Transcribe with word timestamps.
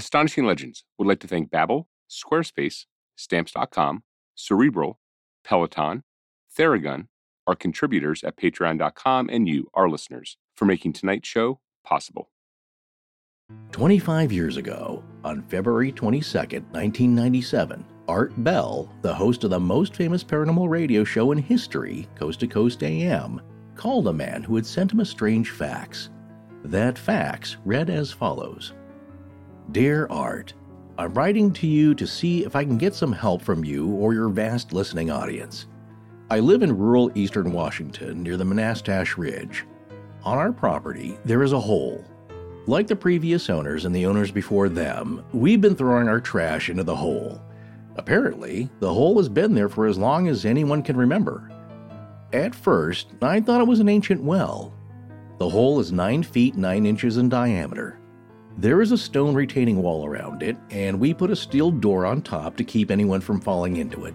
Astonishing 0.00 0.46
Legends 0.46 0.82
would 0.96 1.06
like 1.06 1.20
to 1.20 1.28
thank 1.28 1.50
Babbel, 1.50 1.84
Squarespace, 2.08 2.86
Stamps.com, 3.16 4.02
Cerebral, 4.34 4.98
Peloton, 5.44 6.04
Theragun, 6.58 7.08
our 7.46 7.54
contributors 7.54 8.24
at 8.24 8.38
Patreon.com, 8.38 9.28
and 9.30 9.46
you, 9.46 9.68
our 9.74 9.90
listeners, 9.90 10.38
for 10.56 10.64
making 10.64 10.94
tonight's 10.94 11.28
show 11.28 11.60
possible. 11.84 12.30
25 13.72 14.32
years 14.32 14.56
ago, 14.56 15.04
on 15.22 15.42
February 15.42 15.92
22, 15.92 16.38
1997, 16.38 17.84
Art 18.08 18.32
Bell, 18.42 18.90
the 19.02 19.14
host 19.14 19.44
of 19.44 19.50
the 19.50 19.60
most 19.60 19.94
famous 19.94 20.24
paranormal 20.24 20.70
radio 20.70 21.04
show 21.04 21.30
in 21.32 21.36
history, 21.36 22.08
Coast 22.14 22.40
to 22.40 22.46
Coast 22.46 22.82
AM, 22.82 23.38
called 23.74 24.08
a 24.08 24.12
man 24.14 24.42
who 24.42 24.56
had 24.56 24.64
sent 24.64 24.92
him 24.92 25.00
a 25.00 25.04
strange 25.04 25.50
fax. 25.50 26.08
That 26.64 26.96
fax 26.96 27.58
read 27.66 27.90
as 27.90 28.10
follows 28.10 28.72
Dear 29.72 30.08
Art, 30.10 30.52
I'm 30.98 31.14
writing 31.14 31.52
to 31.52 31.66
you 31.68 31.94
to 31.94 32.04
see 32.04 32.44
if 32.44 32.56
I 32.56 32.64
can 32.64 32.76
get 32.76 32.92
some 32.92 33.12
help 33.12 33.40
from 33.40 33.64
you 33.64 33.86
or 33.90 34.12
your 34.12 34.28
vast 34.28 34.72
listening 34.72 35.12
audience. 35.12 35.68
I 36.28 36.40
live 36.40 36.62
in 36.62 36.76
rural 36.76 37.12
eastern 37.14 37.52
Washington 37.52 38.20
near 38.20 38.36
the 38.36 38.44
Manastash 38.44 39.16
Ridge. 39.16 39.64
On 40.24 40.36
our 40.38 40.50
property, 40.50 41.18
there 41.24 41.44
is 41.44 41.52
a 41.52 41.60
hole. 41.60 42.04
Like 42.66 42.88
the 42.88 42.96
previous 42.96 43.48
owners 43.48 43.84
and 43.84 43.94
the 43.94 44.06
owners 44.06 44.32
before 44.32 44.68
them, 44.68 45.24
we've 45.32 45.60
been 45.60 45.76
throwing 45.76 46.08
our 46.08 46.20
trash 46.20 46.68
into 46.68 46.82
the 46.82 46.96
hole. 46.96 47.40
Apparently, 47.94 48.68
the 48.80 48.92
hole 48.92 49.18
has 49.18 49.28
been 49.28 49.54
there 49.54 49.68
for 49.68 49.86
as 49.86 49.98
long 49.98 50.26
as 50.26 50.44
anyone 50.44 50.82
can 50.82 50.96
remember. 50.96 51.48
At 52.32 52.56
first, 52.56 53.12
I 53.22 53.40
thought 53.40 53.60
it 53.60 53.68
was 53.68 53.78
an 53.78 53.88
ancient 53.88 54.20
well. 54.20 54.74
The 55.38 55.48
hole 55.48 55.78
is 55.78 55.92
9 55.92 56.24
feet 56.24 56.56
9 56.56 56.86
inches 56.86 57.18
in 57.18 57.28
diameter. 57.28 57.99
There 58.58 58.82
is 58.82 58.92
a 58.92 58.98
stone 58.98 59.34
retaining 59.34 59.82
wall 59.82 60.04
around 60.04 60.42
it, 60.42 60.56
and 60.70 61.00
we 61.00 61.14
put 61.14 61.30
a 61.30 61.36
steel 61.36 61.70
door 61.70 62.04
on 62.04 62.20
top 62.20 62.56
to 62.56 62.64
keep 62.64 62.90
anyone 62.90 63.20
from 63.20 63.40
falling 63.40 63.76
into 63.76 64.04
it. 64.04 64.14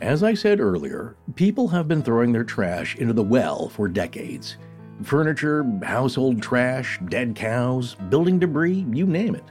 As 0.00 0.22
I 0.22 0.32
said 0.32 0.60
earlier, 0.60 1.16
people 1.34 1.68
have 1.68 1.86
been 1.86 2.02
throwing 2.02 2.32
their 2.32 2.44
trash 2.44 2.96
into 2.96 3.12
the 3.12 3.22
well 3.22 3.68
for 3.68 3.86
decades. 3.86 4.56
Furniture, 5.02 5.64
household 5.82 6.40
trash, 6.40 6.98
dead 7.08 7.34
cows, 7.34 7.96
building 8.08 8.38
debris, 8.38 8.86
you 8.92 9.06
name 9.06 9.34
it. 9.34 9.44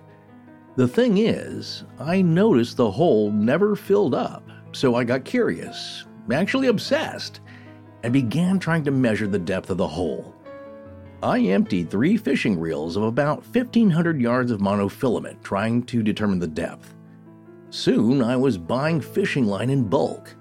The 0.75 0.87
thing 0.87 1.17
is, 1.17 1.83
I 1.99 2.21
noticed 2.21 2.77
the 2.77 2.89
hole 2.89 3.31
never 3.31 3.75
filled 3.75 4.15
up, 4.15 4.47
so 4.71 4.95
I 4.95 5.03
got 5.03 5.25
curious, 5.25 6.05
actually 6.31 6.67
obsessed, 6.67 7.41
and 8.03 8.13
began 8.13 8.59
trying 8.59 8.83
to 8.85 8.91
measure 8.91 9.27
the 9.27 9.37
depth 9.37 9.69
of 9.69 9.77
the 9.77 9.87
hole. 9.87 10.33
I 11.21 11.39
emptied 11.39 11.89
three 11.89 12.15
fishing 12.15 12.57
reels 12.57 12.95
of 12.95 13.03
about 13.03 13.43
1,500 13.53 14.21
yards 14.21 14.51
of 14.51 14.61
monofilament 14.61 15.43
trying 15.43 15.83
to 15.83 16.01
determine 16.01 16.39
the 16.39 16.47
depth. 16.47 16.95
Soon 17.71 18.23
I 18.23 18.37
was 18.37 18.57
buying 18.57 19.01
fishing 19.01 19.45
line 19.45 19.69
in 19.69 19.83
bulk. 19.83 20.33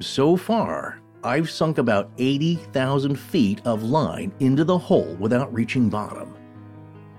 So 0.00 0.34
far, 0.34 1.02
I've 1.22 1.50
sunk 1.50 1.76
about 1.76 2.10
80,000 2.16 3.16
feet 3.16 3.60
of 3.66 3.82
line 3.82 4.32
into 4.40 4.64
the 4.64 4.78
hole 4.78 5.14
without 5.20 5.52
reaching 5.52 5.90
bottom. 5.90 6.34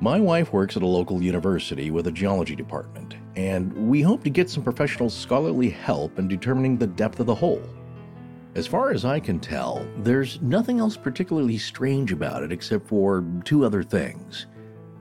My 0.02 0.20
wife 0.20 0.52
works 0.52 0.76
at 0.76 0.82
a 0.82 0.88
local 0.88 1.22
university 1.22 1.92
with 1.92 2.08
a 2.08 2.12
geology 2.12 2.56
department, 2.56 3.18
and 3.36 3.72
we 3.88 4.02
hope 4.02 4.24
to 4.24 4.32
get 4.32 4.50
some 4.50 4.64
professional 4.64 5.12
scholarly 5.12 5.70
help 5.70 6.18
in 6.18 6.28
determining 6.28 6.78
the 6.78 6.88
depth 6.88 7.20
of 7.20 7.28
the 7.28 7.36
hole. 7.36 7.62
As 8.56 8.66
far 8.66 8.92
as 8.92 9.06
I 9.06 9.20
can 9.20 9.40
tell, 9.40 9.86
there's 9.98 10.42
nothing 10.42 10.80
else 10.80 10.98
particularly 10.98 11.58
strange 11.58 12.12
about 12.12 12.44
it 12.44 12.52
except 12.52 12.88
for 12.88 13.24
two 13.46 13.64
other 13.64 13.84
things. 13.84 14.48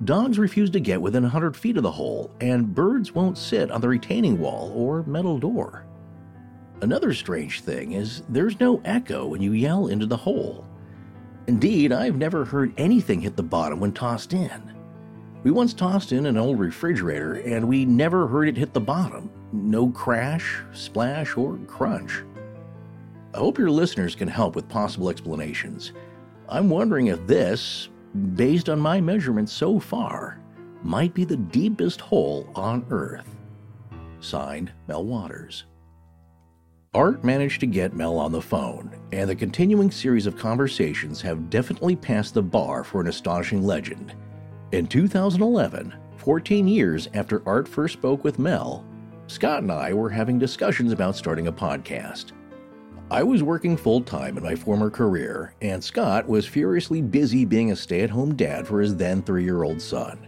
Dogs 0.04 0.38
refuse 0.38 0.70
to 0.70 0.80
get 0.80 1.00
within 1.00 1.22
100 1.22 1.56
feet 1.56 1.76
of 1.76 1.82
the 1.82 1.90
hole, 1.90 2.30
and 2.40 2.74
birds 2.74 3.14
won't 3.14 3.38
sit 3.38 3.70
on 3.70 3.80
the 3.80 3.88
retaining 3.88 4.38
wall 4.38 4.70
or 4.76 5.02
metal 5.04 5.38
door. 5.38 5.86
Another 6.82 7.12
strange 7.12 7.62
thing 7.62 7.92
is 7.92 8.22
there's 8.28 8.60
no 8.60 8.80
echo 8.84 9.26
when 9.26 9.42
you 9.42 9.52
yell 9.52 9.88
into 9.88 10.06
the 10.06 10.16
hole. 10.16 10.64
Indeed, 11.48 11.90
I've 11.90 12.16
never 12.16 12.44
heard 12.44 12.74
anything 12.76 13.22
hit 13.22 13.34
the 13.34 13.42
bottom 13.42 13.80
when 13.80 13.92
tossed 13.92 14.34
in. 14.34 14.74
We 15.42 15.50
once 15.50 15.72
tossed 15.72 16.12
in 16.12 16.26
an 16.26 16.36
old 16.36 16.60
refrigerator 16.60 17.34
and 17.34 17.66
we 17.66 17.84
never 17.84 18.28
heard 18.28 18.48
it 18.48 18.56
hit 18.56 18.74
the 18.74 18.80
bottom. 18.80 19.30
No 19.52 19.88
crash, 19.88 20.60
splash, 20.72 21.36
or 21.36 21.56
crunch. 21.66 22.22
I 23.38 23.40
hope 23.40 23.56
your 23.56 23.70
listeners 23.70 24.16
can 24.16 24.26
help 24.26 24.56
with 24.56 24.68
possible 24.68 25.08
explanations. 25.08 25.92
I'm 26.48 26.68
wondering 26.68 27.06
if 27.06 27.24
this, 27.28 27.88
based 28.34 28.68
on 28.68 28.80
my 28.80 29.00
measurements 29.00 29.52
so 29.52 29.78
far, 29.78 30.40
might 30.82 31.14
be 31.14 31.24
the 31.24 31.36
deepest 31.36 32.00
hole 32.00 32.50
on 32.56 32.84
Earth. 32.90 33.36
Signed, 34.18 34.72
Mel 34.88 35.04
Waters. 35.04 35.66
Art 36.94 37.22
managed 37.22 37.60
to 37.60 37.66
get 37.66 37.94
Mel 37.94 38.18
on 38.18 38.32
the 38.32 38.42
phone, 38.42 38.90
and 39.12 39.30
the 39.30 39.36
continuing 39.36 39.92
series 39.92 40.26
of 40.26 40.36
conversations 40.36 41.20
have 41.20 41.48
definitely 41.48 41.94
passed 41.94 42.34
the 42.34 42.42
bar 42.42 42.82
for 42.82 43.00
an 43.00 43.06
astonishing 43.06 43.62
legend. 43.62 44.14
In 44.72 44.88
2011, 44.88 45.94
14 46.16 46.66
years 46.66 47.08
after 47.14 47.48
Art 47.48 47.68
first 47.68 47.94
spoke 47.94 48.24
with 48.24 48.40
Mel, 48.40 48.84
Scott 49.28 49.62
and 49.62 49.70
I 49.70 49.92
were 49.92 50.10
having 50.10 50.40
discussions 50.40 50.90
about 50.90 51.14
starting 51.14 51.46
a 51.46 51.52
podcast. 51.52 52.32
I 53.10 53.22
was 53.22 53.42
working 53.42 53.78
full 53.78 54.02
time 54.02 54.36
in 54.36 54.42
my 54.42 54.54
former 54.54 54.90
career, 54.90 55.54
and 55.62 55.82
Scott 55.82 56.28
was 56.28 56.44
furiously 56.44 57.00
busy 57.00 57.46
being 57.46 57.70
a 57.70 57.76
stay 57.76 58.02
at 58.02 58.10
home 58.10 58.34
dad 58.34 58.66
for 58.66 58.82
his 58.82 58.96
then 58.96 59.22
three 59.22 59.44
year 59.44 59.62
old 59.62 59.80
son. 59.80 60.26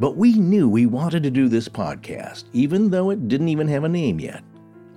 But 0.00 0.16
we 0.16 0.32
knew 0.32 0.66
we 0.66 0.86
wanted 0.86 1.22
to 1.24 1.30
do 1.30 1.48
this 1.48 1.68
podcast, 1.68 2.44
even 2.54 2.88
though 2.88 3.10
it 3.10 3.28
didn't 3.28 3.50
even 3.50 3.68
have 3.68 3.84
a 3.84 3.88
name 3.88 4.18
yet. 4.18 4.42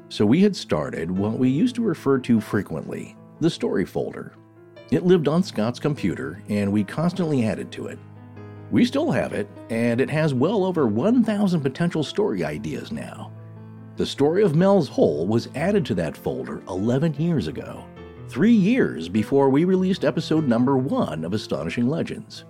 So 0.08 0.26
we 0.26 0.42
had 0.42 0.56
started 0.56 1.12
what 1.12 1.38
we 1.38 1.50
used 1.50 1.76
to 1.76 1.82
refer 1.82 2.20
to 2.20 2.40
frequently 2.40 3.18
the 3.42 3.50
story 3.50 3.84
folder. 3.84 4.32
It 4.92 5.04
lived 5.06 5.28
on 5.28 5.44
Scott's 5.44 5.80
computer, 5.80 6.42
and 6.48 6.72
we 6.72 6.86
constantly 6.86 7.46
added 7.46 7.70
to 7.74 7.88
it. 7.88 8.00
We 8.72 8.86
still 8.86 9.12
have 9.12 9.34
it, 9.34 9.50
and 9.70 10.00
it 10.00 10.10
has 10.10 10.34
well 10.34 10.64
over 10.64 10.88
1,000 10.88 11.60
potential 11.60 12.04
story 12.04 12.46
ideas 12.46 12.94
now. 12.94 13.34
The 13.98 14.06
story 14.06 14.44
of 14.44 14.58
Mel's 14.58 14.90
Hole 14.90 15.26
was 15.26 15.48
added 15.56 15.86
to 15.86 15.96
that 15.96 16.18
folder 16.18 16.62
11 16.68 17.14
years 17.14 17.48
ago, 17.48 17.86
three 18.28 18.52
years 18.52 19.08
before 19.08 19.50
we 19.50 19.64
released 19.64 20.04
episode 20.04 20.50
number 20.50 20.76
one 20.76 21.24
of 21.24 21.34
Astonishing 21.34 21.88
Legends. 21.88 22.44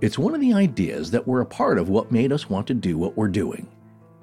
It's 0.00 0.18
one 0.18 0.34
of 0.34 0.40
the 0.40 0.54
ideas 0.54 1.10
that 1.10 1.28
were 1.28 1.42
a 1.42 1.46
part 1.46 1.78
of 1.78 1.90
what 1.90 2.10
made 2.10 2.32
us 2.32 2.48
want 2.48 2.66
to 2.68 2.72
do 2.72 2.96
what 2.96 3.14
we're 3.14 3.28
doing. 3.28 3.68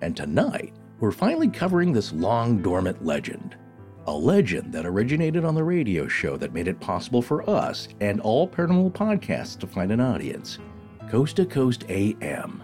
And 0.02 0.18
tonight, 0.18 0.74
we're 1.00 1.12
finally 1.12 1.48
covering 1.48 1.94
this 1.94 2.12
long 2.12 2.64
dormant 2.64 3.06
legend. 3.06 3.56
A 4.08 4.12
legend 4.12 4.74
that 4.74 4.88
originated 4.88 5.46
on 5.46 5.54
the 5.54 5.64
radio 5.64 6.08
show 6.08 6.38
that 6.38 6.54
made 6.54 6.68
it 6.68 6.80
possible 6.80 7.22
for 7.22 7.48
us 7.48 7.88
and 8.02 8.20
all 8.22 8.48
paranormal 8.48 8.94
podcasts 8.94 9.60
to 9.60 9.68
find 9.68 9.92
an 9.92 10.00
audience 10.00 10.58
Coast 11.08 11.36
to 11.36 11.46
Coast 11.46 11.86
AM. 11.88 12.64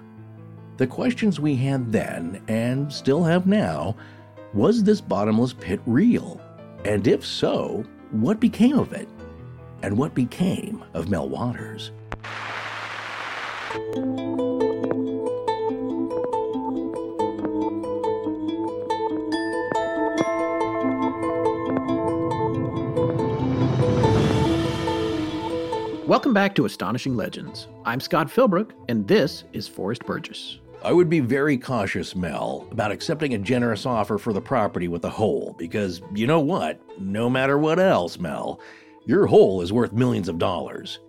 The 0.76 0.88
questions 0.88 1.40
we 1.40 1.56
had 1.56 1.92
then, 1.92 2.42
and 2.48 2.92
still 2.92 3.24
have 3.24 3.46
now, 3.46 3.96
was 4.56 4.84
this 4.84 5.02
bottomless 5.02 5.54
pit 5.54 5.80
real? 5.86 6.42
And 6.84 7.08
if 7.08 7.24
so, 7.24 7.86
what 8.10 8.40
became 8.40 8.80
of 8.80 8.92
it? 8.92 9.08
And 9.84 9.96
what 9.96 10.16
became 10.16 10.84
of 10.96 11.12
Mel 11.12 11.30
Waters? 11.30 11.92
Welcome 26.08 26.34
back 26.34 26.56
to 26.56 26.66
Astonishing 26.66 27.16
Legends. 27.16 27.68
I'm 27.86 28.00
Scott 28.00 28.28
Philbrook, 28.28 28.72
and 28.90 29.08
this 29.08 29.44
is 29.54 29.68
Forrest 29.68 30.04
Burgess. 30.06 30.60
I 30.84 30.92
would 30.92 31.10
be 31.10 31.22
very 31.22 31.58
cautious, 31.58 32.14
Mel, 32.14 32.68
about 32.72 32.92
accepting 32.92 33.34
a 33.34 33.38
generous 33.38 33.86
offer 33.86 34.18
for 34.18 34.34
the 34.34 34.42
property 34.42 34.90
with 34.90 35.06
a 35.06 35.10
hole, 35.10 35.56
because 35.58 36.02
you 36.14 36.28
know 36.28 36.42
what? 36.42 36.82
No 37.00 37.30
matter 37.30 37.58
what 37.58 37.80
else, 37.80 38.20
Mel, 38.20 38.60
your 39.06 39.26
hole 39.26 39.62
is 39.62 39.72
worth 39.72 39.94
millions 39.94 40.28
of 40.28 40.38
dollars. 40.38 41.00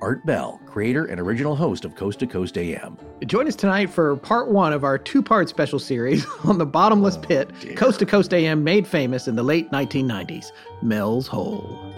Art 0.00 0.24
Bell, 0.24 0.60
creator 0.66 1.06
and 1.06 1.20
original 1.20 1.56
host 1.56 1.84
of 1.84 1.96
Coast 1.96 2.20
to 2.20 2.28
Coast 2.28 2.56
AM. 2.56 2.96
Join 3.26 3.48
us 3.48 3.56
tonight 3.56 3.90
for 3.90 4.14
part 4.18 4.52
one 4.52 4.72
of 4.72 4.84
our 4.84 4.96
two 4.96 5.20
part 5.20 5.48
special 5.48 5.80
series 5.80 6.24
on 6.44 6.58
the 6.58 6.66
bottomless 6.66 7.16
Oh, 7.16 7.20
pit 7.20 7.50
dear. 7.60 7.74
Coast 7.74 7.98
to 7.98 8.06
Coast 8.06 8.32
AM 8.32 8.62
made 8.62 8.86
famous 8.86 9.26
in 9.26 9.34
the 9.34 9.42
late 9.42 9.68
1990s 9.72 10.52
Mel's 10.80 11.26
Hole. 11.26 11.92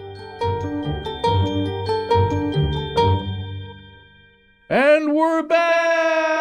And 4.71 5.13
we're 5.15 5.43
back! 5.43 6.40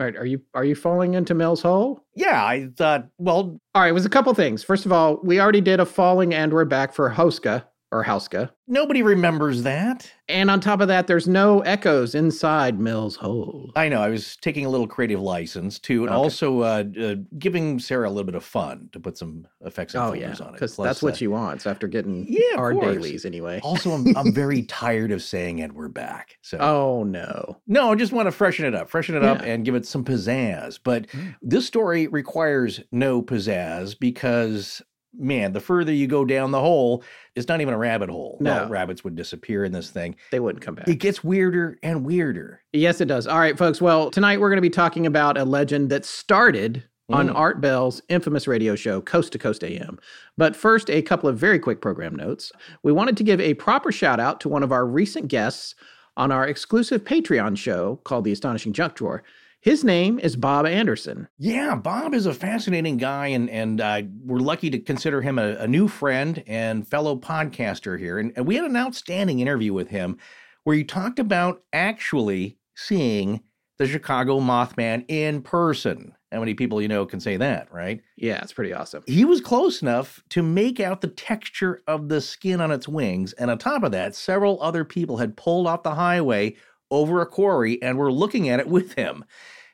All 0.00 0.06
right, 0.06 0.16
are 0.16 0.26
you 0.26 0.40
are 0.54 0.64
you 0.64 0.76
falling 0.76 1.14
into 1.14 1.34
Mel's 1.34 1.62
Hole? 1.62 2.04
Yeah, 2.14 2.44
I 2.44 2.68
thought, 2.76 3.08
well, 3.18 3.60
All 3.74 3.82
right, 3.82 3.88
it 3.88 3.92
was 3.92 4.06
a 4.06 4.10
couple 4.10 4.32
things. 4.32 4.62
First 4.62 4.86
of 4.86 4.92
all, 4.92 5.18
we 5.24 5.40
already 5.40 5.60
did 5.60 5.80
a 5.80 5.86
falling 5.86 6.32
and 6.32 6.52
we're 6.52 6.64
back 6.64 6.92
for 6.92 7.10
Hoska 7.10 7.64
or 7.90 8.04
Hauska. 8.04 8.50
nobody 8.66 9.02
remembers 9.02 9.62
that. 9.62 10.12
And 10.28 10.50
on 10.50 10.60
top 10.60 10.82
of 10.82 10.88
that, 10.88 11.06
there's 11.06 11.26
no 11.26 11.60
echoes 11.60 12.14
inside 12.14 12.78
Mill's 12.78 13.16
Hole. 13.16 13.72
I 13.76 13.88
know. 13.88 14.02
I 14.02 14.10
was 14.10 14.36
taking 14.36 14.66
a 14.66 14.68
little 14.68 14.86
creative 14.86 15.20
license 15.20 15.78
too, 15.78 16.02
and 16.02 16.10
Okay. 16.10 16.16
also 16.22 16.60
uh, 16.60 16.84
uh, 17.00 17.14
giving 17.38 17.78
Sarah 17.78 18.06
a 18.08 18.10
little 18.10 18.24
bit 18.26 18.34
of 18.34 18.44
fun 18.44 18.90
to 18.92 19.00
put 19.00 19.16
some 19.16 19.48
effects 19.64 19.94
and 19.94 20.04
Oh 20.04 20.12
yeah, 20.12 20.26
filters 20.26 20.40
on 20.42 20.48
it. 20.48 20.52
because 20.52 20.76
that's 20.76 21.02
what 21.02 21.14
uh, 21.14 21.16
she 21.16 21.28
wants 21.28 21.66
after 21.66 21.86
getting 21.88 22.26
Yeah, 22.28 22.58
our 22.58 22.74
course. 22.74 22.84
dailies 22.96 23.24
anyway. 23.24 23.60
Also, 23.62 23.92
I'm, 23.92 24.14
I'm 24.16 24.32
very 24.34 24.62
tired 24.82 25.10
of 25.10 25.22
saying 25.22 25.62
"and 25.62 25.72
we're 25.72 25.88
back." 25.88 26.36
So, 26.42 26.58
Oh 26.60 27.04
no. 27.04 27.56
no, 27.66 27.92
I 27.92 27.94
just 27.94 28.12
want 28.12 28.26
to 28.26 28.32
freshen 28.32 28.66
it 28.66 28.74
up, 28.74 28.90
freshen 28.90 29.14
it 29.14 29.24
up, 29.24 29.40
and 29.42 29.64
give 29.64 29.74
it 29.74 29.86
some 29.86 30.04
pizzazz. 30.04 30.78
But 30.82 31.06
Mm. 31.08 31.36
this 31.40 31.66
story 31.66 32.06
requires 32.06 32.80
no 32.92 33.22
pizzazz 33.22 33.98
because, 33.98 34.82
man, 35.16 35.52
the 35.54 35.60
further 35.60 35.92
you 35.92 36.06
go 36.06 36.24
down 36.26 36.50
the 36.50 36.60
hole, 36.60 37.02
it's 37.38 37.48
not 37.48 37.60
even 37.60 37.72
a 37.74 37.78
rabbit 37.78 38.10
hole. 38.10 38.36
Well, 38.40 38.64
No. 38.66 38.70
rabbits 38.70 39.04
would 39.04 39.16
disappear 39.16 39.64
in 39.64 39.72
this 39.72 39.90
thing. 39.90 40.16
They 40.30 40.40
wouldn't 40.40 40.62
come 40.64 40.74
back. 40.74 40.88
It 40.88 40.96
gets 40.96 41.22
weirder 41.24 41.78
and 41.82 42.04
weirder. 42.04 42.60
Yes, 42.72 43.00
it 43.00 43.06
does. 43.06 43.26
All 43.26 43.38
right, 43.38 43.56
folks. 43.56 43.80
Well, 43.80 44.10
tonight 44.10 44.40
we're 44.40 44.50
going 44.50 44.58
to 44.58 44.62
be 44.62 44.70
talking 44.70 45.06
about 45.06 45.38
a 45.38 45.44
legend 45.44 45.90
that 45.90 46.04
started 46.04 46.84
on 47.10 47.28
Mm. 47.30 47.34
Art 47.36 47.60
Bell's 47.62 48.02
infamous 48.10 48.46
radio 48.46 48.74
show, 48.74 49.00
Coast 49.00 49.32
to 49.32 49.38
Coast 49.38 49.64
AM. 49.64 49.98
But 50.36 50.54
first, 50.54 50.90
a 50.90 51.00
couple 51.00 51.28
of 51.28 51.38
very 51.38 51.58
quick 51.58 51.80
program 51.80 52.14
notes. 52.14 52.52
We 52.82 52.92
wanted 52.92 53.16
to 53.16 53.24
give 53.24 53.40
a 53.40 53.54
proper 53.54 53.90
shout 53.90 54.20
out 54.20 54.40
to 54.40 54.48
one 54.50 54.62
of 54.62 54.72
our 54.72 54.84
recent 54.86 55.28
guests 55.28 55.74
on 56.18 56.30
our 56.30 56.46
exclusive 56.46 57.04
Patreon 57.04 57.56
show 57.56 58.00
called 58.04 58.24
The 58.24 58.32
Astonishing 58.32 58.74
Junk 58.74 58.96
Drawer. 58.96 59.22
His 59.60 59.82
name 59.82 60.20
is 60.20 60.36
Bob 60.36 60.66
Anderson. 60.66 61.28
Yeah, 61.36 61.74
Bob 61.74 62.14
is 62.14 62.26
a 62.26 62.34
fascinating 62.34 62.96
guy, 62.96 63.28
and 63.28 63.50
and 63.50 63.80
uh, 63.80 64.02
we're 64.24 64.38
lucky 64.38 64.70
to 64.70 64.78
consider 64.78 65.20
him 65.20 65.38
a, 65.38 65.56
a 65.56 65.66
new 65.66 65.88
friend 65.88 66.44
and 66.46 66.86
fellow 66.86 67.16
podcaster 67.16 67.98
here. 67.98 68.18
And, 68.18 68.32
and 68.36 68.46
we 68.46 68.54
had 68.54 68.64
an 68.64 68.76
outstanding 68.76 69.40
interview 69.40 69.72
with 69.72 69.88
him 69.88 70.16
where 70.62 70.76
he 70.76 70.84
talked 70.84 71.18
about 71.18 71.62
actually 71.72 72.56
seeing 72.76 73.42
the 73.78 73.88
Chicago 73.88 74.38
Mothman 74.38 75.04
in 75.08 75.42
person. 75.42 76.14
How 76.30 76.40
many 76.40 76.54
people 76.54 76.80
you 76.80 76.88
know 76.88 77.06
can 77.06 77.20
say 77.20 77.36
that, 77.38 77.72
right? 77.72 78.00
Yeah, 78.16 78.40
it's 78.42 78.52
pretty 78.52 78.74
awesome. 78.74 79.02
He 79.06 79.24
was 79.24 79.40
close 79.40 79.82
enough 79.82 80.22
to 80.28 80.42
make 80.42 80.78
out 80.78 81.00
the 81.00 81.08
texture 81.08 81.80
of 81.86 82.08
the 82.08 82.20
skin 82.20 82.60
on 82.60 82.70
its 82.70 82.86
wings, 82.86 83.32
and 83.32 83.50
on 83.50 83.58
top 83.58 83.82
of 83.82 83.92
that, 83.92 84.14
several 84.14 84.62
other 84.62 84.84
people 84.84 85.16
had 85.16 85.36
pulled 85.36 85.66
off 85.66 85.82
the 85.82 85.94
highway 85.94 86.54
over 86.90 87.20
a 87.20 87.26
quarry 87.26 87.80
and 87.82 87.98
we're 87.98 88.12
looking 88.12 88.48
at 88.48 88.60
it 88.60 88.68
with 88.68 88.94
him. 88.94 89.24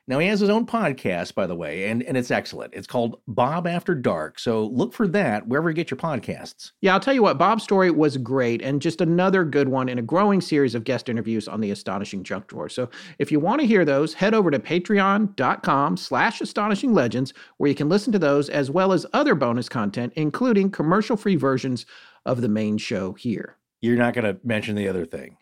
Now 0.06 0.18
he 0.18 0.26
has 0.26 0.40
his 0.40 0.50
own 0.50 0.66
podcast, 0.66 1.34
by 1.34 1.46
the 1.46 1.54
way, 1.54 1.88
and, 1.88 2.02
and 2.02 2.14
it's 2.14 2.30
excellent. 2.30 2.74
It's 2.74 2.86
called 2.86 3.20
Bob 3.26 3.66
After 3.66 3.94
Dark. 3.94 4.38
So 4.38 4.66
look 4.66 4.92
for 4.92 5.08
that 5.08 5.48
wherever 5.48 5.70
you 5.70 5.74
get 5.74 5.90
your 5.90 5.96
podcasts. 5.96 6.72
Yeah, 6.82 6.92
I'll 6.92 7.00
tell 7.00 7.14
you 7.14 7.22
what, 7.22 7.38
Bob's 7.38 7.62
story 7.62 7.90
was 7.90 8.18
great 8.18 8.60
and 8.60 8.82
just 8.82 9.00
another 9.00 9.44
good 9.44 9.68
one 9.68 9.88
in 9.88 9.98
a 9.98 10.02
growing 10.02 10.42
series 10.42 10.74
of 10.74 10.84
guest 10.84 11.08
interviews 11.08 11.48
on 11.48 11.62
the 11.62 11.70
Astonishing 11.70 12.22
Junk 12.22 12.48
Drawer. 12.48 12.68
So 12.68 12.90
if 13.18 13.32
you 13.32 13.40
want 13.40 13.62
to 13.62 13.66
hear 13.66 13.86
those, 13.86 14.12
head 14.12 14.34
over 14.34 14.50
to 14.50 14.58
patreon.com 14.58 15.96
slash 15.96 16.40
astonishing 16.42 16.92
legends, 16.92 17.32
where 17.56 17.68
you 17.68 17.74
can 17.74 17.88
listen 17.88 18.12
to 18.12 18.18
those 18.18 18.50
as 18.50 18.70
well 18.70 18.92
as 18.92 19.06
other 19.14 19.34
bonus 19.34 19.70
content, 19.70 20.12
including 20.16 20.70
commercial-free 20.70 21.36
versions 21.36 21.86
of 22.26 22.42
the 22.42 22.48
main 22.48 22.76
show 22.76 23.14
here. 23.14 23.56
You're 23.80 23.96
not 23.96 24.12
going 24.12 24.24
to 24.24 24.38
mention 24.44 24.76
the 24.76 24.88
other 24.88 25.06
thing. 25.06 25.38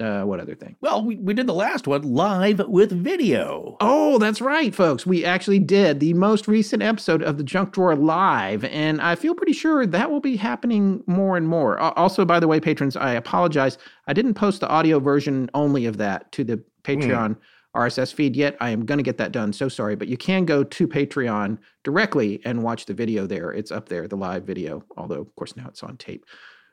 Uh, 0.00 0.22
what 0.24 0.40
other 0.40 0.54
thing? 0.54 0.76
Well, 0.80 1.04
we, 1.04 1.16
we 1.16 1.34
did 1.34 1.46
the 1.46 1.52
last 1.54 1.86
one 1.86 2.02
live 2.02 2.58
with 2.68 2.90
video. 2.90 3.76
Oh, 3.80 4.18
that's 4.18 4.40
right, 4.40 4.74
folks. 4.74 5.04
We 5.04 5.26
actually 5.26 5.58
did 5.58 6.00
the 6.00 6.14
most 6.14 6.48
recent 6.48 6.82
episode 6.82 7.22
of 7.22 7.36
the 7.36 7.44
Junk 7.44 7.72
Drawer 7.72 7.94
live, 7.94 8.64
and 8.64 9.00
I 9.02 9.14
feel 9.14 9.34
pretty 9.34 9.52
sure 9.52 9.84
that 9.84 10.10
will 10.10 10.20
be 10.20 10.36
happening 10.36 11.02
more 11.06 11.36
and 11.36 11.46
more. 11.46 11.78
Al- 11.78 11.92
Also, 11.96 12.24
by 12.24 12.40
the 12.40 12.48
way, 12.48 12.60
patrons, 12.60 12.96
I 12.96 13.12
apologize. 13.12 13.76
I 14.06 14.14
didn't 14.14 14.34
post 14.34 14.60
the 14.60 14.68
audio 14.68 15.00
version 15.00 15.50
only 15.52 15.84
of 15.84 15.98
that 15.98 16.32
to 16.32 16.44
the 16.44 16.62
Patreon 16.82 17.36
RSS 17.76 18.12
feed 18.14 18.34
yet. 18.36 18.56
I 18.60 18.70
am 18.70 18.86
going 18.86 18.98
to 18.98 19.04
get 19.04 19.18
that 19.18 19.32
done. 19.32 19.52
So 19.52 19.68
sorry, 19.68 19.96
but 19.96 20.08
you 20.08 20.16
can 20.16 20.44
go 20.46 20.64
to 20.64 20.88
Patreon 20.88 21.58
directly 21.84 22.40
and 22.44 22.62
watch 22.62 22.86
the 22.86 22.94
video 22.94 23.26
there. 23.26 23.52
It's 23.52 23.70
up 23.70 23.88
there, 23.90 24.08
the 24.08 24.16
live 24.16 24.44
video, 24.44 24.82
although, 24.96 25.20
of 25.20 25.36
course, 25.36 25.56
now 25.56 25.66
it's 25.68 25.82
on 25.82 25.96
tape. 25.98 26.24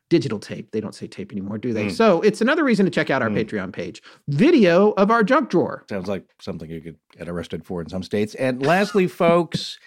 Digital 0.10 0.40
tape. 0.40 0.72
They 0.72 0.80
don't 0.80 0.96
say 0.96 1.06
tape 1.08 1.32
anymore, 1.34 1.58
do 1.58 1.74
they? 1.74 1.88
Mm. 1.88 1.92
So 1.92 2.22
it's 2.22 2.40
another 2.40 2.64
reason 2.64 2.86
to 2.86 2.90
check 2.92 3.10
out 3.10 3.22
our 3.22 3.30
Mm. 3.30 3.44
Patreon 3.46 3.74
page. 3.74 4.02
Video 4.30 4.92
of 4.92 5.12
our 5.12 5.22
junk 5.24 5.50
drawer. 5.50 5.84
Sounds 5.90 6.08
like 6.08 6.24
something 6.40 6.70
you 6.70 6.80
could 6.80 6.96
get 7.18 7.28
arrested 7.28 7.66
for 7.66 7.82
in 7.82 7.90
some 7.90 8.04
states. 8.04 8.34
And 8.36 8.66
lastly, 8.66 9.08
folks, 9.08 9.78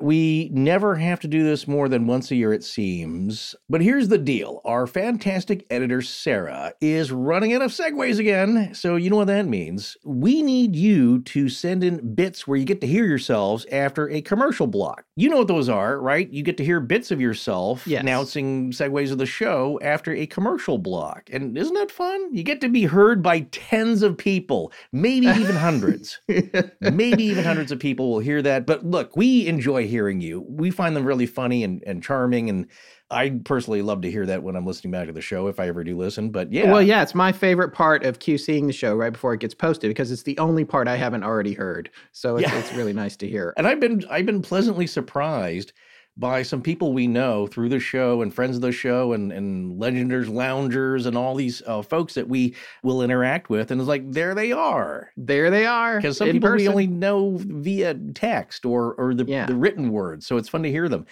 we 0.00 0.50
never 0.52 0.94
have 0.96 1.20
to 1.20 1.28
do 1.28 1.42
this 1.42 1.66
more 1.66 1.88
than 1.88 2.06
once 2.06 2.30
a 2.30 2.36
year, 2.36 2.52
it 2.52 2.64
seems. 2.64 3.54
But 3.68 3.80
here's 3.80 4.08
the 4.08 4.18
deal 4.18 4.60
our 4.64 4.86
fantastic 4.86 5.66
editor, 5.70 6.02
Sarah, 6.02 6.72
is 6.80 7.12
running 7.12 7.54
out 7.54 7.62
of 7.62 7.70
segues 7.70 8.18
again. 8.18 8.74
So 8.74 8.96
you 8.96 9.10
know 9.10 9.16
what 9.16 9.26
that 9.28 9.46
means. 9.46 9.96
We 10.04 10.42
need 10.42 10.76
you 10.76 11.20
to 11.22 11.48
send 11.48 11.82
in 11.82 12.14
bits 12.14 12.46
where 12.46 12.58
you 12.58 12.64
get 12.64 12.80
to 12.82 12.86
hear 12.86 13.04
yourselves 13.06 13.64
after 13.72 14.08
a 14.10 14.20
commercial 14.20 14.66
block. 14.66 15.04
You 15.16 15.30
know 15.30 15.38
what 15.38 15.48
those 15.48 15.68
are, 15.68 15.98
right? 16.00 16.28
You 16.30 16.42
get 16.42 16.56
to 16.58 16.64
hear 16.64 16.80
bits 16.80 17.10
of 17.10 17.20
yourself 17.20 17.86
Yes. 17.86 18.02
announcing 18.02 18.72
segues 18.72 19.12
of 19.12 19.18
the 19.18 19.26
show 19.26 19.78
after 19.82 20.12
a 20.12 20.26
commercial 20.26 20.78
block. 20.78 21.28
And 21.32 21.56
isn't 21.56 21.74
that 21.74 21.90
fun? 21.90 22.34
You 22.34 22.42
get 22.42 22.60
to 22.60 22.68
be 22.68 22.84
heard 22.84 23.22
by 23.22 23.40
tens 23.52 24.02
of 24.02 24.18
people, 24.18 24.72
maybe 24.92 25.26
even 25.28 25.56
hundreds. 25.56 26.20
Maybe 26.80 27.24
even 27.24 27.44
hundreds 27.44 27.72
of 27.72 27.78
people 27.78 28.10
will 28.10 28.18
hear 28.20 28.42
that. 28.42 28.66
But 28.66 28.84
look, 28.84 29.16
we 29.16 29.46
enjoy 29.46 29.85
hearing 29.86 30.20
you. 30.20 30.44
We 30.48 30.70
find 30.70 30.94
them 30.96 31.04
really 31.04 31.26
funny 31.26 31.64
and, 31.64 31.82
and 31.86 32.02
charming. 32.02 32.48
And 32.50 32.66
I 33.10 33.40
personally 33.44 33.82
love 33.82 34.02
to 34.02 34.10
hear 34.10 34.26
that 34.26 34.42
when 34.42 34.56
I'm 34.56 34.66
listening 34.66 34.90
back 34.90 35.06
to 35.06 35.12
the 35.12 35.20
show, 35.20 35.46
if 35.46 35.60
I 35.60 35.68
ever 35.68 35.84
do 35.84 35.96
listen. 35.96 36.30
But 36.30 36.52
yeah. 36.52 36.70
Well, 36.72 36.82
yeah, 36.82 37.02
it's 37.02 37.14
my 37.14 37.32
favorite 37.32 37.70
part 37.72 38.04
of 38.04 38.18
QCing 38.18 38.66
the 38.66 38.72
show 38.72 38.94
right 38.94 39.12
before 39.12 39.32
it 39.34 39.40
gets 39.40 39.54
posted 39.54 39.90
because 39.90 40.10
it's 40.10 40.24
the 40.24 40.38
only 40.38 40.64
part 40.64 40.88
I 40.88 40.96
haven't 40.96 41.22
already 41.24 41.52
heard. 41.54 41.90
So 42.12 42.36
it's, 42.36 42.48
Yeah. 42.50 42.58
it's 42.58 42.72
really 42.74 42.92
nice 42.92 43.16
to 43.18 43.28
hear. 43.28 43.54
And 43.56 43.66
I've 43.66 43.80
been 43.80 44.04
I've 44.10 44.26
been 44.26 44.42
pleasantly 44.42 44.86
surprised 44.86 45.72
by 46.18 46.42
some 46.42 46.62
people 46.62 46.92
we 46.94 47.06
know 47.06 47.46
through 47.46 47.68
the 47.68 47.78
show 47.78 48.22
and 48.22 48.32
friends 48.32 48.56
of 48.56 48.62
the 48.62 48.72
show 48.72 49.12
and 49.12 49.32
and 49.32 49.78
legenders 49.78 50.28
loungers 50.28 51.04
and 51.06 51.16
all 51.16 51.34
these 51.34 51.62
uh, 51.66 51.82
folks 51.82 52.14
that 52.14 52.26
we 52.28 52.54
will 52.82 53.02
interact 53.02 53.50
with. 53.50 53.70
And 53.70 53.80
it's 53.80 53.88
like 53.88 54.10
there 54.10 54.34
they 54.34 54.50
are. 54.52 55.10
There 55.16 55.50
they 55.50 55.66
are. 55.66 55.96
because 55.96 56.16
some 56.16 56.30
people 56.30 56.52
we 56.52 56.68
only 56.68 56.86
know 56.86 57.32
via 57.36 57.94
text 58.14 58.64
or 58.64 58.94
or 58.94 59.14
the, 59.14 59.24
Yeah. 59.26 59.46
the 59.46 59.54
written 59.56 59.90
word 59.92 60.22
so 60.22 60.36
it's 60.38 60.48
fun 60.48 60.62
to 60.62 60.70
hear 60.70 60.88
them. 60.88 61.04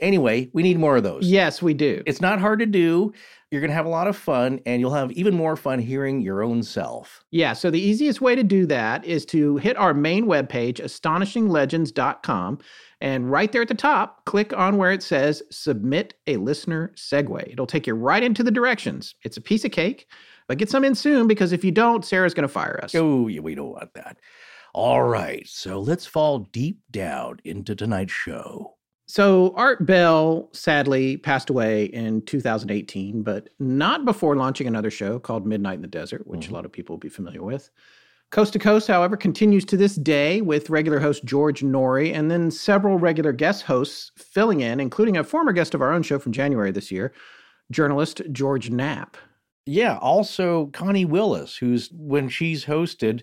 Anyway 0.00 0.48
we 0.52 0.62
need 0.62 0.78
more 0.78 0.96
of 0.96 1.02
those. 1.04 1.26
Yes, 1.28 1.60
we 1.62 1.74
do. 1.74 2.02
it's 2.06 2.20
not 2.20 2.40
hard 2.40 2.58
to 2.58 2.66
do. 2.66 3.12
You're 3.50 3.62
going 3.62 3.70
to 3.70 3.74
have 3.76 3.86
a 3.86 3.90
lot 3.90 4.08
of 4.08 4.14
fun 4.16 4.60
and 4.66 4.78
you'll 4.78 4.92
have 4.92 5.10
even 5.12 5.34
more 5.34 5.56
fun 5.56 5.78
hearing 5.78 6.20
your 6.20 6.42
own 6.42 6.62
self. 6.62 7.24
Yeah, 7.30 7.54
so 7.54 7.70
the 7.70 7.80
easiest 7.80 8.20
way 8.20 8.34
to 8.34 8.42
do 8.42 8.66
that 8.66 9.06
is 9.06 9.24
to 9.26 9.56
hit 9.56 9.74
our 9.78 9.94
main 9.94 10.26
webpage, 10.26 10.80
astonishinglegends.com, 10.84 12.58
and 13.00 13.30
right 13.30 13.50
there 13.52 13.62
at 13.62 13.68
the 13.68 13.74
top, 13.74 14.24
click 14.24 14.52
on 14.56 14.76
where 14.76 14.90
it 14.92 15.02
says 15.02 15.42
Submit 15.50 16.14
a 16.26 16.36
Listener 16.36 16.92
Segue. 16.96 17.52
It'll 17.52 17.66
take 17.66 17.86
you 17.86 17.94
right 17.94 18.22
into 18.22 18.42
the 18.42 18.50
directions. 18.50 19.14
It's 19.22 19.36
a 19.36 19.40
piece 19.40 19.64
of 19.64 19.70
cake, 19.70 20.06
but 20.46 20.58
get 20.58 20.70
some 20.70 20.84
in 20.84 20.94
soon 20.94 21.26
because 21.26 21.52
if 21.52 21.64
you 21.64 21.70
don't, 21.70 22.04
Sarah's 22.04 22.34
going 22.34 22.46
to 22.46 22.52
fire 22.52 22.80
us. 22.82 22.94
Oh, 22.94 23.28
yeah, 23.28 23.40
we 23.40 23.54
don't 23.54 23.70
want 23.70 23.94
that. 23.94 24.18
All 24.74 25.02
right, 25.02 25.46
so 25.48 25.80
let's 25.80 26.06
fall 26.06 26.40
deep 26.52 26.80
down 26.90 27.40
into 27.44 27.74
tonight's 27.74 28.12
show. 28.12 28.74
So, 29.06 29.54
Art 29.56 29.86
Bell 29.86 30.50
sadly 30.52 31.16
passed 31.16 31.48
away 31.48 31.86
in 31.86 32.20
2018, 32.26 33.22
but 33.22 33.48
not 33.58 34.04
before 34.04 34.36
launching 34.36 34.66
another 34.66 34.90
show 34.90 35.18
called 35.18 35.46
Midnight 35.46 35.76
in 35.76 35.82
the 35.82 35.88
Desert, 35.88 36.26
which 36.26 36.48
Mhm. 36.48 36.50
a 36.50 36.52
lot 36.52 36.66
of 36.66 36.72
people 36.72 36.94
will 36.94 37.00
be 37.00 37.08
familiar 37.08 37.42
with. 37.42 37.70
Coast 38.30 38.52
to 38.52 38.58
Coast, 38.58 38.88
however, 38.88 39.16
continues 39.16 39.64
to 39.64 39.76
this 39.76 39.96
day 39.96 40.42
with 40.42 40.68
regular 40.68 41.00
host 41.00 41.24
George 41.24 41.62
Noory 41.62 42.12
and 42.12 42.30
then 42.30 42.50
several 42.50 42.98
regular 42.98 43.32
guest 43.32 43.62
hosts 43.62 44.12
filling 44.16 44.60
in, 44.60 44.80
including 44.80 45.16
a 45.16 45.24
former 45.24 45.52
guest 45.52 45.74
of 45.74 45.80
our 45.80 45.92
own 45.92 46.02
show 46.02 46.18
from 46.18 46.32
January 46.32 46.70
this 46.70 46.90
year, 46.90 47.14
journalist 47.70 48.20
George 48.32 48.68
Knapp. 48.70 49.16
Yeah, 49.64 49.96
also 49.98 50.66
Connie 50.66 51.06
Willis, 51.06 51.56
who's 51.56 51.90
when 51.92 52.28
she's 52.28 52.66
hosted, 52.66 53.22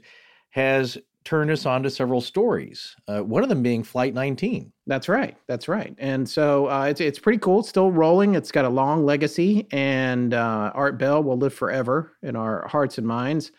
has 0.49 0.97
turned 1.23 1.51
us 1.51 1.65
on 1.65 1.83
to 1.83 1.89
several 1.89 2.21
stories. 2.21 2.95
Uh, 3.07 3.19
one 3.19 3.43
of 3.43 3.49
them 3.49 3.61
being 3.61 3.83
Flight 3.83 4.13
19. 4.13 4.71
That's 4.87 5.09
right. 5.09 5.35
That's 5.47 5.67
right. 5.67 5.93
And 5.97 6.27
so 6.27 6.69
uh, 6.69 6.85
it's 6.85 7.01
it's 7.01 7.19
pretty 7.19 7.39
cool. 7.39 7.59
It's 7.59 7.69
still 7.69 7.91
rolling. 7.91 8.35
It's 8.35 8.51
got 8.51 8.65
a 8.65 8.69
long 8.69 9.05
legacy, 9.05 9.67
and 9.71 10.33
uh, 10.33 10.71
Art 10.73 10.97
Bell 10.97 11.21
will 11.23 11.37
live 11.37 11.53
forever 11.53 12.13
in 12.23 12.35
our 12.35 12.67
hearts 12.67 12.97
and 12.97 13.05
minds. 13.05 13.51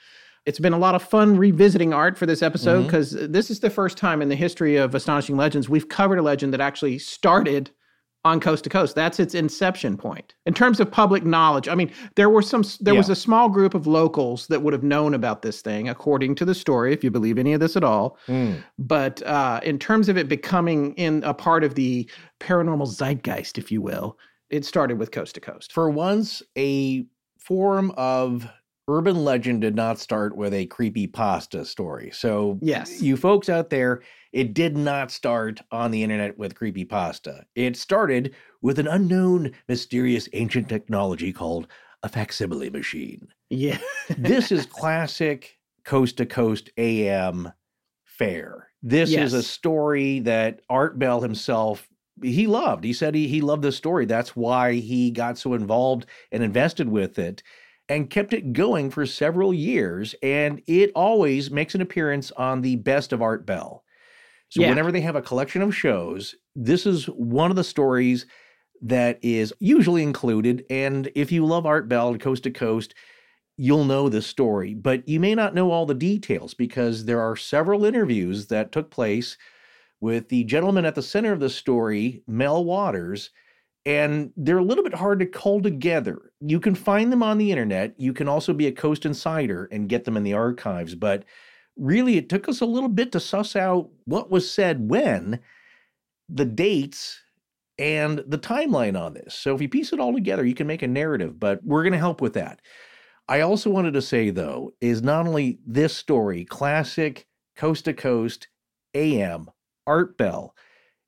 It's 0.47 0.61
been 0.61 0.73
a 0.73 0.79
lot 0.79 0.95
of 0.95 1.03
fun 1.03 1.37
revisiting 1.37 1.93
art 1.93 2.17
for 2.17 2.25
this 2.25 2.41
episode 2.41 2.85
because 2.85 3.13
mm-hmm. 3.13 3.33
this 3.33 3.51
is 3.51 3.61
the 3.61 3.71
first 3.71 3.99
time 3.99 4.23
in 4.23 4.29
the 4.29 4.37
history 4.37 4.77
of 4.77 4.95
Astonishing 4.95 5.37
Legends 5.37 5.69
we've 5.69 5.89
covered 5.89 6.19
a 6.19 6.23
legend 6.23 6.53
that 6.53 6.61
actually 6.61 6.99
started 6.99 7.71
on 8.25 8.41
coast 8.41 8.65
to 8.65 8.71
coast. 8.71 8.95
That's 8.95 9.21
its 9.21 9.35
inception 9.35 9.97
point. 9.97 10.35
In 10.47 10.55
terms 10.55 10.81
of 10.81 10.91
public 10.91 11.25
knowledge, 11.25 11.69
I 11.69 11.75
mean, 11.75 11.93
there 12.17 12.29
were 12.29 12.43
some 12.43 12.65
there 12.81 12.95
yeah. 12.95 12.99
was 12.99 13.09
a 13.09 13.17
small 13.17 13.49
group 13.49 13.75
of 13.75 13.87
locals 13.87 14.49
that 14.49 14.63
would 14.63 14.73
have 14.73 14.83
known 14.83 15.15
about 15.15 15.43
this 15.43 15.63
thing 15.63 15.89
according 15.89 16.35
to 16.37 16.45
the 16.45 16.55
story 16.55 16.93
if 16.93 17.03
you 17.03 17.11
believe 17.11 17.39
any 17.39 17.53
of 17.53 17.61
this 17.61 17.77
at 17.77 17.85
all. 17.85 18.19
Mm. 18.29 18.63
But 18.79 19.23
uh, 19.23 19.61
in 19.63 19.79
terms 19.79 20.09
of 20.09 20.17
it 20.17 20.29
becoming 20.29 20.95
in 20.95 21.23
a 21.25 21.35
part 21.35 21.65
of 21.65 21.75
the 21.75 22.09
paranormal 22.41 22.89
zeitgeist 22.89 23.59
if 23.59 23.73
you 23.73 23.81
will, 23.81 24.19
it 24.51 24.65
started 24.65 24.99
with 24.99 25.11
coast 25.11 25.35
to 25.37 25.41
coast. 25.41 25.73
For 25.73 25.89
once 25.91 26.43
a 26.57 27.07
form 27.39 27.93
of 27.97 28.49
urban 28.89 29.25
legend 29.25 29.61
did 29.61 29.75
not 29.75 29.99
start 29.99 30.37
with 30.37 30.55
a 30.55 30.67
creepy 30.67 31.07
pasta 31.07 31.65
story. 31.65 32.11
So, 32.13 32.59
yes, 32.63 33.03
you 33.03 33.17
folks 33.17 33.49
out 33.49 33.71
there, 33.71 34.03
it 34.33 34.55
did 34.55 34.77
not 34.77 35.11
start 35.11 35.61
on 35.71 35.91
the 35.91 36.03
internet 36.03 36.39
with 36.39 36.55
creepy 36.55 36.85
pasta. 36.85 37.47
It 37.55 37.77
started 37.77 38.35
with 38.63 38.79
an 38.79 38.87
unknown, 38.87 39.53
mysterious 39.69 40.29
ancient 40.33 40.69
technology 40.69 41.33
called 41.33 41.69
a 42.03 42.09
facsimile 42.09 42.71
machine. 42.71 43.29
Yeah. 43.51 43.79
this 44.17 44.53
is 44.53 44.67
classic 44.71 45.59
coast 45.85 46.19
to 46.19 46.27
coast 46.27 46.71
AM 46.77 47.53
fare. 48.05 48.69
This 48.83 49.11
yes. 49.11 49.29
is 49.29 49.33
a 49.33 49.43
story 49.43 50.21
that 50.21 50.61
Art 50.69 50.99
Bell 50.99 51.21
himself 51.21 51.89
he 52.23 52.47
loved. 52.47 52.83
He 52.83 52.95
said 52.95 53.15
he 53.15 53.29
he 53.29 53.41
loved 53.43 53.63
this 53.63 53.77
story. 53.77 54.07
That's 54.07 54.35
why 54.35 54.75
he 54.75 55.11
got 55.11 55.37
so 55.37 55.53
involved 55.53 56.07
and 56.33 56.43
invested 56.43 56.89
with 56.89 57.19
it 57.19 57.43
and 57.89 58.11
kept 58.11 58.33
it 58.33 58.53
going 58.53 58.91
for 58.91 59.07
several 59.07 59.55
years. 59.55 60.15
And 60.23 60.63
it 60.67 60.91
always 60.95 61.51
makes 61.51 61.75
an 61.75 61.81
appearance 61.81 62.33
on 62.33 62.61
the 62.61 62.77
best 62.77 63.13
of 63.13 63.23
Art 63.23 63.47
Bell. 63.47 63.85
So 64.49 64.63
yeah. 64.63 64.69
whenever 64.69 64.93
they 64.93 65.01
have 65.01 65.17
a 65.17 65.23
collection 65.23 65.63
of 65.63 65.75
shows, 65.75 66.35
this 66.55 66.87
is 66.87 67.07
one 67.07 67.51
of 67.51 67.57
the 67.57 67.65
stories 67.65 68.27
that 68.83 69.19
is 69.23 69.53
usually 69.59 70.03
included. 70.03 70.65
And 70.71 71.11
if 71.15 71.33
you 71.33 71.45
love 71.45 71.67
Art 71.67 71.89
Bell 71.89 72.17
Coast 72.19 72.45
to 72.45 72.51
Coast, 72.51 72.95
you'll 73.57 73.85
know 73.85 74.09
this 74.09 74.27
story, 74.27 74.75
but 74.75 75.09
you 75.09 75.19
may 75.19 75.35
not 75.35 75.55
know 75.55 75.71
all 75.71 75.87
the 75.87 75.95
details 75.95 76.55
because 76.55 77.05
there 77.05 77.21
are 77.21 77.37
several 77.37 77.85
interviews 77.85 78.49
that 78.49 78.71
took 78.71 78.91
place 78.91 79.37
with 80.01 80.29
the 80.29 80.45
gentleman 80.45 80.85
at 80.85 80.95
the 80.95 81.03
center 81.03 81.33
of 81.33 81.41
the 81.41 81.49
story, 81.49 82.23
Mel 82.27 82.65
Waters, 82.65 83.31
and 83.87 84.33
they're 84.37 84.59
a 84.59 84.65
little 84.65 84.83
bit 84.83 84.95
hard 84.95 85.21
to 85.21 85.27
cull 85.27 85.63
together. 85.63 86.33
You 86.41 86.59
can 86.59 86.75
find 86.75 87.13
them 87.13 87.23
on 87.23 87.39
the 87.39 87.53
internet. 87.53 87.95
You 87.97 88.13
can 88.13 88.27
also 88.27 88.53
be 88.53 88.67
a 88.67 88.73
Coast 88.73 89.07
Insider 89.07 89.69
and 89.71 89.89
get 89.89 90.05
them 90.05 90.17
in 90.17 90.25
the 90.25 90.35
archives. 90.35 90.97
But 90.97 91.25
really, 91.77 92.17
it 92.17 92.29
took 92.29 92.49
us 92.49 92.61
a 92.61 92.67
little 92.67 92.89
bit 92.89 93.13
to 93.13 93.21
suss 93.21 93.55
out 93.55 93.89
what 94.05 94.29
was 94.29 94.51
said 94.51 94.91
when, 94.91 95.39
the 96.29 96.45
dates, 96.45 97.23
and 97.79 98.25
the 98.27 98.39
timeline 98.39 99.01
on 99.01 99.15
this. 99.15 99.35
So 99.35 99.55
if 99.55 99.63
you 99.63 99.69
piece 99.69 99.93
it 99.93 100.01
all 100.01 100.13
together, 100.13 100.45
you 100.45 100.55
can 100.55 100.67
make 100.67 100.83
a 100.83 100.89
narrative, 100.89 101.39
but 101.39 101.63
we're 101.63 101.85
going 101.85 101.93
to 101.93 101.99
help 101.99 102.21
with 102.21 102.33
that. 102.33 102.61
I 103.29 103.43
also 103.43 103.71
wanted 103.71 103.95
to 103.95 104.03
say, 104.03 104.31
though, 104.31 104.73
is 104.81 105.01
not 105.01 105.29
only 105.29 105.61
this 105.65 105.97
story, 105.97 106.45
classic 106.45 107.27
coast 107.55 107.85
to 107.85 107.93
coast 107.93 108.49
AM, 108.95 109.49
Art 109.87 110.19
Bell, 110.19 110.57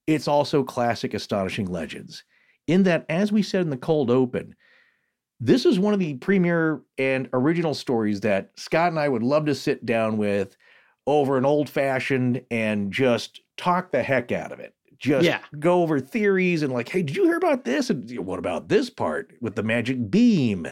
it's 0.06 0.28
also 0.28 0.62
classic 0.62 1.12
astonishing 1.12 1.66
legends 1.66 2.22
in 2.68 2.84
that, 2.84 3.04
as 3.08 3.32
we 3.32 3.42
said 3.42 3.62
in 3.62 3.70
the 3.70 3.76
cold 3.76 4.10
open, 4.10 4.54
this 5.40 5.66
is 5.66 5.78
one 5.78 5.94
of 5.94 6.00
the 6.00 6.14
premier 6.14 6.82
and 6.98 7.28
original 7.32 7.74
stories 7.74 8.20
that 8.20 8.50
Scott 8.56 8.90
and 8.90 9.00
I 9.00 9.08
would 9.08 9.22
love 9.22 9.46
to 9.46 9.54
sit 9.54 9.84
down 9.84 10.16
with 10.16 10.56
over 11.06 11.38
an 11.38 11.44
old 11.44 11.70
fashioned 11.70 12.42
and 12.50 12.92
just 12.92 13.40
talk 13.56 13.90
the 13.90 14.02
heck 14.02 14.30
out 14.30 14.52
of 14.52 14.60
it. 14.60 14.74
Just 14.98 15.24
yeah. 15.24 15.40
go 15.58 15.82
over 15.82 16.00
theories 16.00 16.62
and 16.62 16.72
like, 16.72 16.88
hey, 16.88 17.02
did 17.02 17.16
you 17.16 17.24
hear 17.24 17.36
about 17.36 17.64
this? 17.64 17.88
And 17.88 18.10
what 18.18 18.40
about 18.40 18.68
this 18.68 18.90
part 18.90 19.32
with 19.40 19.54
the 19.54 19.62
magic 19.62 20.10
beam? 20.10 20.66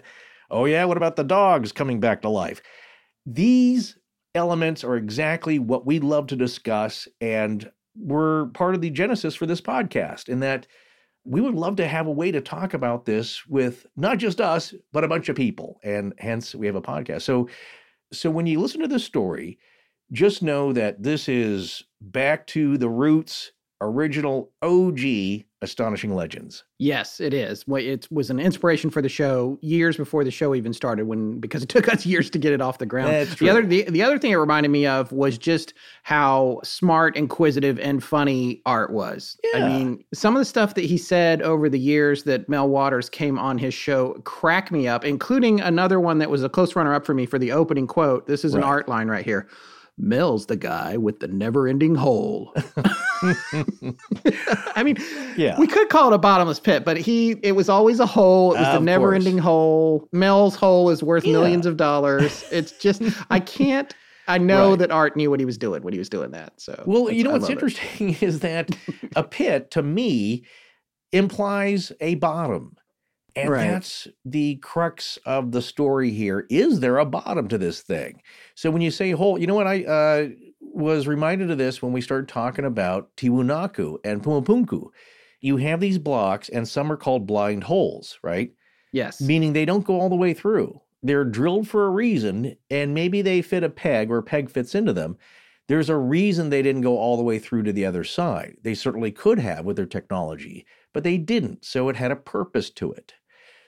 Oh, 0.51 0.65
yeah, 0.65 0.85
what 0.85 0.97
about 0.97 1.17
the 1.17 1.25
dogs 1.25 1.73
coming 1.73 2.01
back 2.01 2.23
to 2.23 2.29
life? 2.29 2.61
These 3.25 3.97
elements 4.35 4.85
are 4.85 4.97
exactly 4.97 5.59
what 5.59 5.87
we 5.87 6.01
love 6.01 6.27
to 6.29 6.37
discuss 6.37 7.09
and 7.21 7.71
were 7.99 8.47
part 8.53 8.75
of 8.75 8.81
the 8.81 8.91
genesis 8.91 9.35
for 9.35 9.47
this 9.47 9.61
podcast 9.61 10.29
in 10.29 10.41
that 10.41 10.67
we 11.27 11.41
would 11.41 11.55
love 11.55 11.77
to 11.77 11.89
have 11.89 12.07
a 12.07 12.13
way 12.13 12.31
to 12.31 12.41
talk 12.41 12.75
about 12.75 13.05
this 13.05 13.47
with 13.47 13.87
not 13.97 14.19
just 14.19 14.41
us, 14.41 14.75
but 14.93 15.05
a 15.05 15.09
bunch 15.09 15.29
of 15.29 15.37
people. 15.37 15.81
And 15.83 16.15
hence 16.19 16.55
we 16.55 16.67
have 16.67 16.77
a 16.77 16.83
podcast. 16.83 17.23
So 17.23 17.49
so 18.13 18.31
when 18.31 18.47
you 18.47 18.61
listen 18.61 18.81
to 18.81 18.89
this 18.89 19.05
story, 19.05 19.59
just 20.13 20.43
know 20.43 20.73
that 20.73 21.03
this 21.03 21.29
is 21.29 21.83
back 22.01 22.47
to 22.49 22.79
the 22.79 22.89
roots, 22.89 23.53
original 23.81 24.53
OG 24.63 25.45
Astonishing 25.63 26.15
Legends. 26.15 26.65
Yes, 26.79 27.19
it 27.19 27.33
is. 27.33 27.65
It 27.67 28.07
was 28.11 28.29
an 28.29 28.39
inspiration 28.39 28.91
for 28.91 29.01
the 29.01 29.09
show 29.09 29.59
years 29.63 29.97
before 29.97 30.23
the 30.23 30.31
show 30.31 30.55
even 30.55 30.75
started, 30.75 31.07
when 31.07 31.41
because 31.41 31.63
it 31.63 31.69
took 31.71 31.89
us 31.89 32.05
years 32.05 32.29
to 32.31 32.39
get 32.39 32.53
it 32.53 32.61
off 32.61 32.79
the 32.79 32.87
ground. 32.87 33.13
That's 33.13 33.35
true. 33.35 33.47
The 33.47 33.51
other 33.51 33.67
the, 33.67 33.83
the 33.85 34.03
other 34.03 34.19
thing 34.19 34.33
it 34.33 34.37
reminded 34.37 34.69
me 34.69 34.87
of 34.87 35.11
was 35.13 35.39
just 35.39 35.73
how 36.03 36.61
smart, 36.63 37.17
inquisitive, 37.17 37.79
and 37.79 38.05
funny 38.05 38.61
Art 38.67 38.93
was. 38.93 39.39
Yeah. 39.53 39.65
I 39.65 39.69
mean, 39.69 40.05
some 40.13 40.37
of 40.37 40.41
the 40.41 40.45
stuff 40.45 40.75
that 40.75 40.85
he 40.85 40.99
said 40.99 41.41
over 41.41 41.69
the 41.69 41.81
years 41.81 42.25
that 42.25 42.49
Mel 42.49 42.69
Waters 42.69 43.09
came 43.09 43.39
on 43.39 43.57
his 43.57 43.73
show 43.73 44.13
crack 44.25 44.71
me 44.71 44.87
up, 44.87 45.05
including 45.05 45.61
another 45.61 46.01
one 46.01 46.19
that 46.19 46.31
was 46.31 46.45
a 46.45 46.49
close 46.49 46.77
runner 46.77 46.93
up 46.93 47.07
for 47.07 47.15
me 47.15 47.25
for 47.25 47.39
the 47.39 47.53
opening 47.53 47.87
quote. 47.87 48.27
This 48.27 48.45
is 48.45 48.55
right. 48.55 48.63
an 48.63 48.69
art 48.69 48.89
line 48.89 49.09
right 49.09 49.25
here. 49.25 49.49
Mel's 49.99 50.47
the 50.47 50.57
guy 50.57 50.97
with 50.97 51.21
the 51.21 51.29
never 51.29 51.67
ending 51.67 51.95
hole. 51.95 52.55
I 54.75 54.83
mean, 54.85 54.99
yeah. 55.37 55.59
we 55.59 55.67
could 55.67 55.89
call 55.89 56.13
it 56.13 56.15
a 56.15 56.19
bottomless 56.19 56.61
pit, 56.61 56.85
but 56.85 56.99
he 56.99 57.33
it 57.43 57.53
was 57.53 57.69
always 57.69 57.99
a 57.99 58.07
hole. 58.07 58.55
It 58.55 58.59
was 58.59 58.69
uh, 58.69 58.79
a 58.79 58.81
never 58.81 59.15
ending 59.15 59.39
hole. 59.39 60.09
Mel's 60.13 60.55
hole 60.55 60.91
is 60.91 61.03
worth 61.03 61.25
yeah. 61.25 61.33
millions 61.33 61.65
of 61.67 61.77
dollars. 61.77 62.45
It's 62.51 62.73
just 62.73 63.03
I 63.31 63.41
can't 63.41 63.95
I 64.29 64.39
know 64.39 64.71
right. 64.71 64.79
that 64.81 64.91
Art 64.91 65.17
knew 65.17 65.31
what 65.31 65.41
he 65.41 65.47
was 65.47 65.59
doing 65.59 65.83
when 65.83 65.93
he 65.93 65.99
was 65.99 66.09
doing 66.09 66.33
that. 66.33 66.53
So 66.61 66.83
Well, 66.87 67.11
you 67.11 67.25
know 67.25 67.31
what's 67.31 67.49
interesting 67.49 68.11
it. 68.11 68.23
is 68.23 68.41
that 68.41 68.71
a 69.15 69.23
pit 69.23 69.71
to 69.73 69.83
me 69.83 70.45
implies 71.13 71.93
a 72.01 72.17
bottom. 72.17 72.77
And 73.37 73.51
right. 73.51 73.71
that's 73.71 74.09
the 74.25 74.57
crux 74.57 75.19
of 75.27 75.53
the 75.53 75.61
story 75.61 76.11
here. 76.11 76.47
Is 76.49 76.81
there 76.81 76.97
a 76.97 77.05
bottom 77.05 77.49
to 77.49 77.59
this 77.59 77.83
thing? 77.83 78.23
So 78.55 78.71
when 78.71 78.81
you 78.81 78.91
say 78.91 79.11
hole, 79.11 79.39
you 79.39 79.47
know 79.47 79.55
what? 79.55 79.67
I 79.67 79.85
uh, 79.85 80.29
was 80.61 81.07
reminded 81.07 81.51
of 81.51 81.59
this 81.59 81.83
when 81.83 81.93
we 81.93 82.01
started 82.01 82.29
talking 82.29 82.65
about 82.65 83.15
Tiwanaku 83.17 83.99
and 84.05 84.23
Pumapunku. 84.23 84.89
You 85.43 85.59
have 85.59 85.81
these 85.81 85.99
blocks, 85.99 86.49
and 86.49 86.67
some 86.67 86.91
are 86.91 86.97
called 86.97 87.27
blind 87.27 87.65
holes, 87.65 88.19
right? 88.23 88.53
Yes. 88.93 89.21
Meaning 89.21 89.53
they 89.53 89.67
don't 89.67 89.85
go 89.85 90.01
all 90.01 90.09
the 90.09 90.17
way 90.17 90.33
through. 90.33 90.81
They're 91.03 91.25
drilled 91.25 91.69
for 91.69 91.87
a 91.87 91.91
reason, 91.91 92.57
and 92.71 92.95
maybe 92.95 93.21
they 93.21 93.43
fit 93.43 93.63
a 93.63 93.69
peg 93.69 94.11
or 94.11 94.19
a 94.19 94.23
peg 94.23 94.51
fits 94.51 94.75
into 94.75 94.95
them. 94.95 95.19
There's 95.69 95.91
a 95.91 95.97
reason 95.97 96.49
they 96.49 96.63
didn't 96.63 96.83
go 96.83 96.97
all 96.97 97.17
the 97.17 97.23
way 97.23 97.39
through 97.39 97.65
to 97.65 97.73
the 97.73 97.85
other 97.85 98.05
side. 98.05 98.57
They 98.63 98.75
certainly 98.75 99.11
could 99.11 99.39
have 99.39 99.65
with 99.65 99.77
their 99.77 99.87
technology, 99.87 100.65
but 100.95 101.05
they 101.05 101.19
didn't. 101.19 101.65
So 101.65 101.89
it 101.89 101.97
had 101.97 102.13
a 102.13 102.17
purpose 102.17 102.71
to 102.71 102.93
it. 102.93 103.15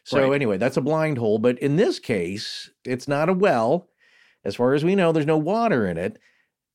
So 0.09 0.23
right. 0.23 0.35
anyway, 0.35 0.57
that's 0.57 0.79
a 0.79 0.81
blind 0.81 1.19
hole. 1.19 1.39
But 1.39 1.59
in 1.59 1.77
this 1.77 1.99
case, 1.99 2.71
it's 2.83 3.09
not 3.09 3.29
a 3.29 3.35
well. 3.35 3.91
As 4.43 4.57
far 4.57 4.73
as 4.73 4.83
we 4.83 4.95
know, 4.95 5.13
there's 5.13 5.27
no 5.27 5.37
water 5.37 5.87
in 5.87 5.99
it. 5.99 6.19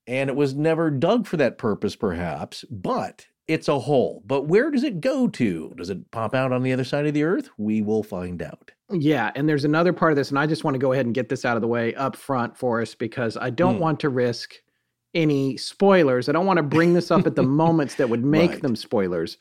And 0.06 0.30
it 0.30 0.36
was 0.36 0.54
never 0.54 0.92
dug 0.92 1.26
for 1.26 1.38
that 1.38 1.58
purpose, 1.58 1.96
perhaps, 1.96 2.64
but 2.70 3.26
it's 3.48 3.68
a 3.68 3.80
hole. 3.80 4.22
But 4.28 4.44
where 4.44 4.70
does 4.70 4.84
it 4.84 5.02
go 5.02 5.28
to? 5.30 5.74
Does 5.78 5.90
it 5.90 6.12
pop 6.12 6.36
out 6.36 6.52
on 6.52 6.62
the 6.62 6.74
other 6.74 6.84
side 6.84 7.08
of 7.08 7.16
the 7.16 7.24
earth? 7.24 7.50
We 7.58 7.82
will 7.82 8.04
find 8.04 8.40
out. 8.44 8.70
Yeah. 8.92 9.32
And 9.34 9.50
there's 9.50 9.66
another 9.66 9.94
part 9.94 10.12
of 10.12 10.16
this, 10.16 10.30
and 10.30 10.38
I 10.38 10.46
just 10.46 10.64
want 10.64 10.76
to 10.76 10.80
go 10.80 10.92
ahead 10.92 11.08
and 11.08 11.16
get 11.16 11.30
this 11.30 11.44
out 11.44 11.58
of 11.58 11.62
the 11.62 11.68
way 11.68 11.96
up 11.96 12.16
front 12.16 12.56
for 12.56 12.84
us 12.84 12.94
because 12.94 13.36
I 13.36 13.50
don't 13.50 13.78
mm. 13.78 13.80
want 13.80 14.00
to 14.02 14.10
risk 14.10 14.54
any 15.16 15.58
spoilers. 15.58 16.30
I 16.30 16.34
don't 16.34 16.46
want 16.46 16.58
to 16.58 16.64
bring 16.64 16.94
this 16.94 17.10
up 17.10 17.26
at 17.26 17.36
the 17.36 17.44
moments 17.64 17.96
that 17.96 18.10
would 18.10 18.24
make 18.24 18.52
right. 18.52 18.62
them 18.62 18.76
spoilers 18.76 19.40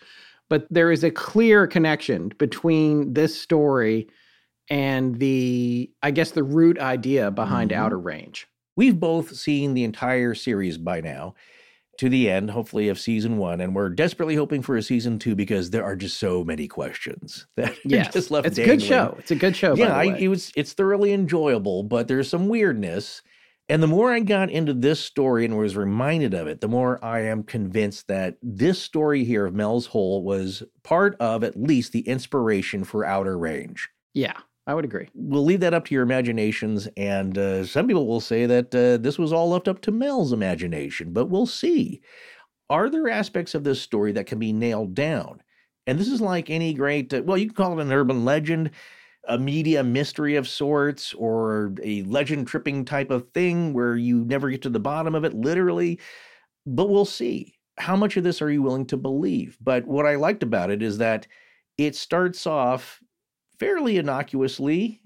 but 0.53 0.67
there 0.71 0.93
is 0.93 1.03
a 1.03 1.11
clear 1.11 1.67
connection 1.67 2.31
between 2.39 3.15
this 3.15 3.41
story 3.41 4.07
and 4.71 5.19
the 5.19 5.91
i 6.03 6.11
guess 6.11 6.33
the 6.33 6.45
root 6.45 6.79
idea 6.79 7.31
behind 7.31 7.71
mm-hmm. 7.71 7.83
outer 7.83 7.99
range 7.99 8.47
We've 8.77 8.99
both 8.99 9.37
seen 9.37 9.75
the 9.75 9.85
entire 9.85 10.35
series 10.35 10.79
by 10.79 11.01
now 11.01 11.35
to 11.99 12.09
the 12.09 12.31
end, 12.31 12.51
hopefully, 12.51 12.89
of 12.89 12.99
season 12.99 13.37
one. 13.37 13.61
And 13.61 13.75
we're 13.75 13.91
desperately 13.91 14.35
hoping 14.35 14.63
for 14.63 14.77
a 14.77 14.83
season 14.83 15.19
two 15.19 15.35
because 15.35 15.71
there 15.71 15.85
are 15.85 15.95
just 15.95 16.19
so 16.19 16.43
many 16.43 16.69
questions 16.69 17.47
that 17.57 17.75
yes. 17.85 18.13
just 18.13 18.31
left 18.31 18.47
It's 18.47 18.59
a 18.59 18.65
good 18.65 18.83
show. 18.83 19.15
It's 19.19 19.31
a 19.31 19.37
good 19.37 19.55
show. 19.55 19.75
Yeah, 19.77 19.95
I, 19.95 20.17
it 20.17 20.29
was 20.29 20.53
it's 20.57 20.73
thoroughly 20.73 21.13
enjoyable, 21.13 21.83
but 21.83 22.09
there's 22.09 22.29
some 22.29 22.49
weirdness. 22.49 23.23
And 23.69 23.83
the 23.83 23.87
more 23.87 24.13
I 24.13 24.21
got 24.21 24.51
into 24.51 24.75
this 24.75 25.01
story 25.01 25.45
and 25.45 25.57
was 25.57 25.77
reminded 25.77 26.35
of 26.35 26.47
it, 26.47 26.61
the 26.61 26.69
more 26.69 27.03
I 27.03 27.21
am 27.21 27.43
convinced 27.43 28.09
that 28.09 28.37
this 28.43 28.83
story 28.83 29.25
here 29.25 29.47
of 29.47 29.55
Mel's 29.55 29.87
Hole 29.87 30.23
was 30.23 30.63
part 30.83 31.17
of 31.21 31.43
at 31.43 31.57
least 31.57 31.93
the 31.93 32.01
inspiration 32.01 32.85
for 32.85 33.05
Outer 33.05 33.39
Range. 33.39 33.89
yeah, 34.15 34.39
I 34.67 34.75
would 34.75 34.85
agree. 34.85 35.09
We'll 35.15 35.45
leave 35.45 35.61
that 35.61 35.75
up 35.75 35.87
to 35.87 35.95
your 35.95 36.05
imaginations, 36.05 36.87
and 36.97 37.37
uh, 37.37 37.65
some 37.65 37.89
people 37.89 38.07
will 38.07 38.21
say 38.21 38.47
that 38.47 38.75
uh, 38.75 39.03
this 39.03 39.19
was 39.19 39.33
all 39.33 39.51
left 39.51 39.67
up 39.67 39.81
to 39.83 39.91
Mel's 39.91 40.33
imagination, 40.33 41.13
but 41.13 41.27
we'll 41.27 41.47
see. 41.47 42.01
Are 42.71 42.89
there 42.89 43.09
aspects 43.09 43.55
of 43.55 43.65
this 43.65 43.81
story 43.81 44.13
that 44.13 44.27
can 44.27 44.39
be 44.39 44.53
nailed 44.53 44.95
down? 44.95 45.43
And 45.87 45.99
this 45.99 46.09
is 46.09 46.21
like 46.21 46.49
any 46.49 46.75
great, 46.75 47.13
uh, 47.13 47.23
well, 47.25 47.37
you 47.37 47.47
can 47.47 47.57
call 47.57 47.79
it 47.79 47.83
an 47.83 47.93
urban 47.93 48.25
legend, 48.25 48.71
a 49.29 49.39
media 49.39 49.83
mystery 49.85 50.37
of 50.37 50.49
sorts, 50.49 51.15
or 51.15 51.75
a 51.83 52.03
legend 52.03 52.47
tripping 52.47 52.85
type 52.85 53.11
of 53.11 53.31
thing 53.31 53.73
where 53.73 53.97
you 53.97 54.25
never 54.25 54.51
get 54.51 54.63
to 54.63 54.71
the 54.71 54.81
bottom 54.81 55.15
of 55.15 55.25
it, 55.25 55.35
literally. 55.35 56.01
But 56.67 56.89
we'll 56.89 57.05
see. 57.05 57.55
How 57.79 57.97
much 57.97 58.17
of 58.17 58.25
this 58.25 58.43
are 58.43 58.51
you 58.51 58.63
willing 58.63 58.87
to 58.87 58.97
believe? 58.97 59.57
But 59.61 59.87
what 59.87 60.07
I 60.07 60.17
liked 60.17 60.43
about 60.43 60.71
it 60.71 60.83
is 60.83 60.99
that 60.99 61.27
it 61.79 61.97
starts 61.97 62.47
off 62.47 63.01
fairly 63.59 63.97
innocuously 63.97 65.01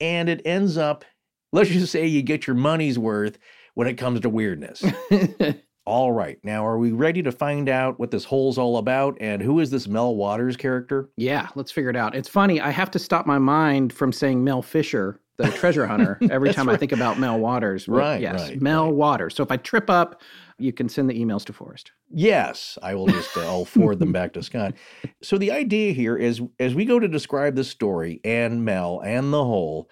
and 0.00 0.28
it 0.28 0.42
ends 0.44 0.76
up, 0.76 1.04
let's 1.52 1.70
just 1.70 1.92
say 1.92 2.06
you 2.06 2.22
get 2.22 2.46
your 2.46 2.56
money's 2.56 2.98
worth 2.98 3.38
when 3.74 3.86
it 3.88 3.94
comes 3.94 4.20
to 4.20 4.28
weirdness. 4.28 4.84
All 5.84 6.12
right. 6.12 6.38
Now, 6.44 6.64
are 6.64 6.78
we 6.78 6.92
ready 6.92 7.22
to 7.24 7.32
find 7.32 7.68
out 7.68 7.98
what 7.98 8.10
this 8.12 8.24
hole's 8.24 8.56
all 8.56 8.76
about 8.76 9.16
and 9.20 9.42
who 9.42 9.58
is 9.58 9.70
this 9.70 9.88
Mel 9.88 10.14
Waters 10.14 10.56
character? 10.56 11.10
yeah, 11.16 11.48
let's 11.56 11.72
figure 11.72 11.90
it 11.90 11.96
out. 11.96 12.14
It's 12.14 12.28
funny. 12.28 12.60
I 12.60 12.70
have 12.70 12.90
to 12.92 12.98
stop 13.00 13.26
my 13.26 13.38
mind 13.38 13.92
from 13.92 14.12
saying 14.12 14.44
Mel 14.44 14.62
Fisher, 14.62 15.20
the 15.38 15.50
treasure 15.50 15.86
hunter, 15.86 16.18
every 16.30 16.52
time 16.52 16.68
I 16.68 16.76
think 16.76 16.92
about 16.92 17.18
Mel 17.18 17.38
Waters. 17.38 17.88
Right, 17.88 18.20
Yes, 18.20 18.50
right, 18.50 18.62
Mel 18.62 18.86
right. 18.86 18.94
Waters. 18.94 19.34
So 19.34 19.42
if 19.42 19.50
I 19.50 19.56
trip 19.56 19.90
up, 19.90 20.22
you 20.58 20.72
can 20.72 20.88
send 20.88 21.10
the 21.10 21.18
emails 21.20 21.44
to 21.46 21.52
Forrest. 21.52 21.90
Yes, 22.14 22.78
I 22.80 22.94
will 22.94 23.06
just 23.08 23.36
uh, 23.36 23.40
I'll 23.40 23.64
forward 23.64 23.98
them 23.98 24.12
back 24.12 24.34
to 24.34 24.42
Scott. 24.42 24.74
So 25.22 25.38
the 25.38 25.50
idea 25.52 25.92
here 25.92 26.16
is 26.16 26.40
as 26.60 26.74
we 26.74 26.84
go 26.84 26.98
to 27.00 27.08
describe 27.08 27.54
the 27.56 27.64
story 27.64 28.20
and 28.24 28.64
Mel 28.64 29.00
and 29.04 29.32
the 29.32 29.44
whole, 29.44 29.88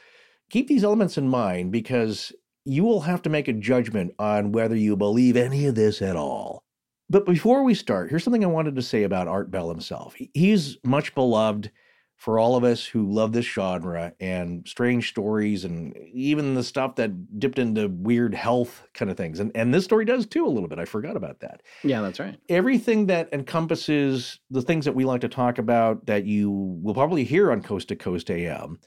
keep 0.51 0.69
these 0.69 0.85
elements 0.85 1.17
in 1.19 1.29
mind 1.29 1.71
because 1.73 2.33
you 2.65 2.85
will 2.85 3.01
have 3.01 3.23
to 3.23 3.31
make 3.31 3.49
a 3.49 3.53
judgment 3.53 4.15
on 4.19 4.53
whether 4.53 4.77
you 4.77 4.97
believe 4.97 5.37
any 5.37 5.67
of 5.67 5.75
this 5.75 6.03
at 6.03 6.17
all. 6.17 6.65
But 7.09 7.27
before 7.27 7.65
we 7.65 7.75
start, 7.75 8.11
here's 8.11 8.23
something 8.23 8.45
I 8.45 8.49
wanted 8.49 8.77
to 8.77 8.83
say 8.83 9.03
about 9.03 9.27
Art 9.29 9.51
Bell 9.51 9.69
himself. 9.69 10.15
He's 10.35 10.79
much 10.85 11.15
beloved 11.15 11.71
for 12.17 12.39
all 12.39 12.55
of 12.55 12.65
us 12.65 12.85
who 12.85 13.11
love 13.11 13.33
this 13.33 13.47
genre 13.47 14.13
and 14.21 14.69
strange 14.69 15.09
stories 15.09 15.65
and 15.65 15.97
even 16.13 16.55
the 16.55 16.63
stuff 16.63 16.97
that 16.97 17.39
dipped 17.41 17.59
into 17.59 17.89
weird 17.89 18.35
health 18.35 18.87
kind 18.93 19.11
of 19.11 19.17
things. 19.17 19.41
And 19.41 19.51
and 19.55 19.73
this 19.73 19.85
story 19.85 20.05
does 20.05 20.27
too 20.27 20.47
a 20.47 20.51
little 20.51 20.69
bit. 20.69 20.79
I 20.79 20.85
forgot 20.85 21.17
about 21.17 21.41
that 21.41 21.63
Yeah, 21.83 22.03
that's 22.03 22.21
right. 22.21 22.39
everything 22.51 23.07
that 23.07 23.31
encompasses 23.33 24.39
the 24.51 24.61
things 24.63 24.85
that 24.85 24.95
we 24.95 25.07
like 25.07 25.23
to 25.23 25.29
talk 25.31 25.57
about 25.57 26.05
that 26.07 26.27
you 26.27 26.51
will 26.51 26.93
probably 26.95 27.25
hear 27.25 27.51
on 27.51 27.63
Coast 27.63 27.89
to 27.89 27.97
Coast 27.97 28.31
AM, 28.31 28.79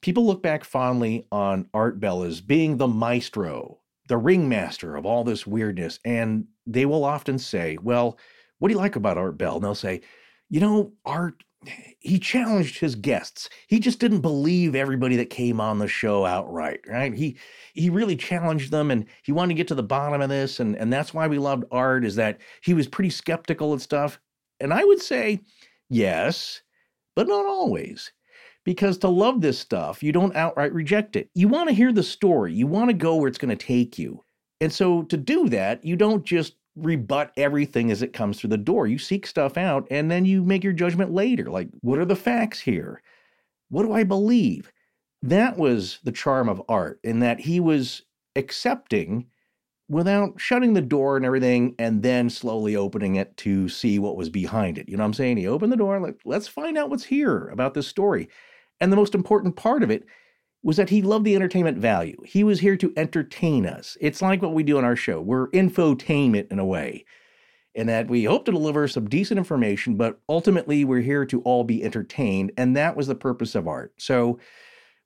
people 0.00 0.26
look 0.26 0.42
back 0.42 0.64
fondly 0.64 1.26
on 1.32 1.68
Art 1.74 2.00
Bell 2.00 2.22
as 2.22 2.40
being 2.40 2.76
the 2.76 2.88
maestro, 2.88 3.80
the 4.08 4.16
ringmaster 4.16 4.96
of 4.96 5.06
all 5.06 5.24
this 5.24 5.46
weirdness. 5.46 5.98
And 6.04 6.46
they 6.66 6.86
will 6.86 7.04
often 7.04 7.38
say, 7.38 7.78
Well, 7.82 8.18
what 8.58 8.68
do 8.68 8.74
you 8.74 8.78
like 8.80 8.96
about 8.96 9.18
Art 9.18 9.38
Bell? 9.38 9.56
And 9.56 9.64
they'll 9.64 9.74
say, 9.74 10.02
You 10.48 10.60
know, 10.60 10.92
Art, 11.04 11.42
he 11.98 12.18
challenged 12.18 12.78
his 12.78 12.94
guests. 12.94 13.48
He 13.66 13.80
just 13.80 13.98
didn't 13.98 14.20
believe 14.20 14.74
everybody 14.74 15.16
that 15.16 15.30
came 15.30 15.60
on 15.60 15.78
the 15.78 15.88
show 15.88 16.24
outright, 16.24 16.80
right? 16.86 17.12
He 17.14 17.36
he 17.76 17.90
really 17.90 18.16
challenged 18.16 18.70
them 18.70 18.90
and 18.90 19.06
he 19.22 19.32
wanted 19.32 19.54
to 19.54 19.56
get 19.58 19.68
to 19.68 19.74
the 19.74 19.82
bottom 19.82 20.20
of 20.20 20.28
this 20.28 20.60
and 20.60 20.76
and 20.76 20.92
that's 20.92 21.12
why 21.12 21.26
we 21.26 21.38
loved 21.38 21.64
art 21.70 22.04
is 22.04 22.16
that 22.16 22.40
he 22.62 22.72
was 22.74 22.88
pretty 22.88 23.10
skeptical 23.10 23.72
and 23.72 23.82
stuff 23.82 24.18
and 24.60 24.72
i 24.72 24.82
would 24.82 25.00
say 25.00 25.40
yes 25.90 26.62
but 27.14 27.28
not 27.28 27.44
always 27.44 28.12
because 28.66 28.98
to 28.98 29.08
love 29.08 29.40
this 29.40 29.58
stuff 29.58 30.02
you 30.02 30.12
don't 30.12 30.36
outright 30.36 30.74
reject 30.74 31.16
it 31.16 31.30
you 31.34 31.48
want 31.48 31.68
to 31.68 31.74
hear 31.74 31.92
the 31.92 32.02
story 32.02 32.52
you 32.52 32.66
want 32.66 32.90
to 32.90 32.94
go 32.94 33.16
where 33.16 33.28
it's 33.28 33.38
going 33.38 33.56
to 33.56 33.66
take 33.66 33.98
you 33.98 34.22
and 34.60 34.70
so 34.70 35.02
to 35.04 35.16
do 35.16 35.48
that 35.48 35.82
you 35.82 35.96
don't 35.96 36.26
just 36.26 36.56
rebut 36.74 37.32
everything 37.38 37.90
as 37.90 38.02
it 38.02 38.12
comes 38.12 38.38
through 38.38 38.50
the 38.50 38.58
door 38.58 38.86
you 38.86 38.98
seek 38.98 39.26
stuff 39.26 39.56
out 39.56 39.86
and 39.90 40.10
then 40.10 40.26
you 40.26 40.42
make 40.42 40.62
your 40.62 40.74
judgment 40.74 41.10
later 41.10 41.44
like 41.44 41.68
what 41.80 41.98
are 41.98 42.04
the 42.04 42.14
facts 42.14 42.60
here 42.60 43.00
what 43.70 43.84
do 43.84 43.92
i 43.92 44.02
believe 44.02 44.70
that 45.22 45.56
was 45.56 46.00
the 46.04 46.12
charm 46.12 46.48
of 46.48 46.60
art 46.68 47.00
in 47.02 47.20
that 47.20 47.40
he 47.40 47.60
was 47.60 48.02
accepting 48.34 49.26
without 49.88 50.40
shutting 50.40 50.74
the 50.74 50.82
door 50.82 51.16
and 51.16 51.24
everything 51.24 51.74
and 51.78 52.02
then 52.02 52.28
slowly 52.28 52.74
opening 52.74 53.16
it 53.16 53.36
to 53.36 53.68
see 53.68 53.98
what 53.98 54.16
was 54.16 54.28
behind 54.28 54.78
it. 54.78 54.88
You 54.88 54.96
know 54.96 55.04
what 55.04 55.08
I'm 55.08 55.14
saying? 55.14 55.36
He 55.36 55.46
opened 55.46 55.72
the 55.72 55.76
door, 55.76 55.98
like, 56.00 56.18
let's 56.24 56.48
find 56.48 56.76
out 56.76 56.90
what's 56.90 57.04
here 57.04 57.48
about 57.48 57.74
this 57.74 57.86
story. 57.86 58.28
And 58.80 58.92
the 58.92 58.96
most 58.96 59.14
important 59.14 59.56
part 59.56 59.82
of 59.82 59.90
it 59.90 60.04
was 60.62 60.76
that 60.76 60.90
he 60.90 61.02
loved 61.02 61.24
the 61.24 61.36
entertainment 61.36 61.78
value. 61.78 62.16
He 62.24 62.42
was 62.42 62.60
here 62.60 62.76
to 62.76 62.92
entertain 62.96 63.66
us. 63.66 63.96
It's 64.00 64.22
like 64.22 64.42
what 64.42 64.54
we 64.54 64.62
do 64.62 64.78
on 64.78 64.84
our 64.84 64.96
show. 64.96 65.20
We're 65.20 65.48
infotainment 65.50 66.50
in 66.50 66.58
a 66.58 66.64
way. 66.64 67.04
In 67.74 67.86
that 67.88 68.08
we 68.08 68.24
hope 68.24 68.46
to 68.46 68.52
deliver 68.52 68.88
some 68.88 69.06
decent 69.06 69.36
information, 69.36 69.96
but 69.96 70.18
ultimately 70.30 70.84
we're 70.84 71.02
here 71.02 71.26
to 71.26 71.42
all 71.42 71.62
be 71.62 71.84
entertained. 71.84 72.52
And 72.56 72.74
that 72.74 72.96
was 72.96 73.06
the 73.06 73.14
purpose 73.14 73.54
of 73.54 73.68
art. 73.68 73.92
So 73.98 74.40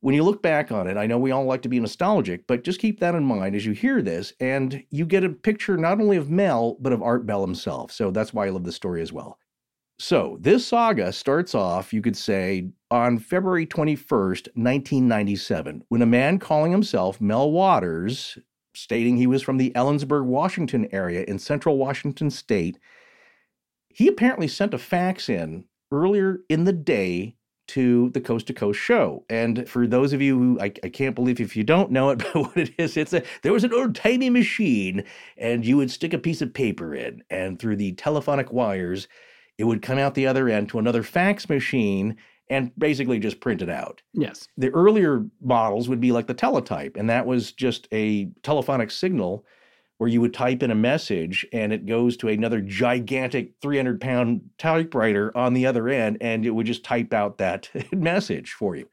when 0.03 0.15
you 0.15 0.23
look 0.23 0.41
back 0.41 0.73
on 0.73 0.87
it, 0.87 0.97
I 0.97 1.07
know 1.07 1.19
we 1.19 1.31
all 1.31 1.45
like 1.45 1.63
to 1.63 1.69
be 1.69 1.81
nostalgic, 1.81 2.47
but 2.47 2.65
just 2.65 2.81
keep 2.81 3.01
that 3.01 3.15
in 3.15 3.25
mind 3.25 3.55
as 3.55 3.67
you 3.67 3.73
hear 3.73 4.01
this, 4.01 4.33
and 4.41 4.83
you 4.91 5.05
get 5.05 5.25
a 5.25 5.29
picture 5.29 5.77
not 5.77 6.01
only 6.01 6.17
of 6.17 6.31
Mel, 6.31 6.77
but 6.81 6.93
of 6.93 7.03
Art 7.03 7.27
Bell 7.27 7.45
himself. 7.45 7.93
So 7.93 8.11
that's 8.11 8.33
why 8.33 8.47
I 8.47 8.51
love 8.51 8.65
this 8.65 8.77
story 8.77 9.03
as 9.03 9.13
well. 9.13 9.39
So 10.01 10.39
this 10.41 10.67
saga 10.67 11.13
starts 11.13 11.55
off, 11.55 11.93
you 11.93 12.01
could 12.01 12.17
say, 12.17 12.71
on 12.91 13.19
February 13.19 13.67
21st, 13.67 14.49
1997, 14.57 15.85
when 15.91 16.01
a 16.01 16.07
man 16.07 16.39
calling 16.39 16.73
himself 16.73 17.21
Mel 17.21 17.51
Waters, 17.51 18.39
stating 18.73 19.19
he 19.19 19.27
was 19.27 19.43
from 19.43 19.59
the 19.59 19.71
Ellensburg, 19.73 20.25
Washington 20.25 20.89
area 20.91 21.25
in 21.29 21.39
central 21.39 21.77
Washington 21.77 22.31
state, 22.31 22.79
he 23.91 24.09
apparently 24.09 24.49
sent 24.49 24.73
a 24.73 24.79
fax 24.79 25.29
in 25.29 25.67
earlier 25.93 26.39
in 26.49 26.65
the 26.65 26.73
day 26.73 27.37
to 27.69 28.09
the 28.15 28.23
Coast 28.23 28.47
to 28.47 28.55
Coast 28.55 28.81
show. 28.81 29.27
And 29.29 29.69
for 29.69 29.87
those 29.87 30.15
of 30.15 30.23
you 30.23 30.39
who 30.39 30.61
I, 30.61 30.73
I 30.83 30.89
can't 30.89 31.15
believe 31.15 31.41
if 31.41 31.55
you 31.55 31.63
don't 31.63 31.91
know 31.91 32.09
it, 32.09 32.19
but 32.33 32.35
what 32.37 32.57
it 32.57 32.71
is, 32.79 32.97
it's 32.97 33.13
a 33.13 33.23
there 33.43 33.53
was 33.53 33.65
an 33.65 33.75
old 33.75 33.95
tiny 33.95 34.31
machine, 34.31 35.05
and 35.37 35.63
you 35.63 35.77
would 35.77 35.91
stick 35.91 36.15
a 36.15 36.19
piece 36.19 36.41
of 36.41 36.55
paper 36.55 36.95
in, 36.95 37.23
and 37.29 37.59
through 37.59 37.77
the 37.77 37.93
telephonic 37.93 38.51
wires, 38.51 39.07
it 39.61 39.65
would 39.65 39.83
come 39.83 39.99
out 39.99 40.15
the 40.15 40.27
other 40.27 40.49
end 40.49 40.71
to 40.71 40.79
another 40.79 41.03
fax 41.03 41.49
machine 41.49 42.17
and 42.49 42.73
basically 42.79 43.19
just 43.19 43.41
print 43.41 43.61
it 43.61 43.69
out. 43.69 44.01
Yes. 44.15 44.49
The 44.57 44.71
earlier 44.71 45.27
models 45.43 45.87
would 45.89 46.01
be 46.01 46.13
like 46.13 46.27
the 46.27 46.35
teletype, 46.35 46.97
and 46.97 47.11
that 47.11 47.27
was 47.27 47.53
just 47.53 47.87
a 47.93 48.25
telephonic 48.43 48.91
signal 48.91 49.45
where 49.99 50.09
you 50.09 50.23
would 50.23 50.33
type 50.33 50.63
in 50.63 50.71
a 50.71 50.75
message 50.75 51.47
and 51.53 51.75
it 51.75 51.85
goes 51.85 52.17
to 52.17 52.29
another 52.29 52.63
gigantic 52.63 53.53
300 53.61 54.01
pound 54.01 54.41
typewriter 54.57 55.37
on 55.37 55.53
the 55.53 55.67
other 55.67 55.91
end 55.91 56.17
and 56.23 56.47
it 56.47 56.51
would 56.53 56.65
just 56.65 56.83
type 56.83 57.13
out 57.13 57.37
that 57.37 57.69
message 57.93 58.53
for 58.53 58.75
you, 58.75 58.89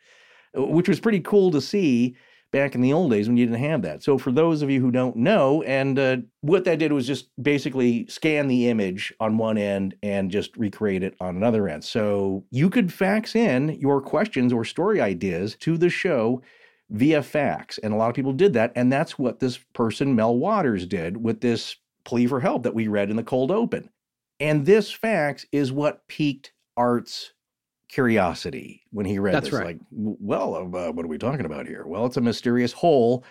which 0.53 0.89
was 0.89 0.99
pretty 0.99 1.21
cool 1.21 1.49
to 1.49 1.61
see 1.61 2.17
back 2.51 2.75
in 2.75 2.81
the 2.81 2.93
old 2.93 3.11
days 3.11 3.27
when 3.27 3.37
you 3.37 3.45
didn't 3.45 3.63
have 3.63 3.81
that. 3.81 4.03
So, 4.03 4.17
for 4.17 4.31
those 4.31 4.61
of 4.61 4.69
you 4.69 4.81
who 4.81 4.91
don't 4.91 5.15
know, 5.15 5.63
and 5.63 5.97
uh, 5.99 6.17
what 6.41 6.65
that 6.65 6.79
did 6.79 6.91
was 6.91 7.07
just 7.07 7.29
basically 7.41 8.07
scan 8.07 8.47
the 8.47 8.69
image 8.69 9.13
on 9.19 9.37
one 9.37 9.57
end 9.57 9.95
and 10.03 10.31
just 10.31 10.55
recreate 10.57 11.03
it 11.03 11.15
on 11.19 11.35
another 11.35 11.67
end. 11.67 11.83
So, 11.83 12.45
you 12.51 12.69
could 12.69 12.91
fax 12.91 13.35
in 13.35 13.69
your 13.79 14.01
questions 14.01 14.53
or 14.53 14.65
story 14.65 15.01
ideas 15.01 15.55
to 15.61 15.77
the 15.77 15.89
show 15.89 16.41
via 16.89 17.21
fax. 17.21 17.77
And 17.79 17.93
a 17.93 17.97
lot 17.97 18.09
of 18.09 18.15
people 18.15 18.33
did 18.33 18.53
that. 18.53 18.71
And 18.75 18.91
that's 18.91 19.19
what 19.19 19.39
this 19.39 19.57
person, 19.73 20.15
Mel 20.15 20.37
Waters, 20.37 20.85
did 20.85 21.17
with 21.17 21.41
this 21.41 21.75
plea 22.05 22.27
for 22.27 22.39
help 22.39 22.63
that 22.63 22.73
we 22.73 22.87
read 22.87 23.09
in 23.09 23.17
the 23.17 23.23
cold 23.23 23.51
open. 23.51 23.89
And 24.39 24.65
this 24.65 24.91
fax 24.91 25.45
is 25.51 25.71
what 25.71 26.07
piqued 26.07 26.53
Art's 26.75 27.33
curiosity 27.89 28.83
when 28.91 29.05
he 29.05 29.19
read 29.19 29.35
That's 29.35 29.49
this. 29.49 29.53
right. 29.53 29.65
Like, 29.65 29.79
well, 29.91 30.55
uh, 30.55 30.91
what 30.91 31.05
are 31.05 31.09
we 31.09 31.17
talking 31.17 31.45
about 31.45 31.67
here? 31.67 31.85
Well, 31.85 32.05
it's 32.05 32.17
a 32.17 32.21
mysterious 32.21 32.73
hole 32.73 33.23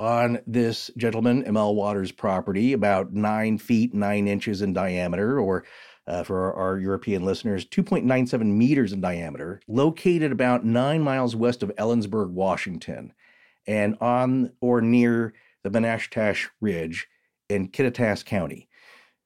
on 0.00 0.40
this 0.46 0.90
gentleman, 0.96 1.44
Mel 1.52 1.74
Waters' 1.74 2.12
property, 2.12 2.72
about 2.72 3.12
nine 3.12 3.58
feet, 3.58 3.94
nine 3.94 4.26
inches 4.26 4.60
in 4.60 4.72
diameter, 4.72 5.38
or 5.38 5.64
uh, 6.06 6.22
for 6.22 6.52
our, 6.52 6.54
our 6.54 6.78
European 6.78 7.24
listeners, 7.24 7.64
2.97 7.64 8.44
meters 8.44 8.92
in 8.92 9.00
diameter, 9.00 9.60
located 9.68 10.32
about 10.32 10.64
nine 10.64 11.02
miles 11.02 11.34
west 11.34 11.62
of 11.62 11.70
Ellensburg, 11.76 12.30
Washington, 12.30 13.12
and 13.66 13.96
on 14.00 14.52
or 14.60 14.80
near 14.80 15.32
the 15.62 15.70
Manastash 15.70 16.48
Ridge 16.60 17.06
in 17.48 17.68
Kittitas 17.68 18.24
County. 18.24 18.68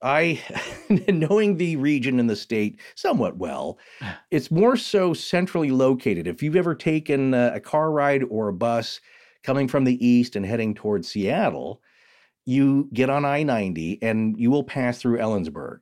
I, 0.03 0.41
knowing 1.09 1.57
the 1.57 1.77
region 1.77 2.21
and 2.21 2.31
the 2.31 2.37
state 2.37 2.81
somewhat 2.95 3.37
well, 3.37 3.79
it's 4.31 4.51
more 4.51 4.77
so 4.77 5.15
centrally 5.15 5.71
located. 5.71 6.27
If 6.27 6.43
you've 6.43 6.57
ever 6.57 6.75
taken 6.75 7.35
a 7.35 7.61
car 7.61 7.91
ride 7.91 8.23
or 8.25 8.49
a 8.49 8.53
bus 8.53 9.01
coming 9.43 9.69
from 9.69 9.85
the 9.85 10.05
east 10.05 10.37
and 10.37 10.45
heading 10.45 10.75
towards 10.75 11.09
Seattle, 11.09 11.81
you 12.45 12.89
get 12.93 13.11
on 13.11 13.25
I 13.25 13.43
90 13.43 13.99
and 14.03 14.39
you 14.39 14.51
will 14.51 14.65
pass 14.65 14.99
through 14.99 15.19
Ellensburg. 15.19 15.81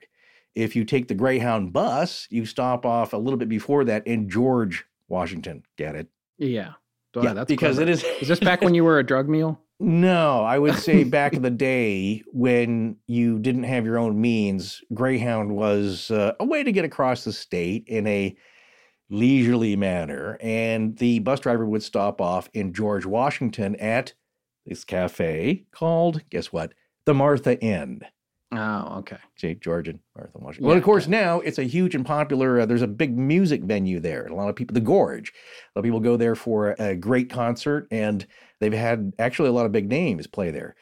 If 0.54 0.74
you 0.74 0.84
take 0.84 1.06
the 1.06 1.14
Greyhound 1.14 1.72
bus, 1.72 2.26
you 2.30 2.46
stop 2.46 2.86
off 2.86 3.12
a 3.12 3.18
little 3.18 3.36
bit 3.36 3.48
before 3.48 3.84
that 3.84 4.06
in 4.06 4.28
George, 4.28 4.84
Washington. 5.08 5.62
Get 5.76 5.94
it? 5.94 6.08
Yeah. 6.38 6.72
yeah, 7.14 7.34
that's 7.34 7.48
because 7.48 7.76
clever. 7.76 7.90
it 7.90 7.92
is. 7.92 8.04
is 8.20 8.28
this 8.28 8.40
back 8.40 8.62
when 8.62 8.74
you 8.74 8.82
were 8.82 8.98
a 8.98 9.04
drug 9.04 9.28
mule? 9.28 9.60
No, 9.78 10.42
I 10.42 10.58
would 10.58 10.76
say 10.76 11.04
back 11.04 11.34
in 11.34 11.42
the 11.42 11.50
day 11.50 12.22
when 12.32 12.96
you 13.06 13.38
didn't 13.38 13.64
have 13.64 13.84
your 13.84 13.98
own 13.98 14.20
means, 14.20 14.82
Greyhound 14.94 15.54
was 15.54 16.10
uh, 16.10 16.32
a 16.40 16.44
way 16.44 16.62
to 16.62 16.72
get 16.72 16.84
across 16.84 17.24
the 17.24 17.32
state 17.32 17.84
in 17.86 18.06
a 18.06 18.36
leisurely 19.10 19.76
manner. 19.76 20.38
And 20.40 20.96
the 20.96 21.18
bus 21.20 21.40
driver 21.40 21.66
would 21.66 21.82
stop 21.82 22.20
off 22.20 22.48
in 22.54 22.72
George, 22.72 23.06
Washington 23.06 23.76
at 23.76 24.14
this 24.64 24.84
cafe 24.84 25.64
called, 25.70 26.22
guess 26.30 26.52
what? 26.52 26.72
The 27.04 27.14
Martha 27.14 27.60
Inn. 27.60 28.00
Oh, 28.52 28.98
okay. 28.98 29.16
See, 29.36 29.54
George 29.54 29.88
and 29.88 29.98
Martha 30.16 30.38
Washington. 30.38 30.64
Yeah, 30.64 30.68
well, 30.68 30.78
of 30.78 30.84
course, 30.84 31.04
okay. 31.04 31.10
now 31.10 31.40
it's 31.40 31.58
a 31.58 31.64
huge 31.64 31.96
and 31.96 32.06
popular. 32.06 32.60
Uh, 32.60 32.66
there's 32.66 32.82
a 32.82 32.86
big 32.86 33.18
music 33.18 33.62
venue 33.62 33.98
there, 33.98 34.22
and 34.22 34.32
a 34.32 34.36
lot 34.36 34.48
of 34.48 34.54
people. 34.54 34.74
The 34.74 34.80
Gorge. 34.80 35.30
A 35.30 35.78
lot 35.78 35.80
of 35.80 35.84
people 35.84 36.00
go 36.00 36.16
there 36.16 36.36
for 36.36 36.70
a, 36.78 36.90
a 36.90 36.94
great 36.94 37.28
concert, 37.28 37.88
and 37.90 38.24
they've 38.60 38.72
had 38.72 39.12
actually 39.18 39.48
a 39.48 39.52
lot 39.52 39.66
of 39.66 39.72
big 39.72 39.88
names 39.88 40.28
play 40.28 40.52
there. 40.52 40.76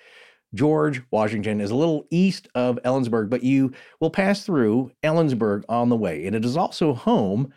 George 0.52 1.02
Washington 1.10 1.60
is 1.60 1.70
a 1.70 1.74
little 1.74 2.06
east 2.10 2.48
of 2.54 2.78
Ellensburg, 2.84 3.30
but 3.30 3.42
you 3.42 3.72
will 3.98 4.10
pass 4.10 4.44
through 4.44 4.92
Ellensburg 5.02 5.64
on 5.68 5.88
the 5.88 5.96
way, 5.96 6.26
and 6.26 6.36
it 6.36 6.44
is 6.44 6.56
also 6.56 6.92
home 6.92 7.52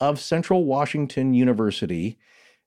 of 0.00 0.20
Central 0.20 0.64
Washington 0.64 1.32
University. 1.32 2.18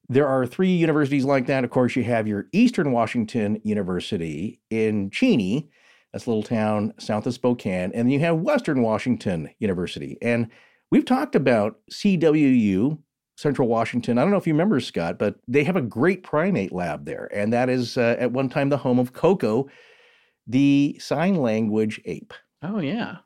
There 0.08 0.28
are 0.28 0.48
three 0.48 0.72
universities 0.72 1.26
like 1.26 1.48
that. 1.48 1.66
Of 1.66 1.70
course, 1.70 1.98
you 1.98 2.04
have 2.06 2.30
your 2.30 2.48
Eastern 2.54 2.94
Washington 2.94 3.60
University 3.64 4.62
in 4.70 5.10
Cheney 5.10 5.70
that's 6.18 6.26
a 6.26 6.32
little 6.32 6.42
town 6.42 6.96
south 6.98 7.28
of 7.28 7.34
Spokane. 7.36 7.92
And 7.94 8.12
you 8.12 8.20
have 8.22 8.38
Western 8.38 8.82
Washington 8.82 9.52
University. 9.60 10.18
And 10.20 10.50
we've 10.90 11.06
talked 11.06 11.36
about 11.36 11.80
CWU, 11.92 12.98
Central 13.36 13.68
Washington. 13.68 14.18
I 14.18 14.22
don't 14.24 14.32
know 14.32 14.38
if 14.38 14.48
you 14.48 14.54
remember, 14.54 14.80
Scott, 14.80 15.20
but 15.20 15.36
they 15.48 15.64
have 15.64 15.76
a 15.76 15.82
great 15.82 16.24
primate 16.24 16.72
lab 16.72 17.06
there. 17.06 17.30
And 17.32 17.54
that 17.54 17.70
is 17.70 18.00
uh, 18.00 18.16
at 18.18 18.32
one 18.32 18.50
time 18.50 18.70
the 18.70 18.78
home 18.78 18.98
of 18.98 19.14
Coco, 19.14 19.68
the 20.48 20.98
sign 21.00 21.36
language 21.36 22.02
ape. 22.06 22.34
Oh, 22.64 22.80
yeah. 22.80 23.18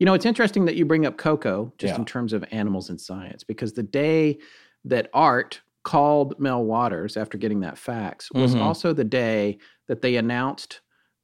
You 0.00 0.06
know, 0.06 0.14
it's 0.14 0.26
interesting 0.26 0.64
that 0.64 0.74
you 0.74 0.84
bring 0.84 1.06
up 1.06 1.18
Coco 1.18 1.72
just 1.78 1.94
yeah. 1.94 1.98
in 1.98 2.06
terms 2.06 2.32
of 2.32 2.44
animals 2.50 2.90
and 2.90 3.00
science, 3.00 3.44
because 3.44 3.74
the 3.74 3.84
day 3.84 4.38
that 4.84 5.10
Art 5.14 5.60
called 5.84 6.34
Mel 6.40 6.64
Waters 6.64 7.16
after 7.16 7.38
getting 7.38 7.60
that 7.60 7.78
fax 7.78 8.32
was 8.32 8.52
mm-hmm. 8.52 8.62
also 8.62 8.92
the 8.92 9.04
day 9.04 9.58
that 9.86 10.02
they 10.02 10.16
announced 10.16 10.80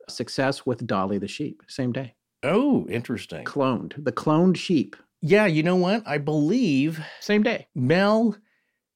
success 0.08 0.66
with 0.66 0.86
Dolly 0.86 1.18
the 1.18 1.28
sheep, 1.28 1.62
same 1.68 1.92
day. 1.92 2.14
Oh, 2.42 2.86
interesting. 2.88 3.44
Cloned, 3.44 3.92
the 4.02 4.12
cloned 4.12 4.56
sheep. 4.56 4.96
Yeah, 5.20 5.46
you 5.46 5.62
know 5.62 5.76
what? 5.76 6.02
I 6.06 6.18
believe 6.18 7.00
same 7.20 7.42
day. 7.42 7.68
Mel 7.74 8.36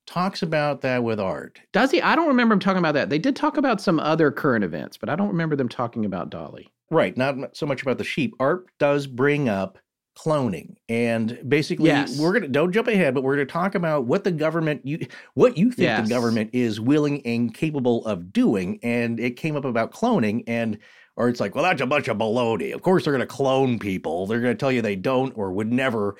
talks 0.06 0.42
about 0.42 0.80
that 0.80 1.04
with 1.04 1.20
Art. 1.20 1.60
Does 1.72 1.90
he? 1.90 2.02
I 2.02 2.16
don't 2.16 2.28
remember 2.28 2.54
him 2.54 2.60
talking 2.60 2.78
about 2.78 2.94
that. 2.94 3.10
They 3.10 3.18
did 3.18 3.36
talk 3.36 3.56
about 3.56 3.80
some 3.80 4.00
other 4.00 4.30
current 4.30 4.64
events, 4.64 4.96
but 4.96 5.08
I 5.08 5.16
don't 5.16 5.28
remember 5.28 5.56
them 5.56 5.68
talking 5.68 6.04
about 6.04 6.30
Dolly. 6.30 6.72
Right, 6.90 7.16
not 7.16 7.56
so 7.56 7.66
much 7.66 7.82
about 7.82 7.98
the 7.98 8.04
sheep. 8.04 8.34
Art 8.38 8.66
does 8.78 9.06
bring 9.06 9.48
up 9.48 9.78
cloning. 10.16 10.76
And 10.88 11.38
basically 11.46 11.86
yes. 11.86 12.18
we're 12.18 12.32
gonna 12.32 12.48
don't 12.48 12.72
jump 12.72 12.88
ahead 12.88 13.14
but 13.14 13.22
we're 13.22 13.36
gonna 13.36 13.46
talk 13.46 13.74
about 13.74 14.06
what 14.06 14.24
the 14.24 14.32
government 14.32 14.80
you 14.84 15.06
what 15.34 15.56
you 15.56 15.70
think 15.70 15.86
yes. 15.86 16.08
the 16.08 16.14
government 16.14 16.50
is 16.52 16.80
willing 16.80 17.24
and 17.26 17.52
capable 17.52 18.04
of 18.06 18.32
doing. 18.32 18.80
And 18.82 19.20
it 19.20 19.36
came 19.36 19.56
up 19.56 19.64
about 19.64 19.92
cloning 19.92 20.42
and 20.46 20.78
or 21.16 21.28
it's 21.28 21.40
like 21.40 21.54
well 21.54 21.64
that's 21.64 21.82
a 21.82 21.86
bunch 21.86 22.08
of 22.08 22.16
baloney. 22.16 22.74
Of 22.74 22.82
course 22.82 23.04
they're 23.04 23.12
gonna 23.12 23.26
clone 23.26 23.78
people. 23.78 24.26
They're 24.26 24.40
gonna 24.40 24.54
tell 24.54 24.72
you 24.72 24.82
they 24.82 24.96
don't 24.96 25.36
or 25.36 25.52
would 25.52 25.72
never 25.72 26.16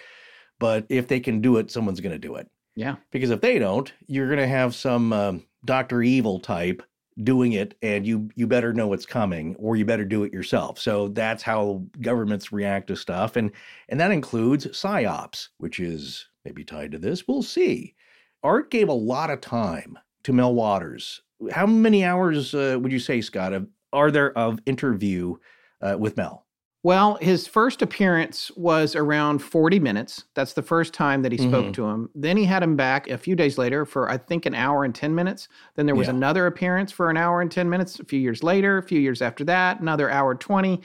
but 0.59 0.87
if 0.89 1.09
they 1.09 1.21
can 1.21 1.41
do 1.41 1.57
it 1.57 1.71
someone's 1.71 2.01
gonna 2.01 2.19
do 2.19 2.37
it. 2.37 2.49
Yeah. 2.75 2.97
Because 3.11 3.31
if 3.31 3.41
they 3.41 3.59
don't 3.59 3.93
you're 4.07 4.29
gonna 4.29 4.47
have 4.47 4.75
some 4.75 5.13
um, 5.13 5.45
dr 5.65 6.03
evil 6.03 6.39
type 6.39 6.83
doing 7.23 7.53
it 7.53 7.77
and 7.83 8.07
you 8.07 8.29
you 8.35 8.47
better 8.47 8.73
know 8.73 8.89
what's 8.89 9.07
coming 9.07 9.57
or 9.59 9.77
you 9.77 9.85
better 9.85 10.05
do 10.05 10.25
it 10.25 10.33
yourself. 10.33 10.79
So 10.79 11.09
that's 11.09 11.43
how 11.43 11.83
governments 12.01 12.53
react 12.53 12.89
to 12.89 12.97
stuff 12.97 13.37
and 13.37 13.51
and 13.89 13.99
that 14.01 14.11
includes 14.11 14.67
psyops 14.67 15.49
which 15.59 15.81
is 15.81 16.29
maybe 16.45 16.65
tied 16.65 16.93
to 16.93 16.99
this 16.99 17.27
we'll 17.27 17.43
see. 17.43 17.95
Art 18.43 18.71
gave 18.71 18.89
a 18.89 18.95
lot 18.95 19.31
of 19.31 19.41
time 19.41 19.99
to 20.25 20.33
mel 20.33 20.55
waters. 20.55 21.23
How 21.51 21.67
many 21.67 22.05
hours 22.05 22.55
uh, 22.55 22.79
would 22.81 22.93
you 22.93 22.99
say 22.99 23.21
scott 23.21 23.53
of, 23.53 23.67
are 23.93 24.11
there 24.11 24.37
of 24.37 24.61
interview 24.67 25.37
uh, 25.81 25.97
with 25.99 26.17
mel 26.17 26.46
well, 26.87 27.19
his 27.21 27.49
first 27.49 27.83
appearance 27.83 28.53
was 28.53 28.95
around 28.95 29.41
40 29.41 29.81
minutes. 29.81 30.23
That's 30.35 30.53
the 30.53 30.63
first 30.63 30.95
time 30.95 31.23
that 31.23 31.33
he 31.33 31.39
spoke 31.39 31.65
mm-hmm. 31.65 31.73
to 31.73 31.85
him. 31.87 32.11
Then 32.15 32.37
he 32.37 32.45
had 32.45 32.63
him 32.63 32.77
back 32.77 33.11
a 33.11 33.19
few 33.19 33.35
days 33.35 33.59
later 33.59 33.85
for, 33.85 34.09
I 34.09 34.17
think, 34.19 34.47
an 34.47 34.55
hour 34.55 34.85
and 34.85 34.95
10 34.95 35.13
minutes. 35.13 35.49
Then 35.75 35.87
there 35.87 35.97
was 35.97 36.07
yeah. 36.07 36.15
another 36.15 36.47
appearance 36.47 36.93
for 36.93 37.11
an 37.11 37.17
hour 37.17 37.41
and 37.41 37.51
10 37.51 37.69
minutes 37.69 37.99
a 37.99 38.05
few 38.05 38.21
years 38.21 38.45
later, 38.45 38.79
a 38.79 38.85
few 38.85 39.01
years 39.01 39.21
after 39.21 39.43
that, 39.47 39.81
another 39.81 40.09
hour 40.09 40.37
20. 40.37 40.81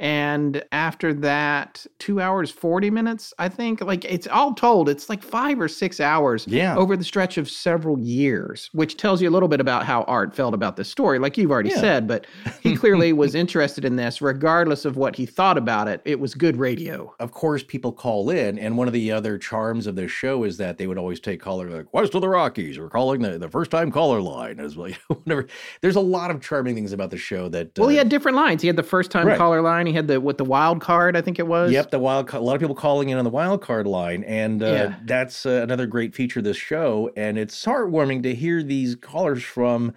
And 0.00 0.64
after 0.72 1.12
that, 1.12 1.86
two 1.98 2.22
hours, 2.22 2.50
40 2.50 2.90
minutes, 2.90 3.34
I 3.38 3.50
think. 3.50 3.82
Like 3.82 4.06
it's 4.06 4.26
all 4.26 4.54
told, 4.54 4.88
it's 4.88 5.10
like 5.10 5.22
five 5.22 5.60
or 5.60 5.68
six 5.68 6.00
hours 6.00 6.46
yeah. 6.48 6.74
over 6.74 6.96
the 6.96 7.04
stretch 7.04 7.36
of 7.36 7.50
several 7.50 7.98
years, 7.98 8.70
which 8.72 8.96
tells 8.96 9.20
you 9.20 9.28
a 9.28 9.30
little 9.30 9.48
bit 9.48 9.60
about 9.60 9.84
how 9.84 10.04
Art 10.04 10.34
felt 10.34 10.54
about 10.54 10.76
this 10.76 10.88
story, 10.88 11.18
like 11.18 11.36
you've 11.36 11.50
already 11.50 11.68
yeah. 11.68 11.80
said. 11.80 12.08
But 12.08 12.26
he 12.62 12.76
clearly 12.76 13.12
was 13.12 13.34
interested 13.34 13.84
in 13.84 13.96
this, 13.96 14.22
regardless 14.22 14.86
of 14.86 14.96
what 14.96 15.16
he 15.16 15.26
thought 15.26 15.58
about 15.58 15.86
it. 15.86 16.00
It 16.06 16.18
was 16.18 16.34
good 16.34 16.56
radio. 16.56 17.14
Of 17.20 17.32
course, 17.32 17.62
people 17.62 17.92
call 17.92 18.30
in. 18.30 18.58
And 18.58 18.78
one 18.78 18.86
of 18.86 18.94
the 18.94 19.12
other 19.12 19.36
charms 19.36 19.86
of 19.86 19.96
this 19.96 20.10
show 20.10 20.44
is 20.44 20.56
that 20.56 20.78
they 20.78 20.86
would 20.86 20.96
always 20.96 21.20
take 21.20 21.42
callers 21.42 21.74
like 21.74 21.92
West 21.92 22.14
of 22.14 22.22
the 22.22 22.28
Rockies. 22.28 22.78
We're 22.78 22.88
calling 22.88 23.20
the, 23.20 23.36
the 23.36 23.50
first 23.50 23.70
time 23.70 23.90
caller 23.90 24.22
line 24.22 24.60
as 24.60 24.78
well. 24.78 24.92
Whatever. 25.08 25.46
There's 25.82 25.96
a 25.96 26.00
lot 26.00 26.30
of 26.30 26.40
charming 26.40 26.74
things 26.74 26.94
about 26.94 27.10
the 27.10 27.18
show 27.18 27.50
that. 27.50 27.78
Well, 27.78 27.88
uh, 27.88 27.90
he 27.90 27.98
had 27.98 28.08
different 28.08 28.38
lines. 28.38 28.62
He 28.62 28.66
had 28.66 28.76
the 28.76 28.82
first 28.82 29.10
time 29.10 29.26
right. 29.26 29.36
caller 29.36 29.60
line. 29.60 29.89
He 29.90 29.96
had 29.96 30.08
the 30.08 30.20
with 30.20 30.38
the 30.38 30.44
wild 30.44 30.80
card, 30.80 31.16
I 31.16 31.20
think 31.20 31.38
it 31.38 31.46
was. 31.46 31.72
Yep, 31.72 31.90
the 31.90 31.98
wild. 31.98 32.32
A 32.32 32.40
lot 32.40 32.54
of 32.54 32.60
people 32.60 32.74
calling 32.74 33.08
in 33.08 33.18
on 33.18 33.24
the 33.24 33.30
wild 33.30 33.62
card 33.62 33.86
line, 33.86 34.24
and 34.24 34.62
uh, 34.62 34.66
yeah. 34.66 34.94
that's 35.04 35.46
uh, 35.46 35.60
another 35.62 35.86
great 35.86 36.14
feature 36.14 36.40
of 36.40 36.44
this 36.44 36.56
show. 36.56 37.10
And 37.16 37.38
it's 37.38 37.64
heartwarming 37.64 38.22
to 38.24 38.34
hear 38.34 38.62
these 38.62 38.96
callers 38.96 39.42
from 39.42 39.94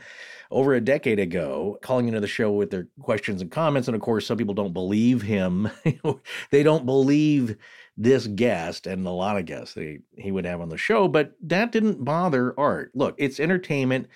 over 0.52 0.74
a 0.74 0.82
decade 0.82 1.20
ago 1.20 1.80
calling 1.82 2.08
into 2.08 2.20
the 2.20 2.28
show 2.28 2.52
with 2.52 2.70
their 2.70 2.88
questions 3.02 3.42
and 3.42 3.52
comments. 3.52 3.88
And 3.88 3.96
of 3.96 4.02
course, 4.02 4.26
some 4.26 4.38
people 4.38 4.54
don't 4.54 4.74
believe 4.74 5.24
him. 5.24 5.70
they 6.52 6.64
don't 6.64 6.86
believe 6.86 7.58
this 7.98 8.28
guest 8.28 8.88
and 8.88 9.06
a 9.06 9.12
lot 9.12 9.38
of 9.38 9.46
guests 9.46 9.76
that 9.76 9.84
he, 9.84 10.00
he 10.18 10.32
would 10.32 10.46
have 10.46 10.62
on 10.62 10.70
the 10.70 10.78
show, 10.78 11.08
but 11.08 11.34
that 11.42 11.72
didn't 11.72 12.04
bother 12.04 12.54
Art. 12.58 12.92
Look, 12.96 13.16
it's 13.18 13.40
entertainment 13.40 14.08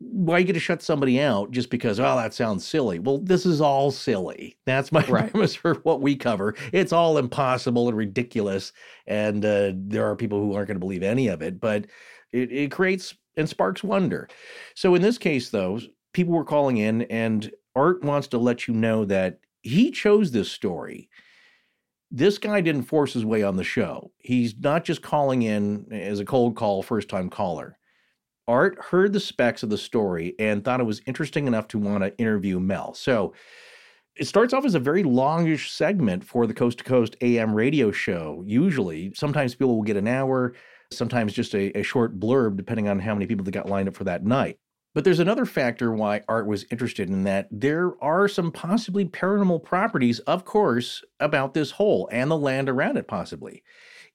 why 0.00 0.36
are 0.36 0.38
you 0.38 0.46
going 0.46 0.54
to 0.54 0.60
shut 0.60 0.82
somebody 0.82 1.20
out 1.20 1.50
just 1.50 1.68
because 1.68 2.00
oh 2.00 2.16
that 2.16 2.32
sounds 2.32 2.66
silly. 2.66 2.98
Well 2.98 3.18
this 3.18 3.44
is 3.44 3.60
all 3.60 3.90
silly. 3.90 4.56
That's 4.64 4.92
my 4.92 5.04
right. 5.08 5.30
premise 5.30 5.54
for 5.54 5.74
what 5.82 6.00
we 6.00 6.16
cover. 6.16 6.54
It's 6.72 6.92
all 6.92 7.18
impossible 7.18 7.88
and 7.88 7.96
ridiculous 7.96 8.72
and 9.06 9.44
uh, 9.44 9.72
there 9.74 10.06
are 10.06 10.16
people 10.16 10.40
who 10.40 10.54
aren't 10.54 10.68
going 10.68 10.76
to 10.76 10.80
believe 10.80 11.02
any 11.02 11.28
of 11.28 11.42
it 11.42 11.60
but 11.60 11.86
it, 12.32 12.50
it 12.50 12.72
creates 12.72 13.14
and 13.36 13.48
sparks 13.48 13.84
wonder. 13.84 14.28
So 14.74 14.94
in 14.94 15.02
this 15.02 15.18
case 15.18 15.50
though 15.50 15.80
people 16.14 16.32
were 16.32 16.44
calling 16.44 16.78
in 16.78 17.02
and 17.02 17.50
art 17.76 18.02
wants 18.02 18.28
to 18.28 18.38
let 18.38 18.66
you 18.66 18.74
know 18.74 19.04
that 19.04 19.40
he 19.62 19.90
chose 19.90 20.30
this 20.32 20.50
story. 20.50 21.10
This 22.10 22.38
guy 22.38 22.62
didn't 22.62 22.84
force 22.84 23.12
his 23.12 23.24
way 23.24 23.42
on 23.42 23.56
the 23.56 23.64
show. 23.64 24.10
He's 24.18 24.54
not 24.58 24.84
just 24.84 25.02
calling 25.02 25.42
in 25.42 25.92
as 25.92 26.18
a 26.20 26.24
cold 26.24 26.56
call 26.56 26.82
first 26.82 27.08
time 27.10 27.28
caller 27.28 27.76
Art 28.50 28.78
heard 28.80 29.12
the 29.12 29.20
specs 29.20 29.62
of 29.62 29.70
the 29.70 29.78
story 29.78 30.34
and 30.40 30.64
thought 30.64 30.80
it 30.80 30.84
was 30.84 31.02
interesting 31.06 31.46
enough 31.46 31.68
to 31.68 31.78
want 31.78 32.02
to 32.02 32.18
interview 32.18 32.58
Mel. 32.58 32.94
So 32.94 33.32
it 34.16 34.26
starts 34.26 34.52
off 34.52 34.64
as 34.64 34.74
a 34.74 34.80
very 34.80 35.04
longish 35.04 35.70
segment 35.70 36.24
for 36.24 36.48
the 36.48 36.52
Coast 36.52 36.78
to 36.78 36.84
Coast 36.84 37.14
AM 37.20 37.54
radio 37.54 37.92
show. 37.92 38.42
Usually, 38.44 39.14
sometimes 39.14 39.54
people 39.54 39.76
will 39.76 39.84
get 39.84 39.96
an 39.96 40.08
hour, 40.08 40.54
sometimes 40.90 41.32
just 41.32 41.54
a, 41.54 41.78
a 41.78 41.84
short 41.84 42.18
blurb, 42.18 42.56
depending 42.56 42.88
on 42.88 42.98
how 42.98 43.14
many 43.14 43.26
people 43.26 43.44
they 43.44 43.52
got 43.52 43.68
lined 43.68 43.88
up 43.88 43.94
for 43.94 44.02
that 44.02 44.24
night. 44.24 44.58
But 44.94 45.04
there's 45.04 45.20
another 45.20 45.46
factor 45.46 45.92
why 45.92 46.22
Art 46.26 46.48
was 46.48 46.66
interested 46.72 47.08
in 47.08 47.22
that. 47.22 47.46
There 47.52 47.92
are 48.02 48.26
some 48.26 48.50
possibly 48.50 49.04
paranormal 49.04 49.62
properties, 49.62 50.18
of 50.20 50.44
course, 50.44 51.04
about 51.20 51.54
this 51.54 51.70
hole 51.70 52.08
and 52.10 52.28
the 52.28 52.36
land 52.36 52.68
around 52.68 52.96
it, 52.96 53.06
possibly. 53.06 53.62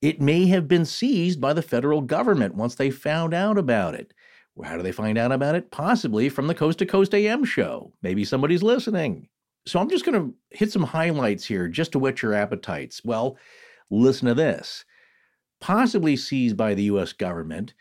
It 0.01 0.19
may 0.19 0.47
have 0.47 0.67
been 0.67 0.85
seized 0.85 1.39
by 1.39 1.53
the 1.53 1.61
federal 1.61 2.01
government 2.01 2.55
once 2.55 2.75
they 2.75 2.91
found 2.91 3.33
out 3.33 3.57
about 3.57 3.95
it. 3.95 4.13
Well, 4.55 4.69
how 4.69 4.77
do 4.77 4.83
they 4.83 4.91
find 4.91 5.17
out 5.17 5.31
about 5.31 5.55
it? 5.55 5.69
Possibly 5.71 6.29
from 6.29 6.47
the 6.47 6.55
Coast 6.55 6.79
to 6.79 6.85
Coast 6.85 7.13
AM 7.13 7.43
show. 7.43 7.93
Maybe 8.01 8.23
somebody's 8.23 8.63
listening. 8.63 9.27
So 9.67 9.79
I'm 9.79 9.89
just 9.89 10.05
going 10.05 10.19
to 10.19 10.33
hit 10.51 10.71
some 10.71 10.83
highlights 10.83 11.45
here 11.45 11.67
just 11.67 11.91
to 11.91 11.99
whet 11.99 12.21
your 12.21 12.33
appetites. 12.33 13.03
Well, 13.03 13.37
listen 13.89 14.27
to 14.27 14.33
this. 14.33 14.85
Possibly 15.59 16.15
seized 16.15 16.55
by 16.55 16.73
the 16.73 16.83
US 16.83 17.11
government. 17.11 17.73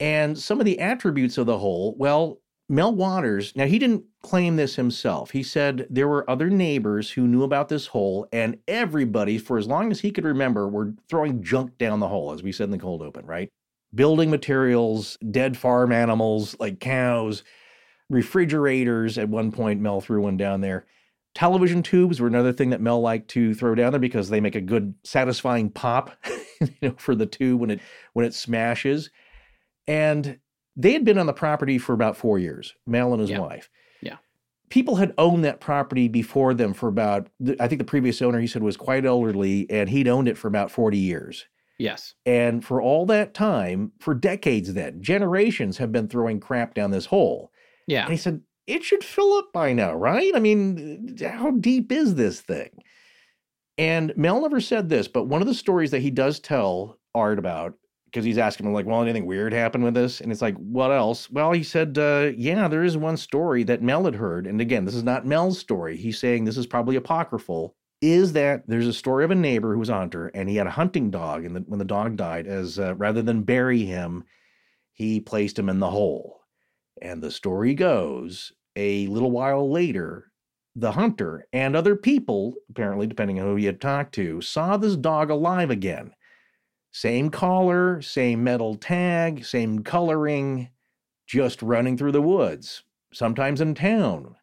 And 0.00 0.38
some 0.38 0.60
of 0.60 0.66
the 0.66 0.78
attributes 0.78 1.38
of 1.38 1.46
the 1.46 1.58
hole, 1.58 1.94
well, 1.98 2.40
Mel 2.68 2.94
Waters, 2.94 3.56
now 3.56 3.66
he 3.66 3.78
didn't 3.78 4.04
claim 4.22 4.56
this 4.56 4.76
himself. 4.76 5.30
He 5.30 5.42
said 5.42 5.86
there 5.88 6.06
were 6.06 6.28
other 6.28 6.50
neighbors 6.50 7.10
who 7.10 7.26
knew 7.26 7.42
about 7.42 7.68
this 7.68 7.86
hole, 7.86 8.28
and 8.30 8.58
everybody, 8.68 9.38
for 9.38 9.56
as 9.56 9.66
long 9.66 9.90
as 9.90 10.00
he 10.00 10.10
could 10.10 10.24
remember, 10.24 10.68
were 10.68 10.92
throwing 11.08 11.42
junk 11.42 11.78
down 11.78 11.98
the 11.98 12.08
hole, 12.08 12.32
as 12.32 12.42
we 12.42 12.52
said 12.52 12.64
in 12.64 12.70
the 12.70 12.78
cold 12.78 13.00
open, 13.00 13.24
right? 13.24 13.48
Building 13.94 14.30
materials, 14.30 15.16
dead 15.30 15.56
farm 15.56 15.92
animals 15.92 16.56
like 16.60 16.78
cows, 16.80 17.42
refrigerators. 18.10 19.18
At 19.18 19.28
one 19.28 19.52
point, 19.52 19.80
Mel 19.80 20.00
threw 20.00 20.22
one 20.22 20.36
down 20.36 20.60
there. 20.60 20.86
Television 21.34 21.82
tubes 21.82 22.20
were 22.20 22.26
another 22.26 22.52
thing 22.52 22.70
that 22.70 22.80
Mel 22.80 23.00
liked 23.00 23.28
to 23.28 23.54
throw 23.54 23.74
down 23.74 23.92
there 23.92 24.00
because 24.00 24.28
they 24.28 24.40
make 24.40 24.54
a 24.56 24.60
good, 24.60 24.94
satisfying 25.04 25.70
pop, 25.70 26.10
you 26.60 26.68
know, 26.82 26.94
for 26.98 27.14
the 27.14 27.26
tube 27.26 27.60
when 27.60 27.70
it 27.70 27.80
when 28.12 28.26
it 28.26 28.34
smashes. 28.34 29.10
And 29.86 30.38
they 30.76 30.92
had 30.92 31.04
been 31.04 31.18
on 31.18 31.26
the 31.26 31.32
property 31.32 31.78
for 31.78 31.92
about 31.92 32.16
four 32.16 32.38
years, 32.38 32.74
Mel 32.86 33.12
and 33.12 33.20
his 33.20 33.30
Yeah. 33.30 33.40
wife. 33.40 33.70
Yeah. 34.02 34.16
People 34.68 34.96
had 34.96 35.14
owned 35.16 35.44
that 35.44 35.60
property 35.60 36.08
before 36.08 36.54
them 36.54 36.74
for 36.74 36.88
about, 36.88 37.28
I 37.58 37.68
think 37.68 37.78
the 37.78 37.84
previous 37.84 38.20
owner, 38.20 38.38
he 38.40 38.46
said, 38.46 38.62
was 38.62 38.76
quite 38.76 39.04
elderly, 39.06 39.68
and 39.70 39.88
he'd 39.88 40.08
owned 40.08 40.28
it 40.28 40.36
for 40.36 40.46
about 40.48 40.70
40 40.70 40.98
years. 40.98 41.46
Yes. 41.78 42.14
And 42.26 42.64
for 42.64 42.82
all 42.82 43.06
that 43.06 43.34
time, 43.34 43.92
for 44.00 44.14
decades 44.14 44.74
then, 44.74 45.00
generations 45.02 45.78
have 45.78 45.92
been 45.92 46.08
throwing 46.08 46.40
crap 46.40 46.74
down 46.74 46.90
this 46.90 47.06
hole. 47.06 47.52
And 47.86 47.92
Yeah. 47.92 48.08
he 48.08 48.16
said, 48.16 48.42
it 48.66 48.82
should 48.84 49.04
fill 49.04 49.32
up 49.34 49.52
by 49.52 49.72
now, 49.72 49.94
right? 49.94 50.32
I 50.34 50.40
mean, 50.40 51.16
how 51.22 51.52
deep 51.52 51.90
is 51.90 52.16
this 52.16 52.40
thing? 52.40 52.70
And 53.78 54.12
Mel 54.16 54.42
never 54.42 54.60
said 54.60 54.88
this, 54.88 55.06
but 55.08 55.24
one 55.24 55.40
of 55.40 55.46
the 55.48 55.54
stories 55.54 55.92
that 55.92 56.02
he 56.02 56.10
does 56.10 56.40
tell 56.40 56.98
Art 57.14 57.38
about, 57.38 57.74
because 58.06 58.24
he's 58.24 58.38
asking 58.38 58.66
him, 58.66 58.72
like, 58.72 58.86
well, 58.86 59.02
anything 59.02 59.24
weird 59.26 59.52
happened 59.52 59.84
with 59.84 59.94
this? 59.94 60.20
And 60.20 60.32
it's 60.32 60.42
like, 60.42 60.56
what 60.56 60.90
else? 60.90 61.30
Well, 61.30 61.52
he 61.52 61.62
said, 61.62 61.96
uh, 61.96 62.32
yeah, 62.36 62.66
there 62.66 62.82
is 62.82 62.96
one 62.96 63.16
story 63.16 63.62
that 63.64 63.82
Mel 63.82 64.04
had 64.04 64.16
heard. 64.16 64.46
And 64.46 64.60
again, 64.60 64.84
this 64.84 64.94
is 64.94 65.04
not 65.04 65.26
Mel's 65.26 65.58
story. 65.58 65.96
He's 65.96 66.18
saying 66.18 66.44
this 66.44 66.56
is 66.56 66.66
probably 66.66 66.96
apocryphal. 66.96 67.76
Is 68.00 68.32
that 68.34 68.62
there's 68.68 68.86
a 68.86 68.92
story 68.92 69.24
of 69.24 69.30
a 69.30 69.34
neighbor 69.34 69.72
who 69.72 69.80
was 69.80 69.88
a 69.88 69.94
hunter 69.94 70.28
and 70.28 70.48
he 70.48 70.56
had 70.56 70.68
a 70.68 70.72
hunting 70.72 71.10
dog. 71.10 71.44
And 71.44 71.56
the, 71.56 71.60
when 71.66 71.78
the 71.78 71.84
dog 71.84 72.16
died, 72.16 72.46
as 72.46 72.78
uh, 72.78 72.94
rather 72.94 73.22
than 73.22 73.42
bury 73.42 73.84
him, 73.84 74.24
he 74.92 75.20
placed 75.20 75.58
him 75.58 75.68
in 75.68 75.80
the 75.80 75.90
hole. 75.90 76.40
And 77.02 77.22
the 77.22 77.30
story 77.30 77.74
goes 77.74 78.52
a 78.76 79.06
little 79.08 79.30
while 79.30 79.70
later, 79.70 80.30
the 80.76 80.92
hunter 80.92 81.46
and 81.52 81.74
other 81.74 81.96
people, 81.96 82.54
apparently, 82.70 83.06
depending 83.06 83.40
on 83.40 83.46
who 83.46 83.56
he 83.56 83.64
had 83.64 83.80
talked 83.80 84.14
to, 84.14 84.40
saw 84.40 84.76
this 84.76 84.94
dog 84.94 85.30
alive 85.30 85.70
again. 85.70 86.12
Same 86.92 87.30
collar, 87.30 88.00
same 88.00 88.44
metal 88.44 88.76
tag, 88.76 89.44
same 89.44 89.82
coloring, 89.82 90.70
just 91.26 91.62
running 91.62 91.96
through 91.96 92.12
the 92.12 92.22
woods, 92.22 92.84
sometimes 93.12 93.60
in 93.60 93.74
town. 93.74 94.36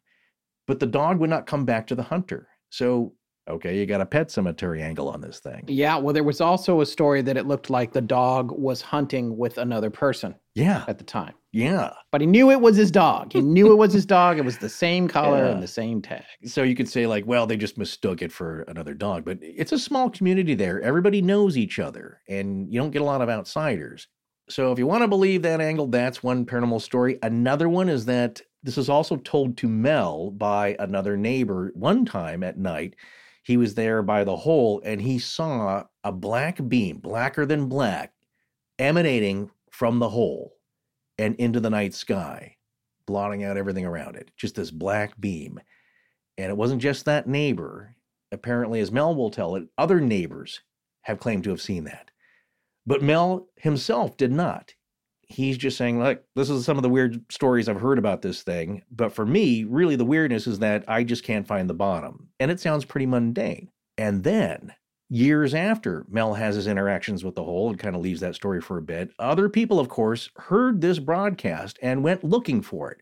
But 0.66 0.80
the 0.80 0.86
dog 0.86 1.18
would 1.18 1.30
not 1.30 1.46
come 1.46 1.64
back 1.64 1.86
to 1.88 1.94
the 1.94 2.04
hunter. 2.04 2.48
So, 2.70 3.14
okay, 3.48 3.78
you 3.78 3.86
got 3.86 4.00
a 4.00 4.06
pet 4.06 4.30
cemetery 4.30 4.82
angle 4.82 5.08
on 5.08 5.20
this 5.20 5.38
thing. 5.40 5.64
Yeah. 5.68 5.96
Well, 5.96 6.12
there 6.14 6.24
was 6.24 6.40
also 6.40 6.80
a 6.80 6.86
story 6.86 7.22
that 7.22 7.36
it 7.36 7.46
looked 7.46 7.70
like 7.70 7.92
the 7.92 8.00
dog 8.00 8.50
was 8.52 8.80
hunting 8.80 9.36
with 9.36 9.58
another 9.58 9.90
person 9.90 10.34
Yeah, 10.54 10.84
at 10.88 10.98
the 10.98 11.04
time, 11.04 11.34
yeah. 11.52 11.92
but 12.12 12.20
he 12.20 12.26
knew 12.26 12.50
it 12.50 12.60
was 12.60 12.76
his 12.76 12.90
dog. 12.90 13.32
He 13.32 13.40
knew 13.40 13.70
it 13.72 13.76
was 13.76 13.92
his 13.92 14.06
dog. 14.18 14.38
It 14.38 14.44
was 14.44 14.58
the 14.58 14.68
same 14.68 15.06
color 15.08 15.44
Yeah. 15.44 15.52
and 15.52 15.62
the 15.62 15.68
same 15.68 16.02
tag. 16.02 16.24
so 16.44 16.62
you 16.62 16.74
could 16.74 16.88
say 16.88 17.06
like 17.06 17.24
well 17.26 17.46
they 17.46 17.56
just 17.56 17.78
mistook 17.78 18.22
it 18.22 18.32
for 18.32 18.62
another 18.62 18.94
dog 18.94 19.24
but 19.24 19.38
it's 19.40 19.72
a 19.72 19.78
small 19.78 20.10
community 20.10 20.54
there 20.54 20.80
everybody 20.82 21.22
knows 21.22 21.56
each 21.56 21.78
other 21.78 22.20
and 22.28 22.72
you 22.72 22.80
don't 22.80 22.90
get 22.90 23.02
a 23.02 23.04
lot 23.04 23.20
of 23.22 23.28
outsiders 23.28 24.08
so 24.48 24.70
if 24.72 24.78
you 24.78 24.86
want 24.86 25.02
to 25.02 25.08
believe 25.08 25.42
that 25.42 25.60
angle 25.60 25.86
that's 25.86 26.22
one 26.22 26.44
paranormal 26.46 26.80
story 26.80 27.18
another 27.22 27.68
one 27.68 27.88
is 27.88 28.04
that 28.06 28.40
this 28.62 28.78
is 28.78 28.88
also 28.88 29.16
told 29.16 29.56
to 29.56 29.68
mel 29.68 30.30
by 30.30 30.76
another 30.78 31.16
neighbor 31.16 31.70
one 31.74 32.04
time 32.04 32.42
at 32.42 32.58
night 32.58 32.94
he 33.46 33.56
was 33.56 33.74
there 33.74 34.02
by 34.02 34.24
the 34.24 34.36
hole 34.36 34.80
and 34.84 35.00
he 35.00 35.18
saw 35.18 35.84
a 36.04 36.12
black 36.12 36.58
beam 36.68 36.98
blacker 36.98 37.46
than 37.46 37.68
black 37.68 38.12
emanating 38.78 39.50
from 39.70 39.98
the 39.98 40.08
hole 40.08 40.52
and 41.18 41.34
into 41.36 41.60
the 41.60 41.70
night 41.70 41.94
sky 41.94 42.56
blotting 43.06 43.44
out 43.44 43.56
everything 43.56 43.86
around 43.86 44.16
it 44.16 44.30
just 44.36 44.56
this 44.56 44.70
black 44.70 45.18
beam 45.20 45.60
and 46.38 46.50
it 46.50 46.56
wasn't 46.56 46.82
just 46.82 47.04
that 47.04 47.26
neighbor. 47.26 47.94
Apparently, 48.32 48.80
as 48.80 48.92
Mel 48.92 49.14
will 49.14 49.30
tell 49.30 49.56
it, 49.56 49.68
other 49.78 50.00
neighbors 50.00 50.60
have 51.02 51.20
claimed 51.20 51.44
to 51.44 51.50
have 51.50 51.62
seen 51.62 51.84
that. 51.84 52.10
But 52.84 53.02
Mel 53.02 53.48
himself 53.56 54.16
did 54.16 54.32
not. 54.32 54.74
He's 55.28 55.58
just 55.58 55.76
saying, 55.76 55.98
look, 55.98 56.22
this 56.36 56.50
is 56.50 56.64
some 56.64 56.76
of 56.76 56.82
the 56.82 56.88
weird 56.88 57.20
stories 57.32 57.68
I've 57.68 57.80
heard 57.80 57.98
about 57.98 58.22
this 58.22 58.42
thing. 58.42 58.82
But 58.90 59.12
for 59.12 59.26
me, 59.26 59.64
really, 59.64 59.96
the 59.96 60.04
weirdness 60.04 60.46
is 60.46 60.60
that 60.60 60.84
I 60.86 61.02
just 61.02 61.24
can't 61.24 61.46
find 61.46 61.68
the 61.68 61.74
bottom. 61.74 62.28
And 62.38 62.50
it 62.50 62.60
sounds 62.60 62.84
pretty 62.84 63.06
mundane. 63.06 63.70
And 63.98 64.22
then, 64.22 64.72
years 65.08 65.52
after 65.52 66.06
Mel 66.08 66.34
has 66.34 66.54
his 66.54 66.68
interactions 66.68 67.24
with 67.24 67.34
the 67.34 67.42
hole 67.42 67.70
and 67.70 67.78
kind 67.78 67.96
of 67.96 68.02
leaves 68.02 68.20
that 68.20 68.36
story 68.36 68.60
for 68.60 68.78
a 68.78 68.82
bit, 68.82 69.10
other 69.18 69.48
people, 69.48 69.80
of 69.80 69.88
course, 69.88 70.30
heard 70.36 70.80
this 70.80 71.00
broadcast 71.00 71.78
and 71.82 72.04
went 72.04 72.22
looking 72.22 72.62
for 72.62 72.92
it 72.92 72.98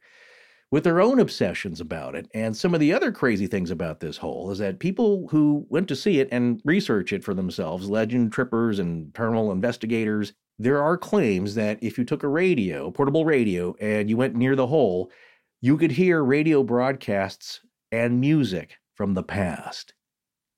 with 0.70 0.82
their 0.84 1.00
own 1.00 1.20
obsessions 1.20 1.80
about 1.80 2.14
it. 2.14 2.26
And 2.34 2.56
some 2.56 2.74
of 2.74 2.80
the 2.80 2.92
other 2.92 3.12
crazy 3.12 3.46
things 3.46 3.70
about 3.70 4.00
this 4.00 4.16
hole 4.16 4.50
is 4.50 4.58
that 4.58 4.80
people 4.80 5.28
who 5.28 5.66
went 5.68 5.88
to 5.88 5.96
see 5.96 6.20
it 6.20 6.28
and 6.32 6.60
research 6.64 7.12
it 7.12 7.22
for 7.22 7.34
themselves, 7.34 7.88
legend 7.88 8.32
trippers 8.32 8.78
and 8.78 9.12
paranormal 9.12 9.52
investigators, 9.52 10.32
there 10.58 10.82
are 10.82 10.96
claims 10.96 11.54
that 11.54 11.78
if 11.82 11.98
you 11.98 12.04
took 12.04 12.22
a 12.22 12.28
radio, 12.28 12.90
portable 12.90 13.24
radio, 13.24 13.74
and 13.80 14.08
you 14.08 14.16
went 14.16 14.34
near 14.36 14.54
the 14.56 14.66
hole, 14.66 15.10
you 15.60 15.76
could 15.76 15.92
hear 15.92 16.22
radio 16.22 16.62
broadcasts 16.62 17.60
and 17.90 18.20
music 18.20 18.76
from 18.94 19.14
the 19.14 19.22
past. 19.22 19.94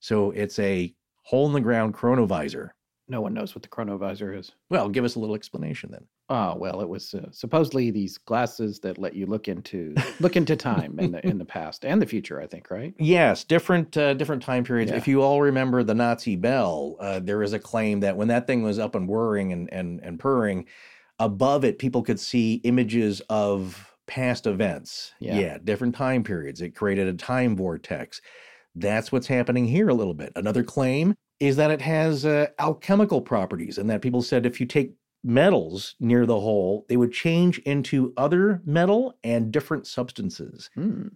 So 0.01 0.31
it's 0.33 0.59
a 0.59 0.95
hole 1.23 1.47
in 1.47 1.53
the 1.53 1.61
ground 1.61 1.95
chronovisor. 1.95 2.71
No 3.09 3.21
one 3.21 3.35
knows 3.35 3.55
what 3.55 3.63
the 3.63 3.69
chronovisor 3.69 4.37
is. 4.37 4.53
Well, 4.69 4.89
give 4.89 5.05
us 5.05 5.15
a 5.15 5.19
little 5.19 5.35
explanation 5.35 5.91
then. 5.93 6.07
Oh 6.29 6.57
well, 6.57 6.81
it 6.81 6.89
was 6.89 7.15
uh, 7.15 7.27
supposedly 7.31 7.91
these 7.91 8.19
glasses 8.19 8.81
that 8.81 8.99
let 8.99 9.15
you 9.15 9.27
look 9.27 9.47
into 9.47 9.95
look 10.19 10.37
into 10.37 10.57
time 10.57 10.99
in 10.99 11.13
the 11.13 11.25
in 11.25 11.39
the 11.39 11.45
past 11.57 11.85
and 11.85 12.03
the 12.03 12.07
future. 12.07 12.41
I 12.41 12.47
think, 12.47 12.71
right? 12.71 12.95
Yes, 12.99 13.45
different 13.45 13.97
uh, 13.97 14.15
different 14.15 14.43
time 14.43 14.65
periods. 14.65 14.91
Yeah. 14.91 14.97
If 14.97 15.07
you 15.07 15.23
all 15.23 15.41
remember 15.41 15.85
the 15.85 15.95
Nazi 15.95 16.35
bell, 16.35 16.97
uh, 17.01 17.21
there 17.21 17.43
is 17.43 17.53
a 17.53 17.59
claim 17.59 18.01
that 18.01 18.17
when 18.17 18.29
that 18.29 18.47
thing 18.47 18.63
was 18.63 18.79
up 18.79 18.95
and 18.97 19.09
whirring 19.09 19.53
and 19.53 19.73
and 19.73 20.01
and 20.03 20.19
purring, 20.19 20.67
above 21.21 21.65
it 21.65 21.79
people 21.79 22.03
could 22.03 22.19
see 22.19 22.55
images 22.65 23.21
of 23.31 23.97
past 24.07 24.47
events. 24.47 25.15
Yeah. 25.21 25.59
different 25.59 25.95
time 25.95 26.25
periods. 26.25 26.61
It 26.61 26.75
created 26.75 27.07
a 27.09 27.15
time 27.15 27.57
vortex. 27.57 28.21
That's 28.75 29.11
what's 29.11 29.27
happening 29.27 29.67
here 29.67 29.89
a 29.89 29.95
little 29.95 30.15
bit. 30.15 30.33
Another 30.37 30.63
claim 30.63 31.15
is 31.41 31.57
that 31.57 31.71
it 31.71 31.81
has 31.83 32.25
uh, 32.25 32.49
alchemical 32.59 33.21
properties, 33.21 33.79
and 33.79 33.89
that 33.91 34.03
people 34.03 34.23
said 34.23 34.47
if 34.47 34.61
you 34.61 34.67
take 34.67 34.93
metals 35.27 35.95
near 36.01 36.25
the 36.27 36.41
hole, 36.41 36.87
they 36.89 36.97
would 36.97 37.13
change 37.13 37.59
into 37.61 38.13
other 38.17 38.63
metal 38.65 39.19
and 39.25 39.53
different 39.53 39.87
substances 39.87 40.71
Hmm. 40.75 41.09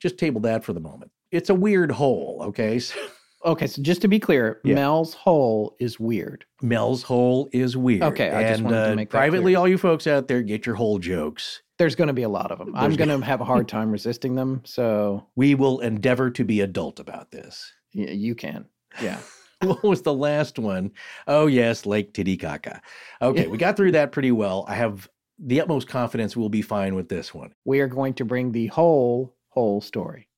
just 0.00 0.16
table 0.18 0.40
that 0.42 0.64
for 0.64 0.72
the 0.72 0.80
moment. 0.80 1.10
It's 1.32 1.50
a 1.50 1.54
weird 1.54 1.90
hole, 1.92 2.40
okay? 2.48 2.78
So 2.88 2.98
Okay, 3.44 3.66
so 3.68 3.80
just 3.80 4.00
to 4.00 4.08
be 4.08 4.18
clear, 4.18 4.60
Yeah. 4.64 4.74
Mel's 4.74 5.14
hole 5.14 5.76
is 5.78 6.00
weird. 6.00 6.44
Mel's 6.62 7.02
hole 7.04 7.48
is 7.52 7.76
weird. 7.76 8.02
Okay, 8.02 8.30
I 8.30 8.42
just 8.48 8.54
and, 8.60 8.64
wanted 8.64 8.84
to 8.86 8.92
uh, 8.92 8.94
make 8.96 9.10
that 9.10 9.16
privately, 9.18 9.52
clear. 9.52 9.58
all 9.58 9.68
you 9.68 9.78
folks 9.78 10.06
out 10.08 10.26
there, 10.26 10.42
get 10.42 10.66
your 10.66 10.74
hole 10.74 10.98
jokes. 10.98 11.62
There's 11.78 11.94
going 11.94 12.08
to 12.08 12.14
be 12.14 12.22
a 12.22 12.28
lot 12.28 12.50
of 12.50 12.58
them. 12.58 12.74
I'm 12.74 12.96
going 12.96 13.10
to 13.10 13.24
have 13.24 13.40
a 13.40 13.44
hard 13.44 13.68
time 13.68 13.92
resisting 13.92 14.34
them. 14.34 14.62
So 14.64 15.26
We 15.36 15.54
will 15.54 15.78
endeavor 15.80 16.30
to 16.30 16.44
be 16.44 16.60
adult 16.60 16.98
about 16.98 17.30
this. 17.30 17.72
y- 17.94 18.04
you 18.10 18.34
can. 18.34 18.64
Yeah. 19.00 19.20
What 19.62 19.82
was 19.82 20.02
the 20.02 20.12
last 20.12 20.58
one? 20.58 20.92
Oh 21.26 21.46
yes, 21.46 21.86
Lake 21.86 22.12
Titicaca. 22.12 22.82
Okay, 23.22 23.46
we 23.46 23.56
got 23.56 23.76
through 23.76 23.92
that 23.92 24.12
pretty 24.12 24.30
well. 24.30 24.66
I 24.68 24.74
have 24.74 25.08
the 25.38 25.60
utmost 25.60 25.88
confidence 25.88 26.36
we'll 26.36 26.48
be 26.50 26.62
fine 26.62 26.94
with 26.94 27.08
this 27.08 27.32
one. 27.32 27.54
We 27.64 27.80
are 27.80 27.88
going 27.88 28.14
to 28.14 28.24
bring 28.24 28.52
the 28.52 28.66
whole 28.66 29.34
whole 29.48 29.80
story. 29.80 30.28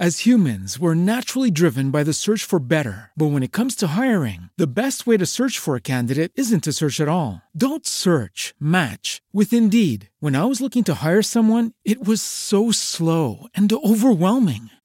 As 0.00 0.26
humans, 0.26 0.76
we're 0.76 0.96
naturally 0.96 1.52
driven 1.52 1.92
by 1.92 2.02
the 2.02 2.12
search 2.12 2.42
for 2.42 2.58
better. 2.58 3.12
But 3.14 3.26
when 3.26 3.44
it 3.44 3.52
comes 3.52 3.76
to 3.76 3.86
hiring, 3.86 4.50
the 4.56 4.66
best 4.66 5.06
way 5.06 5.16
to 5.16 5.24
search 5.24 5.56
for 5.56 5.76
a 5.76 5.80
candidate 5.80 6.32
isn't 6.34 6.64
to 6.64 6.72
search 6.72 7.00
at 7.00 7.08
all. 7.08 7.42
Don't 7.56 7.86
search, 7.86 8.54
match 8.58 9.22
with 9.32 9.52
Indeed. 9.52 10.10
When 10.18 10.34
I 10.34 10.46
was 10.46 10.60
looking 10.60 10.82
to 10.84 10.98
hire 11.00 11.22
someone, 11.22 11.74
it 11.84 12.04
was 12.04 12.20
so 12.20 12.72
slow 12.72 13.46
and 13.54 13.72
overwhelming. 13.72 14.68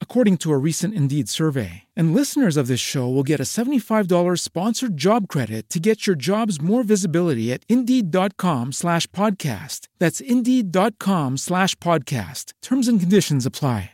according 0.00 0.38
to 0.38 0.52
a 0.52 0.58
recent 0.58 0.92
Indeed 0.92 1.28
survey. 1.28 1.84
And 1.94 2.12
listeners 2.12 2.56
of 2.56 2.66
this 2.66 2.80
show 2.80 3.08
will 3.08 3.22
get 3.22 3.38
a 3.38 3.44
$75 3.44 4.40
sponsored 4.40 4.96
job 4.96 5.28
credit 5.28 5.70
to 5.70 5.78
get 5.78 6.08
your 6.08 6.16
jobs 6.16 6.60
more 6.60 6.82
visibility 6.82 7.52
at 7.52 7.64
Indeed.com 7.68 8.72
slash 8.72 9.06
podcast. 9.12 9.86
That's 10.00 10.20
Indeed.com 10.20 11.36
slash 11.36 11.76
podcast. 11.76 12.52
Terms 12.60 12.88
and 12.88 12.98
conditions 12.98 13.46
apply. 13.46 13.92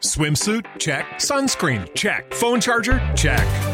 Swimsuit? 0.00 0.66
Check. 0.78 1.06
Sunscreen? 1.14 1.92
Check. 1.94 2.34
Phone 2.34 2.60
charger? 2.60 3.00
Check. 3.16 3.73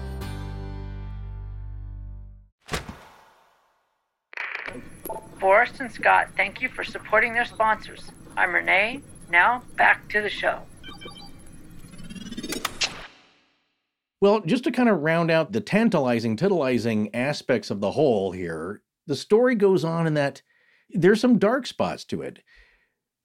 Forrest 5.41 5.79
and 5.79 5.91
Scott, 5.91 6.27
thank 6.37 6.61
you 6.61 6.69
for 6.69 6.83
supporting 6.83 7.33
their 7.33 7.45
sponsors. 7.45 8.11
I'm 8.37 8.53
Renee. 8.53 9.01
Now, 9.31 9.63
back 9.75 10.07
to 10.09 10.21
the 10.21 10.29
show. 10.29 10.59
Well, 14.21 14.41
just 14.41 14.63
to 14.65 14.71
kind 14.71 14.87
of 14.87 15.01
round 15.01 15.31
out 15.31 15.51
the 15.51 15.59
tantalizing, 15.59 16.37
titillizing 16.37 17.09
aspects 17.15 17.71
of 17.71 17.81
the 17.81 17.89
whole 17.89 18.31
here, 18.31 18.83
the 19.07 19.15
story 19.15 19.55
goes 19.55 19.83
on 19.83 20.05
in 20.05 20.13
that 20.13 20.43
there's 20.91 21.19
some 21.19 21.39
dark 21.39 21.65
spots 21.65 22.05
to 22.05 22.21
it. 22.21 22.43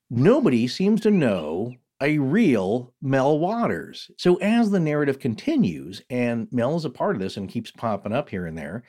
Nobody 0.09 0.67
seems 0.69 1.03
to 1.03 1.11
know 1.11 1.75
a 2.01 2.17
real 2.17 2.95
Mel 3.03 3.39
Waters. 3.39 4.11
So 4.17 4.37
as 4.37 4.71
the 4.71 4.81
narrative 4.81 5.19
continues, 5.19 6.01
and 6.09 6.49
Mel 6.51 6.77
is 6.77 6.87
a 6.87 6.91
part 6.91 7.15
of 7.15 7.21
this 7.21 7.37
and 7.37 7.47
keeps 7.47 7.71
popping 7.71 8.15
up 8.15 8.31
here 8.31 8.47
and 8.47 8.57
there, 8.57 8.85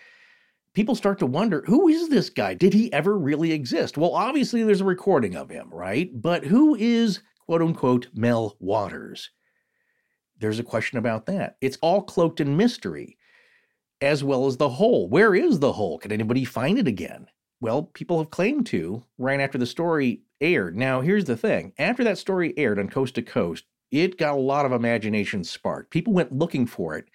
people 0.78 0.94
start 0.94 1.18
to 1.18 1.26
wonder 1.26 1.64
who 1.66 1.88
is 1.88 2.08
this 2.08 2.30
guy? 2.30 2.54
Did 2.54 2.72
he 2.72 2.94
ever 2.94 3.18
really 3.18 3.52
exist? 3.52 3.98
Well, 3.98 4.14
obviously 4.14 4.62
there's 4.62 4.82
a 4.82 4.86
recording 4.86 5.36
of 5.36 5.50
him, 5.50 5.70
right? 5.72 6.12
But 6.14 6.46
who 6.46 6.76
is 6.76 7.22
quote 7.48 7.64
unquote 7.64 8.10
Mel 8.14 8.56
Waters? 8.60 9.32
There's 10.38 10.60
a 10.60 10.64
question 10.64 11.00
about 11.00 11.26
that. 11.26 11.58
It's 11.62 11.80
all 11.82 12.04
cloaked 12.04 12.42
in 12.42 12.56
mystery, 12.56 13.18
as 14.02 14.24
well 14.24 14.46
as 14.46 14.58
the 14.58 14.70
hole. 14.70 15.10
Where 15.10 15.34
is 15.34 15.58
the 15.58 15.74
hole? 15.74 15.98
Can 15.98 16.12
anybody 16.12 16.46
find 16.46 16.78
it 16.78 16.88
again? 16.88 17.26
Well, 17.60 17.82
people 17.82 18.20
have 18.20 18.30
claimed 18.30 18.68
to 18.68 19.04
right 19.18 19.40
after 19.40 19.58
the 19.58 19.66
story 19.66 20.22
aired. 20.42 20.78
Now, 20.78 21.02
here's 21.02 21.26
the 21.26 21.36
thing 21.36 21.74
after 21.80 22.04
that 22.04 22.20
story 22.20 22.54
aired 22.56 22.78
on 22.78 22.88
Coast 22.88 23.16
to 23.16 23.24
Coast, 23.24 23.64
it 23.90 24.20
got 24.20 24.36
a 24.36 24.40
lot 24.40 24.68
of 24.68 24.74
imagination 24.74 25.44
sparked. 25.44 25.90
People 25.90 26.14
went 26.14 26.34
looking 26.34 26.68
for 26.68 26.96
it. 26.96 27.10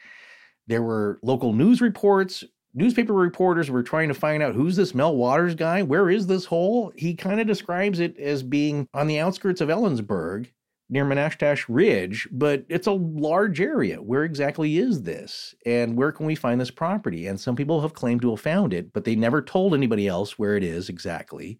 There 0.66 0.82
were 0.82 1.20
local 1.22 1.52
news 1.52 1.80
reports, 1.80 2.42
newspaper 2.74 3.12
reporters 3.12 3.70
were 3.70 3.82
trying 3.82 4.08
to 4.08 4.14
find 4.14 4.42
out 4.42 4.54
who's 4.54 4.76
this 4.76 4.94
Mel 4.94 5.16
Waters 5.16 5.54
guy? 5.54 5.82
Where 5.82 6.10
is 6.10 6.26
this 6.26 6.46
hole? 6.46 6.92
He 6.96 7.14
kind 7.14 7.40
of 7.40 7.46
describes 7.46 8.00
it 8.00 8.16
as 8.18 8.42
being 8.42 8.88
on 8.94 9.06
the 9.06 9.18
outskirts 9.18 9.60
of 9.60 9.68
Ellensburg 9.68 10.48
near 10.88 11.04
Manastash 11.06 11.64
Ridge, 11.68 12.28
but 12.30 12.64
it's 12.68 12.86
a 12.86 12.92
large 12.92 13.60
area. 13.60 13.96
Where 13.96 14.24
exactly 14.24 14.76
is 14.76 15.02
this? 15.02 15.54
And 15.64 15.96
where 15.96 16.12
can 16.12 16.26
we 16.26 16.34
find 16.34 16.60
this 16.60 16.70
property? 16.70 17.26
And 17.26 17.40
some 17.40 17.56
people 17.56 17.80
have 17.80 17.94
claimed 17.94 18.20
to 18.22 18.30
have 18.30 18.40
found 18.40 18.74
it, 18.74 18.92
but 18.92 19.04
they 19.04 19.16
never 19.16 19.40
told 19.40 19.72
anybody 19.72 20.06
else 20.06 20.38
where 20.38 20.56
it 20.56 20.62
is 20.62 20.90
exactly. 20.90 21.58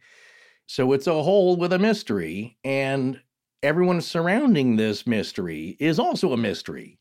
So 0.67 0.93
it's 0.93 1.07
a 1.07 1.23
hole 1.23 1.57
with 1.57 1.73
a 1.73 1.79
mystery, 1.79 2.59
and 2.63 3.21
everyone 3.63 4.01
surrounding 4.01 4.77
this 4.77 5.07
mystery 5.07 5.77
is 5.81 5.99
also 5.99 6.33
a 6.33 6.37
mystery. 6.37 6.99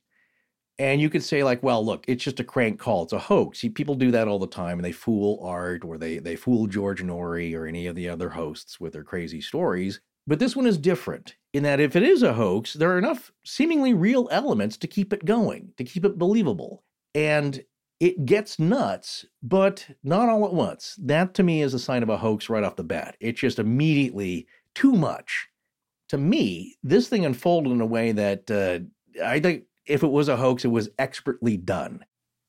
And 0.81 0.99
you 0.99 1.11
could 1.11 1.23
say, 1.23 1.43
like, 1.43 1.61
well, 1.61 1.85
look, 1.85 2.05
it's 2.07 2.23
just 2.23 2.39
a 2.39 2.43
crank 2.43 2.79
call. 2.79 3.03
It's 3.03 3.13
a 3.13 3.19
hoax. 3.19 3.63
People 3.75 3.93
do 3.93 4.09
that 4.09 4.27
all 4.27 4.39
the 4.39 4.47
time, 4.47 4.79
and 4.79 4.83
they 4.83 4.91
fool 4.91 5.39
Art 5.43 5.85
or 5.85 5.99
they 5.99 6.17
they 6.17 6.35
fool 6.35 6.65
George 6.65 7.03
Noory 7.03 7.55
or 7.55 7.67
any 7.67 7.85
of 7.85 7.95
the 7.95 8.09
other 8.09 8.31
hosts 8.31 8.79
with 8.79 8.93
their 8.93 9.03
crazy 9.03 9.41
stories. 9.41 10.01
But 10.25 10.39
this 10.39 10.55
one 10.55 10.65
is 10.65 10.79
different 10.79 11.35
in 11.53 11.61
that 11.61 11.79
if 11.79 11.95
it 11.95 12.01
is 12.01 12.23
a 12.23 12.33
hoax, 12.33 12.73
there 12.73 12.89
are 12.89 12.97
enough 12.97 13.31
seemingly 13.45 13.93
real 13.93 14.27
elements 14.31 14.75
to 14.77 14.87
keep 14.87 15.13
it 15.13 15.23
going, 15.23 15.71
to 15.77 15.83
keep 15.83 16.03
it 16.03 16.17
believable. 16.17 16.83
And 17.13 17.63
it 17.99 18.25
gets 18.25 18.57
nuts, 18.57 19.23
but 19.43 19.87
not 20.03 20.29
all 20.29 20.45
at 20.45 20.53
once. 20.53 20.95
That 20.99 21.35
to 21.35 21.43
me 21.43 21.61
is 21.61 21.75
a 21.75 21.79
sign 21.79 22.01
of 22.01 22.09
a 22.09 22.17
hoax 22.17 22.49
right 22.49 22.63
off 22.63 22.75
the 22.75 22.83
bat. 22.83 23.17
It's 23.19 23.39
just 23.39 23.59
immediately 23.59 24.47
too 24.73 24.93
much. 24.93 25.47
To 26.09 26.17
me, 26.17 26.77
this 26.81 27.07
thing 27.07 27.23
unfolded 27.23 27.71
in 27.71 27.81
a 27.81 27.85
way 27.85 28.13
that 28.13 28.49
uh, 28.49 28.79
I 29.23 29.39
think 29.39 29.65
if 29.85 30.03
it 30.03 30.11
was 30.11 30.27
a 30.27 30.37
hoax, 30.37 30.65
it 30.65 30.69
was 30.69 30.89
expertly 30.99 31.57
done. 31.57 32.05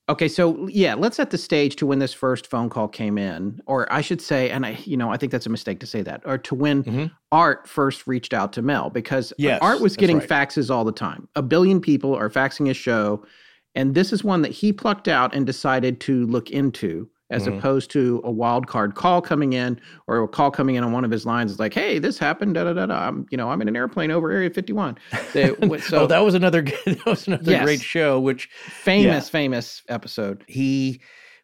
Okay, 0.09 0.27
so 0.27 0.67
yeah, 0.67 0.95
let's 0.95 1.15
set 1.15 1.29
the 1.29 1.37
stage 1.37 1.77
to 1.77 1.85
when 1.85 1.99
this 1.99 2.13
first 2.13 2.47
phone 2.47 2.69
call 2.69 2.89
came 2.89 3.17
in, 3.17 3.61
or 3.67 3.91
I 3.91 4.01
should 4.01 4.21
say, 4.21 4.49
and 4.49 4.65
I, 4.65 4.77
you 4.83 4.97
know, 4.97 5.09
I 5.09 5.15
think 5.15 5.31
that's 5.31 5.45
a 5.45 5.49
mistake 5.49 5.79
to 5.79 5.85
say 5.85 6.01
that, 6.01 6.21
or 6.25 6.37
to 6.39 6.55
when 6.55 6.83
mm-hmm. 6.83 7.05
Art 7.31 7.69
first 7.69 8.05
reached 8.05 8.33
out 8.33 8.51
to 8.53 8.61
Mel, 8.61 8.89
because 8.89 9.31
yes, 9.37 9.59
Art 9.61 9.79
was 9.79 9.95
getting 9.95 10.19
right. 10.19 10.27
faxes 10.27 10.69
all 10.69 10.83
the 10.83 10.91
time. 10.91 11.29
A 11.35 11.41
billion 11.41 11.79
people 11.79 12.13
are 12.13 12.29
faxing 12.29 12.67
his 12.67 12.75
show, 12.75 13.25
and 13.75 13.95
this 13.95 14.11
is 14.11 14.25
one 14.25 14.41
that 14.41 14.51
he 14.51 14.73
plucked 14.73 15.07
out 15.07 15.33
and 15.33 15.45
decided 15.45 16.01
to 16.01 16.25
look 16.25 16.51
into 16.51 17.09
as 17.33 17.43
mm-hmm. 17.43 17.57
opposed 17.57 17.91
to 17.91 18.21
a 18.23 18.31
wild 18.31 18.67
card 18.67 18.95
call 18.95 19.21
coming 19.21 19.53
in 19.53 19.79
or 20.07 20.23
a 20.23 20.27
call 20.27 20.51
coming 20.51 20.75
in 20.75 20.83
on 20.83 20.91
one 20.91 21.03
of 21.03 21.11
his 21.11 21.25
lines. 21.25 21.51
It's 21.51 21.59
like, 21.59 21.73
hey, 21.73 21.99
this 21.99 22.17
happened. 22.17 22.53
Da 22.53 22.63
da 22.63 22.73
da 22.73 22.85
da. 22.85 23.07
I'm, 23.07 23.25
you 23.31 23.37
know, 23.37 23.49
I'm 23.49 23.61
in 23.61 23.67
an 23.67 23.75
airplane 23.75 24.11
over 24.11 24.31
Area 24.31 24.49
51. 24.49 24.97
They, 25.33 25.47
so 25.79 26.03
oh, 26.03 26.07
that 26.07 26.19
was 26.19 26.35
another 26.35 26.61
that 26.85 27.05
was 27.05 27.27
another 27.27 27.51
yes, 27.51 27.63
great 27.63 27.81
show. 27.81 28.19
Which 28.19 28.49
famous 28.53 29.25
yeah. 29.25 29.31
famous 29.31 29.81
episode. 29.89 30.45
He 30.47 31.01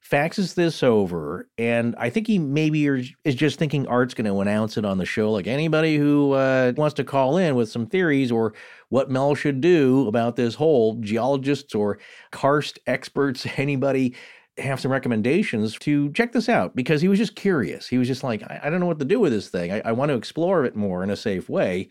faxes 0.10 0.56
this 0.56 0.82
over, 0.82 1.48
and 1.58 1.96
I 1.98 2.10
think 2.10 2.28
he 2.28 2.40
maybe 2.40 2.86
is 2.88 3.36
just 3.36 3.60
thinking 3.60 3.88
Art's 3.88 4.14
going 4.14 4.26
to 4.26 4.40
announce 4.40 4.78
it 4.78 4.86
on 4.86 4.98
the 4.98 5.06
show. 5.06 5.32
Like 5.32 5.48
anybody 5.48 5.98
who 5.98 6.34
uh, 6.34 6.74
wants 6.78 6.96
to 6.96 7.04
call 7.04 7.38
in 7.38 7.56
with 7.56 7.70
some 7.70 7.86
theories 7.86 8.32
or 8.32 8.54
what 8.90 9.10
Mel 9.12 9.36
should 9.36 9.62
do 9.62 10.08
about 10.08 10.36
this 10.36 10.56
whole 10.56 10.96
geologists 10.96 11.76
or 11.76 12.00
karst 12.32 12.80
experts, 12.88 13.46
anybody 13.58 14.16
have 14.60 14.80
some 14.80 14.92
recommendations 14.92 15.78
to 15.80 16.12
check 16.14 16.32
this 16.32 16.50
out 16.50 16.76
because 16.76 17.02
he 17.02 17.08
was 17.08 17.20
just 17.20 17.36
curious. 17.36 17.88
He 17.88 17.98
was 17.98 18.08
just 18.08 18.24
like, 18.24 18.44
I, 18.44 18.62
I 18.64 18.70
don't 18.70 18.80
know 18.80 18.86
what 18.86 19.00
to 19.00 19.06
do 19.06 19.20
with 19.20 19.32
this 19.32 19.50
thing. 19.50 19.72
I, 19.72 19.82
I 19.86 19.92
want 19.92 20.10
to 20.10 20.16
explore 20.16 20.66
it 20.66 20.76
more 20.76 21.04
in 21.04 21.10
a 21.10 21.16
safe 21.16 21.50
way. 21.50 21.90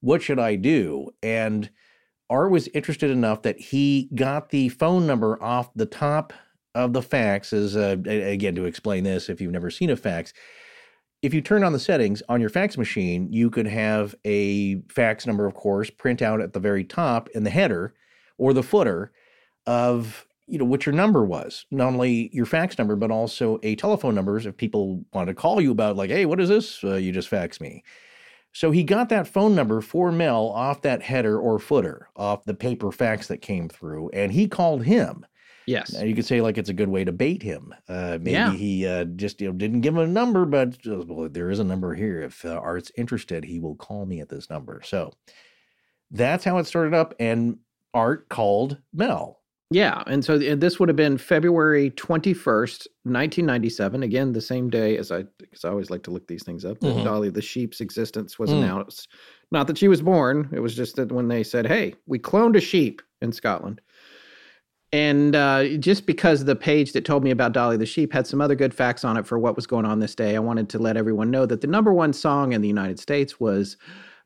What 0.00 0.22
should 0.22 0.38
I 0.38 0.56
do? 0.56 1.10
And 1.22 1.70
Art 2.28 2.50
was 2.50 2.68
interested 2.68 3.10
enough 3.10 3.42
that 3.42 3.58
he 3.58 4.08
got 4.14 4.50
the 4.50 4.70
phone 4.70 5.06
number 5.06 5.40
off 5.42 5.72
the 5.74 5.86
top 5.86 6.32
of 6.74 6.92
the 6.92 7.02
fax. 7.02 7.52
As 7.52 7.76
uh, 7.76 7.96
again, 8.06 8.54
to 8.54 8.64
explain 8.64 9.04
this, 9.04 9.28
if 9.28 9.40
you've 9.40 9.52
never 9.52 9.70
seen 9.70 9.90
a 9.90 9.96
fax, 9.96 10.32
if 11.22 11.32
you 11.32 11.40
turn 11.40 11.62
on 11.62 11.72
the 11.72 11.78
settings 11.78 12.22
on 12.28 12.40
your 12.40 12.50
fax 12.50 12.76
machine, 12.76 13.32
you 13.32 13.50
could 13.50 13.66
have 13.66 14.14
a 14.24 14.80
fax 14.88 15.26
number, 15.26 15.46
of 15.46 15.54
course, 15.54 15.90
print 15.90 16.20
out 16.20 16.40
at 16.40 16.52
the 16.52 16.60
very 16.60 16.84
top 16.84 17.28
in 17.30 17.44
the 17.44 17.50
header 17.50 17.94
or 18.38 18.52
the 18.52 18.62
footer 18.62 19.12
of 19.66 20.26
you 20.46 20.58
know 20.58 20.64
what 20.64 20.86
your 20.86 20.94
number 20.94 21.24
was 21.24 21.66
not 21.70 21.88
only 21.88 22.30
your 22.32 22.46
fax 22.46 22.76
number 22.78 22.96
but 22.96 23.10
also 23.10 23.58
a 23.62 23.76
telephone 23.76 24.14
number 24.14 24.36
if 24.36 24.56
people 24.56 25.04
want 25.12 25.28
to 25.28 25.34
call 25.34 25.60
you 25.60 25.70
about 25.70 25.96
like 25.96 26.10
hey 26.10 26.26
what 26.26 26.40
is 26.40 26.48
this? 26.48 26.82
Uh, 26.84 26.94
you 26.94 27.12
just 27.12 27.28
fax 27.28 27.60
me. 27.60 27.82
So 28.52 28.70
he 28.70 28.82
got 28.82 29.08
that 29.08 29.26
phone 29.26 29.54
number 29.54 29.80
for 29.80 30.12
mel 30.12 30.48
off 30.50 30.82
that 30.82 31.02
header 31.02 31.38
or 31.38 31.58
footer 31.58 32.08
off 32.16 32.44
the 32.44 32.54
paper 32.54 32.92
fax 32.92 33.28
that 33.28 33.38
came 33.38 33.68
through 33.68 34.10
and 34.10 34.30
he 34.30 34.46
called 34.46 34.84
him. 34.84 35.24
Yes. 35.66 35.94
And 35.94 36.08
you 36.08 36.14
could 36.14 36.26
say 36.26 36.40
like 36.40 36.58
it's 36.58 36.68
a 36.68 36.74
good 36.74 36.88
way 36.88 37.04
to 37.04 37.12
bait 37.12 37.42
him. 37.42 37.74
Uh, 37.88 38.18
maybe 38.20 38.32
yeah. 38.32 38.52
he 38.52 38.86
uh, 38.86 39.04
just 39.04 39.40
you 39.40 39.48
know 39.48 39.54
didn't 39.54 39.80
give 39.80 39.94
him 39.94 40.00
a 40.00 40.06
number 40.06 40.44
but 40.44 40.76
well, 40.84 41.28
there 41.30 41.50
is 41.50 41.60
a 41.60 41.64
number 41.64 41.94
here. 41.94 42.20
If 42.20 42.44
uh, 42.44 42.60
art's 42.62 42.92
interested 42.96 43.44
he 43.44 43.58
will 43.58 43.76
call 43.76 44.04
me 44.04 44.20
at 44.20 44.28
this 44.28 44.50
number. 44.50 44.82
So 44.84 45.12
that's 46.10 46.44
how 46.44 46.58
it 46.58 46.66
started 46.66 46.94
up 46.94 47.14
and 47.18 47.58
art 47.94 48.28
called 48.28 48.78
mel 48.92 49.41
Yeah, 49.72 50.02
and 50.06 50.24
so 50.24 50.38
th- 50.38 50.58
this 50.60 50.78
would 50.78 50.88
have 50.88 50.96
been 50.96 51.16
February 51.18 51.90
21st, 51.90 52.86
1997. 53.04 54.02
Again, 54.02 54.32
the 54.32 54.40
same 54.40 54.68
day 54.70 54.96
as 54.98 55.10
I 55.10 55.24
because 55.38 55.64
I 55.64 55.68
always 55.70 55.90
like 55.90 56.02
to 56.04 56.10
look 56.10 56.26
these 56.26 56.42
things 56.44 56.64
up. 56.64 56.78
Mhm. 56.80 57.04
Dolly 57.04 57.30
the 57.30 57.42
sheep's 57.42 57.80
existence 57.80 58.38
was 58.38 58.50
Mm. 58.50 58.58
announced. 58.62 59.08
Not 59.50 59.66
that 59.68 59.78
she 59.78 59.88
was 59.88 60.02
born, 60.02 60.48
it 60.52 60.60
was 60.60 60.74
just 60.74 60.96
that 60.96 61.12
when 61.12 61.28
they 61.28 61.42
said, 61.42 61.66
"Hey, 61.66 61.94
we 62.06 62.18
cloned 62.18 62.56
a 62.56 62.60
sheep 62.60 63.02
in 63.20 63.32
Scotland." 63.32 63.80
And 64.94 65.34
uh, 65.34 65.76
just 65.78 66.04
because 66.04 66.44
the 66.44 66.54
page 66.56 66.92
that 66.92 67.06
told 67.06 67.24
me 67.24 67.30
about 67.30 67.52
Dolly 67.52 67.78
the 67.78 67.86
sheep 67.86 68.12
had 68.12 68.26
some 68.26 68.42
other 68.42 68.54
good 68.54 68.74
facts 68.74 69.04
on 69.04 69.16
it 69.16 69.26
for 69.26 69.38
what 69.38 69.56
was 69.56 69.66
going 69.66 69.86
on 69.86 70.00
this 70.00 70.14
day, 70.14 70.36
I 70.36 70.38
wanted 70.38 70.68
to 70.70 70.78
let 70.78 70.98
everyone 70.98 71.30
know 71.30 71.46
that 71.46 71.62
the 71.62 71.66
number 71.66 71.94
one 71.94 72.12
song 72.12 72.52
in 72.52 72.60
the 72.60 72.68
United 72.68 72.98
States 72.98 73.40
was 73.40 73.78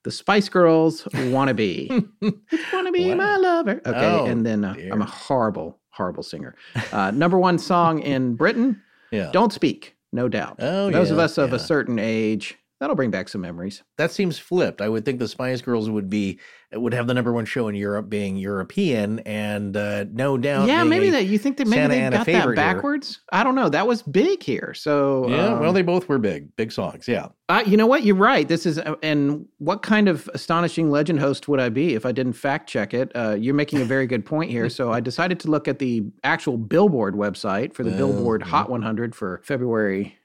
the 0.07 0.13
Spice 0.13 0.49
Girls' 0.49 1.03
"Wannabe." 1.03 1.89
To 1.89 2.93
be 2.93 3.09
Wow. 3.11 3.17
my 3.17 3.37
lover. 3.39 3.81
Okay, 3.85 4.07
Oh, 4.07 4.25
and 4.27 4.47
then 4.47 4.65
uh, 4.65 4.77
I'm 4.93 5.03
a 5.03 5.05
horrible, 5.05 5.81
horrible 5.91 6.23
singer. 6.23 6.55
Uh, 6.93 7.11
number 7.11 7.37
one 7.41 7.59
song 7.59 7.99
in 7.99 8.37
Britain, 8.37 8.81
Yeah. 9.11 9.31
"Don't 9.33 9.53
Speak," 9.53 9.97
No 10.13 10.29
Doubt. 10.29 10.59
Oh, 10.61 10.91
Those 10.93 11.11
of 11.11 11.17
yeah, 11.19 11.25
us 11.25 11.39
of 11.39 11.53
a 11.53 11.59
certain 11.59 11.99
age, 11.99 12.57
that'll 12.81 12.97
bring 12.97 13.11
back 13.11 13.29
some 13.29 13.41
memories. 13.41 13.83
that 13.97 14.11
seems 14.13 14.39
flipped. 14.39 14.81
I 14.81 14.89
would 14.89 15.05
think 15.05 15.19
the 15.19 15.29
Spice 15.29 15.61
Girls 15.63 15.89
would 15.91 16.11
be 16.11 16.39
would 16.73 16.93
have 16.93 17.07
the 17.07 17.15
number 17.15 17.33
one 17.33 17.45
show 17.45 17.69
in 17.69 17.75
Europe 17.77 18.09
being 18.11 18.37
European, 18.37 19.21
and 19.21 19.77
uh, 19.77 20.05
No 20.13 20.37
Doubt. 20.37 20.67
yeah, 20.69 20.83
maybe 20.85 21.11
that 21.11 21.25
you 21.27 21.39
think 21.39 21.57
that 21.59 21.67
maybe 21.69 21.81
Santa 21.81 21.95
they 21.95 22.01
Ana 22.03 22.17
got 22.17 22.27
that 22.27 22.33
favorite 22.33 22.59
here. 22.59 22.75
backwards. 22.75 23.21
I 23.33 23.45
don't 23.45 23.55
know. 23.55 23.69
That 23.69 23.87
was 23.87 24.03
big 24.03 24.43
here. 24.43 24.75
So 24.75 25.29
Yeah, 25.29 25.55
um, 25.55 25.61
well, 25.61 25.73
they 25.73 25.83
both 25.83 26.09
were 26.09 26.19
big, 26.19 26.55
big 26.57 26.73
songs. 26.73 27.07
Yeah. 27.07 27.29
Uh, 27.49 27.63
you 27.65 27.77
know 27.77 27.87
what? 27.87 28.03
You're 28.03 28.17
right. 28.17 28.47
This 28.49 28.67
is, 28.67 28.79
uh, 28.81 28.97
and 29.03 29.47
what 29.59 29.83
kind 29.83 30.09
of 30.09 30.29
astonishing 30.35 30.91
legend 30.91 31.21
host 31.21 31.47
would 31.47 31.61
I 31.61 31.69
be 31.69 31.95
if 31.95 32.05
I 32.05 32.11
didn't 32.11 32.33
fact 32.33 32.69
check 32.69 32.93
it? 32.93 33.13
Uh, 33.15 33.37
you're 33.39 33.55
making 33.55 33.81
a 33.81 33.85
very 33.85 34.09
good 34.09 34.27
point 34.27 34.51
here. 34.51 34.69
So 34.69 34.93
I 34.93 34.99
decided 34.99 35.39
to 35.41 35.51
look 35.51 35.69
at 35.69 35.79
the 35.79 36.03
actual 36.25 36.59
Billboard 36.59 37.15
website 37.15 37.73
for 37.75 37.85
the 37.85 37.91
Oh, 37.95 37.97
Billboard. 37.97 38.43
Hot 38.43 38.69
100 38.69 39.15
for 39.15 39.41
February 39.45 40.19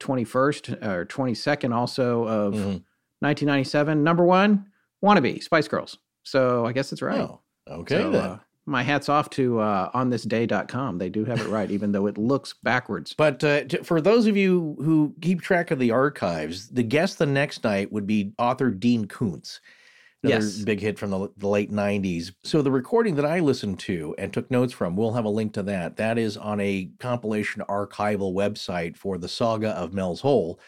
21st 0.00 0.82
or 0.84 1.04
22nd, 1.06 1.72
also 1.74 2.24
of 2.24 2.54
Mhm. 2.54 2.82
1997. 3.20 4.02
Number 4.04 4.24
one, 4.24 4.66
Wannabe, 5.04 5.42
Spice 5.42 5.68
Girls. 5.68 5.98
So 6.22 6.66
I 6.66 6.72
guess 6.72 6.92
it's 6.92 7.02
right. 7.02 7.20
Oh, 7.20 7.40
okay 7.68 8.02
So, 8.02 8.12
uh, 8.12 8.38
my 8.66 8.82
hat's 8.82 9.08
off 9.08 9.30
to 9.30 9.60
uh, 9.60 9.90
onthisday.com. 9.92 10.98
They 10.98 11.08
do 11.08 11.24
have 11.24 11.40
it 11.40 11.48
right, 11.48 11.70
even 11.70 11.92
though 11.92 12.06
it 12.06 12.18
looks 12.18 12.54
backwards. 12.62 13.14
But 13.16 13.42
uh, 13.42 13.64
t- 13.64 13.78
for 13.78 14.00
those 14.00 14.26
of 14.26 14.36
you 14.36 14.76
who 14.80 15.14
keep 15.22 15.40
track 15.40 15.70
of 15.70 15.78
the 15.78 15.90
archives, 15.90 16.68
the 16.68 16.82
guest 16.82 17.18
the 17.18 17.26
next 17.26 17.64
night 17.64 17.90
would 17.92 18.06
be 18.06 18.32
author 18.38 18.70
Dean 18.70 19.06
Koontz. 19.06 19.60
Another 20.24 20.44
Yes. 20.46 20.64
big 20.64 20.80
hit 20.80 20.98
from 20.98 21.10
the, 21.10 21.28
the 21.36 21.48
late 21.48 21.70
90s. 21.70 22.32
So 22.42 22.60
the 22.60 22.72
recording 22.72 23.14
that 23.16 23.24
I 23.24 23.38
listened 23.38 23.78
to 23.80 24.16
and 24.18 24.32
took 24.32 24.50
notes 24.50 24.72
from, 24.72 24.96
we'll 24.96 25.12
have 25.12 25.24
a 25.24 25.30
link 25.30 25.52
to 25.54 25.62
that. 25.64 25.96
That 25.96 26.18
is 26.18 26.36
on 26.36 26.58
a 26.60 26.90
compilation 26.98 27.62
archival 27.68 28.34
website 28.34 28.96
for 28.96 29.16
the 29.16 29.28
saga 29.28 29.70
of 29.70 29.92
Mel's 29.94 30.20
Hole. 30.20 30.58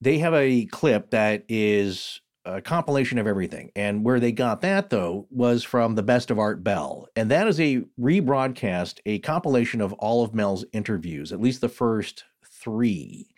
They 0.00 0.18
have 0.18 0.34
a 0.34 0.66
clip 0.66 1.10
that 1.10 1.44
is 1.48 2.20
a 2.44 2.60
compilation 2.60 3.18
of 3.18 3.26
everything. 3.26 3.72
And 3.74 4.04
where 4.04 4.20
they 4.20 4.30
got 4.30 4.60
that, 4.60 4.90
though, 4.90 5.26
was 5.30 5.64
from 5.64 5.94
the 5.94 6.02
Best 6.02 6.30
of 6.30 6.38
Art 6.38 6.62
Bell. 6.62 7.08
And 7.16 7.30
that 7.30 7.48
is 7.48 7.58
a 7.58 7.84
rebroadcast, 7.98 9.00
a 9.06 9.18
compilation 9.20 9.80
of 9.80 9.92
all 9.94 10.22
of 10.22 10.34
Mel's 10.34 10.64
interviews, 10.72 11.32
at 11.32 11.40
least 11.40 11.62
the 11.62 11.68
first 11.68 12.24
three. 12.46 13.28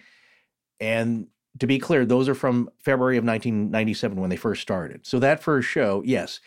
And 0.81 1.29
to 1.59 1.67
be 1.67 1.79
clear, 1.79 2.05
those 2.05 2.29
are 2.29 2.35
from 2.35 2.71
February 2.79 3.17
of 3.17 3.25
1997 3.25 4.21
when 4.21 4.31
they 4.31 4.37
first 4.37 4.63
started. 4.63 5.07
So 5.07 5.19
that 5.21 5.43
first 5.43 5.69
show, 5.69 6.03
yes, 6.05 6.41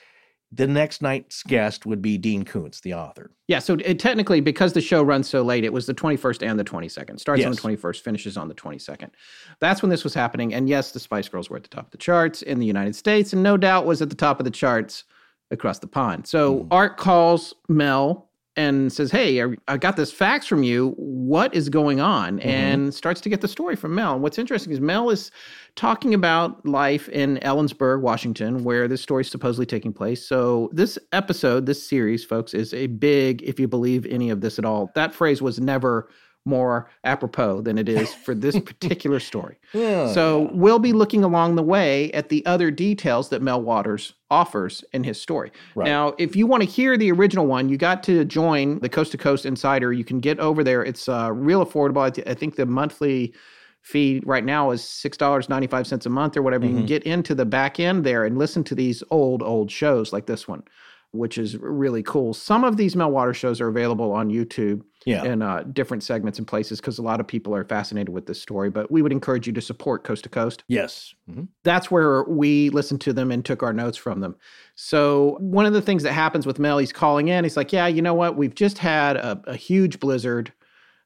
the 0.52 0.68
next 0.68 1.02
night's 1.02 1.44
guest 1.44 1.86
would 1.86 2.02
be 2.02 2.18
Dean 2.18 2.44
Koontz, 2.44 2.82
the 2.82 2.94
author. 2.96 3.32
Yeah, 3.48 3.60
so 3.60 3.78
it, 3.86 4.00
technically, 4.00 4.42
because 4.42 4.74
the 4.74 4.82
show 4.82 5.04
runs 5.04 5.30
so 5.30 5.44
late, 5.44 5.64
it 5.64 5.72
was 5.72 5.86
the 5.86 5.94
21st 5.94 6.48
and 6.48 6.60
the 6.60 6.64
22nd. 6.64 7.20
Starts 7.20 7.46
on 7.46 7.52
the 7.52 7.58
21st, 7.58 8.02
finishes 8.02 8.36
on 8.36 8.48
the 8.48 8.56
22nd. 8.56 9.12
That's 9.60 9.84
when 9.84 9.92
this 9.92 10.04
was 10.04 10.16
happening. 10.16 10.54
And 10.54 10.68
yes, 10.68 10.92
the 10.92 11.00
Spice 11.00 11.30
Girls 11.30 11.50
were 11.50 11.58
at 11.58 11.64
the 11.64 11.70
top 11.70 11.86
of 11.86 11.92
the 11.92 11.98
charts 11.98 12.42
in 12.42 12.60
the 12.60 12.66
United 12.66 12.96
States, 12.96 13.32
and 13.32 13.44
No 13.44 13.58
Doubt 13.58 13.86
was 13.86 14.02
at 14.02 14.10
the 14.10 14.16
top 14.16 14.40
of 14.40 14.44
the 14.44 14.52
charts 14.52 15.04
across 15.52 15.80
the 15.80 15.88
pond. 15.88 16.28
So 16.28 16.60
mm-hmm. 16.60 16.74
Art 16.74 16.98
calls 16.98 17.54
Mel 17.68 18.29
and 18.60 18.92
says, 18.92 19.10
Hey, 19.10 19.42
I- 19.70 19.78
got 19.78 19.96
this 19.96 20.12
fax 20.12 20.46
from 20.46 20.64
you. 20.64 20.94
What 20.98 21.56
is 21.56 21.70
going 21.70 22.02
on? 22.02 22.40
Mm-hmm. 22.40 22.50
And 22.50 22.94
starts 22.94 23.22
to 23.22 23.30
get 23.30 23.40
the 23.40 23.48
story 23.48 23.78
from 23.78 23.96
Mel. 23.96 24.14
And 24.14 24.22
what's 24.22 24.38
interesting 24.38 24.74
is 24.74 24.82
Mel 24.82 25.10
is 25.10 25.32
talking 25.76 26.14
about 26.14 26.66
life 26.66 27.08
in 27.08 27.38
Ellensburg, 27.38 28.02
Washington, 28.02 28.66
where 28.66 28.90
this 28.90 29.02
story 29.02 29.22
is 29.22 29.32
supposedly 29.32 29.66
taking 29.66 29.94
place. 29.94 30.28
So, 30.28 30.70
this 30.74 31.00
episode, 31.14 31.68
this 31.68 31.82
series, 31.82 32.26
folks, 32.26 32.54
is 32.54 32.74
a 32.74 32.88
big, 32.88 33.42
if 33.44 33.62
you 33.62 33.68
believe 33.70 34.06
any 34.08 34.30
of 34.30 34.42
this 34.42 34.60
at 34.60 34.66
all, 34.66 34.92
that 34.94 35.14
phrase 35.14 35.42
was 35.42 35.62
never 35.62 36.10
more 36.50 36.90
apropos 37.04 37.62
than 37.62 37.78
it 37.78 37.88
is 37.88 38.14
for 38.14 38.36
this 38.36 38.60
particular 38.72 39.20
story. 39.20 39.58
Yeah. 39.74 40.12
So, 40.12 40.50
we'll 40.52 40.80
be 40.80 40.92
looking 40.92 41.24
along 41.24 41.56
the 41.56 41.64
way 41.64 42.12
at 42.12 42.30
the 42.30 42.46
other 42.46 42.72
details 42.72 43.30
that 43.30 43.42
Mel 43.42 43.62
Waters 43.62 44.14
offers 44.32 44.84
in 44.92 45.04
his 45.04 45.22
story. 45.22 45.52
Right. 45.76 45.86
Now, 45.86 46.14
if 46.18 46.36
you 46.36 46.46
want 46.48 46.64
to 46.64 46.70
hear 46.70 46.98
the 46.98 47.12
original 47.12 47.46
one, 47.48 47.70
you 47.70 47.78
got 47.78 48.04
to 48.04 48.26
join 48.26 48.80
the 48.80 48.90
Coast 48.90 49.12
to 49.14 49.18
Coast 49.18 49.46
Insider. 49.46 49.94
You 49.94 50.04
can 50.04 50.20
get 50.20 50.40
over 50.40 50.64
there. 50.64 50.84
It's 50.84 51.08
uh, 51.08 51.32
real 51.32 51.66
affordable. 51.66 52.02
I, 52.02 52.10
th- 52.10 52.28
I 52.28 52.34
think 52.34 52.56
the 52.56 52.66
monthly 52.66 53.34
fee 53.82 54.22
right 54.26 54.44
now 54.44 54.72
is 54.72 54.82
$6.95 54.82 56.06
a 56.06 56.10
month 56.10 56.36
or 56.38 56.42
whatever. 56.42 56.66
You 56.66 56.74
can 56.76 56.84
Mhm. 56.84 56.88
get 56.88 57.04
into 57.04 57.34
the 57.34 57.46
back 57.46 57.80
end 57.80 58.04
there 58.04 58.26
and 58.26 58.38
listen 58.38 58.64
to 58.66 58.76
these 58.76 59.04
old, 59.10 59.42
old 59.42 59.72
shows 59.72 60.12
like 60.12 60.26
this 60.26 60.48
one, 60.48 60.64
which 61.12 61.38
is 61.38 61.58
really 61.58 62.04
cool. 62.04 62.34
Some 62.34 62.64
of 62.64 62.78
these 62.78 62.96
Mel 62.96 63.10
Waters 63.10 63.38
shows 63.38 63.60
are 63.60 63.68
available 63.68 64.12
on 64.12 64.30
YouTube 64.30 64.84
yeah. 65.06 65.24
in 65.24 65.42
uh, 65.42 65.64
different 65.74 66.04
segments 66.04 66.38
and 66.38 66.48
places 66.48 66.80
because 66.80 67.00
a 67.00 67.02
lot 67.02 67.20
of 67.20 67.28
people 67.28 67.56
are 67.56 67.64
fascinated 67.66 68.10
with 68.10 68.28
this 68.28 68.42
story. 68.42 68.70
But 68.70 68.92
we 68.92 69.02
would 69.02 69.12
encourage 69.12 69.48
you 69.48 69.54
to 69.54 69.62
support 69.62 70.04
Coast 70.04 70.24
to 70.24 70.30
Coast 70.30 70.64
yes. 70.68 71.14
Mhm. 71.30 71.48
that's 71.64 71.90
where 71.90 72.24
we 72.26 72.70
listened 72.70 73.02
to 73.02 73.14
them 73.14 73.32
and 73.32 73.44
took 73.44 73.64
our 73.64 73.74
notes 73.74 73.98
from 73.98 74.20
them. 74.20 74.36
So 74.76 75.38
one 75.40 75.66
of 75.66 75.74
the 75.74 75.82
things 75.82 76.04
that 76.04 76.14
happens 76.14 76.46
with 76.46 76.60
Mel, 76.60 76.78
he's 76.78 76.94
calling 76.94 77.28
in. 77.30 77.44
He's 77.44 77.58
like, 77.58 77.74
"Yeah, 77.74 77.88
you 77.88 78.02
know 78.02 78.14
what? 78.14 78.38
We've 78.38 78.56
just 78.56 78.78
had 78.78 79.18
a, 79.18 79.42
a 79.48 79.56
huge 79.56 80.00
blizzard. 80.00 80.54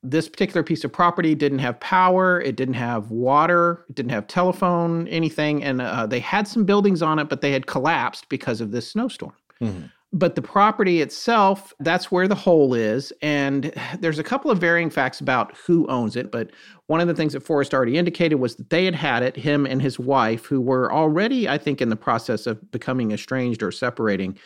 This 0.05 0.27
particular 0.27 0.63
piece 0.63 0.83
of 0.83 0.91
property 0.91 1.33
didn't 1.33 1.59
have 1.59 1.79
power. 1.79 2.41
It 2.41 2.57
didn't 2.57 2.73
have 2.73 3.09
water. 3.09 3.85
It 3.89 3.95
didn't 3.95 4.11
have 4.11 4.27
telephone, 4.27 5.07
anything. 5.07 5.63
And 5.63 5.81
uh, 5.81 6.07
they 6.07 6.19
had 6.19 6.45
some 6.45 6.65
buildings 6.65 7.01
on 7.01 7.19
it, 7.19 7.29
but 7.29 7.39
they 7.39 7.53
had 7.53 7.67
collapsed 7.67 8.27
because 8.27 8.59
of 8.59 8.71
this 8.71 8.89
snowstorm." 8.89 9.33
Mhm. 9.64 9.89
But 10.16 10.36
the 10.36 10.43
property 10.43 11.01
itself, 11.01 11.74
that's 11.80 12.11
where 12.11 12.28
the 12.28 12.36
hole 12.36 12.76
is. 12.76 13.11
And 13.22 13.74
there's 13.99 14.20
a 14.20 14.24
couple 14.24 14.51
of 14.51 14.59
varying 14.59 14.89
facts 14.91 15.20
about 15.20 15.55
who 15.66 15.88
owns 15.88 16.16
it. 16.16 16.32
But 16.32 16.51
one 16.88 17.01
of 17.01 17.07
the 17.07 17.16
things 17.16 17.34
that 17.34 17.41
Forrest 17.41 17.74
already 17.74 17.97
indicated 17.97 18.36
was 18.36 18.55
that 18.57 18.70
they 18.70 18.86
had 18.86 18.95
had 18.95 19.24
it, 19.24 19.36
him 19.36 19.66
and 19.66 19.82
his 19.82 19.97
wife, 19.97 20.45
who 20.45 20.61
were 20.61 20.91
already, 20.93 21.49
I 21.49 21.57
think, 21.57 21.82
in 21.82 21.89
the 21.89 21.95
process 21.95 22.45
of 22.45 22.72
becoming 22.72 23.11
estranged 23.11 23.64
or 23.64 23.72
separating, 23.72 24.38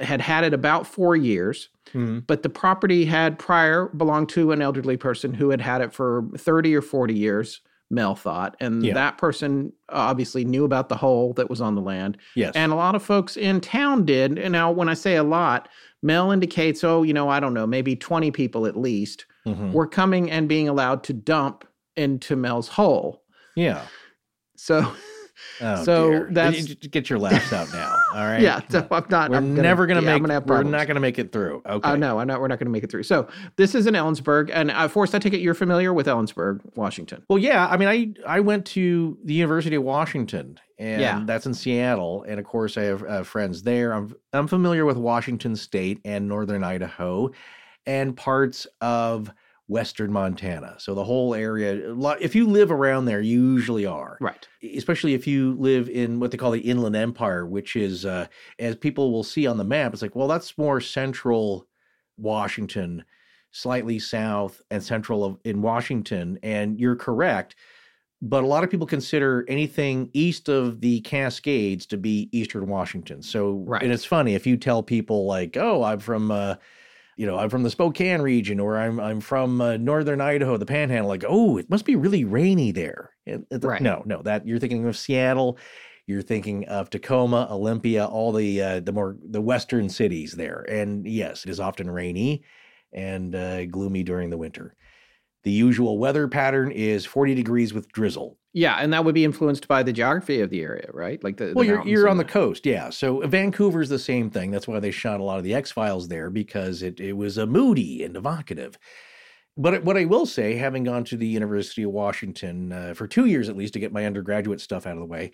had 0.00 0.20
had 0.20 0.44
it 0.44 0.52
about 0.52 0.86
four 0.86 1.16
years. 1.16 1.68
Mhm. 1.94 2.26
But 2.26 2.42
the 2.42 2.48
property 2.50 3.06
had 3.06 3.38
prior 3.38 3.86
belonged 3.96 4.28
to 4.30 4.52
an 4.52 4.60
elderly 4.62 4.96
person 4.96 5.34
who 5.34 5.50
had 5.50 5.60
had 5.62 5.80
it 5.80 5.92
for 5.92 6.24
30 6.36 6.74
or 6.74 6.82
40 6.82 7.14
years, 7.14 7.60
Mel 7.90 8.14
thought. 8.14 8.56
And 8.60 8.84
Yeah. 8.84 8.94
that 8.94 9.18
person 9.18 9.72
obviously 9.88 10.44
knew 10.44 10.64
about 10.64 10.88
the 10.88 10.96
hole 10.96 11.32
that 11.34 11.50
was 11.50 11.60
on 11.60 11.74
the 11.74 11.80
land. 11.80 12.16
Yes. 12.36 12.52
And 12.54 12.70
a 12.72 12.76
lot 12.76 12.94
of 12.94 13.02
folks 13.02 13.36
in 13.36 13.60
town 13.60 14.04
did. 14.04 14.38
And 14.38 14.52
now, 14.52 14.70
when 14.70 14.88
I 14.88 14.94
say 14.94 15.16
a 15.16 15.24
lot, 15.24 15.68
Mel 16.02 16.30
indicates, 16.30 16.84
oh, 16.84 17.02
you 17.02 17.12
know, 17.12 17.28
I 17.28 17.40
don't 17.40 17.52
know, 17.54 17.66
maybe 17.66 17.96
20 17.96 18.30
people 18.30 18.66
at 18.66 18.76
least 18.76 19.26
Mhm. 19.46 19.72
were 19.72 19.86
coming 19.86 20.30
and 20.30 20.48
being 20.48 20.68
allowed 20.68 21.02
to 21.04 21.12
dump 21.12 21.64
into 21.96 22.36
Mel's 22.36 22.68
hole. 22.68 23.22
yeah. 23.56 23.82
So, 24.56 24.80
Oh, 25.60 25.84
So 25.84 26.10
dear. 26.10 26.28
that's- 26.30 26.68
You- 26.68 26.74
get 26.76 27.10
your 27.10 27.18
laughs 27.18 27.52
out 27.52 27.72
now. 27.72 27.94
All 28.14 28.24
right. 28.24 28.40
yeah, 28.40 28.60
so 28.68 28.86
I'm 28.90 29.04
not. 29.10 29.30
We're 29.30 29.36
I'm 29.36 29.50
gonna, 29.50 29.62
never 29.62 29.86
gonna 29.86 30.00
yeah, 30.02 30.08
I'm 30.08 30.14
make. 30.14 30.22
gonna 30.22 30.34
have 30.34 30.46
we're 30.46 30.62
not 30.62 30.86
gonna 30.86 31.00
make 31.00 31.18
it 31.18 31.32
through. 31.32 31.62
Okay. 31.66 31.90
Oh 31.90 31.96
no, 31.96 32.18
I 32.18 32.24
know 32.24 32.40
we're 32.40 32.48
not 32.48 32.58
going 32.58 32.66
to 32.66 32.72
make 32.72 32.82
it 32.82 32.90
through. 32.90 33.02
So 33.04 33.28
this 33.56 33.74
is 33.74 33.86
in 33.86 33.94
Ellensburg, 33.94 34.50
and 34.52 34.70
uh, 34.70 34.88
Forrest, 34.88 35.14
I 35.14 35.18
take 35.18 35.32
it 35.34 35.40
you're 35.40 35.54
familiar 35.54 35.92
with 35.94 36.06
Ellensburg, 36.06 36.60
Washington. 36.76 37.22
Well, 37.28 37.38
yeah. 37.38 37.68
I 37.68 37.76
mean, 37.76 37.88
I 37.88 38.12
I 38.26 38.40
went 38.40 38.64
to 38.66 39.16
the 39.24 39.34
University 39.34 39.76
of 39.76 39.82
Washington, 39.84 40.58
and 40.78 41.00
Yeah. 41.00 41.22
that's 41.24 41.46
in 41.46 41.54
Seattle. 41.54 42.24
And 42.26 42.40
of 42.40 42.46
course, 42.46 42.76
I 42.76 42.82
have 42.84 43.02
uh, 43.04 43.22
friends 43.22 43.62
there. 43.62 43.92
I'm 43.92 44.14
I'm 44.32 44.48
familiar 44.48 44.84
with 44.84 44.96
Washington 44.96 45.54
State 45.56 46.00
and 46.04 46.26
Northern 46.26 46.64
Idaho, 46.64 47.30
and 47.86 48.16
parts 48.16 48.66
of 48.80 49.30
Western 49.70 50.10
Montana. 50.12 50.74
So 50.78 50.94
the 50.96 51.04
whole 51.04 51.32
area. 51.32 51.92
a 51.92 51.94
lot- 51.94 52.20
If 52.20 52.34
you 52.34 52.46
live 52.48 52.72
around 52.72 53.04
there, 53.04 53.20
you 53.20 53.40
usually 53.52 53.86
are. 53.86 54.18
Right. 54.20 54.46
Especially 54.76 55.14
if 55.14 55.28
you 55.28 55.54
live 55.60 55.88
in 55.88 56.18
what 56.18 56.32
they 56.32 56.36
call 56.36 56.50
the 56.50 56.58
Inland 56.60 56.96
Empire, 56.96 57.46
which 57.46 57.76
is, 57.76 58.04
uh, 58.04 58.26
as 58.58 58.74
people 58.74 59.12
will 59.12 59.22
see 59.22 59.46
on 59.46 59.58
the 59.58 59.64
map, 59.64 59.92
it's 59.92 60.02
like, 60.02 60.16
well, 60.16 60.26
that's 60.26 60.58
more 60.58 60.80
central 60.80 61.68
Washington, 62.18 63.04
slightly 63.52 64.00
south 64.00 64.60
and 64.72 64.82
central 64.82 65.24
of 65.24 65.38
in 65.44 65.62
Washington. 65.62 66.38
And 66.42 66.78
you're 66.78 66.96
correct. 66.96 67.54
But 68.22 68.42
a 68.44 68.46
lot 68.48 68.64
of 68.64 68.70
people 68.70 68.86
consider 68.88 69.44
anything 69.48 70.10
east 70.12 70.48
of 70.48 70.80
the 70.80 71.00
Cascades 71.02 71.86
to 71.86 71.96
be 71.96 72.28
Eastern 72.32 72.66
Washington. 72.66 73.22
So, 73.22 73.62
Right. 73.66 73.82
and 73.82 73.92
it's 73.92 74.04
funny 74.04 74.34
if 74.34 74.46
you 74.46 74.56
tell 74.58 74.82
people 74.82 75.24
like, 75.26 75.56
"Oh, 75.56 75.82
I'm 75.84 76.00
from," 76.00 76.30
uh, 76.30 76.56
you 77.20 77.26
know, 77.26 77.36
I'm 77.38 77.50
from 77.50 77.64
the 77.64 77.70
Spokane 77.70 78.22
region 78.22 78.58
or 78.60 78.78
I'm 78.78 78.98
I'm 78.98 79.20
from 79.20 79.60
uh, 79.60 79.76
northern 79.76 80.22
Idaho, 80.22 80.56
the 80.56 80.64
Panhandle. 80.64 81.08
Like, 81.08 81.24
oh, 81.28 81.58
it 81.58 81.68
must 81.68 81.84
be 81.84 81.94
really 81.94 82.24
rainy 82.24 82.72
there. 82.72 83.10
It- 83.26 83.44
it- 83.50 83.62
Right. 83.64 83.82
No, 83.82 84.02
no, 84.06 84.22
that 84.22 84.46
you're 84.46 84.58
thinking 84.58 84.86
of 84.86 84.96
Seattle. 84.96 85.58
You're 86.06 86.22
thinking 86.22 86.64
of 86.66 86.88
Tacoma, 86.88 87.46
Olympia, 87.50 88.06
all 88.06 88.32
the 88.32 88.62
uh, 88.62 88.80
the 88.80 88.92
more 88.92 89.16
the 89.22 89.40
western 89.42 89.88
cities 89.90 90.32
there. 90.32 90.64
And 90.68 91.06
yes, 91.06 91.44
it 91.44 91.50
is 91.50 91.60
often 91.60 91.90
rainy 91.90 92.42
and 92.92 93.34
uh, 93.34 93.66
gloomy 93.66 94.02
during 94.02 94.30
the 94.30 94.38
winter. 94.38 94.74
The 95.42 95.50
usual 95.50 95.98
weather 95.98 96.28
pattern 96.28 96.70
is 96.70 97.06
40 97.06 97.34
degrees 97.34 97.72
with 97.72 97.90
drizzle. 97.92 98.36
Yeah, 98.52 98.76
and 98.76 98.92
that 98.92 99.04
would 99.04 99.14
be 99.14 99.24
influenced 99.24 99.68
by 99.68 99.82
the 99.82 99.92
geography 99.92 100.40
of 100.40 100.50
the 100.50 100.60
area, 100.60 100.90
right? 100.92 101.22
Like 101.22 101.36
the, 101.36 101.46
the 101.46 101.52
Well, 101.54 101.64
you're 101.64 101.86
you're 101.86 102.08
on 102.08 102.16
the 102.16 102.24
coast, 102.24 102.66
yeah. 102.66 102.90
So 102.90 103.20
Vancouver's 103.20 103.88
the 103.88 103.98
same 103.98 104.28
thing. 104.28 104.50
That's 104.50 104.66
why 104.66 104.80
they 104.80 104.90
shot 104.90 105.20
a 105.20 105.22
lot 105.22 105.38
of 105.38 105.44
the 105.44 105.54
X 105.54 105.70
Files 105.70 106.08
there 106.08 106.30
because 106.30 106.82
it 106.82 106.98
it 106.98 107.12
was 107.12 107.38
a 107.38 107.46
moody 107.46 108.02
and 108.02 108.16
evocative. 108.16 108.76
But 109.56 109.84
what 109.84 109.96
I 109.96 110.04
will 110.04 110.26
say, 110.26 110.56
having 110.56 110.84
gone 110.84 111.04
to 111.04 111.16
the 111.16 111.26
University 111.26 111.82
of 111.82 111.90
Washington 111.90 112.72
uh, 112.72 112.94
for 112.94 113.06
two 113.06 113.26
years 113.26 113.48
at 113.48 113.56
least 113.56 113.74
to 113.74 113.80
get 113.80 113.92
my 113.92 114.06
undergraduate 114.06 114.60
stuff 114.60 114.86
out 114.86 114.94
of 114.94 115.00
the 115.00 115.06
way, 115.06 115.32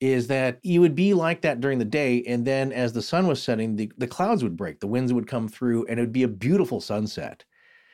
is 0.00 0.26
that 0.26 0.58
you 0.62 0.80
would 0.80 0.96
be 0.96 1.14
like 1.14 1.42
that 1.42 1.60
during 1.60 1.78
the 1.78 1.84
day, 1.84 2.22
and 2.26 2.44
then 2.44 2.72
as 2.72 2.92
the 2.92 3.00
sun 3.00 3.26
was 3.28 3.40
setting, 3.40 3.76
the, 3.76 3.90
the 3.98 4.06
clouds 4.06 4.42
would 4.42 4.56
break, 4.56 4.80
the 4.80 4.86
winds 4.86 5.12
would 5.12 5.28
come 5.28 5.48
through, 5.48 5.86
and 5.86 5.98
it 5.98 6.02
would 6.02 6.12
be 6.12 6.24
a 6.24 6.28
beautiful 6.28 6.80
sunset. 6.80 7.44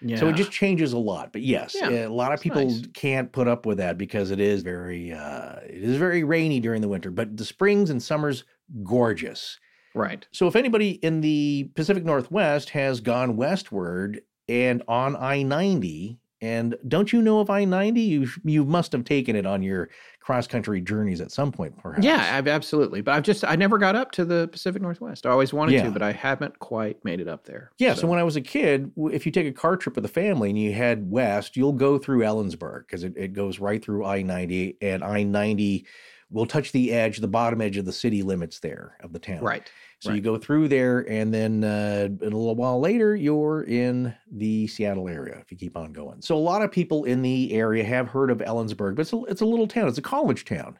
Yeah. 0.01 0.17
So 0.19 0.29
it 0.29 0.37
just 0.37 0.51
changes 0.53 0.93
a 0.93 0.99
lot. 0.99 1.33
But 1.33 1.43
yes, 1.43 1.75
Yeah, 1.79 2.07
a 2.07 2.09
lot 2.09 2.33
of 2.33 2.41
people 2.41 2.65
nice. 2.65 2.83
can't 2.95 3.33
put 3.33 3.49
up 3.49 3.67
with 3.67 3.79
that 3.79 3.99
because 3.99 4.31
it 4.31 4.39
is 4.41 4.63
very 4.63 5.13
uh, 5.13 5.57
it 5.65 5.83
is 5.83 5.97
very 5.97 6.23
rainy 6.25 6.61
during 6.61 6.81
the 6.83 6.89
winter. 6.89 7.11
But 7.11 7.37
the 7.37 7.45
springs 7.45 7.91
and 7.91 8.03
summers 8.03 8.45
gorgeous. 8.85 9.59
right. 9.95 10.27
So 10.33 10.47
if 10.47 10.55
anybody 10.57 10.91
in 10.93 11.21
the 11.21 11.71
Pacific 11.75 12.05
Northwest 12.05 12.71
has 12.71 13.01
gone 13.01 13.37
westward 13.37 14.21
and 14.49 14.83
on 14.89 15.17
I 15.17 15.43
ninety, 15.43 16.19
and 16.41 16.77
don't 16.87 17.13
you 17.13 17.21
know 17.23 17.41
of 17.41 17.51
I 17.51 17.65
ninety? 17.65 18.01
You 18.03 18.29
you 18.45 18.65
must 18.65 18.93
have 18.93 19.05
taken 19.05 19.35
it 19.37 19.47
on 19.47 19.63
your 19.63 19.89
cross 20.21 20.47
country 20.47 20.81
journeys 20.81 21.21
at 21.21 21.31
some 21.33 21.51
point, 21.51 21.77
perhaps. 21.79 22.05
Yeah, 22.05 22.37
I've 22.37 22.47
absolutely. 22.47 23.01
But 23.01 23.15
I've 23.15 23.23
just 23.23 23.45
I 23.45 23.57
never 23.57 23.79
got 23.79 23.97
up 23.97 24.11
to 24.13 24.25
the 24.25 24.49
Pacific 24.53 24.83
Northwest. 24.83 25.27
I 25.27 25.31
always 25.31 25.53
wanted 25.53 25.73
Yeah. 25.73 25.85
to, 25.85 25.91
but 25.91 26.03
I 26.03 26.13
haven't 26.13 26.59
quite 26.59 27.03
made 27.05 27.21
it 27.21 27.29
up 27.29 27.45
there. 27.45 27.71
Yeah, 27.79 27.95
so. 27.95 28.07
when 28.07 28.19
I 28.19 28.23
was 28.25 28.37
a 28.37 28.41
kid, 28.43 28.93
if 28.97 29.25
you 29.27 29.33
take 29.33 29.47
a 29.47 29.53
car 29.53 29.77
trip 29.77 29.95
with 29.97 30.03
the 30.05 30.09
family 30.09 30.51
and 30.51 30.59
you 30.59 30.73
head 30.73 31.11
west, 31.11 31.57
you'll 31.57 31.73
go 31.73 31.99
through 31.99 32.21
Ellensburg 32.21 32.83
because 32.87 33.05
it, 33.05 33.15
it 33.17 33.33
goes 33.33 33.59
right 33.59 33.83
through 33.83 34.05
I 34.05 34.23
90, 34.23 34.77
and 34.83 35.03
I 35.03 35.23
90 35.23 35.87
will 36.31 36.45
touch 36.47 36.73
the 36.73 36.93
edge, 36.93 37.19
the 37.19 37.27
bottom 37.29 37.63
edge 37.63 37.79
of 37.79 37.87
the 37.87 37.93
city 37.93 38.23
limits 38.23 38.61
there 38.61 38.99
of 39.01 39.15
the 39.15 39.19
town. 39.19 39.43
right. 39.43 39.71
So 40.01 40.13
you 40.13 40.21
go 40.21 40.39
through 40.39 40.69
there, 40.69 41.01
and 41.11 41.35
then 41.35 41.65
uh, 41.65 42.09
a 42.23 42.25
little 42.25 42.55
while 42.55 42.79
later, 42.79 43.17
you're 43.17 43.65
in 43.65 44.15
the 44.31 44.69
Seattle 44.69 45.09
area 45.09 45.39
if 45.41 45.51
you 45.51 45.57
keep 45.57 45.77
on 45.77 45.93
going. 45.93 46.23
So 46.23 46.37
a 46.37 46.39
lot 46.39 46.63
of 46.63 46.71
people 46.71 47.05
in 47.05 47.23
the 47.23 47.53
area 47.53 47.83
have 47.83 48.09
heard 48.09 48.31
of 48.31 48.39
Ellensburg, 48.39 48.95
but 48.95 49.03
it's 49.03 49.13
a, 49.13 49.25
it's 49.25 49.41
a 49.41 49.47
little 49.47 49.67
town, 49.67 49.89
it's 49.89 49.99
a 49.99 50.03
college 50.03 50.45
town 50.45 50.79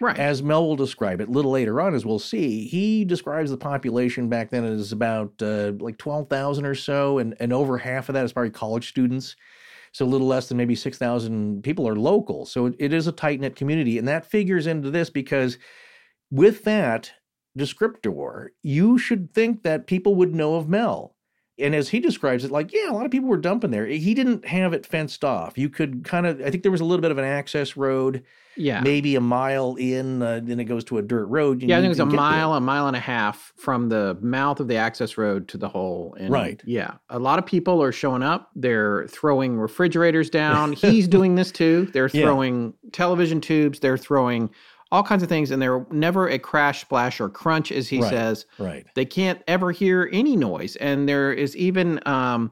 Right. 0.00 0.18
as 0.18 0.42
Mel 0.42 0.66
will 0.66 0.76
describe 0.76 1.20
it 1.20 1.28
a 1.28 1.32
little 1.32 1.50
later 1.50 1.80
on, 1.80 1.94
as 1.94 2.06
we'll 2.06 2.20
see, 2.20 2.66
he 2.68 3.04
describes 3.04 3.50
the 3.50 3.56
population 3.56 4.28
back 4.28 4.50
then 4.50 4.64
as 4.64 4.92
about 4.92 5.32
uh, 5.42 5.72
like 5.80 5.98
12,000 5.98 6.64
or 6.64 6.74
so, 6.74 7.18
and, 7.18 7.34
and 7.40 7.52
over 7.52 7.78
half 7.78 8.08
of 8.08 8.12
that 8.12 8.24
is 8.24 8.32
probably 8.32 8.50
college 8.50 8.88
students. 8.88 9.34
So 9.92 10.04
a 10.04 10.06
little 10.06 10.26
less 10.26 10.48
than 10.48 10.56
maybe 10.56 10.74
6,000 10.74 11.62
people 11.64 11.88
are 11.88 11.96
local. 11.96 12.46
So 12.46 12.66
it, 12.66 12.74
it 12.78 12.92
is 12.92 13.06
a 13.06 13.12
tight 13.12 13.40
knit 13.40 13.56
community. 13.56 13.98
And 13.98 14.06
that 14.06 14.26
figures 14.26 14.66
into 14.66 14.90
this 14.90 15.10
because 15.10 15.58
with 16.30 16.62
that 16.64 17.10
descriptor, 17.58 18.48
you 18.62 18.98
should 18.98 19.32
think 19.34 19.62
that 19.62 19.86
people 19.86 20.14
would 20.16 20.34
know 20.34 20.56
of 20.56 20.68
Mel. 20.68 21.14
And 21.60 21.74
as 21.74 21.88
he 21.88 21.98
describes 21.98 22.44
it, 22.44 22.52
like, 22.52 22.72
yeah, 22.72 22.88
a 22.88 22.92
lot 22.92 23.04
of 23.04 23.10
people 23.10 23.28
were 23.28 23.36
dumping 23.36 23.72
there. 23.72 23.84
He 23.84 24.14
didn't 24.14 24.44
have 24.46 24.72
it 24.72 24.86
fenced 24.86 25.24
off. 25.24 25.58
You 25.58 25.68
could 25.68 26.04
kind 26.04 26.24
of, 26.24 26.40
I 26.40 26.50
think 26.50 26.62
there 26.62 26.70
was 26.70 26.80
a 26.80 26.84
little 26.84 27.02
bit 27.02 27.10
of 27.10 27.18
an 27.18 27.24
access 27.24 27.76
road 27.76 28.22
yeah. 28.56 28.80
maybe 28.80 29.16
a 29.16 29.20
mile 29.20 29.74
in, 29.76 30.22
uh, 30.22 30.40
then 30.40 30.60
it 30.60 30.64
goes 30.64 30.84
to 30.84 30.98
a 30.98 31.02
dirt 31.02 31.26
road. 31.26 31.60
Yeah, 31.62 31.78
I 31.78 31.80
think 31.80 31.86
it 31.86 31.88
was 31.88 32.00
a 32.00 32.04
get 32.04 32.10
there. 32.10 32.16
mile, 32.16 32.54
a 32.54 32.60
mile 32.60 32.86
and 32.86 32.96
a 32.96 33.00
half 33.00 33.52
from 33.56 33.88
the 33.88 34.16
mouth 34.20 34.60
of 34.60 34.68
the 34.68 34.76
access 34.76 35.18
road 35.18 35.48
to 35.48 35.58
the 35.58 35.68
hole. 35.68 36.16
And 36.18 36.30
Right. 36.30 36.62
Yeah. 36.64 36.94
A 37.10 37.18
lot 37.18 37.40
of 37.40 37.46
people 37.46 37.82
are 37.82 37.92
showing 37.92 38.22
up. 38.22 38.50
They're 38.54 39.08
throwing 39.08 39.58
refrigerators 39.58 40.30
down. 40.30 40.74
He's 40.74 41.08
doing 41.16 41.34
this 41.34 41.50
too. 41.50 41.88
They're 41.92 42.10
Yeah. 42.12 42.22
throwing 42.22 42.74
television 42.92 43.40
tubes. 43.40 43.80
They're 43.80 43.98
throwing 43.98 44.50
all 44.90 45.02
kinds 45.02 45.22
of 45.22 45.28
things. 45.28 45.50
And 45.50 45.60
they're 45.60 45.86
never 45.90 46.28
a 46.28 46.38
crash, 46.38 46.80
splash, 46.80 47.20
or 47.20 47.28
crunch, 47.28 47.70
as 47.72 47.88
he 47.88 48.00
Right. 48.00 48.10
says. 48.10 48.46
Right. 48.58 48.86
They 48.94 49.04
can't 49.04 49.42
ever 49.46 49.70
hear 49.72 50.08
any 50.12 50.36
noise. 50.36 50.76
And 50.76 51.08
there 51.08 51.32
is 51.32 51.56
even 51.56 52.00
um, 52.06 52.50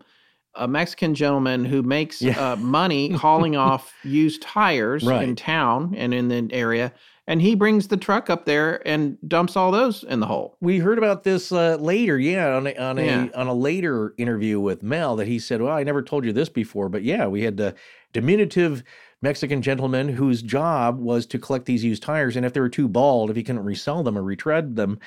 a 0.55 0.69
Mexican 0.69 1.15
gentleman 1.15 1.65
who 1.65 1.83
makes 1.83 2.23
Yeah. 2.23 2.53
uh, 2.53 2.57
money 2.57 3.11
hauling 3.13 3.57
off 3.67 3.95
used 4.05 4.43
tires 4.43 5.05
in 5.07 5.37
town 5.37 5.95
and 5.97 6.13
in 6.15 6.29
the 6.29 6.49
area. 6.53 6.93
And 7.29 7.43
he 7.43 7.57
brings 7.57 7.89
the 7.89 7.97
truck 7.97 8.31
up 8.31 8.45
there 8.45 8.87
and 8.87 9.19
dumps 9.27 9.57
all 9.57 9.73
those 9.73 10.05
in 10.05 10.21
the 10.21 10.27
hole. 10.27 10.57
We 10.61 10.79
heard 10.79 10.97
about 10.97 11.25
this 11.25 11.51
uh, 11.51 11.77
later, 11.81 12.19
yeah, 12.21 12.55
on 12.57 12.69
a, 12.69 12.77
on 12.77 12.99
a 13.01 13.05
Yeah. 13.05 13.29
on 13.35 13.49
a 13.49 13.53
later 13.53 14.15
interview 14.17 14.61
with 14.61 14.85
Mel 14.85 15.17
that 15.17 15.27
he 15.27 15.41
said, 15.41 15.61
"Well, 15.61 15.73
I 15.77 15.83
never 15.83 16.03
told 16.03 16.25
you 16.25 16.33
this 16.33 16.49
before, 16.49 16.89
but 16.89 17.03
yeah, 17.03 17.27
we 17.27 17.43
had 17.43 17.59
a 17.59 17.75
diminutive 18.13 18.85
Mexican 19.27 19.61
gentleman 19.61 20.09
whose 20.09 20.41
job 20.41 21.01
was 21.01 21.27
to 21.27 21.37
collect 21.37 21.65
these 21.65 21.83
used 21.83 22.01
tires, 22.01 22.37
and 22.37 22.47
if 22.47 22.53
they 22.53 22.61
were 22.61 22.69
too 22.69 22.87
bald, 22.87 23.29
if 23.29 23.35
he 23.35 23.43
couldn't 23.43 23.65
resell 23.65 24.05
them 24.05 24.17
or 24.17 24.23
retread 24.23 24.77
them, 24.77 25.01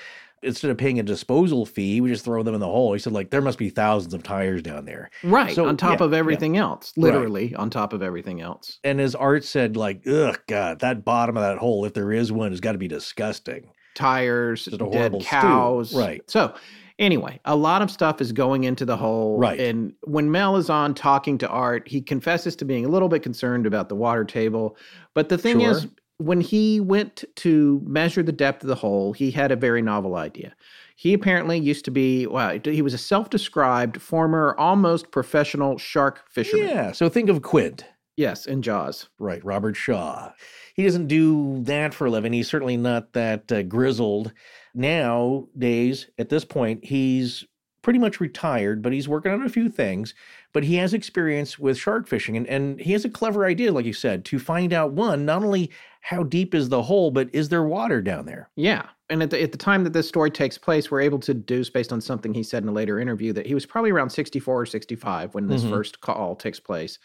instead 0.44 0.70
of 0.70 0.78
paying 0.78 1.00
a 1.00 1.04
disposal 1.04 1.66
fee, 1.66 2.02
we 2.02 2.10
just 2.10 2.26
throw 2.26 2.44
them 2.44 2.54
in 2.54 2.60
the 2.60 2.68
hole." 2.68 2.92
He 2.92 3.00
said, 3.00 3.14
"Like 3.14 3.30
there 3.30 3.42
must 3.42 3.58
be 3.58 3.70
thousands 3.70 4.14
of 4.14 4.22
tires 4.22 4.62
down 4.62 4.84
there." 4.84 5.10
Right. 5.24 5.56
So, 5.56 5.68
on 5.70 5.78
top 5.78 6.02
yeah, 6.02 6.06
of 6.06 6.12
yeah. 6.12 6.18
everything 6.18 6.58
else. 6.58 6.92
Literally 6.98 7.56
on 7.56 7.70
top 7.70 7.94
of 7.94 8.04
everything 8.04 8.42
else. 8.42 8.80
And 8.84 9.00
as 9.00 9.16
Art 9.16 9.46
said, 9.46 9.78
like, 9.78 10.06
ugh, 10.06 10.38
God, 10.48 10.80
that 10.80 11.06
bottom 11.06 11.38
of 11.38 11.44
that 11.44 11.58
hole, 11.58 11.86
if 11.86 11.94
there 11.94 12.12
is 12.12 12.30
one, 12.30 12.52
has 12.52 12.60
got 12.60 12.74
to 12.74 12.78
be 12.78 12.90
disgusting. 12.90 13.70
Tires, 13.96 14.66
dead 14.66 14.82
horrible 14.82 15.22
stew. 15.22 15.30
cows. 15.30 15.96
Right. 15.96 16.22
So 16.30 16.54
anyway, 17.00 17.40
a 17.46 17.56
lot 17.56 17.82
of 17.82 17.90
stuff 17.90 18.22
is 18.22 18.32
going 18.32 18.66
into 18.66 18.86
the 18.86 18.98
hole. 18.98 19.40
Right. 19.40 19.60
And 19.60 19.94
when 20.04 20.30
Mel 20.30 20.58
is 20.58 20.70
on 20.70 20.94
talking 20.94 21.38
to 21.40 21.48
Art, 21.48 21.88
he 21.88 22.02
confesses 22.02 22.56
to 22.58 22.66
being 22.66 22.86
a 22.86 22.90
little 22.90 23.10
bit 23.10 23.24
concerned 23.24 23.66
about 23.66 23.90
the 23.90 23.96
water 23.96 24.26
table. 24.26 24.78
But 25.16 25.30
the 25.30 25.38
thing 25.38 25.62
is, 25.62 25.88
when 26.18 26.42
he 26.42 26.80
went 26.80 27.24
to 27.38 27.82
measure 27.86 28.22
the 28.22 28.34
depth 28.34 28.64
of 28.64 28.68
the 28.68 28.76
hole, 28.76 29.14
he 29.14 29.32
had 29.32 29.52
a 29.52 29.56
very 29.56 29.82
novel 29.82 30.16
idea. 30.16 30.54
He 30.98 31.14
apparently 31.14 31.58
used 31.58 31.86
to 31.86 31.92
be, 31.92 32.28
wow, 32.28 32.60
he 32.62 32.82
was 32.82 32.94
a 32.94 32.98
self 32.98 33.30
described 33.30 34.02
former, 34.02 34.54
almost 34.60 35.12
professional 35.12 35.78
shark 35.78 36.26
fisherman. 36.30 36.68
Yeah. 36.68 36.92
So 36.92 37.08
think 37.08 37.30
of 37.30 37.42
Quint. 37.42 37.86
Yes, 38.18 38.48
and 38.48 38.62
Jaws. 38.62 39.08
Right, 39.18 39.44
Robert 39.46 39.78
Shaw. 39.78 40.34
He 40.76 40.84
doesn't 40.84 41.08
do 41.08 41.64
that 41.64 41.94
for 41.94 42.08
a 42.08 42.10
living. 42.10 42.34
He's 42.34 42.50
certainly 42.50 42.76
not 42.76 43.14
that 43.14 43.50
uh, 43.50 43.64
grizzled. 43.64 44.34
Nowadays, 44.76 46.08
at 46.18 46.30
this 46.30 46.46
point, 46.46 46.84
he's 46.86 47.46
pretty 47.82 48.00
much 48.00 48.20
retired, 48.20 48.82
but 48.82 48.92
he's 48.92 49.08
working 49.08 49.32
on 49.32 49.42
a 49.44 49.50
few 49.50 49.70
things. 49.70 50.14
But 50.52 50.64
he 50.64 50.76
has 50.76 50.94
experience 50.94 51.58
with 51.58 51.78
shark 51.78 52.08
fishing, 52.08 52.36
and, 52.36 52.48
and 52.48 52.80
he 52.80 52.92
has 52.94 53.06
a 53.06 53.10
clever 53.10 53.46
idea, 53.46 53.72
like 53.72 53.86
you 53.86 53.94
said, 53.94 54.26
to 54.26 54.40
find 54.40 54.74
out 54.74 54.92
one, 54.94 55.26
not 55.26 55.44
only 55.44 55.72
how 56.02 56.24
deep 56.24 56.54
is 56.56 56.70
the 56.70 56.82
hole, 56.84 57.12
but 57.12 57.30
is 57.34 57.50
there 57.50 57.64
water 57.64 58.02
down 58.02 58.26
there? 58.26 58.50
Yeah. 58.56 58.88
And 59.10 59.24
at 59.24 59.30
the, 59.32 59.42
at 59.42 59.52
the 59.52 59.58
time 59.58 59.84
that 59.86 59.94
this 59.94 60.08
story 60.08 60.30
takes 60.32 60.58
place, 60.58 60.92
we're 60.92 61.02
able 61.02 61.20
to 61.20 61.34
deduce 61.34 61.70
based 61.70 61.92
on 61.94 62.02
something 62.02 62.34
he 62.34 62.44
said 62.44 62.64
in 62.64 62.70
a 62.70 62.74
later 62.74 63.00
interview 63.00 63.32
that 63.34 63.46
he 63.48 63.54
was 63.54 63.66
probably 63.66 63.92
around 63.92 64.10
64 64.10 64.62
or 64.62 64.66
65 64.66 65.34
when 65.34 65.48
this 65.48 65.64
Mhm. 65.64 65.70
first 65.70 66.02
call 66.02 66.36
takes 66.36 66.60
place. 66.60 67.00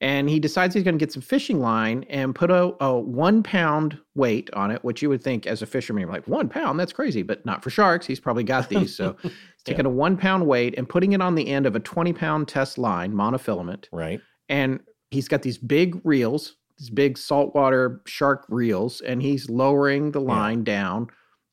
And 0.00 0.30
he 0.30 0.38
decides 0.38 0.74
he's 0.74 0.84
going 0.84 0.96
to 0.96 1.04
get 1.04 1.12
some 1.12 1.22
fishing 1.22 1.58
line 1.60 2.04
and 2.08 2.32
put 2.32 2.50
a, 2.52 2.72
a 2.80 2.96
one 2.98 3.42
pound 3.42 3.98
weight 4.14 4.48
on 4.52 4.70
it, 4.70 4.84
which 4.84 5.02
you 5.02 5.08
would 5.08 5.24
think 5.24 5.44
as 5.46 5.60
a 5.60 5.66
fisherman, 5.66 6.02
you're 6.02 6.12
like, 6.12 6.28
one 6.28 6.48
pound, 6.48 6.78
that's 6.78 6.92
crazy, 6.92 7.22
but 7.22 7.44
not 7.44 7.64
for 7.64 7.70
sharks. 7.70 8.06
He's 8.06 8.20
probably 8.20 8.44
got 8.44 8.68
these. 8.68 8.94
So 8.94 9.16
he's 9.22 9.32
taking 9.64 9.86
a 9.86 9.90
one 9.90 10.16
pound 10.16 10.46
weight 10.46 10.76
and 10.78 10.88
putting 10.88 11.12
it 11.14 11.20
on 11.20 11.34
the 11.34 11.48
end 11.48 11.66
of 11.66 11.74
a 11.74 11.80
20 11.80 12.12
pound 12.12 12.46
test 12.46 12.78
line, 12.78 13.12
monofilament. 13.12 13.86
Right. 13.92 14.20
And 14.48 14.78
he's 15.10 15.26
got 15.26 15.42
these 15.42 15.58
big 15.58 16.00
reels, 16.04 16.54
these 16.78 16.90
big 16.90 17.18
saltwater 17.18 18.00
shark 18.06 18.46
reels, 18.48 19.00
and 19.00 19.20
he's 19.20 19.50
lowering 19.50 20.12
the 20.12 20.20
Yeah. 20.20 20.26
line 20.28 20.62
down 20.62 21.08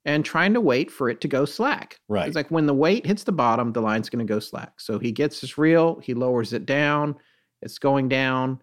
and 0.06 0.24
trying 0.24 0.54
to 0.54 0.62
wait 0.62 0.92
for 0.92 1.10
it 1.10 1.20
to 1.22 1.28
go 1.28 1.46
slack. 1.46 1.98
Right. 2.08 2.28
It's 2.28 2.36
like 2.36 2.52
when 2.52 2.68
the 2.68 2.76
weight 2.76 3.08
hits 3.08 3.24
the 3.24 3.32
bottom, 3.32 3.74
the 3.74 3.82
line's 3.82 4.08
going 4.08 4.26
to 4.26 4.32
go 4.32 4.40
slack. 4.40 4.80
So 4.80 5.00
he 5.00 5.12
gets 5.12 5.42
his 5.42 5.58
reel, 5.58 6.00
he 6.04 6.14
lowers 6.14 6.54
it 6.54 6.68
down. 6.68 7.16
It's 7.62 7.78
going 7.80 8.10
down 8.10 8.62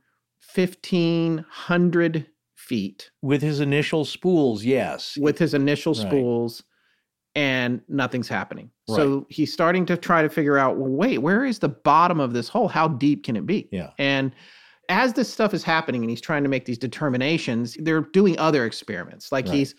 1,500 0.54 2.26
feet 2.54 3.10
With 3.22 3.42
his 3.42 3.60
initial 3.60 4.04
spools, 4.04 4.64
yes. 4.64 5.16
with 5.20 5.38
his 5.38 5.54
initial 5.54 5.94
Right. 5.94 6.06
spools, 6.06 6.62
and 7.34 7.80
nothing's 7.88 8.28
happening. 8.28 8.70
So 8.88 9.26
he's 9.30 9.52
starting 9.52 9.86
to 9.86 9.96
try 9.96 10.22
to 10.22 10.28
figure 10.28 10.58
out 10.58 10.76
well, 10.76 10.90
wait, 10.90 11.18
where 11.18 11.44
is 11.44 11.58
the 11.60 11.68
bottom 11.70 12.20
of 12.20 12.34
this 12.34 12.48
hole? 12.48 12.68
How 12.68 12.88
deep 12.88 13.24
can 13.24 13.36
it 13.36 13.46
be? 13.46 13.68
Yeah. 13.72 13.90
And 13.98 14.32
as 14.90 15.14
this 15.14 15.32
stuff 15.32 15.54
is 15.54 15.64
happening 15.64 16.02
and 16.02 16.10
he's 16.10 16.20
trying 16.20 16.42
to 16.42 16.48
make 16.50 16.66
these 16.66 16.76
determinations, 16.78 17.76
they're 17.80 18.02
doing 18.02 18.38
other 18.38 18.66
experiments. 18.66 19.32
Like 19.32 19.46
Right. 19.46 19.54
he's 19.54 19.74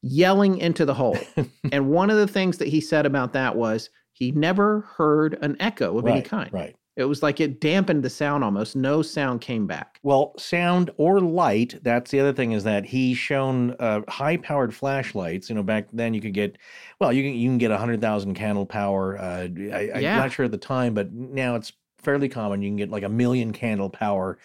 yelling 0.00 0.56
into 0.58 0.84
the 0.86 0.94
hole. 0.94 1.18
and 1.72 1.90
one 1.90 2.08
of 2.10 2.16
the 2.16 2.26
things 2.28 2.56
that 2.58 2.68
he 2.68 2.80
said 2.80 3.04
about 3.04 3.32
that 3.34 3.54
was 3.54 3.90
he 4.12 4.32
never 4.32 4.80
heard 4.96 5.36
an 5.42 5.56
echo 5.60 5.98
of 5.98 6.06
any 6.06 6.22
kind. 6.22 6.50
Right. 6.52 6.74
It 6.96 7.04
was 7.06 7.22
like 7.22 7.40
it 7.40 7.60
dampened 7.60 8.04
the 8.04 8.10
sound 8.10 8.44
almost. 8.44 8.76
No 8.76 9.02
sound 9.02 9.40
came 9.40 9.66
back. 9.66 9.98
Well, 10.04 10.32
sound 10.38 10.90
or 10.96 11.20
light. 11.20 11.74
That's 11.82 12.10
the 12.12 12.20
other 12.20 12.32
thing 12.32 12.52
is 12.52 12.62
that 12.64 12.84
he 12.84 13.14
shown 13.14 13.72
uh, 13.80 14.02
high-powered 14.08 14.72
flashlights. 14.72 15.48
You 15.48 15.56
know, 15.56 15.62
back 15.64 15.88
then 15.92 16.14
you 16.14 16.20
could 16.20 16.34
get, 16.34 16.56
well, 17.00 17.12
you 17.12 17.24
can 17.24 17.34
you 17.34 17.48
can 17.48 17.58
get 17.58 17.72
a 17.72 17.78
hundred 17.78 18.00
thousand 18.00 18.34
candle 18.34 18.64
power. 18.64 19.18
Uh, 19.18 19.48
I, 19.72 19.90
I'm 19.94 20.02
Yeah. 20.02 20.16
not 20.16 20.32
sure 20.32 20.44
at 20.44 20.52
the 20.52 20.58
time, 20.58 20.94
but 20.94 21.12
now 21.12 21.56
it's 21.56 21.72
fairly 21.98 22.28
common. 22.28 22.62
You 22.62 22.68
can 22.68 22.76
get 22.76 22.90
like 22.90 23.02
a 23.02 23.08
million 23.08 23.52
candle 23.52 23.90
power 23.90 24.38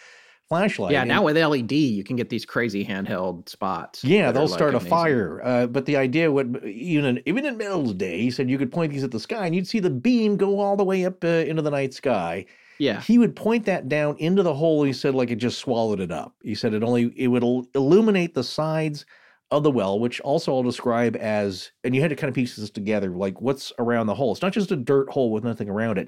flashlight. 0.49 0.91
yeah, 0.91 1.01
And- 1.01 1.09
now 1.09 1.23
with 1.23 1.37
LED, 1.37 1.71
you 1.71 2.03
can 2.03 2.15
get 2.15 2.29
these 2.29 2.45
crazy 2.45 2.83
handheld 2.83 3.47
spots. 3.47 4.03
Yeah, 4.03 4.31
they'll 4.31 4.43
like, 4.43 4.53
start 4.53 4.75
a 4.75 4.79
fire. 4.79 5.41
Uh, 5.43 5.67
but 5.67 5.85
the 5.85 5.95
idea 5.95 6.31
would 6.31 6.61
even 6.65 7.21
even 7.25 7.45
in 7.45 7.57
Mel's 7.57 7.93
day, 7.93 8.19
he 8.19 8.31
said 8.31 8.49
you 8.49 8.57
could 8.57 8.71
point 8.71 8.91
these 8.91 9.03
at 9.03 9.11
the 9.11 9.19
sky 9.19 9.45
and 9.45 9.55
you'd 9.55 9.67
see 9.67 9.79
the 9.79 9.89
beam 9.89 10.35
go 10.35 10.59
all 10.59 10.75
the 10.75 10.83
way 10.83 11.05
up 11.05 11.23
uh, 11.23 11.27
into 11.27 11.61
the 11.61 11.71
night 11.71 11.93
sky. 11.93 12.45
Yeah. 12.79 13.01
He 13.01 13.17
would 13.17 13.35
point 13.35 13.65
that 13.65 13.89
down 13.89 14.15
into 14.17 14.41
the 14.41 14.53
hole. 14.53 14.81
And 14.81 14.87
he 14.87 14.93
said 14.93 15.13
like 15.13 15.29
it 15.31 15.35
just 15.35 15.59
swallowed 15.59 15.99
it 15.99 16.11
up. 16.11 16.33
He 16.43 16.55
said 16.55 16.73
it 16.73 16.83
only 16.83 17.13
it 17.15 17.27
would 17.27 17.43
illuminate 17.75 18.33
the 18.33 18.43
sides 18.43 19.05
of 19.51 19.63
the 19.63 19.71
well, 19.71 19.99
which 19.99 20.19
also 20.21 20.55
I'll 20.55 20.63
describe 20.63 21.15
as 21.15 21.71
and 21.83 21.95
you 21.95 22.01
had 22.01 22.09
to 22.09 22.15
kind 22.15 22.29
of 22.29 22.35
piece 22.35 22.55
this 22.55 22.69
together, 22.69 23.09
like 23.09 23.41
what's 23.41 23.71
around 23.79 24.07
the 24.07 24.15
hole. 24.15 24.31
It's 24.31 24.41
not 24.41 24.53
just 24.53 24.71
a 24.71 24.75
dirt 24.75 25.09
hole 25.09 25.31
with 25.31 25.43
nothing 25.43 25.69
around 25.69 25.97
it. 25.97 26.07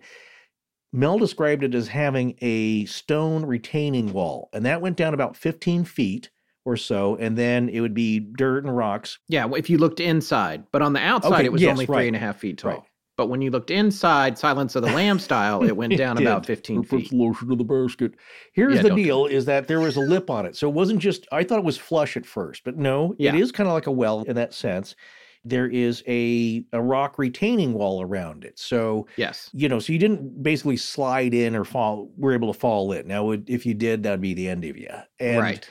Mel 0.93 1.17
described 1.17 1.63
it 1.63 1.73
as 1.73 1.87
having 1.87 2.35
a 2.41 2.85
stone 2.85 3.45
retaining 3.45 4.11
wall, 4.13 4.49
and 4.53 4.65
that 4.65 4.81
went 4.81 4.97
down 4.97 5.13
about 5.13 5.35
15 5.37 5.85
feet 5.85 6.29
or 6.65 6.75
so, 6.77 7.15
and 7.15 7.37
then 7.37 7.69
it 7.69 7.79
would 7.79 7.93
be 7.93 8.19
dirt 8.19 8.63
and 8.65 8.75
rocks. 8.75 9.17
Yeah, 9.29 9.47
if 9.55 9.69
you 9.69 9.77
looked 9.77 9.99
inside, 9.99 10.63
but 10.71 10.81
on 10.81 10.93
the 10.93 10.99
outside, 10.99 11.33
Okay, 11.33 11.45
it 11.45 11.51
was 11.51 11.61
yes, 11.61 11.71
only 11.71 11.85
right. 11.85 11.97
three 11.99 12.07
and 12.07 12.15
a 12.15 12.19
half 12.19 12.39
feet 12.39 12.57
tall. 12.57 12.71
Right. 12.71 12.81
But 13.17 13.27
when 13.27 13.41
you 13.41 13.51
looked 13.51 13.71
inside, 13.71 14.37
Silence 14.37 14.75
of 14.75 14.83
the 14.83 14.91
Lamb 14.91 15.19
style, 15.27 15.63
it 15.63 15.75
went 15.75 15.93
It 15.93 15.97
down 15.97 16.17
about 16.17 16.45
15 16.45 16.79
It 16.83 16.89
puts 16.89 17.09
feet. 17.09 17.13
lotion 17.13 17.49
to 17.49 17.55
the 17.55 17.63
basket. 17.63 18.13
Here's 18.53 18.75
Yeah, 18.75 18.81
the 18.83 18.95
deal: 18.95 19.25
is 19.27 19.45
that 19.45 19.67
there 19.67 19.79
was 19.79 19.95
a 19.95 20.01
lip 20.01 20.29
on 20.29 20.45
it, 20.45 20.55
so 20.55 20.67
it 20.67 20.73
wasn't 20.73 20.99
just. 20.99 21.27
I 21.31 21.43
thought 21.43 21.59
it 21.59 21.65
was 21.65 21.77
flush 21.77 22.17
at 22.17 22.25
first, 22.25 22.63
but 22.63 22.77
no, 22.77 23.15
Yeah. 23.17 23.33
it 23.33 23.39
is 23.39 23.51
kind 23.51 23.67
of 23.67 23.73
like 23.73 23.87
a 23.87 23.91
well 23.91 24.21
in 24.23 24.35
that 24.35 24.53
sense. 24.53 24.95
There 25.43 25.67
is 25.67 26.03
a 26.07 26.63
a 26.71 26.81
rock 26.81 27.17
retaining 27.17 27.73
wall 27.73 28.01
around 28.01 28.43
it, 28.43 28.59
so 28.59 29.07
Yes. 29.17 29.49
you 29.53 29.67
know, 29.67 29.79
so 29.79 29.91
you 29.91 29.99
didn't 29.99 30.43
basically 30.43 30.77
slide 30.77 31.33
in 31.33 31.55
or 31.55 31.65
fall. 31.65 32.11
Were 32.17 32.33
able 32.33 32.53
to 32.53 32.59
fall 32.59 32.91
in. 32.91 33.07
Now, 33.07 33.31
if 33.31 33.65
you 33.65 33.73
did, 33.73 34.03
that'd 34.03 34.21
be 34.21 34.33
the 34.33 34.47
end 34.47 34.65
of 34.65 34.77
you. 34.77 34.89
And 35.19 35.39
right. 35.39 35.69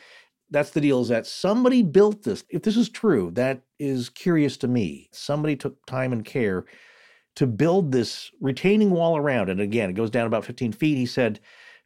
that's 0.51 0.71
the 0.71 0.81
deal: 0.81 1.01
is 1.01 1.09
that 1.09 1.27
somebody 1.27 1.83
built 1.83 2.25
this. 2.25 2.45
If 2.49 2.63
this 2.63 2.77
is 2.77 2.89
true, 2.89 3.31
that 3.35 3.63
is 3.79 4.09
curious 4.09 4.57
to 4.59 4.69
me. 4.69 5.09
Somebody 5.13 5.55
took 5.55 5.85
time 5.87 6.13
and 6.13 6.25
care 6.25 6.65
to 7.37 7.47
build 7.47 7.93
this 7.93 8.31
retaining 8.41 8.91
wall 8.91 9.17
around 9.17 9.51
it. 9.51 9.61
Again, 9.61 9.89
it 9.91 9.95
goes 9.95 10.11
down 10.11 10.27
about 10.27 10.45
15 10.45 10.73
feet. 10.73 10.97
He 10.97 11.07
said 11.07 11.41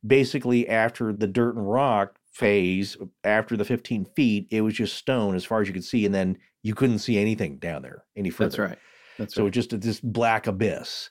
basically 0.06 0.68
after 0.68 1.12
the 1.12 1.26
dirt 1.26 1.54
and 1.54 1.70
rock 1.70 2.18
phase, 2.34 2.96
after 3.22 3.56
the 3.56 3.64
15 3.64 4.04
feet, 4.16 4.48
it 4.50 4.60
was 4.60 4.74
just 4.74 4.96
stone 4.96 5.34
as 5.34 5.44
far 5.44 5.60
as 5.60 5.68
you 5.68 5.74
could 5.74 5.84
see. 5.84 6.04
And 6.04 6.14
then 6.14 6.36
you 6.62 6.74
couldn't 6.74 6.98
see 6.98 7.18
anything 7.18 7.58
down 7.58 7.82
there 7.82 8.04
any 8.16 8.30
further. 8.30 8.48
That's 8.50 8.58
right. 8.58 8.78
That's 9.18 9.34
So 9.34 9.44
right. 9.44 9.52
just 9.52 9.80
this 9.80 10.00
black 10.00 10.46
abyss. 10.46 11.10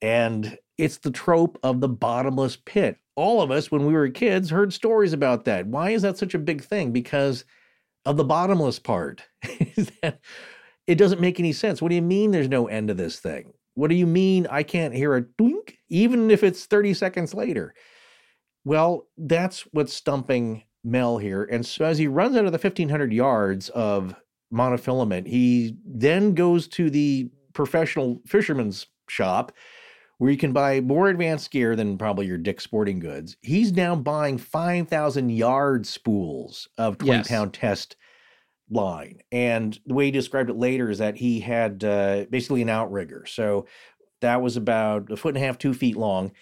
And 0.00 0.58
it's 0.78 0.98
the 0.98 1.10
trope 1.10 1.58
of 1.62 1.80
the 1.80 1.88
bottomless 1.88 2.56
pit. 2.56 2.96
All 3.14 3.42
of 3.42 3.50
us, 3.50 3.70
when 3.70 3.84
we 3.86 3.92
were 3.92 4.08
kids, 4.08 4.48
heard 4.50 4.72
stories 4.72 5.12
about 5.12 5.44
that. 5.44 5.66
Why 5.66 5.90
is 5.90 6.02
that 6.02 6.18
such 6.18 6.34
a 6.34 6.38
big 6.38 6.62
thing? 6.64 6.92
Because 6.92 7.44
of 8.06 8.16
the 8.16 8.24
bottomless 8.24 8.78
part. 8.78 9.22
It 10.88 10.96
doesn't 10.96 11.20
make 11.20 11.38
any 11.38 11.52
sense. 11.52 11.80
What 11.80 11.90
do 11.90 11.94
you 11.94 12.02
mean 12.02 12.32
there's 12.32 12.48
no 12.48 12.66
end 12.66 12.88
to 12.88 12.94
this 12.94 13.20
thing? 13.20 13.52
What 13.74 13.88
do 13.88 13.94
you 13.94 14.06
mean 14.06 14.46
I 14.50 14.62
can't 14.64 14.92
hear 14.94 15.14
a 15.14 15.22
twink, 15.38 15.78
even 15.88 16.30
if 16.30 16.42
it's 16.42 16.66
30 16.66 16.94
seconds 16.94 17.34
later? 17.34 17.74
Well, 18.64 19.06
that's 19.16 19.62
what's 19.72 19.92
stumping 19.92 20.62
Mel 20.84 21.18
here. 21.18 21.44
And 21.44 21.64
so 21.64 21.84
as 21.84 21.98
he 21.98 22.06
runs 22.06 22.36
out 22.36 22.44
of 22.44 22.52
the 22.52 22.58
1500 22.58 23.12
yards 23.12 23.68
of 23.70 24.14
monofilament, 24.52 25.26
he 25.26 25.76
then 25.84 26.34
goes 26.34 26.68
to 26.68 26.90
the 26.90 27.30
professional 27.54 28.20
fisherman's 28.26 28.86
shop 29.08 29.52
where 30.18 30.30
you 30.30 30.36
can 30.36 30.52
buy 30.52 30.80
more 30.80 31.08
advanced 31.08 31.50
gear 31.50 31.74
than 31.74 31.98
probably 31.98 32.26
your 32.26 32.38
Dick 32.38 32.60
Sporting 32.60 33.00
Goods. 33.00 33.36
He's 33.40 33.72
now 33.72 33.96
buying 33.96 34.38
5,000 34.38 35.30
yard 35.30 35.86
spools 35.86 36.68
of 36.78 36.98
20 36.98 37.12
Yes. 37.18 37.28
pound 37.28 37.52
test 37.54 37.96
line. 38.70 39.20
And 39.32 39.78
the 39.86 39.94
way 39.94 40.06
he 40.06 40.10
described 40.12 40.48
it 40.50 40.56
later 40.56 40.90
is 40.90 40.98
that 40.98 41.16
he 41.16 41.40
had 41.40 41.82
uh, 41.82 42.26
basically 42.30 42.62
an 42.62 42.68
outrigger. 42.68 43.26
So 43.26 43.66
that 44.20 44.40
was 44.40 44.56
about 44.56 45.10
a 45.10 45.16
foot 45.16 45.34
and 45.34 45.42
a 45.42 45.46
half, 45.46 45.58
two 45.58 45.74
feet 45.74 45.96
long. 45.96 46.32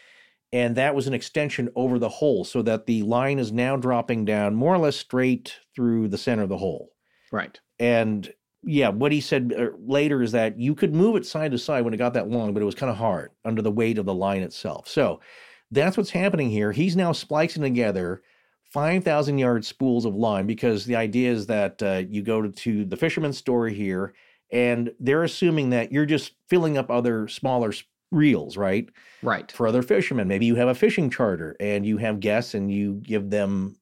And 0.52 0.76
that 0.76 0.94
was 0.94 1.06
an 1.06 1.14
extension 1.14 1.70
over 1.76 1.98
the 1.98 2.08
hole 2.08 2.44
so 2.44 2.62
that 2.62 2.86
the 2.86 3.02
line 3.02 3.38
is 3.38 3.52
now 3.52 3.76
dropping 3.76 4.24
down 4.24 4.54
more 4.54 4.74
or 4.74 4.78
less 4.78 4.96
straight 4.96 5.56
through 5.74 6.08
the 6.08 6.18
center 6.18 6.42
of 6.42 6.48
the 6.48 6.58
hole. 6.58 6.90
right. 7.30 7.60
And 7.78 8.32
yeah, 8.62 8.88
what 8.90 9.12
he 9.12 9.20
said 9.20 9.54
uh, 9.56 9.68
later 9.78 10.22
is 10.22 10.32
that 10.32 10.58
you 10.58 10.74
could 10.74 10.94
move 10.94 11.16
it 11.16 11.24
side 11.24 11.52
to 11.52 11.58
side 11.58 11.84
when 11.84 11.94
it 11.94 11.98
got 11.98 12.14
that 12.14 12.28
long, 12.28 12.52
but 12.52 12.62
it 12.62 12.66
was 12.66 12.74
kind 12.74 12.90
of 12.90 12.96
hard 12.96 13.30
under 13.44 13.62
the 13.62 13.70
weight 13.70 13.96
of 13.96 14.04
the 14.06 14.14
line 14.14 14.42
itself. 14.42 14.86
So 14.88 15.20
that's 15.70 15.96
what's 15.96 16.10
happening 16.10 16.50
here. 16.50 16.72
He's 16.72 16.96
now 16.96 17.12
splicing 17.12 17.62
together 17.62 18.22
5,000 18.70 19.38
yard 19.38 19.64
spools 19.64 20.04
of 20.04 20.14
line 20.14 20.46
because 20.46 20.84
the 20.84 20.96
idea 20.96 21.30
is 21.30 21.46
that 21.46 21.82
uh, 21.82 22.02
you 22.08 22.22
go 22.22 22.42
to, 22.42 22.50
to 22.50 22.84
the 22.84 22.96
fisherman's 22.96 23.38
store 23.38 23.68
here 23.68 24.14
and 24.52 24.92
they're 24.98 25.24
assuming 25.24 25.70
that 25.70 25.92
you're 25.92 26.06
just 26.06 26.32
filling 26.48 26.76
up 26.76 26.90
other 26.90 27.28
smaller 27.28 27.72
reels, 28.10 28.56
right? 28.56 28.88
Right. 29.22 29.50
for 29.52 29.66
other 29.66 29.82
fishermen. 29.82 30.28
Maybe 30.28 30.46
you 30.46 30.54
have 30.54 30.68
a 30.68 30.74
fishing 30.74 31.10
charter 31.10 31.56
and 31.60 31.84
you 31.84 31.98
have 31.98 32.20
guests 32.20 32.54
and 32.54 32.72
you 32.72 32.94
give 33.02 33.30
them 33.30 33.76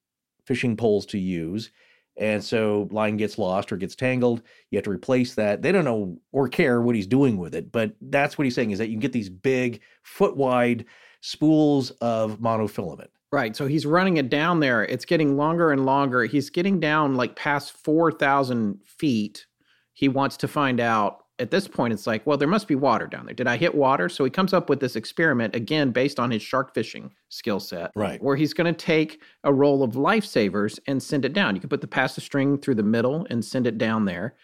fishing 0.44 0.76
poles 0.76 1.06
to 1.06 1.18
use. 1.18 1.70
And 2.16 2.42
so 2.42 2.88
line 2.90 3.16
gets 3.16 3.38
lost 3.38 3.70
or 3.70 3.76
gets 3.76 3.94
tangled. 3.94 4.42
You 4.70 4.76
have 4.76 4.84
to 4.84 4.90
replace 4.90 5.34
that. 5.34 5.62
They 5.62 5.70
don't 5.70 5.84
know 5.84 6.18
or 6.32 6.48
care 6.48 6.82
what 6.82 6.96
he's 6.96 7.06
doing 7.06 7.36
with 7.36 7.54
it, 7.54 7.70
but 7.70 7.92
that's 8.00 8.36
what 8.36 8.44
he's 8.44 8.56
saying 8.56 8.72
is 8.72 8.78
that 8.78 8.88
you 8.88 8.94
can 8.94 9.00
get 9.00 9.12
these 9.12 9.30
big 9.30 9.80
foot 10.02 10.36
wide 10.36 10.84
spools 11.20 11.90
of 12.00 12.40
monofilament. 12.40 13.08
Right. 13.30 13.54
So 13.54 13.66
he's 13.66 13.86
running 13.86 14.16
it 14.16 14.30
down 14.30 14.60
there. 14.60 14.84
It's 14.84 15.04
getting 15.04 15.36
longer 15.36 15.70
and 15.70 15.84
longer. 15.84 16.24
He's 16.24 16.50
getting 16.50 16.80
down 16.80 17.14
like 17.14 17.36
past 17.36 17.72
4,000 17.72 18.80
feet. 18.84 19.46
He 19.92 20.08
wants 20.08 20.36
to 20.38 20.48
find 20.48 20.80
out. 20.80 21.24
At 21.40 21.52
this 21.52 21.68
point, 21.68 21.92
it's 21.92 22.06
like, 22.06 22.26
well, 22.26 22.36
there 22.36 22.48
must 22.48 22.66
be 22.66 22.74
water 22.74 23.06
down 23.06 23.24
there. 23.26 23.34
Did 23.34 23.46
I 23.46 23.56
hit 23.56 23.74
water? 23.74 24.08
So 24.08 24.24
he 24.24 24.30
comes 24.30 24.52
up 24.52 24.68
with 24.68 24.80
this 24.80 24.96
experiment, 24.96 25.54
again, 25.54 25.92
based 25.92 26.18
on 26.18 26.32
his 26.32 26.42
shark 26.42 26.74
fishing 26.74 27.12
skill 27.28 27.60
set, 27.60 27.92
Right. 27.94 28.20
where 28.20 28.34
he's 28.34 28.52
going 28.52 28.72
to 28.72 28.76
take 28.78 29.22
a 29.44 29.52
roll 29.52 29.84
of 29.84 29.92
lifesavers 29.92 30.80
and 30.88 31.00
send 31.00 31.24
it 31.24 31.32
down. 31.32 31.54
You 31.54 31.60
can 31.60 31.70
put 31.70 31.80
the 31.80 31.86
pass 31.86 32.16
the 32.16 32.20
string 32.20 32.58
through 32.58 32.74
the 32.74 32.82
middle 32.82 33.26
and 33.30 33.44
send 33.44 33.66
it 33.68 33.78
down 33.78 34.04
there. 34.04 34.34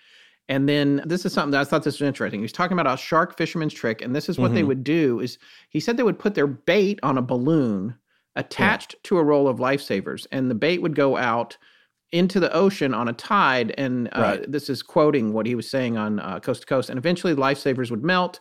And 0.48 0.68
then 0.68 1.02
this 1.06 1.24
is 1.24 1.32
something 1.32 1.52
that 1.52 1.62
I 1.62 1.64
thought 1.64 1.82
this 1.82 1.98
was 2.00 2.06
interesting. 2.06 2.40
He 2.40 2.44
was 2.44 2.52
talking 2.52 2.78
about 2.78 2.92
a 2.92 2.96
shark 3.00 3.36
fisherman's 3.36 3.74
trick, 3.74 4.00
and 4.02 4.14
this 4.14 4.28
is 4.28 4.38
what 4.38 4.54
they 4.54 4.62
Mhm. 4.62 4.66
would 4.68 4.84
do: 4.84 5.18
is 5.20 5.38
he 5.70 5.80
said 5.80 5.96
they 5.96 6.02
would 6.02 6.18
put 6.18 6.34
their 6.34 6.46
bait 6.46 7.00
on 7.02 7.16
a 7.18 7.22
balloon 7.22 7.96
attached 8.36 8.94
to 9.04 9.18
a 9.18 9.24
roll 9.24 9.48
of 9.48 9.58
lifesavers, 9.58 10.26
and 10.30 10.50
the 10.50 10.54
bait 10.54 10.82
would 10.82 10.94
go 10.94 11.16
out 11.16 11.56
into 12.14 12.40
the 12.40 12.52
ocean 12.54 12.94
on 12.94 13.08
a 13.08 13.12
tide. 13.12 13.74
And 13.76 14.08
uh, 14.16 14.20
Right. 14.20 14.50
this 14.52 14.70
is 14.70 14.82
quoting 14.82 15.32
what 15.32 15.44
he 15.46 15.54
was 15.54 15.68
saying 15.68 15.96
on 15.98 16.20
uh, 16.20 16.40
Coast 16.40 16.62
to 16.62 16.66
Coast. 16.66 16.88
And 16.88 16.96
eventually, 16.98 17.34
lifesavers 17.34 17.90
would 17.90 18.02
melt, 18.04 18.40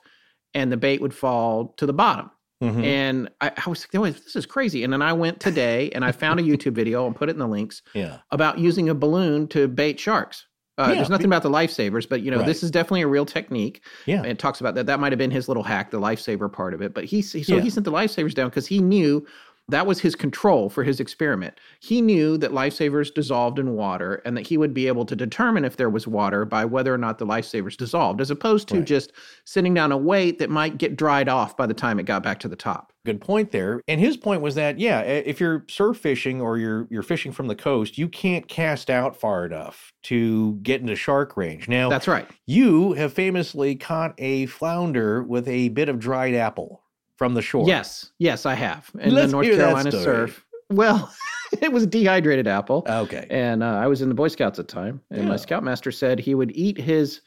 and 0.54 0.72
the 0.72 0.78
bait 0.78 1.02
would 1.02 1.14
fall 1.14 1.74
to 1.78 1.86
the 1.86 1.94
bottom. 1.94 2.30
Mhm. 2.64 2.84
And 2.86 3.30
I, 3.42 3.52
I 3.66 3.70
was 3.70 3.86
like, 3.94 4.00
"Oh, 4.00 4.06
this 4.10 4.36
is 4.38 4.46
crazy. 4.46 4.84
And 4.86 4.94
then 4.94 5.02
I 5.02 5.12
went 5.12 5.42
today 5.42 5.90
and 5.94 6.06
I 6.06 6.14
found 6.14 6.40
a 6.40 6.44
YouTube 6.44 6.74
video 6.74 7.06
and 7.06 7.14
put 7.16 7.28
it 7.28 7.34
in 7.34 7.40
the 7.40 7.48
links 7.48 7.82
yeah. 7.94 8.20
about 8.32 8.58
using 8.58 8.88
a 8.88 8.96
balloon 8.96 9.48
to 9.50 9.68
bait 9.68 10.00
sharks. 10.00 10.46
Uh, 10.78 10.86
Yeah. 10.88 10.96
There's 10.96 11.10
nothing 11.10 11.26
about 11.26 11.44
the 11.44 11.50
lifesavers, 11.50 12.08
but 12.08 12.22
you 12.22 12.32
know 12.32 12.38
Right. 12.38 12.46
this 12.46 12.64
is 12.64 12.72
definitely 12.72 13.02
a 13.02 13.08
real 13.08 13.26
technique. 13.26 13.84
Yeah. 14.06 14.18
And 14.20 14.28
it 14.28 14.40
talks 14.40 14.62
about 14.62 14.76
that. 14.76 14.86
That 14.86 15.00
might 15.02 15.12
have 15.12 15.20
been 15.20 15.30
his 15.32 15.48
little 15.50 15.64
hack, 15.64 15.92
the 15.92 16.00
lifesaver 16.00 16.50
part 16.52 16.74
of 16.74 16.82
it. 16.82 16.94
But 16.94 17.04
he 17.06 17.22
so 17.22 17.38
Yeah. 17.40 17.60
he 17.60 17.70
sent 17.70 17.84
the 17.84 17.92
lifesavers 17.92 18.34
down 18.34 18.48
because 18.50 18.68
he 18.68 18.80
knew 18.80 19.26
that 19.70 19.86
was 19.88 20.00
his 20.02 20.16
control 20.16 20.70
for 20.70 20.84
his 20.84 21.00
experiment. 21.00 21.60
He 21.80 22.02
knew 22.02 22.38
that 22.38 22.52
lifesavers 22.52 23.14
dissolved 23.14 23.60
in 23.60 23.74
water 23.76 24.22
and 24.26 24.36
that 24.36 24.46
he 24.48 24.58
would 24.58 24.74
be 24.74 24.88
able 24.88 25.06
to 25.06 25.16
determine 25.16 25.64
if 25.64 25.78
there 25.78 25.90
was 25.90 26.06
water 26.06 26.44
by 26.44 26.66
whether 26.66 26.94
or 26.94 26.98
not 26.98 27.18
the 27.18 27.26
lifesavers 27.26 27.78
dissolved, 27.78 28.20
as 28.20 28.30
opposed 28.30 28.68
to 28.70 28.76
Right. 28.78 28.86
just 28.86 29.14
sitting 29.46 29.74
down 29.74 29.92
a 29.92 29.98
weight 29.98 30.40
that 30.40 30.50
might 30.50 30.78
get 30.78 30.98
dried 30.98 31.30
off 31.30 31.56
by 31.56 31.66
the 31.66 31.74
time 31.74 32.00
it 32.00 32.04
got 32.06 32.24
back 32.24 32.40
to 32.42 32.50
the 32.50 32.56
top. 32.58 32.92
Good 33.06 33.20
point 33.22 33.52
there. 33.52 33.82
And 33.88 34.00
his 34.00 34.16
point 34.16 34.42
was 34.42 34.56
that 34.56 34.80
yeah, 34.80 35.02
if 35.02 35.40
you're 35.40 35.66
surf 35.70 35.98
fishing 35.98 36.40
or 36.40 36.58
you're 36.58 36.88
you're 36.90 37.04
fishing 37.04 37.32
from 37.34 37.48
the 37.48 37.56
coast, 37.56 37.98
you 37.98 38.08
can't 38.08 38.48
cast 38.48 38.90
out 38.90 39.16
far 39.20 39.46
enough 39.46 39.92
to 40.04 40.54
get 40.64 40.80
into 40.82 40.96
shark 40.96 41.36
range. 41.36 41.68
Now, 41.68 41.90
That's 41.90 42.08
right. 42.08 42.28
You 42.46 42.94
have 42.94 43.12
famously 43.14 43.76
caught 43.76 44.14
a 44.18 44.46
flounder 44.46 45.24
with 45.24 45.48
a 45.48 45.70
bit 45.70 45.90
of 45.90 46.00
dried 46.00 46.34
apple 46.34 46.83
from 47.18 47.34
the 47.34 47.42
shore. 47.42 47.68
Yes, 47.68 48.12
yes, 48.20 48.46
I 48.46 48.54
have. 48.56 48.90
In 49.00 49.14
Let's 49.14 49.28
the 49.28 49.32
North 49.34 49.48
Carolina 49.48 49.92
surf. 49.92 50.46
Well, 50.70 51.14
it 51.62 51.72
was 51.72 51.86
dehydrated 51.86 52.48
apple. 52.48 52.84
Okay. 52.88 53.28
And 53.30 53.62
uh, 53.64 53.68
I 53.68 53.88
was 53.88 54.02
in 54.02 54.10
the 54.10 54.16
Boy 54.16 54.28
Scouts 54.30 54.58
at 54.60 54.68
the 54.68 54.74
time, 54.74 55.02
and 55.12 55.24
Yeah. 55.24 55.30
my 55.30 55.36
scoutmaster 55.38 55.92
said 55.92 56.20
he 56.20 56.34
would 56.36 56.52
eat 56.56 56.78
his 56.78 57.22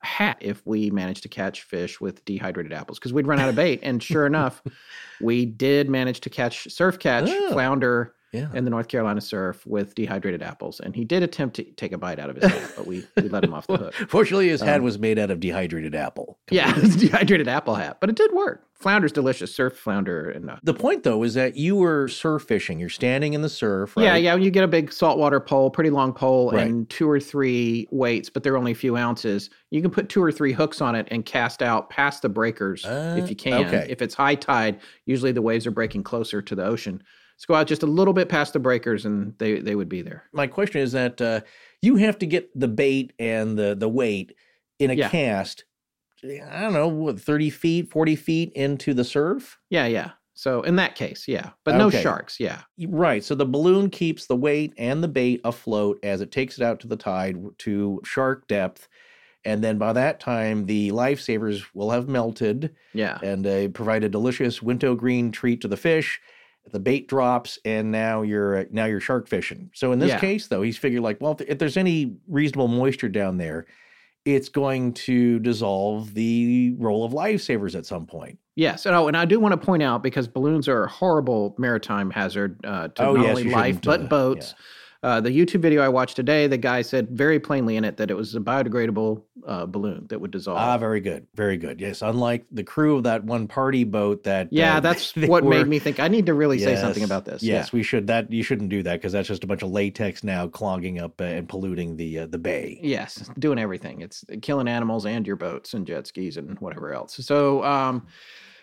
hat 0.00 0.36
if 0.40 0.64
we 0.64 0.90
managed 0.90 1.22
to 1.24 1.28
catch 1.28 1.62
fish 1.62 2.00
with 2.00 2.24
dehydrated 2.24 2.72
apples 2.72 2.98
because 2.98 3.12
we'd 3.12 3.26
run 3.26 3.40
out 3.40 3.48
of 3.48 3.54
bait. 3.56 3.80
and 3.82 4.02
sure 4.02 4.26
enough, 4.32 4.62
we 5.20 5.44
did 5.44 5.88
manage 5.90 6.20
to 6.20 6.30
catch 6.30 6.70
surf 6.72 6.98
catch 6.98 7.28
Oh. 7.28 7.50
flounder 7.52 8.14
Yeah. 8.32 8.48
in 8.52 8.64
the 8.64 8.70
North 8.70 8.88
Carolina 8.88 9.20
surf 9.22 9.66
with 9.66 9.94
dehydrated 9.94 10.42
apples. 10.42 10.80
And 10.80 10.94
he 10.94 11.04
did 11.04 11.22
attempt 11.22 11.56
to 11.56 11.62
take 11.64 11.92
a 11.92 11.98
bite 11.98 12.18
out 12.18 12.28
of 12.28 12.36
his 12.36 12.50
hat, 12.52 12.72
but 12.76 12.86
we, 12.86 13.06
we 13.16 13.22
let 13.30 13.42
him 13.42 13.54
off 13.54 13.66
the 13.66 13.76
hook. 13.78 13.94
Fortunately, 14.08 14.48
his 14.48 14.60
hat 14.60 14.78
Um, 14.78 14.82
was 14.84 14.98
made 14.98 15.18
out 15.18 15.30
of 15.30 15.40
dehydrated 15.40 15.94
apple. 15.94 16.38
Yeah, 16.50 16.72
it's 16.76 16.96
dehydrated 16.96 17.48
apple 17.48 17.74
hat, 17.74 17.98
but 18.00 18.10
it 18.10 18.16
did 18.16 18.32
work. 18.32 18.64
Flounder's 18.74 19.10
delicious, 19.12 19.52
surf 19.52 19.76
flounder, 19.76 20.30
and 20.30 20.50
uh, 20.50 20.56
The 20.62 20.72
point, 20.74 21.02
though, 21.02 21.24
is 21.24 21.34
that 21.34 21.56
you 21.56 21.74
were 21.74 22.06
surf 22.06 22.44
fishing. 22.44 22.78
You're 22.78 22.88
standing 22.90 23.32
in 23.32 23.42
the 23.42 23.48
surf, 23.48 23.96
right? 23.96 24.04
yeah, 24.04 24.14
yeah. 24.16 24.36
You 24.36 24.50
get 24.52 24.62
a 24.62 24.68
big 24.68 24.92
saltwater 24.92 25.40
pole, 25.40 25.68
pretty 25.70 25.90
long 25.90 26.12
pole, 26.12 26.52
Right. 26.52 26.64
and 26.66 26.88
two 26.88 27.10
or 27.10 27.18
three 27.18 27.88
weights, 27.90 28.30
but 28.30 28.44
they're 28.44 28.56
only 28.56 28.70
a 28.72 28.76
few 28.76 28.96
ounces. 28.96 29.50
You 29.70 29.82
can 29.82 29.90
put 29.90 30.08
two 30.08 30.22
or 30.22 30.30
three 30.30 30.52
hooks 30.52 30.80
on 30.80 30.94
it 30.94 31.08
and 31.10 31.24
cast 31.24 31.60
out 31.60 31.90
past 31.90 32.22
the 32.22 32.28
breakers 32.28 32.84
Uh, 32.84 33.16
if 33.18 33.28
you 33.30 33.34
can. 33.36 33.66
okay. 33.66 33.86
If 33.90 34.00
it's 34.00 34.14
high 34.14 34.36
tide, 34.36 34.78
usually 35.06 35.32
the 35.32 35.42
waves 35.42 35.66
are 35.66 35.72
breaking 35.72 36.04
closer 36.04 36.40
to 36.40 36.54
the 36.54 36.64
ocean. 36.64 37.02
Let's 37.38 37.46
go 37.46 37.54
out 37.54 37.68
just 37.68 37.84
a 37.84 37.86
little 37.86 38.12
bit 38.12 38.28
past 38.28 38.52
the 38.52 38.58
breakers, 38.58 39.04
and 39.06 39.32
they 39.38 39.60
they 39.60 39.76
would 39.76 39.88
be 39.88 40.02
there. 40.02 40.24
My 40.32 40.48
question 40.48 40.80
is 40.80 40.90
that 40.92 41.20
uh, 41.20 41.42
you 41.82 41.94
have 41.94 42.18
to 42.18 42.26
get 42.26 42.50
the 42.58 42.66
bait 42.66 43.12
and 43.20 43.56
the 43.56 43.76
the 43.76 43.88
weight 43.88 44.34
in 44.80 44.90
a 44.90 44.94
Yeah. 44.94 45.08
cast. 45.08 45.64
I 46.24 46.62
don't 46.62 46.72
know, 46.72 46.88
what, 46.88 47.20
30 47.20 47.48
feet, 47.48 47.92
40 47.92 48.16
feet 48.16 48.52
into 48.54 48.92
the 48.92 49.04
surf? 49.04 49.56
Yeah, 49.70 49.86
yeah. 49.86 50.10
So 50.34 50.62
in 50.62 50.74
that 50.74 50.96
case, 50.96 51.28
yeah, 51.28 51.50
but 51.64 51.76
no 51.76 51.86
Okay. 51.86 52.02
sharks. 52.02 52.40
Yeah, 52.40 52.62
Right. 52.88 53.22
So 53.22 53.36
the 53.36 53.46
balloon 53.46 53.88
keeps 53.88 54.26
the 54.26 54.34
weight 54.34 54.72
and 54.76 55.00
the 55.02 55.06
bait 55.06 55.40
afloat 55.44 56.00
as 56.02 56.20
it 56.20 56.32
takes 56.32 56.58
it 56.58 56.64
out 56.64 56.80
to 56.80 56.88
the 56.88 56.96
tide 56.96 57.36
to 57.58 58.00
shark 58.04 58.48
depth. 58.48 58.88
And 59.44 59.62
then 59.62 59.78
by 59.78 59.92
that 59.92 60.18
time, 60.18 60.66
the 60.66 60.90
lifesavers 60.90 61.64
will 61.72 61.90
have 61.92 62.08
melted 62.08 62.74
yeah. 62.94 63.18
and 63.22 63.46
uh, 63.46 63.68
provide 63.68 64.02
a 64.02 64.08
delicious 64.08 64.60
Wint-O-Green 64.60 65.30
treat 65.30 65.60
to 65.60 65.68
the 65.68 65.76
fish. 65.76 66.20
The 66.70 66.80
bait 66.80 67.08
drops, 67.08 67.58
and 67.64 67.90
now 67.90 68.22
you're 68.22 68.58
uh, 68.58 68.64
now 68.70 68.84
you're 68.86 69.00
shark 69.00 69.28
fishing. 69.28 69.70
So 69.74 69.92
in 69.92 69.98
this 69.98 70.08
Yeah. 70.10 70.18
case, 70.18 70.46
though, 70.48 70.62
he's 70.62 70.76
figured 70.78 71.02
like, 71.02 71.20
well, 71.20 71.36
if, 71.46 71.58
there's 71.58 71.76
any 71.76 72.16
reasonable 72.28 72.68
moisture 72.68 73.08
down 73.08 73.36
there, 73.36 73.66
it's 74.24 74.48
going 74.48 74.92
to 74.92 75.38
dissolve 75.38 76.14
the 76.14 76.74
role 76.78 77.04
of 77.04 77.12
lifesavers 77.12 77.74
at 77.74 77.86
some 77.86 78.06
point. 78.06 78.38
Yes, 78.56 78.86
and, 78.86 78.94
oh, 78.94 79.06
and 79.08 79.16
I 79.16 79.24
do 79.24 79.38
want 79.38 79.52
to 79.52 79.64
point 79.66 79.82
out 79.82 80.02
because 80.02 80.26
balloons 80.26 80.68
are 80.68 80.84
a 80.84 80.88
horrible 80.90 81.54
maritime 81.58 82.10
hazard 82.10 82.58
uh, 82.64 82.88
to 82.88 83.02
Oh, 83.02 83.14
not 83.14 83.22
yes, 83.22 83.30
only 83.30 83.44
life 83.44 83.80
but 83.82 84.02
uh, 84.02 84.06
boats. 84.06 84.54
Uh, 85.00 85.20
the 85.20 85.30
YouTube 85.30 85.60
video 85.60 85.80
I 85.80 85.88
watched 85.88 86.16
today, 86.16 86.48
the 86.48 86.58
guy 86.58 86.82
said 86.82 87.08
very 87.10 87.38
plainly 87.38 87.76
in 87.76 87.84
it 87.84 87.98
that 87.98 88.10
it 88.10 88.14
was 88.14 88.34
a 88.34 88.40
biodegradable 88.40 89.22
uh, 89.46 89.64
balloon 89.64 90.06
that 90.08 90.20
would 90.20 90.32
dissolve. 90.32 90.58
Ah, 90.58 90.76
very 90.76 90.98
good, 91.00 91.24
very 91.36 91.56
good. 91.56 91.80
Yes, 91.80 92.02
unlike 92.02 92.46
the 92.50 92.64
crew 92.64 92.96
of 92.96 93.04
that 93.04 93.22
one 93.22 93.46
party 93.46 93.84
boat 93.84 94.24
that. 94.24 94.48
yeah, 94.50 94.78
uh, 94.78 94.80
that's 94.80 95.14
what 95.16 95.44
were- 95.44 95.50
made 95.50 95.68
me 95.68 95.78
think 95.78 96.00
I 96.00 96.08
need 96.08 96.26
to 96.26 96.34
really 96.34 96.58
say 96.58 96.74
something 96.74 97.04
about 97.04 97.24
this. 97.24 97.44
Yes, 97.44 97.72
we 97.72 97.84
should. 97.84 98.08
That 98.08 98.32
you 98.32 98.42
shouldn't 98.42 98.70
do 98.70 98.82
that 98.82 98.94
because 98.94 99.12
that's 99.12 99.28
just 99.28 99.44
a 99.44 99.46
bunch 99.46 99.62
of 99.62 99.70
latex 99.70 100.24
now 100.24 100.48
clogging 100.48 100.98
up 100.98 101.20
uh, 101.20 101.24
and 101.24 101.48
polluting 101.48 101.96
the 101.96 102.20
uh, 102.20 102.26
the 102.26 102.38
bay. 102.38 102.80
Yes, 102.82 103.30
doing 103.38 103.60
everything. 103.60 104.00
It's 104.00 104.24
killing 104.42 104.66
animals 104.66 105.06
and 105.06 105.24
your 105.28 105.36
boats 105.36 105.74
and 105.74 105.86
jet 105.86 106.08
skis 106.08 106.36
and 106.36 106.58
whatever 106.58 106.92
else. 106.92 107.14
So 107.24 107.62
um, 107.62 108.08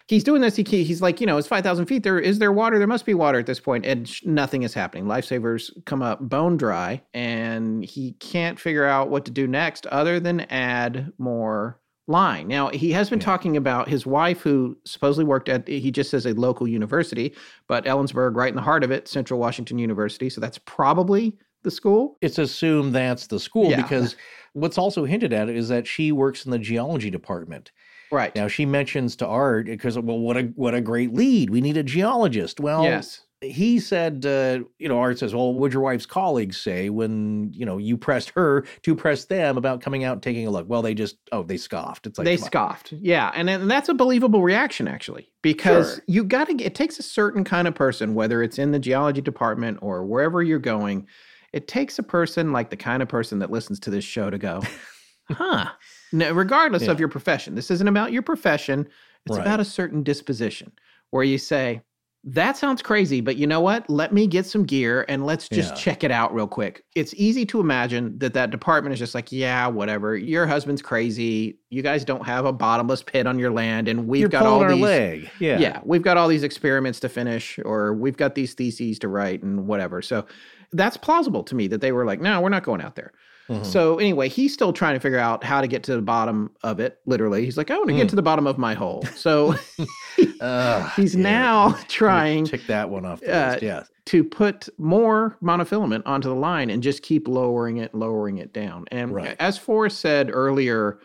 he's 0.08 0.24
doing 0.24 0.42
this. 0.42 0.56
He, 0.56 0.64
he's 0.64 1.02
like, 1.02 1.20
you 1.20 1.28
know, 1.28 1.38
it's 1.38 1.48
5,000 1.48 1.86
feet. 1.86 2.04
There 2.04 2.20
is 2.20 2.40
there 2.40 2.52
water? 2.52 2.78
There 2.78 2.88
must 2.88 3.06
be 3.06 3.14
water 3.14 3.40
at 3.40 3.46
this 3.46 3.60
point. 3.60 3.86
And 3.86 4.08
sh- 4.08 4.24
nothing 4.26 4.64
is 4.64 4.74
happening. 4.74 5.06
Lifesavers 5.06 5.72
come 5.86 6.02
up 6.02 6.20
bone 6.22 6.58
dry, 6.58 7.02
and 7.14 7.84
he 7.84 8.14
can't 8.14 8.60
figure 8.60 8.86
out 8.86 9.10
what 9.10 9.26
to 9.26 9.32
do 9.32 9.48
next 9.48 9.86
other 9.88 10.20
than 10.20 10.42
add 10.52 11.12
more 11.18 11.80
line. 12.08 12.48
Now, 12.48 12.70
he 12.70 12.92
has 12.92 13.10
been 13.10 13.20
Yeah. 13.20 13.26
talking 13.26 13.58
about 13.58 13.90
his 13.90 14.06
wife, 14.06 14.42
who 14.42 14.78
supposedly 14.86 15.26
worked 15.26 15.50
at, 15.50 15.68
he 15.68 15.90
just 15.90 16.12
says 16.12 16.28
a 16.28 16.34
local 16.34 16.68
university, 16.68 17.34
but 17.68 17.86
Ellensburg, 17.86 18.36
right 18.36 18.50
in 18.50 18.56
the 18.56 18.62
heart 18.62 18.84
of 18.84 18.92
it, 18.92 19.08
Central 19.08 19.40
Washington 19.40 19.80
University. 19.80 20.30
So 20.30 20.40
that's 20.40 20.60
probably 20.66 21.36
the 21.64 21.72
school. 21.72 22.20
It's 22.22 22.38
assumed 22.38 22.94
that's 22.94 23.26
the 23.26 23.40
school 23.40 23.72
Yeah. 23.72 23.82
because 23.82 24.16
what's 24.54 24.78
also 24.78 25.04
hinted 25.04 25.34
at 25.34 25.50
is 25.50 25.68
that 25.70 25.88
she 25.88 26.12
works 26.12 26.46
in 26.46 26.52
the 26.52 26.60
geology 26.60 27.10
department. 27.10 27.72
Right. 28.12 28.36
Now 28.36 28.48
she 28.48 28.66
mentions 28.66 29.16
to 29.18 29.28
Art 29.28 29.66
because 29.66 29.98
well, 29.98 30.20
what 30.20 30.38
a 30.38 30.44
what 30.56 30.74
a 30.74 30.82
great 30.82 31.14
lead. 31.14 31.50
We 31.50 31.62
need 31.62 31.78
a 31.78 31.84
geologist. 31.84 32.60
Well, 32.60 32.84
yes. 32.84 33.22
he 33.42 33.80
said, 33.80 34.26
uh, 34.26 34.60
you 34.78 34.88
know, 34.88 35.00
Art 35.00 35.20
says, 35.20 35.34
well, 35.34 35.54
what'd 35.54 35.74
your 35.74 35.82
wife's 35.84 36.06
colleagues 36.06 36.58
say 36.58 36.90
when 36.90 37.52
you 37.54 37.66
know 37.66 37.78
you 37.78 37.98
pressed 37.98 38.30
her 38.32 38.66
to 38.84 38.96
press 38.96 39.26
them 39.26 39.58
about 39.58 39.82
coming 39.82 40.04
out 40.04 40.14
and 40.14 40.24
taking 40.24 40.46
a 40.48 40.52
look? 40.52 40.70
Well, 40.70 40.82
they 40.82 40.94
just 40.94 41.18
oh 41.32 41.44
they 41.44 41.58
scoffed. 41.58 42.08
It's 42.08 42.18
like 42.18 42.26
they 42.26 42.38
come 42.38 42.44
on. 42.44 42.48
scoffed. 42.48 42.92
Yeah, 42.94 43.32
and, 43.36 43.50
and 43.50 43.70
that's 43.70 43.90
a 43.90 43.94
believable 43.94 44.44
reaction 44.44 44.88
actually, 44.88 45.30
because 45.42 45.96
Sure. 45.96 46.04
you 46.08 46.24
got 46.24 46.48
to. 46.50 46.64
It 46.64 46.76
takes 46.76 47.00
a 47.00 47.04
certain 47.04 47.44
kind 47.44 47.68
of 47.68 47.76
person, 47.76 48.14
whether 48.14 48.44
it's 48.44 48.60
in 48.60 48.72
the 48.72 48.80
geology 48.80 49.22
department 49.22 49.80
or 49.82 50.06
wherever 50.06 50.44
you're 50.44 50.60
going. 50.60 51.08
It 51.54 51.70
takes 51.70 51.98
a 51.98 52.04
person 52.04 52.52
like 52.52 52.70
the 52.70 52.76
kind 52.76 53.02
of 53.02 53.08
person 53.08 53.40
that 53.40 53.50
listens 53.50 53.80
to 53.82 53.90
this 53.90 54.04
show 54.04 54.30
to 54.30 54.38
go, 54.38 54.62
huh? 55.32 55.70
No, 56.12 56.32
regardless 56.32 56.84
Yeah. 56.84 56.92
of 56.92 57.00
your 57.00 57.10
profession, 57.10 57.56
this 57.56 57.72
isn't 57.72 57.88
about 57.88 58.12
your 58.12 58.22
profession. 58.22 58.88
It's 59.26 59.38
Right. 59.38 59.42
about 59.46 59.60
a 59.60 59.66
certain 59.66 60.04
disposition 60.04 60.72
where 61.12 61.24
you 61.24 61.38
say, 61.38 61.82
that 62.28 62.58
sounds 62.58 62.82
crazy, 62.82 63.22
but 63.22 63.36
you 63.38 63.46
know 63.46 63.60
what? 63.62 63.88
Let 63.88 64.12
me 64.12 64.26
get 64.26 64.48
some 64.48 64.64
gear 64.64 65.06
and 65.08 65.28
let's 65.28 65.48
just 65.48 65.74
Yeah. 65.74 65.76
check 65.76 66.04
it 66.04 66.10
out 66.10 66.34
real 66.34 66.48
quick. 66.48 66.84
It's 66.96 67.14
easy 67.16 67.46
to 67.48 67.60
imagine 67.60 68.18
that 68.18 68.34
that 68.34 68.50
department 68.50 68.94
is 68.94 69.00
just 69.00 69.14
like, 69.14 69.32
yeah, 69.32 69.68
whatever. 69.68 70.18
Your 70.18 70.48
husband's 70.48 70.82
crazy. 70.82 71.60
You 71.70 71.84
guys 71.84 72.04
don't 72.04 72.26
have 72.26 72.46
a 72.46 72.52
bottomless 72.52 73.04
pit 73.04 73.28
on 73.28 73.38
your 73.38 73.52
land, 73.52 73.88
and 73.88 74.08
we've 74.08 74.22
You're 74.22 74.30
got 74.30 74.48
all 74.48 74.68
these. 74.68 74.82
leg. 74.82 75.30
Yeah. 75.40 75.60
Yeah, 75.60 75.80
we've 75.84 76.02
got 76.02 76.18
all 76.18 76.28
these 76.28 76.42
experiments 76.44 77.00
to 77.02 77.10
finish, 77.10 77.60
or 77.64 77.94
we've 77.94 78.18
got 78.18 78.34
these 78.34 78.56
theses 78.56 78.98
to 79.00 79.08
write, 79.08 79.44
and 79.44 79.68
whatever. 79.68 80.02
So 80.02 80.26
that's 80.72 80.98
plausible 80.98 81.44
to 81.44 81.54
me 81.56 81.68
that 81.68 81.82
they 81.82 81.92
were 81.92 82.06
like, 82.06 82.22
no, 82.22 82.42
we're 82.42 82.50
not 82.50 82.64
going 82.64 82.82
out 82.82 82.96
there. 82.96 83.12
Mhm. 83.50 83.66
So 83.66 84.00
anyway, 84.00 84.28
he's 84.30 84.54
still 84.54 84.74
trying 84.74 84.96
to 84.96 85.00
figure 85.00 85.20
out 85.20 85.44
how 85.44 85.62
to 85.62 85.68
get 85.68 85.84
to 85.84 85.96
the 85.96 86.02
bottom 86.02 86.50
of 86.64 86.80
it. 86.80 87.00
Literally, 87.06 87.46
he's 87.46 87.58
like, 87.58 87.70
I 87.70 87.76
want 87.78 87.90
to 87.90 87.94
Hmm. 87.94 88.00
get 88.00 88.10
to 88.10 88.16
the 88.16 88.22
bottom 88.24 88.48
of 88.48 88.58
my 88.58 88.74
hole. 88.74 89.04
So 89.16 89.54
Ugh, 90.42 90.92
he's 90.96 91.16
yeah. 91.16 91.22
now 91.22 91.78
trying 91.88 92.46
Tick 92.46 92.66
that 92.68 92.90
one 92.90 93.06
off 93.06 93.22
the 93.22 93.36
uh, 93.36 93.52
list. 93.52 93.64
Yeah. 93.64 93.84
to 94.06 94.24
put 94.24 94.70
more 94.78 95.38
monofilament 95.44 96.04
onto 96.06 96.28
the 96.30 96.36
line 96.36 96.70
and 96.70 96.82
just 96.82 97.02
keep 97.04 97.28
lowering 97.28 97.78
it, 97.78 97.94
lowering 97.94 98.38
it 98.40 98.54
down. 98.54 98.86
And 98.92 99.14
Right. 99.14 99.36
as 99.40 99.58
Forrest 99.58 100.00
said 100.00 100.30
earlier, 100.34 101.00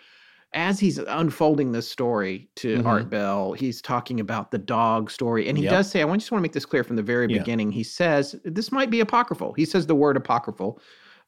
as 0.53 0.81
he's 0.81 0.99
unfolding 0.99 1.71
this 1.73 1.89
story 1.89 2.49
to 2.57 2.79
Mhm. 2.79 2.87
Art 2.87 3.09
Bell, 3.11 3.53
he's 3.53 3.81
talking 3.81 4.19
about 4.19 4.51
the 4.51 4.59
dog 4.59 5.09
story. 5.11 5.49
And 5.49 5.57
he 5.57 5.63
Yep. 5.65 5.73
does 5.73 5.91
say, 5.91 6.03
I 6.03 6.17
just 6.17 6.33
want 6.33 6.41
to 6.41 6.43
make 6.43 6.53
this 6.53 6.67
clear 6.67 6.83
from 6.83 6.97
the 6.97 7.03
very 7.05 7.29
Yeah. 7.31 7.39
beginning. 7.39 7.71
He 7.71 7.85
says, 7.85 8.35
this 8.45 8.73
might 8.73 8.91
be 8.91 8.99
apocryphal. 9.01 9.53
He 9.53 9.65
says 9.65 9.87
the 9.87 9.95
word 9.95 10.17
apocryphal, 10.17 10.81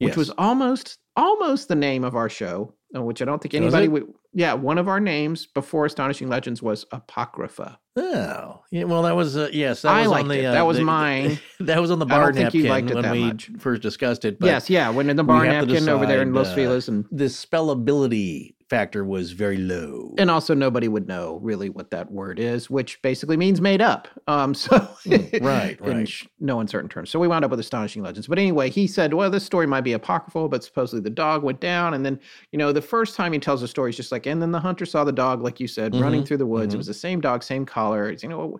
which 0.03 0.11
Yes. 0.11 0.17
was 0.17 0.31
almost 0.39 0.99
almost 1.17 1.69
the 1.69 1.75
name 1.75 2.05
of 2.05 2.15
our 2.17 2.29
show, 2.29 2.75
uh, 2.97 3.03
which 3.03 3.21
I 3.23 3.25
don't 3.25 3.41
think 3.43 3.55
anybody 3.55 3.89
would. 3.89 4.05
Yeah, 4.35 4.55
one 4.55 4.79
of 4.79 4.89
our 4.89 5.01
names 5.01 5.47
before 5.47 5.85
Astonishing 5.85 6.29
Legends 6.29 6.63
was 6.63 6.87
Apocrypha. 6.91 7.79
Oh, 7.97 8.63
yeah. 8.71 8.85
Well, 8.85 9.03
that 9.03 9.15
was 9.15 9.37
uh, 9.37 9.51
yes. 9.53 9.83
That 9.83 9.93
I 9.95 10.01
was 10.03 10.09
liked 10.09 10.23
on 10.23 10.29
the, 10.29 10.39
it. 10.41 10.45
uh, 10.47 10.53
That 10.53 10.67
was 10.67 10.79
the- 10.79 10.85
mine. 10.85 11.39
that 11.61 11.79
was 11.81 11.91
on 11.91 11.99
the 11.99 12.07
I 12.07 12.09
bar 12.09 12.33
don't 12.33 12.35
think 12.51 12.55
you 12.55 12.63
napkin 12.63 12.71
liked 12.71 12.91
it 12.91 12.95
when 12.95 13.03
that 13.03 13.13
we 13.13 13.25
much. 13.25 13.51
first 13.59 13.83
discussed 13.83 14.25
it. 14.25 14.39
But 14.41 14.47
yes, 14.47 14.71
yeah, 14.71 14.89
when 14.89 15.11
in 15.11 15.17
the 15.17 15.25
bar 15.25 15.43
we 15.43 15.49
have 15.49 15.67
to 15.67 15.73
napkin 15.73 15.89
over 15.91 16.07
there 16.07 16.23
in 16.23 16.33
Los 16.33 16.49
uh, 16.49 16.55
Feliz 16.55 16.89
and 16.89 17.05
the 17.11 17.29
spellability 17.29 18.55
factor 18.71 19.05
was 19.05 19.33
very 19.33 19.59
low. 19.59 20.15
and 20.17 20.31
also 20.31 20.55
nobody 20.55 20.89
would 20.89 21.07
know 21.07 21.39
really 21.43 21.69
what 21.69 21.91
that 21.91 22.11
word 22.11 22.39
is, 22.39 22.71
which 22.71 23.03
basically 23.03 23.37
means 23.37 23.61
made 23.61 23.83
up. 23.83 24.09
Um, 24.27 24.55
so 24.63 24.79
Mm, 25.05 25.43
right, 25.45 25.79
right. 25.83 26.09
sh- 26.09 26.27
no 26.41 26.59
uncertain 26.61 26.89
terms. 26.89 27.11
So 27.11 27.19
we 27.19 27.29
wound 27.29 27.45
up 27.45 27.51
with 27.51 27.61
astonishing 27.61 28.03
legends. 28.03 28.29
But 28.29 28.39
anyway, 28.39 28.71
he 28.71 28.87
said, 28.87 29.13
well, 29.13 29.29
this 29.31 29.45
story 29.45 29.67
might 29.67 29.83
be 29.83 29.93
apocryphal, 29.93 30.49
but 30.49 30.65
supposedly 30.65 31.03
the 31.03 31.11
dog 31.11 31.43
went 31.43 31.61
down, 31.61 31.93
and 31.93 32.07
then 32.07 32.19
you 32.51 32.59
know 32.59 32.73
the 32.73 32.81
first 32.81 33.15
time 33.15 33.35
he 33.35 33.39
tells 33.39 33.61
the 33.61 33.69
story, 33.69 33.91
he's 33.91 33.97
just 33.97 34.11
like, 34.13 34.22
and 34.27 34.41
then 34.43 34.53
the 34.53 34.61
hunter 34.61 34.85
saw 34.87 35.05
the 35.05 35.13
dog, 35.13 35.43
like 35.43 35.61
you 35.61 35.69
said, 35.69 35.95
running 35.95 36.23
Mhm, 36.23 36.27
through 36.27 36.37
the 36.39 36.47
woods. 36.47 36.73
mhm. 36.73 36.75
It 36.75 36.79
was 36.79 36.87
the 36.87 36.95
same 36.95 37.21
dog, 37.21 37.43
same 37.43 37.65
collar. 37.67 38.09
It's, 38.11 38.23
you 38.23 38.29
know. 38.29 38.59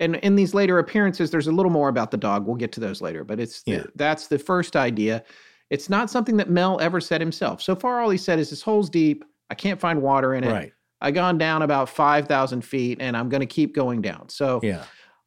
And 0.00 0.16
in 0.16 0.34
these 0.36 0.54
later 0.54 0.78
appearances, 0.78 1.30
there's 1.30 1.46
a 1.46 1.52
little 1.52 1.70
more 1.70 1.88
about 1.88 2.10
the 2.10 2.16
dog. 2.16 2.46
We'll 2.46 2.56
get 2.56 2.72
to 2.72 2.80
those 2.80 3.00
later, 3.00 3.22
but 3.24 3.38
it's 3.38 3.62
the, 3.62 3.86
that's 3.94 4.26
the 4.26 4.38
first 4.38 4.74
idea. 4.76 5.22
It's 5.70 5.88
not 5.88 6.10
something 6.10 6.36
that 6.38 6.50
Mel 6.50 6.80
ever 6.80 7.00
said 7.00 7.20
himself. 7.20 7.62
So 7.62 7.74
far, 7.76 8.00
all 8.00 8.10
he 8.10 8.18
said 8.18 8.38
is 8.38 8.50
this 8.50 8.60
hole's 8.62 8.90
deep. 8.90 9.24
I 9.50 9.54
can't 9.54 9.78
find 9.80 10.02
water 10.02 10.34
in 10.34 10.42
it. 10.44 10.50
right. 10.50 10.72
I 11.00 11.10
gone 11.10 11.36
down 11.38 11.62
about 11.62 11.88
five 11.88 12.26
thousand 12.26 12.62
feet, 12.62 12.98
and 13.00 13.16
I'm 13.16 13.28
going 13.28 13.40
to 13.40 13.46
keep 13.46 13.74
going 13.74 14.00
down. 14.02 14.28
So 14.30 14.60
Yeah. 14.62 14.84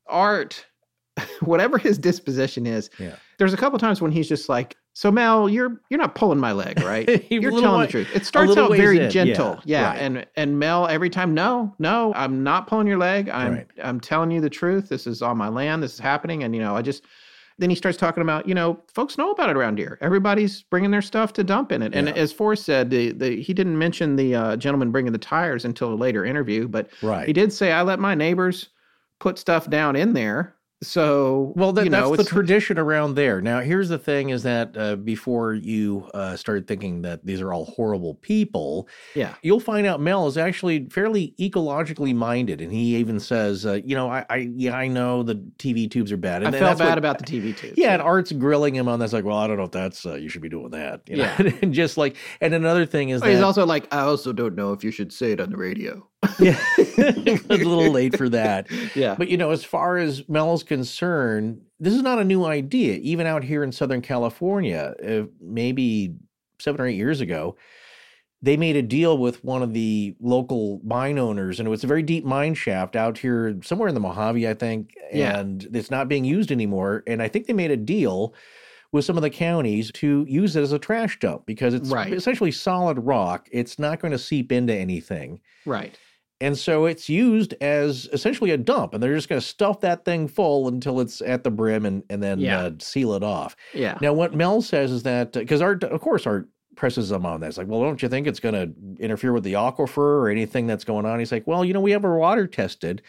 Art, 0.07 0.65
whatever 1.41 1.77
his 1.77 1.97
disposition 1.97 2.65
is, 2.65 2.89
Yeah. 2.99 3.15
there's 3.37 3.53
a 3.53 3.57
couple 3.57 3.77
times 3.79 4.01
when 4.01 4.11
he's 4.11 4.27
just 4.27 4.49
like, 4.49 4.75
"So 4.97 5.11
Mel, 5.11 5.47
you're 5.47 5.79
you're 5.91 5.99
not 5.99 6.15
pulling 6.15 6.39
my 6.39 6.53
leg, 6.53 6.81
right? 6.81 7.07
You're 7.31 7.51
telling 7.51 7.81
way- 7.81 7.85
the 7.85 7.91
truth." 7.91 8.07
It 8.15 8.25
starts 8.25 8.57
out 8.57 8.71
very 8.75 8.99
in, 8.99 9.11
gentle, 9.11 9.59
yeah, 9.63 9.81
yeah, 9.81 9.89
right. 9.89 9.97
and 10.01 10.25
and 10.35 10.57
Mel 10.57 10.87
every 10.87 11.11
time, 11.11 11.35
"No, 11.35 11.75
no, 11.77 12.13
I'm 12.15 12.43
not 12.43 12.65
pulling 12.65 12.87
your 12.87 12.97
leg. 12.97 13.29
I'm 13.29 13.53
Right. 13.53 13.67
I'm 13.83 13.99
telling 13.99 14.31
you 14.31 14.41
the 14.41 14.49
truth. 14.49 14.89
This 14.89 15.05
is 15.05 15.21
on 15.21 15.37
my 15.37 15.49
land. 15.49 15.83
This 15.83 15.93
is 15.93 15.99
happening, 15.99 16.43
and 16.43 16.55
you 16.55 16.61
know, 16.61 16.75
I 16.75 16.81
just." 16.81 17.03
then 17.59 17.71
he 17.71 17.75
starts 17.75 17.97
talking 17.97 18.21
about, 18.21 18.47
you 18.47 18.53
know, 18.53 18.79
folks 18.93 19.17
know 19.17 19.31
about 19.31 19.49
it 19.49 19.57
around 19.57 19.79
here. 19.79 19.97
Everybody's 19.99 20.61
bringing 20.61 20.91
their 20.91 21.01
stuff 21.01 21.33
to 21.33 21.43
dump 21.43 21.71
in 21.71 21.81
it. 21.81 21.91
And 21.95 22.05
Yeah. 22.07 22.13
as 22.13 22.31
Forrest 22.31 22.63
said, 22.63 22.91
the, 22.91 23.13
the, 23.13 23.41
he 23.41 23.51
didn't 23.51 23.79
mention 23.79 24.15
the 24.15 24.35
uh, 24.35 24.57
gentleman 24.57 24.91
bringing 24.91 25.11
the 25.11 25.17
tires 25.17 25.65
until 25.65 25.91
a 25.91 25.95
later 25.95 26.23
interview, 26.23 26.67
but 26.67 26.87
Right. 27.01 27.25
he 27.25 27.33
did 27.33 27.51
say, 27.51 27.71
I 27.71 27.81
let 27.81 27.97
my 27.99 28.13
neighbors 28.13 28.69
put 29.19 29.39
stuff 29.39 29.67
down 29.71 29.95
in 29.95 30.13
there. 30.13 30.53
So, 30.83 31.53
Well, 31.55 31.73
that, 31.73 31.85
you 31.85 31.89
know, 31.89 32.15
that's 32.15 32.29
the 32.29 32.35
tradition 32.35 32.77
around 32.77 33.15
there. 33.15 33.41
Now, 33.41 33.61
here's 33.61 33.89
the 33.89 33.97
thing: 33.97 34.29
is 34.29 34.43
that 34.43 34.77
uh, 34.77 34.95
before 34.95 35.55
you 35.55 36.07
uh, 36.13 36.35
start 36.35 36.67
thinking 36.67 37.01
that 37.01 37.25
these 37.25 37.41
are 37.41 37.51
all 37.51 37.65
horrible 37.65 38.13
people, 38.15 38.87
yeah. 39.15 39.33
you'll 39.41 39.59
find 39.59 39.87
out 39.87 39.99
Mel 39.99 40.27
is 40.27 40.37
actually 40.37 40.87
fairly 40.89 41.33
ecologically 41.39 42.13
minded, 42.13 42.61
and 42.61 42.71
he 42.71 42.95
even 42.95 43.19
says, 43.19 43.65
uh, 43.65 43.79
"You 43.83 43.95
know, 43.95 44.07
I, 44.07 44.23
I, 44.29 44.35
yeah, 44.55 44.75
I 44.75 44.87
know 44.87 45.23
the 45.23 45.35
TV 45.57 45.89
tubes 45.89 46.11
are 46.11 46.17
bad." 46.17 46.43
And 46.43 46.53
then 46.53 46.61
felt 46.61 46.77
bad 46.77 46.89
what- 46.89 46.97
about 46.99 47.17
the 47.17 47.25
TV 47.25 47.57
too. 47.57 47.73
Yeah, 47.75 47.93
and 47.93 48.01
Art's 48.01 48.31
grilling 48.31 48.75
him 48.75 48.87
on 48.87 48.99
that's 48.99 49.13
like, 49.13 49.25
well, 49.25 49.37
I 49.37 49.47
don't 49.47 49.57
know 49.57 49.63
if 49.63 49.71
that's 49.71 50.05
uh, 50.05 50.13
you 50.13 50.29
should 50.29 50.43
be 50.43 50.49
doing 50.49 50.69
that. 50.71 51.01
You 51.07 51.17
know? 51.17 51.35
Yeah. 51.39 51.51
and 51.63 51.73
just 51.73 51.97
like, 51.97 52.17
and 52.39 52.53
another 52.53 52.85
thing 52.85 53.09
is 53.09 53.21
But 53.21 53.31
he's 53.31 53.41
also 53.41 53.65
like, 53.65 53.91
I 53.91 54.01
also 54.01 54.31
don't 54.31 54.55
know 54.55 54.73
if 54.73 54.83
you 54.83 54.91
should 54.91 55.11
say 55.11 55.31
it 55.31 55.39
on 55.39 55.49
the 55.49 55.57
radio. 55.57 56.07
Yeah, 56.39 56.59
a 56.77 57.55
little 57.57 57.91
late 57.91 58.17
for 58.17 58.29
that. 58.29 58.67
Yeah. 58.95 59.15
But 59.17 59.29
you 59.29 59.37
know, 59.37 59.51
as 59.51 59.63
far 59.63 59.97
as 59.97 60.27
Mel's 60.29 60.63
concerned, 60.63 61.61
this 61.79 61.93
is 61.93 62.01
not 62.01 62.19
a 62.19 62.23
new 62.23 62.45
idea. 62.45 62.95
Even 63.01 63.27
out 63.27 63.43
here 63.43 63.63
in 63.63 63.71
Southern 63.71 64.01
California, 64.01 64.93
uh, 65.07 65.27
maybe 65.41 66.15
seven 66.59 66.81
or 66.81 66.87
eight 66.87 66.95
years 66.95 67.21
ago, 67.21 67.55
they 68.41 68.55
made 68.57 68.75
a 68.75 68.81
deal 68.83 69.17
with 69.17 69.43
one 69.43 69.63
of 69.63 69.73
the 69.73 70.15
local 70.19 70.79
mine 70.83 71.17
owners, 71.17 71.59
and 71.59 71.67
it 71.67 71.69
was 71.71 71.83
a 71.83 71.87
very 71.87 72.03
deep 72.03 72.23
mine 72.23 72.53
shaft 72.53 72.95
out 72.95 73.17
here 73.17 73.57
somewhere 73.63 73.87
in 73.89 73.95
the 73.95 73.99
Mojave, 73.99 74.47
I 74.47 74.53
think, 74.53 74.93
Yeah. 75.11 75.39
and 75.39 75.67
it's 75.73 75.89
not 75.91 76.07
being 76.07 76.23
used 76.25 76.51
anymore. 76.51 77.03
And 77.07 77.21
I 77.21 77.27
think 77.29 77.47
they 77.47 77.53
made 77.53 77.71
a 77.71 77.77
deal 77.77 78.33
with 78.91 79.03
some 79.05 79.17
of 79.17 79.23
the 79.23 79.29
counties 79.29 79.91
to 79.91 80.25
use 80.29 80.55
it 80.55 80.61
as 80.61 80.71
a 80.71 80.79
trash 80.79 81.19
dump 81.19 81.45
because 81.45 81.73
it's 81.73 81.89
Right. 81.89 82.13
essentially 82.13 82.51
solid 82.51 82.97
rock. 82.99 83.49
It's 83.51 83.77
not 83.79 83.99
going 83.99 84.11
to 84.13 84.17
seep 84.19 84.51
into 84.51 84.73
anything. 84.73 85.41
right. 85.65 85.97
And 86.39 86.55
so 86.57 86.85
it's 86.85 87.09
used 87.09 87.55
as 87.61 88.07
essentially 88.13 88.51
a 88.51 88.57
dump, 88.57 88.93
and 88.93 89.01
they're 89.01 89.15
just 89.15 89.27
going 89.27 89.41
to 89.41 89.47
stuff 89.47 89.79
that 89.81 90.05
thing 90.05 90.27
full 90.27 90.67
until 90.67 90.99
it's 90.99 91.19
at 91.21 91.43
the 91.43 91.49
brim 91.49 91.85
and, 91.85 92.03
and 92.11 92.21
then 92.21 92.39
Yeah. 92.39 92.59
uh, 92.65 92.71
seal 92.79 93.13
it 93.13 93.23
off. 93.23 93.55
Yeah. 93.73 93.97
Now, 94.01 94.13
what 94.13 94.35
Mel 94.35 94.61
says 94.61 94.91
is 94.91 95.01
that 95.03 95.33
because 95.33 95.61
Art, 95.61 95.83
of 95.83 95.99
course, 95.99 96.27
Art 96.27 96.47
presses 96.75 97.09
them 97.09 97.25
on 97.25 97.39
that. 97.41 97.47
It's 97.47 97.57
like, 97.57 97.67
well, 97.67 97.81
don't 97.81 98.01
you 98.03 98.07
think 98.07 98.27
it's 98.27 98.39
going 98.39 98.53
to 98.53 99.03
interfere 99.03 99.33
with 99.33 99.43
the 99.43 99.53
aquifer 99.53 99.97
or 99.97 100.29
anything 100.29 100.67
that's 100.67 100.83
going 100.83 101.07
on? 101.07 101.17
He's 101.17 101.31
like, 101.31 101.47
well, 101.47 101.65
you 101.65 101.73
know, 101.73 101.81
we 101.81 101.89
have 101.91 102.05
our 102.05 102.17
water 102.17 102.45
tested. 102.45 103.01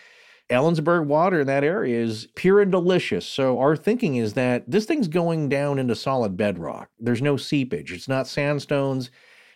Ellensburg 0.49 1.05
water 1.05 1.43
in 1.43 1.47
that 1.49 1.63
area 1.65 2.01
is 2.03 2.29
pure 2.35 2.63
and 2.63 2.73
delicious. 2.73 3.27
So 3.27 3.59
our 3.59 3.77
thinking 3.77 4.17
is 4.17 4.33
that 4.33 4.65
this 4.67 4.87
thing's 4.87 5.07
going 5.09 5.51
down 5.51 5.79
into 5.79 5.95
solid 5.95 6.39
bedrock. 6.39 6.89
There's 6.99 7.21
no 7.21 7.37
seepage. 7.37 7.93
It's 7.93 8.09
not 8.09 8.27
sandstones. 8.27 9.11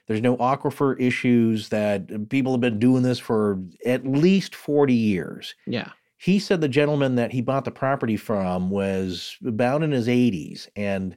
There's 0.09 0.21
no 0.21 0.37
aquifer 0.39 1.01
issues 1.01 1.69
that 1.71 2.29
people 2.29 2.53
have 2.53 2.61
been 2.61 2.79
doing 2.79 3.03
this 3.03 3.19
for 3.19 3.61
at 3.87 4.07
least 4.07 4.55
40 4.55 4.93
years. 4.95 5.55
Yeah. 5.67 5.91
He 6.19 6.39
said 6.39 6.61
the 6.61 6.69
gentleman 6.69 7.17
that 7.17 7.33
he 7.33 7.41
bought 7.41 7.65
the 7.65 7.71
property 7.71 8.17
from 8.17 8.71
was 8.71 9.37
about 9.47 9.83
in 9.83 9.91
his 9.93 10.09
80s 10.09 10.69
and 10.77 11.17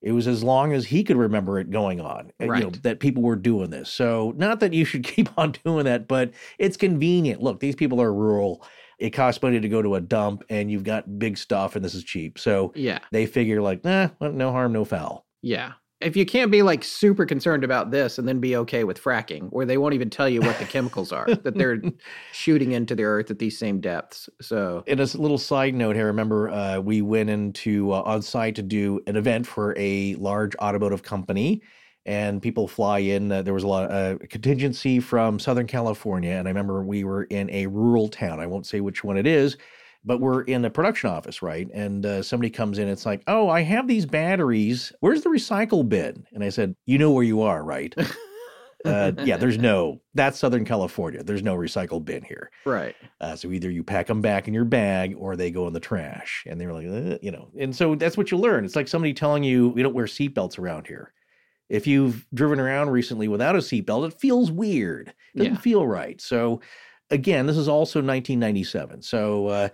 it 0.00 0.12
was 0.12 0.28
as 0.28 0.44
long 0.44 0.72
as 0.72 0.86
he 0.86 1.02
could 1.02 1.16
remember 1.16 1.58
it 1.58 1.70
going 1.70 2.00
on 2.00 2.30
uh, 2.40 2.44
you 2.44 2.46
know, 2.46 2.52
Right. 2.68 2.82
that 2.84 3.00
people 3.00 3.22
were 3.22 3.34
doing 3.36 3.70
this. 3.70 3.90
So 3.90 4.32
not 4.36 4.60
that 4.60 4.72
you 4.72 4.84
should 4.84 5.02
keep 5.14 5.28
on 5.36 5.52
doing 5.64 5.84
that, 5.86 6.06
but 6.06 6.30
it's 6.58 6.76
convenient. 6.76 7.42
Look, 7.42 7.60
these 7.60 7.74
people 7.74 8.00
are 8.00 8.12
rural. 8.14 8.64
It 8.98 9.10
costs 9.10 9.42
money 9.42 9.58
to 9.60 9.68
go 9.68 9.82
to 9.82 9.96
a 9.96 10.00
dump 10.00 10.44
and 10.50 10.70
you've 10.70 10.84
got 10.84 11.18
big 11.18 11.36
stuff 11.38 11.76
and 11.76 11.84
this 11.84 11.94
is 11.94 12.04
cheap. 12.04 12.38
So 12.38 12.72
Yeah. 12.76 13.00
they 13.10 13.26
figure 13.26 13.60
like, 13.60 13.84
nah, 13.84 14.08
well, 14.20 14.32
no 14.32 14.52
harm, 14.52 14.72
no 14.72 14.84
foul. 14.84 15.26
Yeah. 15.42 15.72
If 16.00 16.16
you 16.16 16.24
can't 16.24 16.50
be 16.50 16.62
like 16.62 16.84
super 16.84 17.26
concerned 17.26 17.64
about 17.64 17.90
this 17.90 18.18
and 18.18 18.28
then 18.28 18.38
be 18.38 18.56
okay 18.56 18.84
with 18.84 19.02
fracking, 19.02 19.48
where 19.50 19.66
they 19.66 19.78
won't 19.78 19.94
even 19.94 20.10
tell 20.10 20.28
you 20.28 20.40
what 20.40 20.58
the 20.58 20.64
chemicals 20.64 21.12
are 21.12 21.26
that 21.26 21.56
they're 21.56 21.82
shooting 22.32 22.72
into 22.72 22.94
the 22.94 23.04
earth 23.04 23.30
at 23.30 23.38
these 23.38 23.58
same 23.58 23.80
depths. 23.80 24.28
So, 24.40 24.84
And 24.86 25.00
as 25.00 25.14
a 25.14 25.20
little 25.20 25.38
side 25.38 25.74
note 25.74 25.96
here, 25.96 26.06
remember 26.06 26.50
uh, 26.50 26.78
we 26.78 27.02
went 27.02 27.30
into 27.30 27.92
uh, 27.92 28.02
on 28.02 28.22
site 28.22 28.54
to 28.56 28.62
do 28.62 29.00
an 29.06 29.16
event 29.16 29.46
for 29.46 29.74
a 29.76 30.14
large 30.16 30.54
automotive 30.56 31.02
company, 31.02 31.62
and 32.06 32.40
people 32.40 32.68
fly 32.68 33.00
in. 33.00 33.32
Uh, 33.32 33.42
there 33.42 33.54
was 33.54 33.64
a 33.64 33.68
lot 33.68 33.90
of 33.90 34.16
uh, 34.16 34.26
contingency 34.30 35.00
from 35.00 35.38
Southern 35.38 35.66
California, 35.66 36.30
and 36.30 36.46
I 36.46 36.50
remember 36.50 36.84
we 36.84 37.02
were 37.02 37.24
in 37.24 37.50
a 37.50 37.66
rural 37.66 38.08
town. 38.08 38.38
I 38.38 38.46
won't 38.46 38.66
say 38.66 38.80
which 38.80 39.02
one 39.02 39.16
it 39.16 39.26
is, 39.26 39.56
but 40.04 40.20
we're 40.20 40.42
in 40.42 40.62
the 40.62 40.70
production 40.70 41.10
office, 41.10 41.42
right? 41.42 41.68
And 41.74 42.06
uh, 42.06 42.22
somebody 42.22 42.50
comes 42.50 42.78
in. 42.78 42.88
It's 42.88 43.04
like, 43.06 43.22
oh, 43.26 43.48
I 43.48 43.62
have 43.62 43.86
these 43.88 44.06
batteries. 44.06 44.92
Where's 45.00 45.22
the 45.22 45.28
recycle 45.30 45.86
bin? 45.88 46.26
And 46.32 46.42
I 46.44 46.48
said, 46.50 46.74
you 46.86 46.98
know 46.98 47.10
where 47.10 47.24
you 47.24 47.42
are, 47.42 47.62
right? 47.64 47.94
uh, 48.84 49.12
yeah, 49.24 49.36
there's 49.36 49.58
no. 49.70 50.00
That's 50.14 50.38
Southern 50.38 50.64
California. 50.64 51.22
There's 51.22 51.42
no 51.42 51.56
recycle 51.56 52.04
bin 52.04 52.22
here. 52.22 52.50
right. 52.64 52.94
Uh, 53.20 53.34
so 53.36 53.50
either 53.50 53.70
you 53.70 53.82
pack 53.82 54.06
them 54.06 54.22
back 54.22 54.46
in 54.48 54.54
your 54.54 54.64
bag 54.64 55.14
or 55.18 55.34
they 55.36 55.50
go 55.50 55.66
in 55.66 55.72
the 55.72 55.80
trash. 55.80 56.44
And 56.46 56.60
they're 56.60 56.72
like, 56.72 56.86
"Uh," 56.86 57.18
you 57.20 57.30
know, 57.32 57.48
and 57.58 57.74
so 57.74 57.94
that's 57.96 58.16
what 58.16 58.30
you 58.30 58.38
learn. 58.38 58.64
It's 58.64 58.76
like 58.76 58.88
somebody 58.88 59.12
telling 59.12 59.42
you 59.42 59.70
we 59.70 59.82
don't 59.82 59.94
wear 59.94 60.06
seatbelts 60.06 60.58
around 60.58 60.86
here. 60.86 61.12
If 61.68 61.86
you've 61.86 62.24
driven 62.32 62.60
around 62.60 62.90
recently 62.90 63.28
without 63.28 63.54
a 63.56 63.58
seatbelt, 63.58 64.06
it 64.06 64.18
feels 64.20 64.50
weird. 64.50 65.12
It 65.34 65.38
doesn't 65.38 65.54
Yeah. 65.54 65.58
feel 65.60 65.86
right. 65.86 66.18
So 66.20 66.60
again, 67.10 67.46
this 67.46 67.56
is 67.56 67.68
also 67.68 67.98
1997. 68.00 69.02
So 69.02 69.46
uh, 69.48 69.68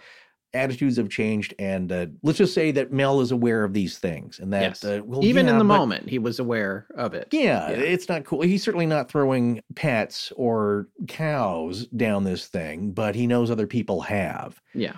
attitudes 0.52 0.96
have 0.98 1.08
changed, 1.08 1.52
and 1.58 1.90
uh, 1.90 2.06
let's 2.22 2.38
just 2.38 2.54
say 2.54 2.70
that 2.72 2.92
Mel 2.92 3.20
is 3.20 3.32
aware 3.32 3.64
of 3.64 3.72
these 3.72 3.98
things, 3.98 4.38
and 4.38 4.52
that 4.52 4.62
Yes. 4.62 4.84
uh, 4.84 5.00
well, 5.04 5.24
even 5.24 5.48
in 5.48 5.58
the 5.58 5.64
but- 5.64 5.76
moment, 5.78 6.08
he 6.08 6.18
was 6.18 6.38
aware 6.38 6.86
of 6.96 7.14
it. 7.14 7.28
yeah, 7.32 7.70
Yeah. 7.70 7.76
it's 7.76 8.08
not 8.08 8.24
cool. 8.24 8.42
He's 8.42 8.62
certainly 8.62 8.86
not 8.86 9.10
throwing 9.10 9.60
pets 9.74 10.32
or 10.36 10.88
cows 11.08 11.86
down 11.88 12.24
this 12.24 12.46
thing, 12.46 12.92
but 12.92 13.14
he 13.14 13.26
knows 13.26 13.50
other 13.50 13.66
people 13.66 14.02
have. 14.02 14.60
Yeah. 14.74 14.94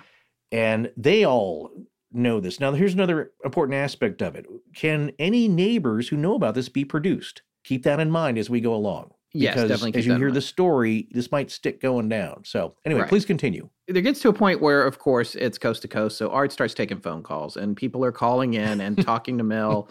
And 0.51 0.91
they 0.95 1.25
all 1.25 1.71
know 2.13 2.39
this. 2.39 2.59
Now, 2.59 2.71
here's 2.71 2.93
another 2.93 3.31
important 3.43 3.75
aspect 3.75 4.21
of 4.21 4.35
it. 4.35 4.45
Can 4.75 5.11
any 5.19 5.47
neighbors 5.47 6.07
who 6.07 6.15
know 6.17 6.35
about 6.35 6.55
this 6.55 6.69
be 6.69 6.85
produced? 6.85 7.41
Keep 7.65 7.83
that 7.83 7.99
in 7.99 8.09
mind 8.09 8.37
as 8.37 8.49
we 8.49 8.61
go 8.61 8.73
along. 8.73 9.11
Yes, 9.37 9.53
Because 9.55 9.69
definitely 9.69 9.99
as 9.99 10.05
you 10.05 10.15
hear 10.15 10.31
the 10.31 10.41
story, 10.41 11.07
this 11.11 11.31
might 11.31 11.51
stick 11.51 11.79
going 11.81 12.09
down. 12.09 12.43
So, 12.45 12.75
anyway, 12.85 13.01
Right. 13.01 13.09
please 13.09 13.25
continue. 13.25 13.69
There 13.87 14.01
gets 14.01 14.19
to 14.21 14.29
a 14.29 14.33
point 14.33 14.59
where, 14.61 14.83
of 14.85 14.99
course, 14.99 15.35
it's 15.35 15.57
coast 15.57 15.81
to 15.83 15.87
coast. 15.87 16.17
So 16.17 16.29
Art 16.29 16.51
starts 16.51 16.73
taking 16.73 16.99
phone 16.99 17.23
calls 17.23 17.55
and 17.55 17.77
people 17.77 18.03
are 18.03 18.11
calling 18.11 18.55
in 18.55 18.81
and 18.81 18.97
talking 19.05 19.37
to 19.37 19.43
Mel. 19.43 19.89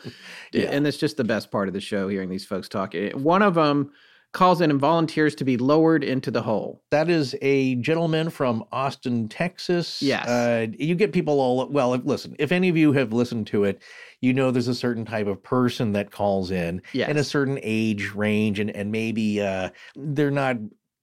Yeah. 0.53 0.65
And 0.73 0.87
it's 0.87 0.99
just 0.99 1.17
the 1.17 1.25
best 1.25 1.51
part 1.51 1.69
of 1.69 1.75
the 1.75 1.81
show, 1.81 2.09
hearing 2.09 2.29
these 2.29 2.45
folks 2.45 2.69
talk. 2.69 2.95
Eh, 2.95 3.13
One 3.13 3.41
of 3.43 3.55
them 3.55 3.93
calls 4.33 4.61
in 4.61 4.71
and 4.71 4.79
volunteers 4.81 5.35
to 5.37 5.45
be 5.45 5.57
lowered 5.57 6.05
into 6.05 6.31
the 6.31 6.43
hole. 6.43 6.83
That 6.91 7.09
is 7.09 7.35
a 7.41 7.77
gentleman 7.77 8.29
from 8.31 8.65
Austin, 8.71 9.29
Texas. 9.29 10.03
Yes. 10.03 10.29
Uh, 10.29 10.67
you 10.79 10.95
get 10.95 11.13
people 11.13 11.41
all, 11.41 11.67
well, 11.69 11.95
if- 11.95 12.05
listen, 12.05 12.37
if 12.39 12.53
any 12.53 12.69
of 12.69 12.77
you 12.77 12.93
have 12.93 13.13
listened 13.13 13.47
to 13.49 13.65
it, 13.65 13.81
you 14.21 14.33
know 14.35 14.51
there's 14.51 14.69
a 14.69 14.75
certain 14.75 15.05
type 15.05 15.27
of 15.27 15.43
person 15.43 15.93
that 15.93 16.11
calls 16.11 16.51
in 16.51 16.83
Yes. 16.93 17.09
in 17.11 17.17
a 17.17 17.25
certain 17.25 17.59
age 17.63 18.13
range, 18.15 18.59
and, 18.61 18.71
and 18.77 18.93
maybe 18.93 19.41
uh, 19.41 19.71
they're 19.95 20.31
not 20.31 20.57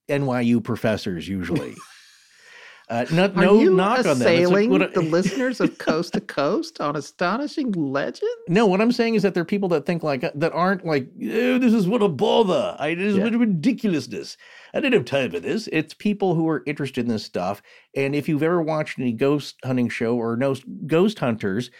NYU 0.08 0.62
professors 0.62 1.26
usually. 1.26 1.74
Uh, 2.90 3.06
not, 3.12 3.34
Are 3.36 3.40
no 3.40 3.60
you 3.60 3.74
knock 3.74 4.00
on. 4.04 4.20
It's 4.20 4.50
like 4.50 4.68
what 4.68 4.82
I- 4.82 4.86
the 4.88 5.00
listeners 5.00 5.58
of 5.60 5.78
Coast 5.78 6.12
to 6.12 6.20
Coast 6.20 6.80
on 6.82 6.96
Astonishing 6.96 7.72
Legends? 7.72 8.26
No, 8.46 8.66
what 8.66 8.82
I'm 8.82 8.92
saying 8.92 9.14
is 9.14 9.22
that 9.22 9.32
there 9.32 9.40
are 9.40 9.46
people 9.46 9.70
that 9.70 9.86
think 9.86 10.02
like 10.02 10.20
that 10.34 10.52
aren't 10.52 10.84
like, 10.84 11.08
oh, 11.16 11.58
this 11.58 11.72
is 11.72 11.88
what 11.88 12.02
a 12.02 12.08
bother. 12.08 12.76
I 12.78 12.94
this 12.94 13.12
is 13.12 13.16
Yeah. 13.16 13.24
what 13.24 13.34
ridiculousness. 13.38 14.36
I 14.74 14.80
didn't 14.80 14.94
have 14.94 15.04
time 15.06 15.30
for 15.30 15.40
this. 15.40 15.66
It's 15.72 15.94
people 15.94 16.34
who 16.34 16.46
are 16.48 16.62
interested 16.66 17.00
in 17.06 17.08
this 17.10 17.24
stuff. 17.24 17.62
And 17.96 18.14
if 18.14 18.28
you've 18.28 18.42
ever 18.42 18.60
watched 18.60 18.98
any 18.98 19.12
ghost 19.12 19.56
hunting 19.64 19.88
show 19.88 20.16
or 20.16 20.36
know 20.36 20.54
ghost 20.86 21.18
hunters, 21.20 21.70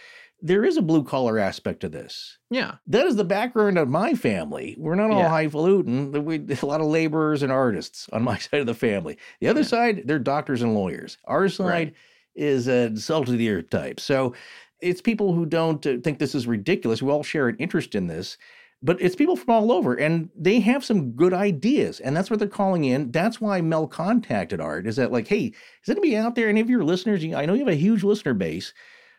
there 0.47 0.63
is 0.63 0.77
a 0.77 0.83
blue 0.83 1.03
collar 1.03 1.39
aspect 1.39 1.81
to 1.81 1.89
this. 1.89 2.37
Yeah. 2.51 2.75
That 2.87 3.07
is 3.07 3.17
the 3.17 3.25
background 3.25 3.79
of 3.79 3.89
my 3.89 4.13
family. 4.15 4.77
We're 4.79 4.95
not 4.95 5.11
all 5.11 5.19
Yeah. 5.21 5.29
highfalutin. 5.31 6.13
We 6.25 6.37
a 6.63 6.67
lot 6.67 6.83
of 6.83 6.87
laborers 6.87 7.43
and 7.43 7.51
artists 7.51 8.09
on 8.13 8.23
my 8.23 8.37
side 8.45 8.61
of 8.61 8.67
the 8.67 8.75
family. 8.75 9.17
The 9.41 9.49
other 9.49 9.61
Yeah. 9.63 9.67
side, 9.67 10.03
they're 10.05 10.19
doctors 10.19 10.61
and 10.61 10.75
lawyers. 10.75 11.17
Our 11.25 11.49
side 11.49 11.67
Right. 11.67 11.95
is 12.37 12.69
a 12.69 12.95
salt 12.97 13.29
of 13.31 13.39
the 13.39 13.49
earth 13.49 13.71
type. 13.71 13.99
So 13.99 14.35
it's 14.83 15.01
people 15.01 15.33
who 15.33 15.47
don't 15.47 15.85
uh, 15.87 15.97
think 16.05 16.19
this 16.19 16.35
is 16.35 16.47
ridiculous. 16.47 17.01
We 17.01 17.11
all 17.11 17.23
share 17.23 17.49
an 17.49 17.57
interest 17.59 17.95
in 17.95 18.07
this, 18.09 18.37
but 18.83 19.01
it's 19.01 19.17
people 19.17 19.37
from 19.37 19.55
all 19.55 19.73
over, 19.73 19.95
and 19.95 20.29
they 20.37 20.61
have 20.61 20.85
some 20.85 21.13
good 21.13 21.33
ideas, 21.33 22.01
and 22.01 22.15
that's 22.15 22.29
what 22.29 22.39
they're 22.39 22.49
calling 22.49 22.85
in. 22.85 23.11
That's 23.13 23.41
why 23.41 23.63
Mel 23.63 23.87
contacted 23.87 24.61
Art. 24.61 24.87
Is 24.87 24.97
that 24.97 25.11
like, 25.11 25.27
hey, 25.29 25.47
is 25.83 25.89
anybody 25.89 26.17
out 26.17 26.35
there? 26.35 26.51
Any 26.51 26.61
of 26.61 26.69
your 26.69 26.85
listeners? 26.85 27.25
I 27.25 27.47
know 27.47 27.55
you 27.55 27.61
have 27.61 27.69
a 27.69 27.75
huge 27.77 28.05
listener 28.05 28.35
base. 28.35 28.75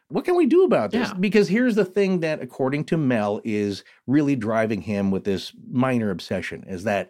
What 0.10 0.24
can 0.24 0.36
we 0.36 0.46
do 0.46 0.64
about 0.64 0.92
this? 0.92 1.08
Yeah. 1.10 1.14
Because 1.16 1.50
here's 1.50 1.76
the 1.76 1.86
thing 1.86 2.20
that, 2.20 2.42
according 2.42 2.86
to 2.86 2.98
Mel, 2.98 3.42
is 3.44 3.84
really 4.06 4.36
driving 4.36 4.82
him 4.82 5.10
with 5.10 5.24
this 5.24 5.52
minor 5.72 6.12
obsession 6.12 6.64
is 6.68 6.84
that 6.84 7.10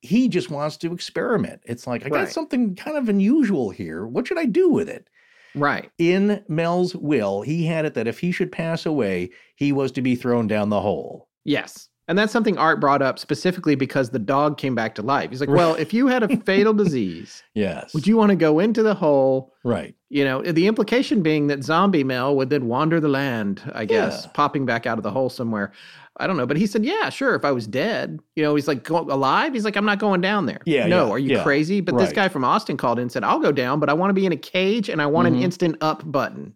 he 0.00 0.28
just 0.28 0.48
wants 0.48 0.78
to 0.78 0.94
experiment. 0.94 1.60
It's 1.66 1.86
like, 1.86 2.06
I 2.06 2.08
got 2.08 2.30
something 2.30 2.74
kind 2.74 2.96
of 2.96 3.10
unusual 3.10 3.68
here. 3.68 4.06
What 4.06 4.26
should 4.26 4.38
I 4.38 4.46
do 4.46 4.70
with 4.70 4.88
it? 4.88 5.10
Right. 5.54 5.90
In 5.98 6.42
Mel's 6.48 6.96
will, 6.96 7.42
he 7.42 7.66
had 7.66 7.84
it 7.84 7.92
that 7.92 8.08
if 8.08 8.20
he 8.20 8.32
should 8.32 8.50
pass 8.50 8.86
away, 8.86 9.30
he 9.56 9.72
was 9.72 9.92
to 9.92 10.00
be 10.00 10.16
thrown 10.16 10.46
down 10.46 10.70
the 10.70 10.80
hole. 10.80 11.28
Yes. 11.44 11.89
And 12.10 12.18
that's 12.18 12.32
something 12.32 12.58
Art 12.58 12.80
brought 12.80 13.02
up 13.02 13.20
specifically 13.20 13.76
because 13.76 14.10
the 14.10 14.18
dog 14.18 14.58
came 14.58 14.74
back 14.74 14.96
to 14.96 15.02
life. 15.02 15.30
He's 15.30 15.38
like, 15.38 15.48
well, 15.48 15.76
if 15.76 15.94
you 15.94 16.08
had 16.08 16.24
a 16.24 16.36
fatal 16.44 16.72
disease, 16.74 17.44
Yes. 17.54 17.94
would 17.94 18.04
you 18.04 18.16
want 18.16 18.30
to 18.30 18.36
go 18.36 18.58
into 18.58 18.82
the 18.82 18.94
hole? 18.94 19.54
Right. 19.62 19.94
You 20.08 20.24
know, 20.24 20.42
the 20.42 20.66
implication 20.66 21.22
being 21.22 21.46
that 21.46 21.62
zombie 21.62 22.02
Mel 22.02 22.34
would 22.34 22.50
then 22.50 22.66
wander 22.66 22.98
the 22.98 23.06
land, 23.08 23.62
I 23.76 23.84
guess, 23.84 24.24
Yeah. 24.24 24.30
popping 24.34 24.66
back 24.66 24.86
out 24.86 24.98
of 24.98 25.04
the 25.04 25.10
hole 25.12 25.30
somewhere. 25.30 25.70
I 26.16 26.26
don't 26.26 26.36
know. 26.36 26.46
But 26.46 26.56
he 26.56 26.66
said, 26.66 26.84
yeah, 26.84 27.10
sure. 27.10 27.36
If 27.36 27.44
I 27.44 27.52
was 27.52 27.68
dead, 27.68 28.18
you 28.34 28.42
know, 28.42 28.56
he's 28.56 28.66
like, 28.66 28.82
go, 28.82 28.98
alive? 28.98 29.54
He's 29.54 29.64
like, 29.64 29.76
I'm 29.76 29.86
not 29.86 30.00
going 30.00 30.20
down 30.20 30.46
there. 30.46 30.58
Yeah, 30.66 30.86
No, 30.88 31.06
yeah, 31.06 31.12
are 31.12 31.18
you 31.20 31.36
yeah. 31.36 31.42
crazy? 31.44 31.80
But 31.80 31.96
this 31.96 32.12
guy 32.12 32.28
from 32.28 32.44
Austin 32.44 32.76
called 32.76 32.98
in 32.98 33.02
and 33.02 33.12
said, 33.12 33.22
I'll 33.22 33.38
go 33.38 33.52
down, 33.52 33.78
but 33.78 33.88
I 33.88 33.92
want 33.92 34.10
to 34.10 34.14
be 34.14 34.26
in 34.26 34.32
a 34.32 34.36
cage 34.36 34.88
and 34.88 35.00
I 35.00 35.06
want 35.06 35.28
Mhm. 35.28 35.36
an 35.36 35.42
instant 35.42 35.76
up 35.80 36.02
button. 36.10 36.54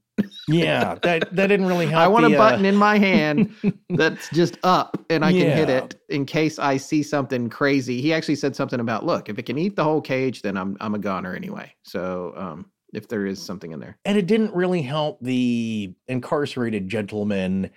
Yeah. 0.49 0.97
That 1.03 1.35
that 1.35 1.47
didn't 1.47 1.67
really 1.67 1.87
help. 1.87 2.03
I 2.03 2.09
want 2.09 2.27
the, 2.27 2.33
a 2.33 2.35
uh, 2.35 2.39
button 2.51 2.65
in 2.65 2.77
my 2.77 2.99
hand 2.99 3.55
that's 3.91 4.29
just 4.31 4.59
up 4.63 4.97
and 5.11 5.25
I 5.25 5.33
can 5.33 5.51
hit 5.57 5.69
it 5.69 6.01
in 6.09 6.27
case 6.27 6.59
I 6.59 6.77
see 6.77 7.03
something 7.03 7.49
crazy. 7.49 8.01
He 8.01 8.13
actually 8.13 8.37
said 8.37 8.55
something 8.57 8.81
about, 8.81 9.05
look, 9.05 9.29
if 9.29 9.39
it 9.39 9.45
can 9.45 9.59
eat 9.59 9.77
the 9.77 9.85
whole 9.85 10.01
cage, 10.01 10.43
then 10.43 10.57
I'm 10.57 10.77
I'm 10.81 10.95
a 10.95 10.99
goner 10.99 11.35
anyway. 11.35 11.75
So 11.83 12.33
um 12.37 12.67
if 12.93 13.09
there 13.09 13.27
is 13.27 13.43
something 13.43 13.73
in 13.73 13.81
there. 13.81 13.99
and 14.05 14.17
it 14.17 14.27
didn't 14.27 14.55
really 14.55 14.81
help 14.83 15.19
the 15.21 15.93
incarcerated 16.07 16.89
gentleman 16.89 17.71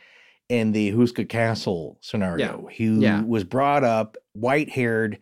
in 0.49 0.71
the 0.71 0.91
Houska 0.93 1.27
Castle 1.27 1.97
scenario, 2.01 2.69
who 2.77 3.01
Yeah. 3.01 3.23
was 3.23 3.43
brought 3.43 3.83
up 3.83 4.15
white 4.33 4.69
haired, 4.69 5.19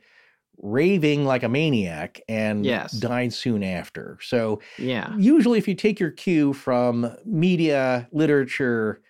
raving 0.65 1.25
like 1.25 1.43
a 1.43 1.49
maniac, 1.49 2.19
and 2.27 2.65
Yes. 2.65 2.91
died 2.93 3.31
soon 3.33 3.63
after. 3.63 4.17
So 4.21 4.59
Yeah. 4.79 5.15
usually, 5.17 5.57
if 5.59 5.67
you 5.67 5.75
take 5.75 5.99
your 5.99 6.11
cue 6.11 6.53
from 6.53 7.15
media, 7.25 8.07
literature, 8.11 9.01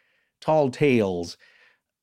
tall 0.41 0.69
tales, 0.69 1.37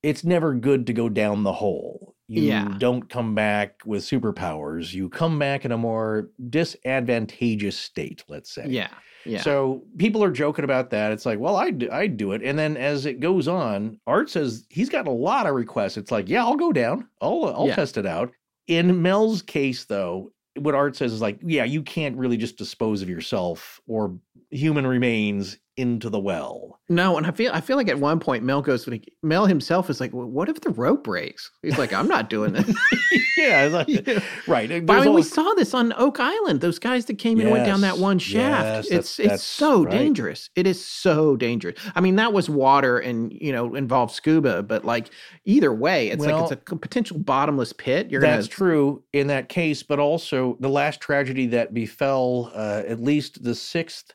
it's 0.03 0.25
never 0.25 0.55
good 0.55 0.87
to 0.89 0.93
go 0.93 1.09
down 1.09 1.43
the 1.45 1.53
hole. 1.53 2.15
You 2.29 2.43
Yeah. 2.45 2.75
don't 2.79 3.09
come 3.11 3.35
back 3.35 3.81
with 3.85 4.03
superpowers. 4.03 4.95
You 4.95 5.09
come 5.11 5.39
back 5.39 5.65
in 5.65 5.71
a 5.73 5.77
more 5.79 6.31
disadvantageous 6.49 7.77
state, 7.77 8.25
let's 8.29 8.51
say. 8.55 8.67
Yeah. 8.69 8.89
Yeah. 9.25 9.41
So 9.43 9.85
people 9.99 10.25
are 10.25 10.33
joking 10.33 10.65
about 10.65 10.91
that. 10.91 11.13
It's 11.13 11.25
like, 11.27 11.39
well, 11.39 11.57
I'd, 11.57 11.89
I'd 11.91 12.17
do 12.17 12.33
it. 12.33 12.43
And 12.43 12.59
then 12.59 12.77
as 12.77 13.07
it 13.07 13.21
goes 13.21 13.47
on, 13.47 14.01
Art 14.07 14.29
says 14.31 14.67
he's 14.71 14.89
got 14.89 15.07
a 15.07 15.11
lot 15.13 15.47
of 15.47 15.55
requests. 15.55 15.97
It's 15.97 16.11
like, 16.11 16.29
yeah, 16.29 16.43
I'll 16.45 16.57
go 16.57 16.73
down. 16.73 17.07
I'll, 17.21 17.45
I'll 17.55 17.67
Yeah. 17.69 17.77
test 17.77 17.97
it 17.99 18.07
out. 18.07 18.33
In 18.67 19.03
Mel's 19.03 19.43
case, 19.43 19.85
though, 19.85 20.33
what 20.59 20.75
Art 20.75 20.97
says 20.97 21.13
is 21.13 21.21
like, 21.21 21.39
yeah, 21.43 21.65
you 21.65 21.83
can't 21.83 22.17
really 22.17 22.37
just 22.37 22.57
dispose 22.57 23.03
of 23.03 23.09
yourself 23.09 23.81
or 23.87 24.17
human 24.53 24.87
remains 24.87 25.59
into 25.79 26.11
the 26.11 26.21
well. 26.21 26.79
no, 26.91 27.17
and 27.17 27.27
I 27.27 27.31
feel 27.31 27.51
I 27.55 27.63
feel 27.63 27.79
like 27.79 27.89
at 27.89 27.99
one 27.99 28.21
point 28.21 28.45
Mel 28.45 28.61
goes 28.61 28.87
like 28.87 29.11
Mel 29.23 29.47
himself 29.47 29.89
is 29.89 30.01
like, 30.01 30.13
well, 30.13 30.27
what 30.27 30.51
if 30.51 30.61
the 30.61 30.69
rope 30.69 31.03
breaks? 31.03 31.51
He's 31.63 31.79
like, 31.79 31.95
I'm 31.95 32.07
not 32.07 32.29
doing 32.29 32.53
this. 32.53 32.77
yeah, 33.39 33.69
like- 33.73 33.89
Yeah. 34.07 34.23
right. 34.47 34.85
But 34.85 34.99
I 34.99 35.05
mean, 35.07 35.15
we 35.15 35.23
saw 35.23 35.55
this 35.55 35.73
on 35.73 35.95
Oak 35.97 36.21
Island. 36.21 36.61
Those 36.61 36.79
guys 36.79 37.07
that 37.07 37.17
came 37.19 37.41
and 37.41 37.51
went 37.51 37.65
down 37.65 37.81
that 37.81 37.97
one 37.97 38.19
shaft. 38.19 38.91
yes, 38.91 38.99
it's 38.99 39.19
it's 39.19 39.29
that's 39.31 39.43
so 39.43 39.85
right. 39.85 39.91
dangerous. 39.91 40.51
It 40.57 40.67
is 40.67 40.85
so 40.85 41.37
dangerous. 41.37 41.79
I 41.95 42.03
mean, 42.03 42.17
that 42.17 42.35
was 42.35 42.51
water 42.51 42.99
and 42.99 43.33
you 43.33 43.53
know 43.53 43.75
involved 43.75 44.13
scuba, 44.13 44.63
but 44.63 44.85
like 44.85 45.09
either 45.47 45.73
way, 45.73 46.11
it's 46.11 46.23
like 46.23 46.53
it's 46.53 46.53
a 46.53 46.77
potential 46.77 47.19
bottomless 47.19 47.73
pit. 47.73 48.11
You're 48.11 48.21
That's 48.21 48.47
gonna 48.47 48.57
true 48.57 49.05
in 49.15 49.29
that 49.29 49.49
case, 49.49 49.83
but 49.83 49.99
also 49.99 50.59
the 50.61 50.69
last 50.69 51.01
tragedy 51.01 51.47
that 51.47 51.73
befell 51.73 52.53
uh, 52.55 52.83
at 52.87 53.01
least 53.01 53.43
the 53.43 53.55
sixth 53.55 54.13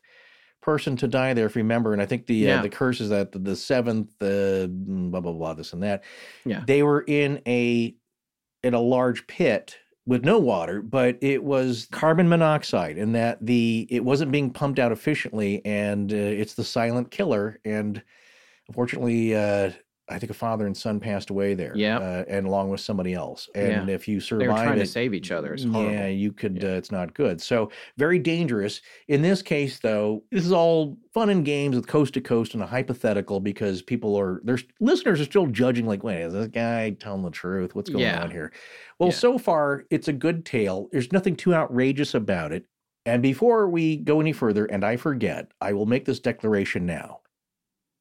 person 0.67 0.97
to 0.97 1.07
die 1.07 1.33
there, 1.33 1.45
if 1.45 1.55
you 1.55 1.61
remember, 1.61 1.93
and 1.93 2.01
I 2.01 2.05
think 2.05 2.25
the 2.27 2.35
Yeah. 2.35 2.59
uh, 2.59 2.61
the 2.63 2.69
curse 2.69 2.99
is 2.99 3.07
that 3.09 3.31
the, 3.31 3.39
the 3.39 3.55
seventh, 3.55 4.13
uh, 4.21 4.67
mm, 4.67 5.09
blah 5.11 5.21
blah 5.21 5.31
blah, 5.31 5.53
this 5.53 5.71
and 5.71 5.81
that. 5.83 6.03
Yeah. 6.45 6.63
they 6.67 6.83
were 6.83 7.05
in 7.07 7.41
a 7.47 7.95
in 8.63 8.73
a 8.73 8.79
large 8.81 9.25
pit 9.27 9.77
with 10.05 10.25
no 10.25 10.39
water, 10.39 10.81
but 10.81 11.17
it 11.21 11.41
was 11.41 11.87
carbon 11.91 12.27
monoxide, 12.27 12.97
and 12.97 13.15
that 13.15 13.37
the 13.45 13.87
it 13.89 14.03
wasn't 14.03 14.29
being 14.31 14.51
pumped 14.51 14.77
out 14.77 14.91
efficiently, 14.91 15.61
and 15.65 16.11
uh, 16.11 16.15
it's 16.41 16.55
the 16.55 16.65
silent 16.65 17.11
killer. 17.11 17.59
And 17.63 18.03
unfortunately, 18.67 19.35
uh, 19.35 19.71
I 20.09 20.19
think 20.19 20.29
a 20.29 20.33
father 20.33 20.65
and 20.65 20.75
son 20.75 20.99
passed 21.01 21.29
away 21.29 21.53
there. 21.53 21.73
Yep. 21.75 22.01
uh, 22.01 22.23
and 22.29 22.45
along 22.47 22.69
with 22.69 22.79
somebody 22.79 23.13
else. 23.13 23.49
And 23.55 23.89
if 23.89 24.07
you 24.07 24.19
survive 24.21 24.39
they 24.39 24.47
were 24.47 24.53
trying 24.53 24.77
it, 24.77 24.85
to 24.85 24.85
save 24.85 25.13
each 25.13 25.31
other. 25.31 25.53
It's 25.53 25.63
horrible. 25.65 25.91
yeah, 25.91 26.07
you 26.07 26.31
could. 26.31 26.61
Yeah. 26.63 26.69
Uh, 26.69 26.73
it's 26.73 26.91
not 26.91 27.13
good. 27.13 27.41
So 27.41 27.71
very 27.97 28.17
dangerous. 28.17 28.81
In 29.09 29.21
this 29.21 29.41
case, 29.41 29.79
though, 29.79 30.23
this 30.31 30.45
is 30.45 30.51
all 30.53 30.97
fun 31.13 31.29
and 31.29 31.43
games 31.43 31.75
with 31.75 31.87
coast 31.87 32.13
to 32.13 32.21
coast 32.21 32.53
and 32.53 32.63
a 32.63 32.67
hypothetical 32.67 33.39
because 33.41 33.81
people 33.81 34.17
are 34.17 34.39
there's 34.45 34.63
listeners 34.79 35.19
are 35.19 35.25
still 35.25 35.47
judging. 35.47 35.85
Like, 35.85 36.03
wait, 36.03 36.21
is 36.21 36.33
this 36.33 36.47
guy 36.47 36.91
telling 36.91 37.23
the 37.23 37.29
truth? 37.31 37.75
What's 37.75 37.89
going 37.89 38.03
Yeah. 38.03 38.23
on 38.23 38.31
here? 38.31 38.53
Well, 38.99 39.09
Yeah. 39.09 39.15
so 39.15 39.37
far 39.37 39.83
it's 39.89 40.07
a 40.07 40.13
good 40.13 40.45
tale. 40.45 40.87
There's 40.91 41.11
nothing 41.11 41.35
too 41.35 41.53
outrageous 41.53 42.13
about 42.13 42.51
it. 42.53 42.65
And 43.05 43.21
before 43.21 43.69
we 43.69 43.97
go 43.97 44.19
any 44.19 44.33
further, 44.33 44.65
and 44.65 44.83
I 44.83 44.97
forget, 44.97 45.51
I 45.61 45.71
will 45.73 45.85
make 45.85 46.03
this 46.05 46.19
declaration 46.19 46.85
now. 46.85 47.19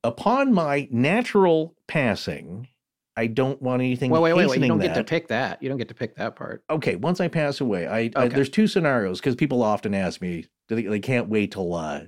Upon 0.07 0.53
my 0.55 0.89
natural 0.91 1.75
passing, 1.89 2.69
I 3.17 3.27
don't 3.29 3.61
want 3.63 3.81
anything. 3.83 4.11
Well, 4.11 4.23
wait, 4.23 4.35
wait, 4.35 4.49
wait. 4.49 4.61
You 4.61 4.69
don't 4.69 4.79
get 4.79 4.95
to 4.95 5.05
pick 5.05 5.29
that. 5.29 5.63
You 5.63 5.69
don't 5.69 5.79
get 5.79 5.89
to 5.89 5.95
pick 5.95 6.17
that 6.17 6.37
part. 6.37 6.63
okay 6.71 6.97
once 6.97 7.21
i 7.21 7.29
pass 7.29 7.61
away 7.61 7.87
i, 7.87 8.11
I 8.15 8.29
there's 8.29 8.51
two 8.51 8.67
scenarios 8.67 9.21
because 9.21 9.35
people 9.35 9.63
often 9.63 9.95
ask 9.95 10.21
me 10.21 10.45
they, 10.69 10.83
they 10.83 11.01
can't 11.01 11.29
wait 11.29 11.53
till 11.53 11.73
uh, 11.85 12.01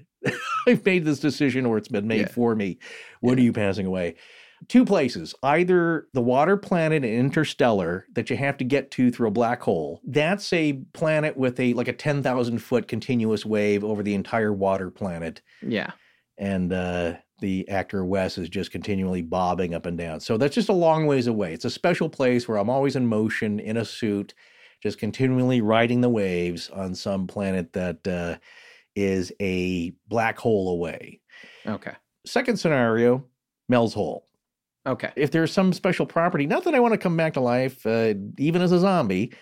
i've 0.67 0.85
made 0.85 1.05
this 1.05 1.19
decision 1.21 1.65
or 1.67 1.79
it's 1.79 1.89
been 1.89 2.07
made 2.07 2.21
Yeah. 2.21 2.29
for 2.29 2.55
me 2.55 2.79
when 3.21 3.39
are 3.39 3.43
you 3.43 3.53
passing 3.53 3.87
away 3.87 4.17
two 4.69 4.85
places 4.85 5.35
either 5.43 6.09
the 6.13 6.21
water 6.21 6.57
planet 6.57 7.05
in 7.05 7.11
interstellar 7.27 8.05
that 8.15 8.29
you 8.31 8.37
have 8.37 8.57
to 8.59 8.65
get 8.65 8.91
to 8.93 9.11
through 9.11 9.29
a 9.29 9.33
black 9.33 9.63
hole 9.63 10.01
that's 10.07 10.53
a 10.53 10.75
planet 10.93 11.37
with 11.37 11.59
a 11.61 11.73
like 11.75 11.89
a 11.89 11.93
10000 11.93 12.59
foot 12.59 12.87
continuous 12.89 13.47
wave 13.47 13.83
over 13.85 14.03
the 14.03 14.15
entire 14.15 14.53
water 14.53 14.91
planet 14.91 15.41
Yeah. 15.63 15.93
and 16.37 16.73
uh, 16.73 17.15
the 17.41 17.69
actor 17.69 18.05
Wes 18.05 18.39
is 18.39 18.49
just 18.49 18.71
continually 18.71 19.23
bobbing 19.23 19.75
up 19.75 19.87
and 19.87 19.97
down. 19.97 20.21
So 20.21 20.37
that's 20.37 20.55
just 20.55 20.69
a 20.69 20.75
long 20.75 21.07
ways 21.07 21.27
away. 21.27 21.53
It's 21.53 21.65
a 21.65 21.71
special 21.71 22.09
place 22.09 22.49
where 22.49 22.59
I'm 22.59 22.71
always 22.71 22.97
in 22.97 23.07
motion 23.07 23.61
in 23.61 23.77
a 23.77 23.85
suit, 23.85 24.35
just 24.83 24.99
continually 24.99 25.61
riding 25.61 26.01
the 26.01 26.09
waves 26.09 26.71
on 26.71 26.95
some 26.95 27.27
planet 27.27 27.73
that 27.73 28.07
uh, 28.07 28.39
is 28.97 29.33
a 29.41 29.93
black 30.09 30.39
hole 30.39 30.71
away. 30.71 31.21
Okay. 31.67 31.93
Second 32.27 32.59
scenario, 32.59 33.25
Mel's 33.69 33.95
Hole. 33.95 34.27
Okay. 34.87 35.13
If 35.17 35.31
there's 35.31 35.53
some 35.53 35.73
special 35.73 36.07
property, 36.07 36.47
not 36.47 36.65
that 36.65 36.75
I 36.75 36.81
want 36.81 36.95
to 36.95 36.99
come 36.99 37.17
back 37.17 37.35
to 37.35 37.41
life, 37.41 37.85
uh, 37.87 38.15
even 38.39 38.63
as 38.63 38.73
a 38.73 38.79
zombie, 38.79 39.33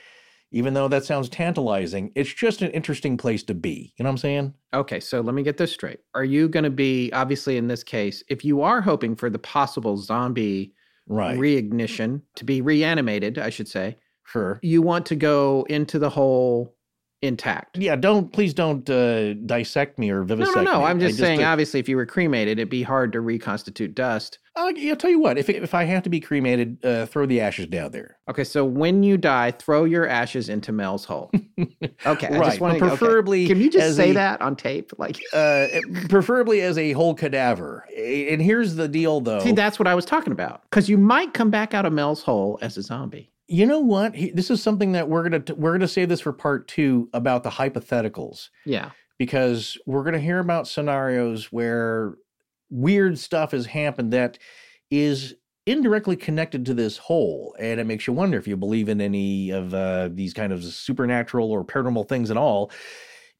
even 0.52 0.74
though 0.74 0.88
that 0.88 1.04
sounds 1.04 1.28
tantalizing, 1.28 2.12
it's 2.14 2.32
just 2.32 2.62
an 2.62 2.70
interesting 2.70 3.16
place 3.16 3.42
to 3.44 3.54
be. 3.54 3.92
You 3.96 4.04
know 4.04 4.08
what 4.08 4.12
I'm 4.12 4.18
saying? 4.18 4.54
Okay, 4.74 5.00
so 5.00 5.20
let 5.20 5.34
me 5.34 5.42
get 5.42 5.56
this 5.56 5.72
straight. 5.72 6.00
Are 6.14 6.24
you 6.24 6.48
going 6.48 6.64
to 6.64 6.70
be 6.70 7.10
obviously 7.12 7.56
in 7.56 7.68
this 7.68 7.82
case, 7.82 8.22
if 8.28 8.44
you 8.44 8.62
are 8.62 8.80
hoping 8.80 9.16
for 9.16 9.30
the 9.30 9.38
possible 9.38 9.96
zombie 9.96 10.72
Right. 11.08 11.38
reignition 11.38 12.22
to 12.34 12.44
be 12.44 12.60
reanimated, 12.60 13.38
I 13.38 13.48
should 13.50 13.68
say, 13.68 13.96
sure. 14.24 14.58
you 14.62 14.82
want 14.82 15.06
to 15.06 15.14
go 15.16 15.64
into 15.68 15.98
the 16.00 16.10
hole 16.10 16.75
intact? 17.22 17.78
Yeah, 17.78 17.96
don't 17.96 18.32
please 18.32 18.52
don't 18.54 18.88
uh, 18.90 19.34
dissect 19.34 19.98
me 19.98 20.10
or 20.10 20.20
No, 20.20 20.24
vivisect 20.26 20.56
no, 20.56 20.62
no. 20.62 20.78
me. 20.80 20.84
I'm 20.84 20.96
I 20.96 21.00
just 21.00 21.18
saying, 21.18 21.42
uh, 21.42 21.48
obviously, 21.48 21.80
if 21.80 21.88
you 21.88 21.96
were 21.96 22.06
cremated, 22.06 22.58
it'd 22.58 22.68
be 22.70 22.82
hard 22.82 23.12
to 23.12 23.20
reconstitute 23.20 23.94
dust. 23.94 24.38
I'll, 24.58 24.72
I'll 24.88 24.96
tell 24.96 25.10
you 25.10 25.18
what. 25.20 25.36
If 25.36 25.50
if 25.50 25.74
I 25.74 25.84
have 25.84 26.02
to 26.04 26.10
be 26.10 26.18
cremated, 26.20 26.78
uh, 26.84 27.06
throw 27.06 27.26
the 27.26 27.40
ashes 27.40 27.66
down 27.66 27.90
there. 27.92 28.16
Okay, 28.30 28.44
so 28.44 28.64
when 28.64 29.02
you 29.02 29.16
die, 29.18 29.50
throw 29.50 29.84
your 29.84 30.06
ashes 30.08 30.48
into 30.48 30.72
Mel's 30.72 31.04
hole. 31.04 31.30
Okay, 32.04 32.28
I 32.28 32.38
just 32.44 32.60
want 32.60 32.78
to 32.78 32.86
preferably 32.86 33.46
Can 33.48 33.58
you 33.60 33.70
just 33.70 33.96
say 33.96 34.10
a- 34.10 34.14
that 34.14 34.40
on 34.42 34.54
tape? 34.54 34.92
Like, 34.98 35.18
Uh, 35.32 35.66
preferably 36.08 36.60
as 36.60 36.76
a 36.78 36.92
whole 36.92 37.14
cadaver. 37.14 37.86
And 37.96 38.40
here's 38.40 38.74
the 38.76 38.86
deal, 38.86 39.20
though. 39.20 39.40
see, 39.40 39.52
that's 39.52 39.78
what 39.78 39.88
I 39.88 39.94
was 39.94 40.04
talking 40.04 40.32
about. 40.32 40.62
Because 40.70 40.88
you 40.88 40.98
might 40.98 41.32
come 41.34 41.50
back 41.50 41.74
out 41.74 41.84
of 41.86 41.92
Mel's 41.92 42.22
hole 42.22 42.58
as 42.62 42.76
a 42.76 42.82
zombie. 42.82 43.30
You 43.48 43.66
know 43.66 43.80
what? 43.80 44.14
He- 44.14 44.30
This 44.32 44.50
is 44.50 44.62
something 44.62 44.92
that 44.92 45.08
we're 45.08 45.28
gonna 45.28 45.42
we're 45.56 45.72
gonna 45.72 45.88
save 45.88 46.08
this 46.08 46.20
for 46.20 46.32
part 46.32 46.68
two 46.68 47.08
about 47.12 47.42
the 47.44 47.50
hypotheticals 47.50 48.48
Yeah. 48.64 48.90
because 49.18 49.78
we're 49.86 50.04
gonna 50.04 50.18
hear 50.20 50.38
about 50.40 50.66
scenarios 50.68 51.52
where 51.52 52.14
weird 52.70 53.18
stuff 53.18 53.52
has 53.52 53.66
happened 53.66 54.12
that 54.12 54.38
is 54.90 55.34
indirectly 55.66 56.16
connected 56.16 56.64
to 56.66 56.74
this 56.74 56.96
whole 56.96 57.54
and 57.58 57.80
it 57.80 57.84
makes 57.84 58.06
you 58.06 58.12
wonder 58.12 58.38
if 58.38 58.46
you 58.46 58.56
believe 58.56 58.88
in 58.88 59.00
any 59.00 59.50
of 59.50 59.74
uh, 59.74 60.08
these 60.12 60.32
kind 60.32 60.52
of 60.52 60.62
supernatural 60.62 61.50
or 61.50 61.64
paranormal 61.64 62.08
things 62.08 62.30
at 62.30 62.36
all 62.36 62.70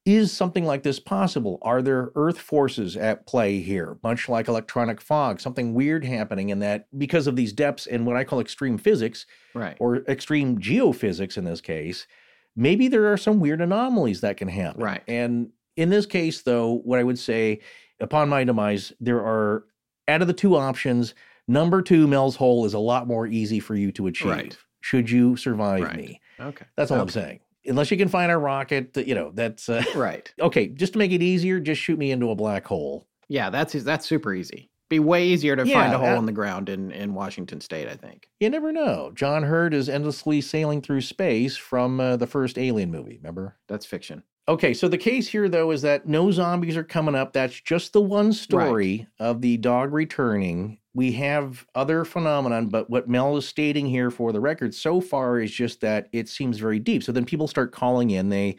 is 0.06 0.32
something 0.32 0.64
like 0.64 0.82
this 0.84 0.98
possible 1.00 1.58
are 1.62 1.82
there 1.82 2.10
earth 2.14 2.38
forces 2.38 2.96
at 2.96 3.26
play 3.26 3.58
here 3.60 3.98
much 4.02 4.28
like 4.28 4.46
electronic 4.48 5.00
fog 5.00 5.40
something 5.40 5.74
weird 5.74 6.04
happening 6.04 6.48
in 6.50 6.60
that 6.60 6.86
because 6.96 7.26
of 7.26 7.34
these 7.36 7.52
depths 7.52 7.86
and 7.86 8.06
what 8.06 8.16
i 8.16 8.22
call 8.24 8.40
extreme 8.40 8.78
physics 8.78 9.26
Right. 9.52 9.76
or 9.80 9.96
extreme 10.08 10.58
geophysics 10.58 11.36
in 11.36 11.44
this 11.44 11.60
case 11.60 12.06
maybe 12.54 12.88
there 12.88 13.12
are 13.12 13.16
some 13.16 13.40
weird 13.40 13.60
anomalies 13.60 14.20
that 14.22 14.36
can 14.36 14.48
happen 14.48 14.80
Right. 14.82 15.02
and 15.08 15.50
In 15.76 15.90
this 15.90 16.06
case, 16.06 16.40
though, 16.40 16.78
what 16.84 16.98
I 16.98 17.02
would 17.04 17.18
say, 17.18 17.60
upon 18.00 18.30
my 18.30 18.44
demise, 18.44 18.94
there 18.98 19.18
are 19.20 19.64
out 20.08 20.22
of 20.22 20.26
the 20.26 20.32
two 20.32 20.56
options, 20.56 21.14
number 21.48 21.82
two, 21.82 22.06
Mel's 22.06 22.34
Hole, 22.36 22.64
is 22.64 22.72
a 22.72 22.78
lot 22.78 23.06
more 23.06 23.26
easy 23.26 23.60
for 23.60 23.74
you 23.74 23.92
to 23.92 24.06
achieve. 24.06 24.30
Right. 24.30 24.56
Should 24.80 25.10
you 25.10 25.36
survive 25.36 25.82
Right. 25.82 25.96
me? 25.98 26.20
Okay. 26.40 26.64
That's 26.76 26.90
all 26.90 26.98
I'm 27.02 27.10
saying. 27.10 27.40
Unless 27.68 27.90
you 27.90 27.96
can 27.96 28.08
find 28.08 28.30
a 28.32 28.38
rocket, 28.38 28.94
that, 28.94 29.06
you 29.06 29.14
know, 29.14 29.30
that's 29.34 29.68
uh, 29.68 29.82
Right. 29.96 30.32
okay. 30.40 30.68
Just 30.68 30.92
to 30.94 30.98
make 30.98 31.12
it 31.12 31.22
easier, 31.22 31.60
just 31.60 31.80
shoot 31.80 31.98
me 31.98 32.10
into 32.10 32.30
a 32.30 32.34
black 32.34 32.66
hole. 32.66 33.06
Yeah, 33.28 33.50
that's 33.50 33.72
that's 33.72 34.06
super 34.06 34.32
easy. 34.34 34.70
Be 34.88 35.00
way 35.00 35.26
easier 35.26 35.56
to 35.56 35.66
Yeah, 35.66 35.74
find 35.82 35.92
a 35.92 35.98
hole 35.98 36.06
that- 36.10 36.18
in 36.18 36.26
the 36.26 36.32
ground 36.32 36.68
in 36.68 36.92
in 36.92 37.12
Washington 37.14 37.60
State, 37.60 37.88
I 37.88 37.96
think. 37.96 38.28
You 38.38 38.48
never 38.50 38.70
know. 38.70 39.10
John 39.14 39.42
Hurt 39.42 39.74
is 39.74 39.88
endlessly 39.88 40.40
sailing 40.40 40.80
through 40.80 41.00
space 41.00 41.56
from 41.56 41.98
uh, 41.98 42.16
the 42.16 42.28
first 42.28 42.56
Alien 42.56 42.92
movie. 42.92 43.16
Remember? 43.16 43.56
That's 43.68 43.84
fiction. 43.84 44.22
Okay, 44.48 44.74
so 44.74 44.86
the 44.86 44.98
case 44.98 45.26
here, 45.26 45.48
though, 45.48 45.72
is 45.72 45.82
that 45.82 46.06
no 46.06 46.30
zombies 46.30 46.76
are 46.76 46.84
coming 46.84 47.16
up. 47.16 47.32
That's 47.32 47.60
just 47.60 47.92
the 47.92 48.00
one 48.00 48.32
story 48.32 49.08
of 49.18 49.40
the 49.40 49.56
dog 49.56 49.92
returning. 49.92 50.78
We 50.94 51.12
have 51.12 51.66
other 51.74 52.04
phenomenon, 52.04 52.68
but 52.68 52.88
what 52.88 53.08
Mel 53.08 53.36
is 53.36 53.46
stating 53.46 53.86
here 53.86 54.10
for 54.10 54.32
the 54.32 54.40
record 54.40 54.72
so 54.72 55.00
far 55.00 55.40
is 55.40 55.50
just 55.50 55.80
that 55.80 56.08
it 56.12 56.28
seems 56.28 56.58
very 56.58 56.78
deep. 56.78 57.02
So 57.02 57.10
then 57.10 57.24
people 57.24 57.48
start 57.48 57.72
calling 57.72 58.10
in. 58.10 58.28
They 58.28 58.56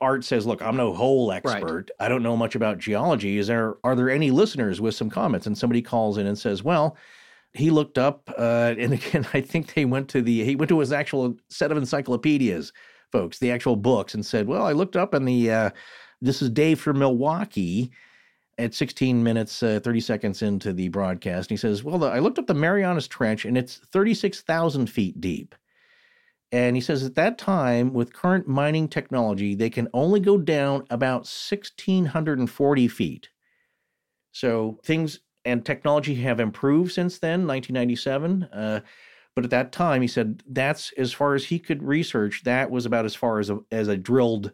Art 0.00 0.24
says, 0.24 0.44
"Look, 0.46 0.60
I'm 0.60 0.76
no 0.76 0.92
hole 0.92 1.32
expert. 1.32 1.90
I 1.98 2.08
don't 2.08 2.22
know 2.22 2.36
much 2.36 2.54
about 2.54 2.78
geology. 2.78 3.38
Is 3.38 3.46
there 3.46 3.76
are 3.84 3.96
there 3.96 4.10
any 4.10 4.30
listeners 4.30 4.80
with 4.80 4.94
some 4.94 5.10
comments?" 5.10 5.46
And 5.46 5.56
somebody 5.56 5.82
calls 5.82 6.18
in 6.18 6.26
and 6.26 6.38
says, 6.38 6.62
"Well." 6.62 6.96
He 7.54 7.70
looked 7.70 7.96
up, 7.96 8.30
uh, 8.36 8.74
and 8.78 8.92
again, 8.92 9.26
I 9.32 9.40
think 9.40 9.72
they 9.72 9.86
went 9.86 10.08
to 10.10 10.20
the 10.20 10.44
he 10.44 10.54
went 10.54 10.68
to 10.68 10.80
his 10.80 10.92
actual 10.92 11.34
set 11.48 11.72
of 11.72 11.78
encyclopedias 11.78 12.74
folks, 13.12 13.38
the 13.38 13.50
actual 13.50 13.76
books, 13.76 14.14
and 14.14 14.24
said, 14.24 14.46
"Well, 14.46 14.64
I 14.64 14.72
looked 14.72 14.96
up 14.96 15.14
in 15.14 15.24
the 15.24 15.50
uh, 15.50 15.70
this 16.20 16.42
is 16.42 16.50
Dave 16.50 16.80
from 16.80 16.98
Milwaukee." 16.98 17.90
At 18.60 18.74
16 18.74 19.22
minutes, 19.22 19.62
uh, 19.62 19.78
30 19.84 20.00
seconds 20.00 20.42
into 20.42 20.72
the 20.72 20.88
broadcast, 20.88 21.48
and 21.48 21.56
he 21.56 21.60
says, 21.60 21.84
"Well, 21.84 21.98
the, 21.98 22.08
I 22.08 22.18
looked 22.18 22.40
up 22.40 22.48
the 22.48 22.54
Marianas 22.54 23.06
Trench, 23.06 23.44
and 23.44 23.56
it's 23.56 23.76
36,000 23.92 24.88
feet 24.88 25.20
deep." 25.20 25.54
And 26.50 26.74
he 26.76 26.80
says 26.80 27.04
at 27.04 27.14
that 27.16 27.38
time, 27.38 27.92
with 27.92 28.12
current 28.12 28.48
mining 28.48 28.88
technology, 28.88 29.54
they 29.54 29.70
can 29.70 29.88
only 29.92 30.18
go 30.18 30.38
down 30.38 30.86
about 30.90 31.20
1,640 31.26 32.88
feet. 32.88 33.28
So 34.32 34.78
things 34.82 35.20
and 35.44 35.64
technology 35.64 36.14
have 36.16 36.40
improved 36.40 36.92
since 36.92 37.18
then, 37.18 37.46
1997. 37.46 38.44
Uh, 38.44 38.80
but 39.38 39.44
at 39.44 39.50
that 39.50 39.70
time, 39.70 40.02
he 40.02 40.08
said 40.08 40.42
that's 40.48 40.92
as 40.98 41.12
far 41.12 41.36
as 41.36 41.44
he 41.44 41.60
could 41.60 41.80
research. 41.80 42.42
That 42.42 42.72
was 42.72 42.86
about 42.86 43.04
as 43.04 43.14
far 43.14 43.38
as 43.38 43.50
a, 43.50 43.60
as 43.70 43.86
a 43.86 43.96
drilled 43.96 44.50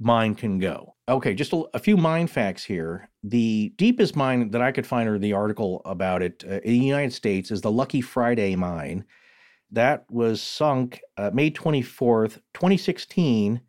mine 0.00 0.34
can 0.34 0.58
go. 0.58 0.94
Okay, 1.06 1.34
just 1.34 1.52
a, 1.52 1.64
a 1.74 1.78
few 1.78 1.98
mine 1.98 2.28
facts 2.28 2.64
here. 2.64 3.10
The 3.22 3.74
deepest 3.76 4.16
mine 4.16 4.50
that 4.52 4.62
I 4.62 4.72
could 4.72 4.86
find, 4.86 5.06
or 5.06 5.18
the 5.18 5.34
article 5.34 5.82
about 5.84 6.22
it 6.22 6.44
uh, 6.48 6.60
in 6.60 6.80
the 6.80 6.86
United 6.86 7.12
States, 7.12 7.50
is 7.50 7.60
the 7.60 7.70
Lucky 7.70 8.00
Friday 8.00 8.56
mine. 8.56 9.04
That 9.70 10.06
was 10.10 10.40
sunk 10.40 11.02
uh, 11.18 11.30
May 11.34 11.50
24th, 11.50 12.40
2016, 12.54 13.60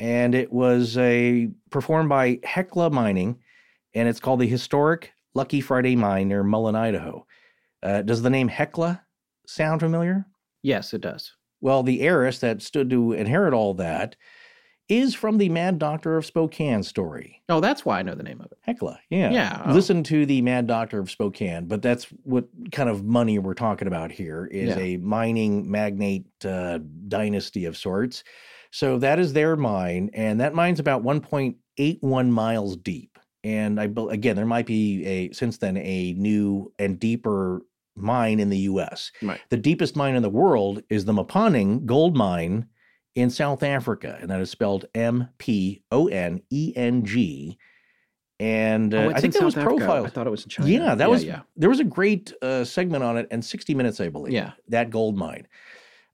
and 0.00 0.34
it 0.34 0.52
was 0.52 0.98
a 0.98 1.48
performed 1.70 2.08
by 2.08 2.40
Hecla 2.42 2.90
Mining, 2.90 3.38
and 3.94 4.08
it's 4.08 4.18
called 4.18 4.40
the 4.40 4.48
Historic 4.48 5.12
Lucky 5.34 5.60
Friday 5.60 5.94
Mine 5.94 6.26
near 6.26 6.42
Mullan, 6.42 6.74
Idaho. 6.74 7.24
Uh, 7.84 8.02
does 8.02 8.22
the 8.22 8.30
name 8.30 8.48
Hecla 8.48 9.04
sound 9.46 9.80
familiar? 9.80 10.26
Yes, 10.62 10.92
it 10.94 11.00
does. 11.00 11.32
Well, 11.60 11.82
the 11.82 12.00
heiress 12.02 12.38
that 12.40 12.62
stood 12.62 12.90
to 12.90 13.12
inherit 13.12 13.54
all 13.54 13.74
that 13.74 14.16
is 14.88 15.14
from 15.14 15.38
the 15.38 15.48
Mad 15.48 15.78
Doctor 15.78 16.16
of 16.16 16.26
Spokane 16.26 16.82
story. 16.82 17.40
Oh, 17.48 17.60
that's 17.60 17.84
why 17.84 17.98
I 18.00 18.02
know 18.02 18.14
the 18.14 18.24
name 18.24 18.40
of 18.40 18.50
it. 18.52 18.58
Hecla, 18.62 18.98
yeah. 19.10 19.30
Yeah, 19.30 19.62
oh. 19.66 19.72
Listen 19.72 20.02
to 20.04 20.26
the 20.26 20.42
Mad 20.42 20.66
Doctor 20.66 20.98
of 20.98 21.10
Spokane, 21.10 21.66
but 21.66 21.80
that's 21.82 22.04
what 22.24 22.48
kind 22.72 22.88
of 22.88 23.04
money 23.04 23.38
we're 23.38 23.54
talking 23.54 23.88
about 23.88 24.10
here 24.12 24.46
is 24.46 24.70
Yeah. 24.70 24.78
a 24.82 24.96
mining 24.98 25.70
magnate 25.70 26.26
uh, 26.44 26.80
dynasty 27.08 27.64
of 27.64 27.76
sorts. 27.76 28.24
So 28.70 28.98
that 28.98 29.18
is 29.18 29.32
their 29.32 29.54
mine, 29.56 30.10
and 30.14 30.40
that 30.40 30.54
mine's 30.54 30.80
about 30.80 31.02
1.81 31.04 32.30
miles 32.30 32.76
deep. 32.76 33.18
And 33.44 33.80
I 33.80 33.84
again, 34.10 34.36
there 34.36 34.46
might 34.46 34.66
be 34.66 35.04
a 35.04 35.32
since 35.32 35.58
then 35.58 35.76
a 35.76 36.14
new 36.14 36.72
and 36.78 36.98
deeper 36.98 37.62
mine 37.96 38.40
in 38.40 38.48
the 38.50 38.58
U.S. 38.58 39.10
Right. 39.22 39.40
The 39.50 39.56
deepest 39.56 39.96
mine 39.96 40.14
in 40.14 40.22
the 40.22 40.30
world 40.30 40.82
is 40.88 41.04
the 41.04 41.12
Mponeng 41.12 41.86
gold 41.86 42.16
mine 42.16 42.66
in 43.14 43.30
South 43.30 43.62
Africa, 43.62 44.18
and 44.20 44.30
that 44.30 44.40
is 44.40 44.50
spelled 44.50 44.86
M 44.94 45.28
P 45.38 45.82
O 45.90 46.06
N 46.08 46.42
E 46.50 46.72
N 46.76 47.04
G. 47.04 47.58
And 48.40 48.92
uh, 48.92 48.96
oh, 48.96 49.10
I 49.10 49.20
think 49.20 49.34
in 49.34 49.40
that 49.40 49.44
was 49.44 49.54
South 49.54 49.64
Africa. 49.64 49.76
profiled. 49.84 50.06
I 50.06 50.10
thought 50.10 50.26
it 50.26 50.30
was 50.30 50.44
in 50.44 50.48
China. 50.48 50.68
Yeah, 50.68 50.94
that 50.94 51.08
was 51.08 51.24
yeah. 51.24 51.42
there 51.56 51.68
was 51.68 51.80
a 51.80 51.84
great 51.84 52.32
uh, 52.42 52.64
segment 52.64 53.04
on 53.04 53.16
it 53.16 53.28
and 53.30 53.44
60 53.44 53.74
minutes, 53.74 54.00
I 54.00 54.08
believe. 54.08 54.32
Yeah. 54.32 54.52
that 54.68 54.90
gold 54.90 55.16
mine. 55.16 55.46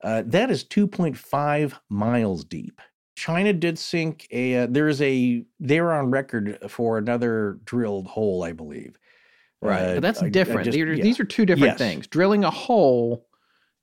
Uh, 0.05 0.23
that 0.27 0.51
is 0.51 0.65
2.5 0.65 1.73
miles 1.89 2.45
deep. 2.45 2.81
China 3.17 3.53
did 3.53 3.79
sink 3.79 4.29
a. 4.31 4.59
Uh, 4.59 4.67
there 4.71 4.89
is 4.89 5.03
a. 5.03 5.45
They're 5.59 5.93
on 5.93 6.11
record 6.11 6.59
for 6.69 6.99
another 6.99 7.59
drilled 7.65 8.07
hole, 8.07 8.45
I 8.45 8.53
believe. 8.53 8.97
Right. 9.61 9.83
Uh, 9.83 9.95
but 9.95 10.03
that's 10.03 10.23
I- 10.23 10.27
I 10.27 10.31
different. 10.31 10.65
just- 10.65 10.75
these, 10.77 10.85
are, 10.85 10.95
yeah. 10.95 11.03
these 11.03 11.21
are 11.21 11.25
two 11.25 11.47
different 11.47 11.73
Yes. 11.73 11.79
things. 11.79 12.07
Drilling 12.07 12.45
a 12.45 12.51
hole 12.51 13.27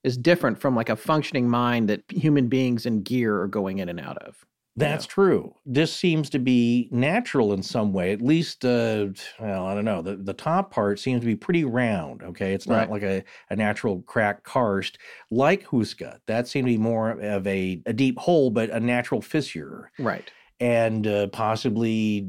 is 0.04 0.18
different 0.18 0.60
from 0.60 0.76
like 0.76 0.90
a 0.90 0.96
functioning 0.96 1.50
mine 1.50 1.88
that 1.88 2.04
human 2.10 2.48
beings 2.48 2.86
in 2.86 3.02
gear 3.02 3.42
are 3.42 3.48
going 3.48 3.80
in 3.80 3.90
and 3.90 4.00
out 4.00 4.18
of. 4.20 4.46
That's 4.78 5.06
true. 5.06 5.56
This 5.66 5.94
seems 5.96 6.30
to 6.32 6.38
be 6.40 6.90
natural 6.92 7.54
in 7.54 7.64
some 7.64 7.94
way. 7.94 8.12
At 8.12 8.22
least, 8.22 8.66
uh, 8.66 9.08
well, 9.40 9.66
I 9.66 9.74
don't 9.74 9.86
know. 9.86 10.02
The 10.02 10.18
the 10.18 10.34
top 10.34 10.70
part 10.70 11.00
seems 11.00 11.22
to 11.22 11.26
be 11.26 11.36
pretty 11.38 11.64
round. 11.64 12.22
Okay, 12.22 12.54
it's 12.54 12.68
not 12.68 12.80
Right. 12.80 12.90
like 12.92 13.04
a, 13.04 13.24
a 13.50 13.56
natural 13.56 14.02
crack 14.02 14.44
karst 14.44 14.98
like 15.32 15.66
Houska. 15.66 16.20
That 16.28 16.50
seemed 16.50 16.68
to 16.68 16.74
be 16.74 16.78
more 16.78 17.12
of 17.12 17.48
a, 17.48 17.82
a 17.86 17.94
deep 17.94 18.20
hole, 18.20 18.50
but 18.50 18.70
a 18.70 18.82
natural 18.82 19.22
fissure, 19.22 19.92
Right. 19.98 20.30
and 20.60 21.08
uh, 21.08 21.28
possibly 21.28 22.28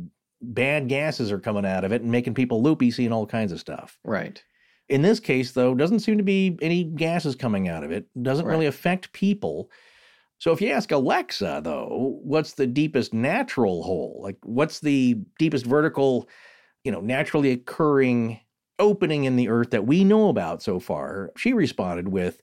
bad 0.55 0.89
gases 0.89 1.33
are 1.33 1.39
coming 1.39 1.67
out 1.67 1.85
of 1.85 1.93
it 1.93 2.03
and 2.03 2.11
making 2.11 2.35
people 2.35 2.63
loopy, 2.63 2.91
seeing 2.91 3.13
all 3.13 3.27
kinds 3.27 3.53
of 3.53 3.61
stuff. 3.61 3.99
Right. 4.05 4.43
In 4.89 5.03
this 5.03 5.19
case, 5.19 5.53
though, 5.53 5.75
doesn't 5.75 6.01
seem 6.01 6.17
to 6.19 6.25
be 6.25 6.59
any 6.63 6.85
gases 6.85 7.35
coming 7.35 7.69
out 7.69 7.83
of 7.83 7.91
it. 7.91 8.07
Doesn't 8.23 8.47
really 8.47 8.67
affect 8.67 9.13
people. 9.13 9.71
So 10.39 10.53
if 10.53 10.61
you 10.61 10.71
ask 10.71 10.93
Alexa, 10.93 11.63
though, 11.65 12.21
what's 12.23 12.53
the 12.53 12.67
deepest 12.67 13.13
natural 13.13 13.83
hole? 13.83 14.21
Like, 14.23 14.37
what's 14.43 14.81
the 14.81 15.19
deepest 15.39 15.67
vertical, 15.67 16.29
you 16.85 16.93
know, 16.93 17.01
naturally 17.01 17.51
occurring 17.51 18.41
opening 18.79 19.25
in 19.25 19.37
the 19.37 19.49
earth 19.49 19.71
that 19.71 19.87
we 19.87 20.05
know 20.05 20.29
about 20.29 20.63
so 20.63 20.79
far? 20.79 21.33
She 21.37 21.53
responded 21.53 22.09
with, 22.09 22.43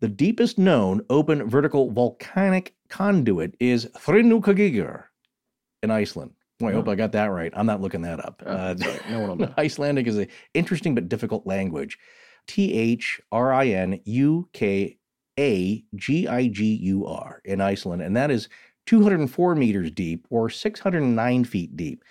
the 0.00 0.08
deepest 0.08 0.58
known 0.58 1.00
open 1.10 1.48
vertical 1.48 1.90
volcanic 1.90 2.74
conduit 2.88 3.54
is 3.60 3.86
Þrynúkagigur 3.96 5.04
in 5.82 5.90
Iceland. 5.90 6.32
Boy, 6.62 6.70
I 6.70 6.74
hope 6.74 6.88
I 6.88 6.94
got 6.94 7.10
that 7.12 7.26
right. 7.26 7.52
I'm 7.56 7.66
not 7.66 7.80
looking 7.80 8.02
that 8.02 8.24
up. 8.24 8.40
Uh. 8.46 8.74
No 9.10 9.18
one 9.18 9.28
will 9.28 9.36
know. 9.48 9.54
Icelandic 9.58 10.06
is 10.06 10.16
an 10.16 10.28
interesting 10.54 10.94
but 10.94 11.08
difficult 11.08 11.44
language. 11.44 11.98
T 12.46 12.72
H 12.72 13.20
R 13.32 13.52
I 13.52 13.66
N 13.66 14.00
U 14.04 14.48
K 14.52 14.96
A 15.38 15.84
G 15.96 16.28
I 16.28 16.46
G 16.46 16.74
U 16.76 17.06
R 17.06 17.42
in 17.44 17.60
Iceland. 17.60 18.02
And 18.02 18.16
that 18.16 18.30
is 18.30 18.48
204 18.86 19.54
meters 19.56 19.90
deep 19.90 20.26
or 20.30 20.48
609 20.48 21.44
feet 21.44 21.76
deep. 21.76 22.04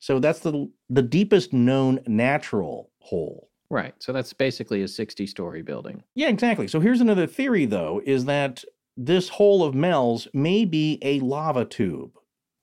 So 0.00 0.18
that's 0.18 0.40
the, 0.40 0.68
the 0.90 1.02
deepest 1.02 1.52
known 1.52 2.00
natural 2.06 2.90
hole. 2.98 3.48
Right. 3.70 3.94
So 4.00 4.12
that's 4.12 4.32
basically 4.32 4.82
a 4.82 4.88
60 4.88 5.26
story 5.26 5.62
building. 5.62 6.02
Yeah, 6.14 6.28
exactly. 6.28 6.68
So 6.68 6.80
here's 6.80 7.00
another 7.00 7.26
theory, 7.26 7.64
though, 7.64 8.02
is 8.04 8.24
that 8.24 8.64
this 8.96 9.28
hole 9.28 9.64
of 9.64 9.74
Mel's 9.74 10.28
may 10.34 10.64
be 10.64 10.98
a 11.02 11.20
lava 11.20 11.64
tube 11.64 12.12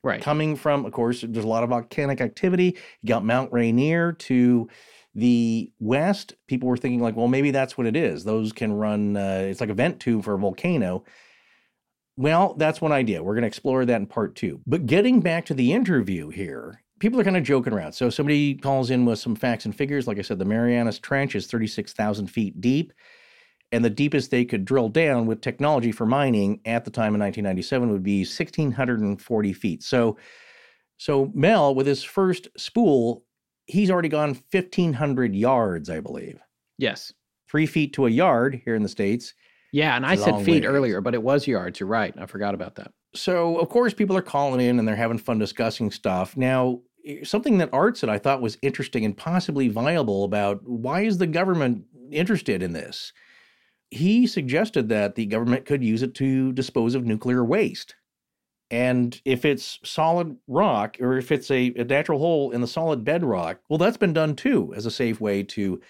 Right. 0.04 0.22
coming 0.22 0.56
from, 0.56 0.86
of 0.86 0.92
course, 0.94 1.22
there's 1.22 1.46
a 1.46 1.48
lot 1.48 1.64
of 1.64 1.70
volcanic 1.70 2.22
activity. 2.22 2.76
You 3.02 3.08
got 3.08 3.24
Mount 3.24 3.54
Rainier 3.54 4.14
to 4.14 4.68
the 5.14 5.72
west. 5.80 6.34
People 6.48 6.70
were 6.70 6.78
thinking, 6.78 7.02
like, 7.02 7.16
well, 7.16 7.28
maybe 7.28 7.52
that's 7.52 7.78
what 7.78 7.86
it 7.86 7.96
is. 7.96 8.24
Those 8.24 8.52
can 8.52 8.74
run, 8.74 9.16
uh, 9.16 9.46
it's 9.48 9.62
like 9.62 9.70
a 9.70 9.76
vent 9.76 10.00
tube 10.00 10.24
for 10.24 10.34
a 10.34 10.40
volcano. 10.40 11.04
Well, 12.18 12.56
that's 12.56 12.82
one 12.82 12.92
idea. 12.92 13.24
We're 13.24 13.36
going 13.36 13.44
to 13.44 13.48
explore 13.48 13.86
that 13.86 14.02
in 14.02 14.08
part 14.08 14.36
two. 14.36 14.62
But 14.66 14.86
getting 14.86 15.22
back 15.22 15.46
to 15.46 15.54
the 15.54 15.74
interview 15.74 16.30
here, 16.30 16.82
people 17.00 17.20
are 17.20 17.24
kind 17.24 17.38
of 17.38 17.44
joking 17.44 17.74
around. 17.74 17.94
So 17.94 18.10
somebody 18.10 18.56
calls 18.56 18.90
in 18.90 19.06
with 19.06 19.20
some 19.20 19.36
facts 19.36 19.66
and 19.66 19.76
figures. 19.76 20.08
Like 20.08 20.20
I 20.20 20.22
said, 20.22 20.40
the 20.40 20.46
Marianas 20.46 21.00
Trench 21.00 21.36
is 21.36 21.48
36,000 21.48 22.28
feet 22.28 22.62
deep. 22.62 22.94
And 23.74 23.86
the 23.86 23.90
deepest 23.90 24.32
they 24.32 24.44
could 24.44 24.66
drill 24.66 24.90
down 24.90 25.26
with 25.28 25.40
technology 25.42 25.92
for 25.94 26.06
mining 26.06 26.60
at 26.66 26.84
the 26.84 26.92
time 26.92 27.16
in 27.16 27.22
1997 27.22 27.90
would 27.92 28.04
be 28.04 28.20
1,640 28.26 29.54
feet. 29.54 29.84
So, 29.84 30.18
so 30.98 31.32
Mel, 31.34 31.74
with 31.74 31.88
his 31.88 32.04
first 32.04 32.50
spool, 32.58 33.24
he's 33.68 33.90
already 33.90 34.10
gone 34.10 34.38
1,500 34.52 35.34
yards, 35.36 35.90
I 35.90 36.00
believe. 36.02 36.40
Yes. 36.78 37.14
Three 37.50 37.66
feet 37.66 37.94
to 37.94 38.08
a 38.08 38.10
yard 38.10 38.62
here 38.66 38.76
in 38.76 38.84
the 38.84 38.90
States. 38.90 39.34
Yeah. 39.72 39.96
And 39.96 40.06
I 40.06 40.14
It's 40.14 40.24
said 40.24 40.44
feet 40.44 40.64
ways. 40.64 40.66
earlier, 40.66 41.00
but 41.00 41.14
it 41.14 41.24
was 41.24 41.48
yards. 41.48 41.80
You're 41.80 41.88
right. 41.88 42.14
I 42.18 42.26
forgot 42.26 42.54
about 42.54 42.76
that. 42.76 42.92
So, 43.16 43.58
of 43.58 43.70
course, 43.70 43.94
people 43.94 44.18
are 44.18 44.22
calling 44.22 44.60
in 44.66 44.80
and 44.80 44.88
they're 44.88 44.96
having 44.96 45.18
fun 45.18 45.38
discussing 45.40 45.92
stuff. 45.92 46.36
Now, 46.36 46.82
eh, 47.06 47.24
something 47.24 47.58
that 47.60 47.70
Art 47.74 47.98
said 47.98 48.10
I 48.10 48.18
thought 48.18 48.42
was 48.42 48.58
interesting 48.62 49.06
and 49.06 49.16
possibly 49.16 49.70
viable 49.70 50.24
about 50.26 50.62
why 50.68 51.02
is 51.02 51.18
the 51.20 51.28
government 51.28 51.86
interested 52.12 52.62
in 52.62 52.74
this? 52.74 53.14
He 53.92 54.26
suggested 54.26 54.90
that 54.90 55.16
the 55.16 55.26
government 55.26 55.66
could 55.66 55.84
use 55.84 56.02
it 56.02 56.16
to 56.16 56.54
dispose 56.54 56.96
of 56.96 57.06
nuclear 57.06 57.44
waste. 57.44 57.96
And 58.72 59.22
if 59.26 59.44
it's 59.44 59.80
solid 59.84 60.38
rock 60.48 60.96
or 61.02 61.18
if 61.18 61.32
it's 61.32 61.52
a, 61.52 61.74
a 61.76 61.84
natural 61.84 62.20
hole 62.20 62.52
in 62.52 62.62
the 62.62 62.68
solid 62.68 63.04
bedrock, 63.04 63.60
well, 63.70 63.78
that's 63.78 63.98
been 63.98 64.14
done 64.14 64.36
too 64.36 64.74
as 64.74 64.86
a 64.86 64.92
safe 64.92 65.20
way 65.20 65.44
to 65.44 65.82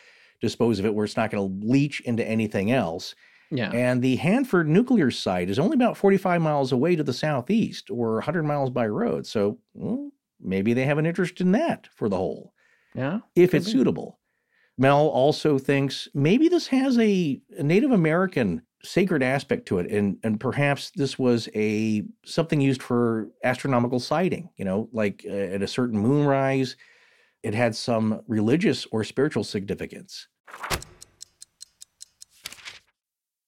dispose 0.41 0.79
of 0.79 0.85
it 0.87 0.95
where 0.95 1.05
it's 1.05 1.15
not 1.15 1.29
going 1.29 1.61
to 1.61 1.67
leach 1.67 2.01
into 2.01 2.27
anything 2.27 2.71
else. 2.71 3.13
Yeah. 3.51 3.69
And 3.71 4.01
the 4.01 4.15
Hanford 4.15 4.67
nuclear 4.67 5.11
site 5.11 5.49
is 5.49 5.59
only 5.59 5.75
about 5.75 5.95
45 5.95 6.41
miles 6.41 6.71
away 6.71 6.95
to 6.95 7.03
the 7.03 7.13
southeast 7.13 7.91
or 7.91 8.13
100 8.15 8.43
miles 8.43 8.71
by 8.71 8.87
road. 8.87 9.27
So 9.27 9.59
well, 9.75 10.09
maybe 10.39 10.73
they 10.73 10.85
have 10.85 10.97
an 10.97 11.05
interest 11.05 11.39
in 11.39 11.51
that 11.51 11.87
for 11.93 12.09
the 12.09 12.17
hole, 12.17 12.53
yeah. 12.95 13.19
if 13.35 13.53
it's 13.53 13.65
be. 13.65 13.71
suitable. 13.73 14.19
Mel 14.77 15.07
also 15.07 15.57
thinks 15.57 16.07
maybe 16.13 16.47
this 16.47 16.67
has 16.67 16.97
a, 16.97 17.39
Native 17.59 17.91
American 17.91 18.61
sacred 18.83 19.21
aspect 19.21 19.67
to 19.67 19.77
it, 19.77 19.91
and 19.91 20.17
and 20.23 20.39
perhaps 20.39 20.91
this 20.95 21.19
was 21.19 21.47
a 21.55 22.03
something 22.25 22.59
used 22.61 22.81
for 22.81 23.29
astronomical 23.43 23.99
sighting. 23.99 24.49
You 24.57 24.65
know, 24.65 24.89
like 24.91 25.25
uh, 25.27 25.33
at 25.33 25.61
a 25.61 25.67
certain 25.67 25.99
moonrise, 25.99 26.75
it 27.43 27.53
had 27.53 27.75
some 27.75 28.21
religious 28.27 28.87
or 28.91 29.03
spiritual 29.03 29.43
significance. 29.43 30.27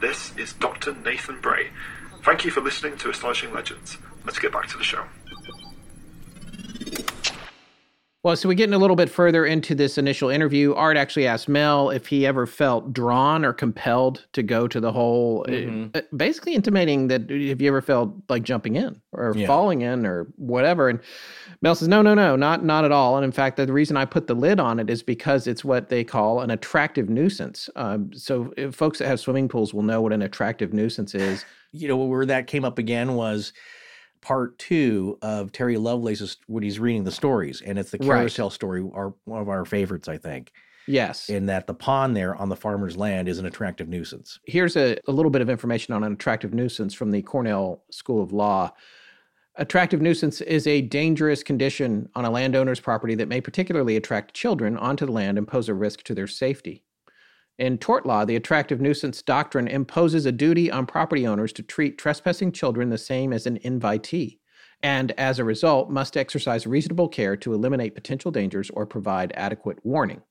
This 0.00 0.34
is 0.36 0.52
Dr. 0.54 0.94
Nathan 1.04 1.40
Bray. 1.40 1.68
Thank 2.24 2.44
you 2.44 2.50
for 2.50 2.60
listening 2.60 2.96
to 2.98 3.10
Astonishing 3.10 3.52
Legends. 3.52 3.98
Let's 4.24 4.38
get 4.38 4.52
back 4.52 4.66
to 4.68 4.78
the 4.78 4.84
show. 4.84 5.04
Well, 8.22 8.36
so 8.36 8.48
we're 8.50 8.54
getting 8.54 8.74
a 8.74 8.78
little 8.78 8.96
bit 8.96 9.08
further 9.08 9.46
into 9.46 9.74
this 9.74 9.96
initial 9.96 10.28
interview. 10.28 10.74
Art 10.74 10.98
actually 10.98 11.26
asked 11.26 11.48
Mel 11.48 11.88
if 11.88 12.06
he 12.06 12.26
ever 12.26 12.46
felt 12.46 12.92
drawn 12.92 13.46
or 13.46 13.54
compelled 13.54 14.26
to 14.34 14.42
go 14.42 14.68
to 14.68 14.78
the 14.78 14.92
hole, 14.92 15.46
uh, 15.48 15.52
Mhm. 15.52 15.96
uh, 15.96 16.02
basically 16.14 16.54
intimating 16.54 17.08
that 17.08 17.30
if 17.30 17.62
you 17.62 17.68
ever 17.68 17.80
felt 17.80 18.12
like 18.28 18.42
jumping 18.42 18.76
in 18.76 19.00
or 19.12 19.32
Yeah. 19.34 19.46
falling 19.46 19.80
in 19.80 20.04
or 20.06 20.26
whatever. 20.36 20.90
And 20.90 21.00
Mel 21.62 21.74
says, 21.74 21.88
no, 21.88 22.00
no, 22.00 22.14
no, 22.14 22.36
not 22.36 22.64
not 22.64 22.84
at 22.86 22.92
all. 22.92 23.16
And 23.16 23.24
in 23.24 23.32
fact, 23.32 23.56
the 23.58 23.70
reason 23.70 23.96
I 23.96 24.06
put 24.06 24.26
the 24.26 24.34
lid 24.34 24.58
on 24.58 24.80
it 24.80 24.88
is 24.88 25.02
because 25.02 25.46
it's 25.46 25.62
what 25.64 25.90
they 25.90 26.04
call 26.04 26.40
an 26.40 26.50
attractive 26.50 27.10
nuisance. 27.10 27.68
Um, 27.76 28.10
so 28.14 28.52
if 28.56 28.74
folks 28.74 28.98
that 28.98 29.08
have 29.08 29.20
swimming 29.20 29.48
pools 29.48 29.74
will 29.74 29.82
know 29.82 30.00
what 30.00 30.12
an 30.12 30.22
attractive 30.22 30.72
nuisance 30.72 31.14
is. 31.14 31.44
You 31.72 31.86
know, 31.86 31.96
where 31.98 32.26
that 32.26 32.48
came 32.48 32.64
up 32.64 32.78
again 32.80 33.14
was 33.14 33.52
part 34.22 34.58
two 34.58 35.16
of 35.22 35.52
Terry 35.52 35.76
Lovelace's 35.76 36.36
when 36.48 36.64
he's 36.64 36.80
reading 36.80 37.04
the 37.04 37.12
stories, 37.12 37.62
and 37.64 37.78
it's 37.78 37.92
the 37.92 37.98
Right. 37.98 38.16
carousel 38.18 38.50
story, 38.50 38.84
our 38.92 39.14
one 39.24 39.40
of 39.40 39.48
our 39.48 39.64
favorites, 39.64 40.08
I 40.08 40.18
think. 40.18 40.50
Yes. 40.88 41.28
In 41.28 41.46
that 41.46 41.68
the 41.68 41.74
pond 41.74 42.16
there 42.16 42.34
on 42.34 42.48
the 42.48 42.56
farmer's 42.56 42.96
land 42.96 43.28
is 43.28 43.38
an 43.38 43.46
attractive 43.46 43.88
nuisance. 43.88 44.40
here's 44.46 44.76
a, 44.76 44.96
a 45.06 45.12
little 45.12 45.30
bit 45.30 45.42
of 45.42 45.48
information 45.48 45.94
on 45.94 46.02
an 46.02 46.12
attractive 46.12 46.52
nuisance 46.52 46.92
from 46.92 47.12
the 47.12 47.22
Cornell 47.22 47.84
School 47.92 48.20
of 48.20 48.32
Law. 48.32 48.72
Attractive 49.60 50.00
nuisance 50.00 50.40
is 50.40 50.66
a 50.66 50.80
dangerous 50.80 51.42
condition 51.42 52.08
on 52.14 52.24
a 52.24 52.30
landowner's 52.30 52.80
property 52.80 53.14
that 53.16 53.28
may 53.28 53.42
particularly 53.42 53.94
attract 53.94 54.32
children 54.32 54.74
onto 54.78 55.04
the 55.04 55.12
land 55.12 55.36
and 55.36 55.46
pose 55.46 55.68
a 55.68 55.74
risk 55.74 56.02
to 56.04 56.14
their 56.14 56.26
safety. 56.26 56.82
In 57.58 57.76
tort 57.76 58.06
law, 58.06 58.24
the 58.24 58.36
attractive 58.36 58.80
nuisance 58.80 59.20
doctrine 59.20 59.68
imposes 59.68 60.24
a 60.24 60.32
duty 60.32 60.70
on 60.70 60.86
property 60.86 61.26
owners 61.26 61.52
to 61.52 61.62
treat 61.62 61.98
trespassing 61.98 62.52
children 62.52 62.88
the 62.88 62.96
same 62.96 63.34
as 63.34 63.46
an 63.46 63.58
invitee, 63.58 64.38
and 64.82 65.12
as 65.18 65.38
a 65.38 65.44
result, 65.44 65.90
must 65.90 66.16
exercise 66.16 66.66
reasonable 66.66 67.08
care 67.08 67.36
to 67.36 67.52
eliminate 67.52 67.94
potential 67.94 68.30
dangers 68.30 68.70
or 68.70 68.86
provide 68.86 69.30
adequate 69.36 69.84
warning 69.84 70.22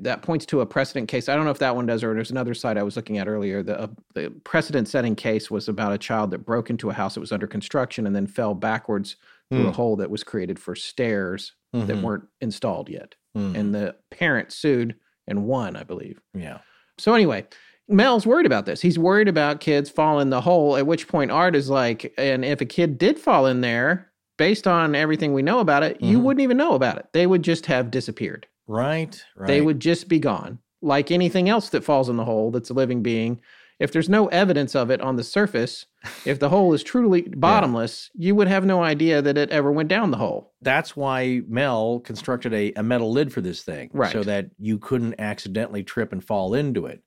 that 0.00 0.22
points 0.22 0.46
to 0.46 0.60
a 0.60 0.66
precedent 0.66 1.08
case. 1.08 1.28
I 1.28 1.34
don't 1.36 1.44
know 1.44 1.50
if 1.50 1.58
that 1.58 1.74
one 1.76 1.86
does, 1.86 2.02
or 2.04 2.14
there's 2.14 2.30
another 2.30 2.54
site 2.54 2.76
I 2.78 2.82
was 2.82 2.96
looking 2.96 3.18
at 3.18 3.28
earlier. 3.28 3.62
The, 3.62 3.80
uh, 3.80 3.86
the 4.14 4.30
precedent-setting 4.44 5.16
case 5.16 5.50
was 5.50 5.68
about 5.68 5.92
a 5.92 5.98
child 5.98 6.30
that 6.30 6.38
broke 6.46 6.70
into 6.70 6.90
a 6.90 6.92
house 6.92 7.14
that 7.14 7.20
was 7.20 7.32
under 7.32 7.46
construction 7.46 8.06
and 8.06 8.14
then 8.14 8.26
fell 8.26 8.54
backwards 8.54 9.16
through 9.50 9.60
a 9.66 9.70
Hmm. 9.70 9.70
hole 9.70 9.96
that 9.96 10.10
was 10.10 10.22
created 10.24 10.58
for 10.58 10.74
stairs 10.74 11.52
that 11.72 11.86
Mhm. 11.88 12.02
weren't 12.02 12.24
installed 12.40 12.88
yet. 12.88 13.14
Mhm. 13.36 13.54
And 13.56 13.74
the 13.74 13.94
parent 14.10 14.52
sued 14.52 14.94
and 15.26 15.44
won, 15.46 15.76
I 15.76 15.82
believe. 15.84 16.20
yeah. 16.34 16.58
So 16.98 17.14
anyway, 17.14 17.46
Mel's 17.88 18.26
worried 18.26 18.44
about 18.46 18.66
this. 18.66 18.82
He's 18.82 18.98
worried 18.98 19.28
about 19.28 19.60
kids 19.60 19.88
falling 19.88 20.22
in 20.22 20.30
the 20.30 20.42
hole. 20.42 20.76
At 20.76 20.86
which 20.86 21.08
point, 21.08 21.30
Art 21.30 21.54
is 21.56 21.70
like, 21.70 22.12
and 22.18 22.44
if 22.44 22.60
a 22.60 22.66
kid 22.66 22.98
did 22.98 23.18
fall 23.18 23.46
in 23.46 23.60
there, 23.62 24.10
based 24.36 24.66
on 24.68 24.94
everything 24.94 25.32
we 25.32 25.42
know 25.42 25.60
about 25.60 25.82
it, 25.82 26.00
you 26.00 26.18
Mhm. 26.18 26.22
wouldn't 26.22 26.42
even 26.42 26.56
know 26.56 26.74
about 26.74 26.98
it. 26.98 27.06
They 27.12 27.26
would 27.26 27.42
just 27.42 27.66
have 27.66 27.90
disappeared 27.90 28.46
Right. 28.68 29.20
Right. 29.34 29.46
they 29.48 29.60
would 29.60 29.80
just 29.80 30.08
be 30.08 30.20
gone. 30.20 30.60
Like 30.80 31.10
anything 31.10 31.48
else 31.48 31.70
that 31.70 31.82
falls 31.82 32.08
in 32.08 32.16
the 32.16 32.24
hole 32.24 32.52
that's 32.52 32.70
a 32.70 32.74
living 32.74 33.02
being, 33.02 33.40
if 33.80 33.92
there's 33.92 34.08
no 34.08 34.26
evidence 34.28 34.74
of 34.74 34.90
it 34.90 35.00
on 35.00 35.16
the 35.16 35.24
surface, 35.24 35.86
if 36.24 36.38
the 36.38 36.48
hole 36.48 36.74
is 36.74 36.82
truly 36.82 37.22
bottomless, 37.36 38.10
you 38.14 38.34
would 38.34 38.48
have 38.48 38.64
no 38.64 38.82
idea 38.82 39.22
that 39.22 39.38
it 39.38 39.50
ever 39.50 39.70
went 39.72 39.88
down 39.88 40.10
the 40.10 40.16
hole. 40.16 40.52
That's 40.62 40.96
why 40.96 41.42
Mel 41.48 42.00
constructed 42.00 42.52
a, 42.52 42.72
a 42.74 42.82
metal 42.82 43.12
lid 43.12 43.32
for 43.32 43.40
this 43.40 43.62
thing. 43.62 43.90
Right. 43.92 44.12
So 44.12 44.22
that 44.24 44.50
you 44.58 44.78
couldn't 44.78 45.14
accidentally 45.18 45.84
trip 45.84 46.12
and 46.12 46.24
fall 46.24 46.54
into 46.54 46.86
it. 46.86 47.02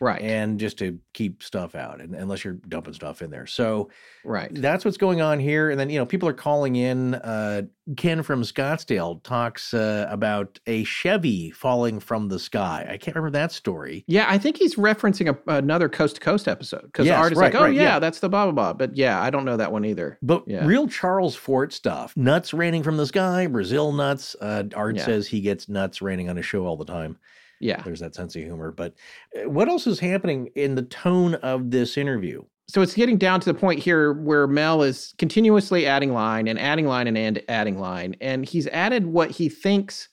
Right. 0.00 0.22
And 0.22 0.58
just 0.58 0.78
to 0.78 0.98
keep 1.12 1.42
stuff 1.42 1.74
out, 1.74 2.00
and, 2.00 2.14
unless 2.14 2.42
you're 2.42 2.54
dumping 2.54 2.94
stuff 2.94 3.20
in 3.20 3.30
there. 3.30 3.46
So 3.46 3.90
right. 4.24 4.50
that's 4.52 4.84
what's 4.84 4.96
going 4.96 5.20
on 5.20 5.38
here. 5.38 5.68
And 5.70 5.78
then, 5.78 5.90
you 5.90 5.98
know, 5.98 6.06
people 6.06 6.28
are 6.28 6.34
calling 6.34 6.76
in. 6.76 7.14
Uh, 7.16 7.62
Ken 7.96 8.22
from 8.22 8.42
Scottsdale 8.42 9.22
talks 9.22 9.74
uh, 9.74 10.06
about 10.08 10.58
a 10.66 10.84
Chevy 10.84 11.50
falling 11.50 11.98
from 12.00 12.28
the 12.28 12.38
sky. 12.38 12.86
I 12.88 12.96
can't 12.96 13.16
remember 13.16 13.36
that 13.36 13.52
story. 13.52 14.04
Yeah, 14.06 14.26
I 14.28 14.38
think 14.38 14.56
he's 14.56 14.76
referencing 14.76 15.28
a, 15.28 15.56
another 15.56 15.88
coast 15.88 16.14
to 16.16 16.20
coast 16.20 16.46
episode 16.46 16.82
because 16.82 17.06
Yes, 17.06 17.18
Art 17.18 17.32
is 17.32 17.38
right, 17.38 17.52
like, 17.52 17.60
"Oh 17.60 17.64
right, 17.64 17.74
yeah, 17.74 17.82
yeah. 17.82 17.98
that's 17.98 18.20
the 18.20 18.28
blah 18.28 18.44
blah 18.44 18.52
blah." 18.52 18.72
But 18.74 18.96
yeah, 18.96 19.20
I 19.20 19.30
don't 19.30 19.44
know 19.44 19.56
that 19.56 19.72
one 19.72 19.84
either. 19.84 20.18
But 20.22 20.44
Yeah. 20.46 20.64
real 20.64 20.86
Charles 20.86 21.34
Fort 21.34 21.72
stuff. 21.72 22.16
Nuts 22.16 22.54
raining 22.54 22.84
from 22.84 22.96
the 22.96 23.06
sky, 23.06 23.48
Brazil 23.48 23.92
nuts. 23.92 24.36
Uh, 24.40 24.64
Art 24.74 24.96
Yeah. 24.96 25.04
says 25.04 25.26
he 25.26 25.40
gets 25.40 25.68
nuts 25.68 26.00
raining 26.00 26.28
on 26.30 26.36
his 26.36 26.46
show 26.46 26.64
all 26.66 26.76
the 26.76 26.84
time. 26.84 27.18
Yeah. 27.60 27.82
There's 27.82 28.00
that 28.00 28.14
sense 28.14 28.34
of 28.34 28.42
humor. 28.42 28.72
But 28.72 28.94
uh, 29.36 29.48
what 29.48 29.68
else 29.68 29.86
is 29.86 30.00
happening 30.00 30.48
in 30.54 30.74
the 30.74 30.82
tone 30.82 31.34
of 31.36 31.70
this 31.70 31.96
interview? 31.98 32.42
So 32.68 32.82
it's 32.82 32.94
getting 32.94 33.18
down 33.18 33.40
to 33.40 33.52
the 33.52 33.58
point 33.58 33.80
here 33.80 34.12
where 34.12 34.46
Mel 34.46 34.82
is 34.82 35.14
continuously 35.18 35.86
adding 35.86 36.12
line 36.12 36.46
and 36.48 36.58
adding 36.58 36.86
line 36.86 37.06
and 37.06 37.18
and 37.18 37.42
adding 37.48 37.78
line. 37.78 38.16
And 38.20 38.46
he's 38.46 38.66
added 38.68 39.06
what 39.06 39.30
he 39.32 39.48
thinks 39.48 40.08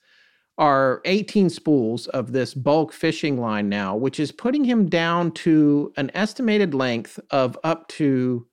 are 0.58 1.00
18 1.04 1.50
spools 1.50 2.08
of 2.08 2.32
this 2.32 2.52
bulk 2.54 2.92
fishing 2.92 3.40
line 3.40 3.68
now, 3.68 3.94
which 3.96 4.18
is 4.18 4.32
putting 4.32 4.64
him 4.64 4.88
down 4.88 5.30
to 5.30 5.92
an 5.96 6.10
estimated 6.14 6.74
length 6.74 7.20
of 7.30 7.56
up 7.62 7.86
to 7.88 8.44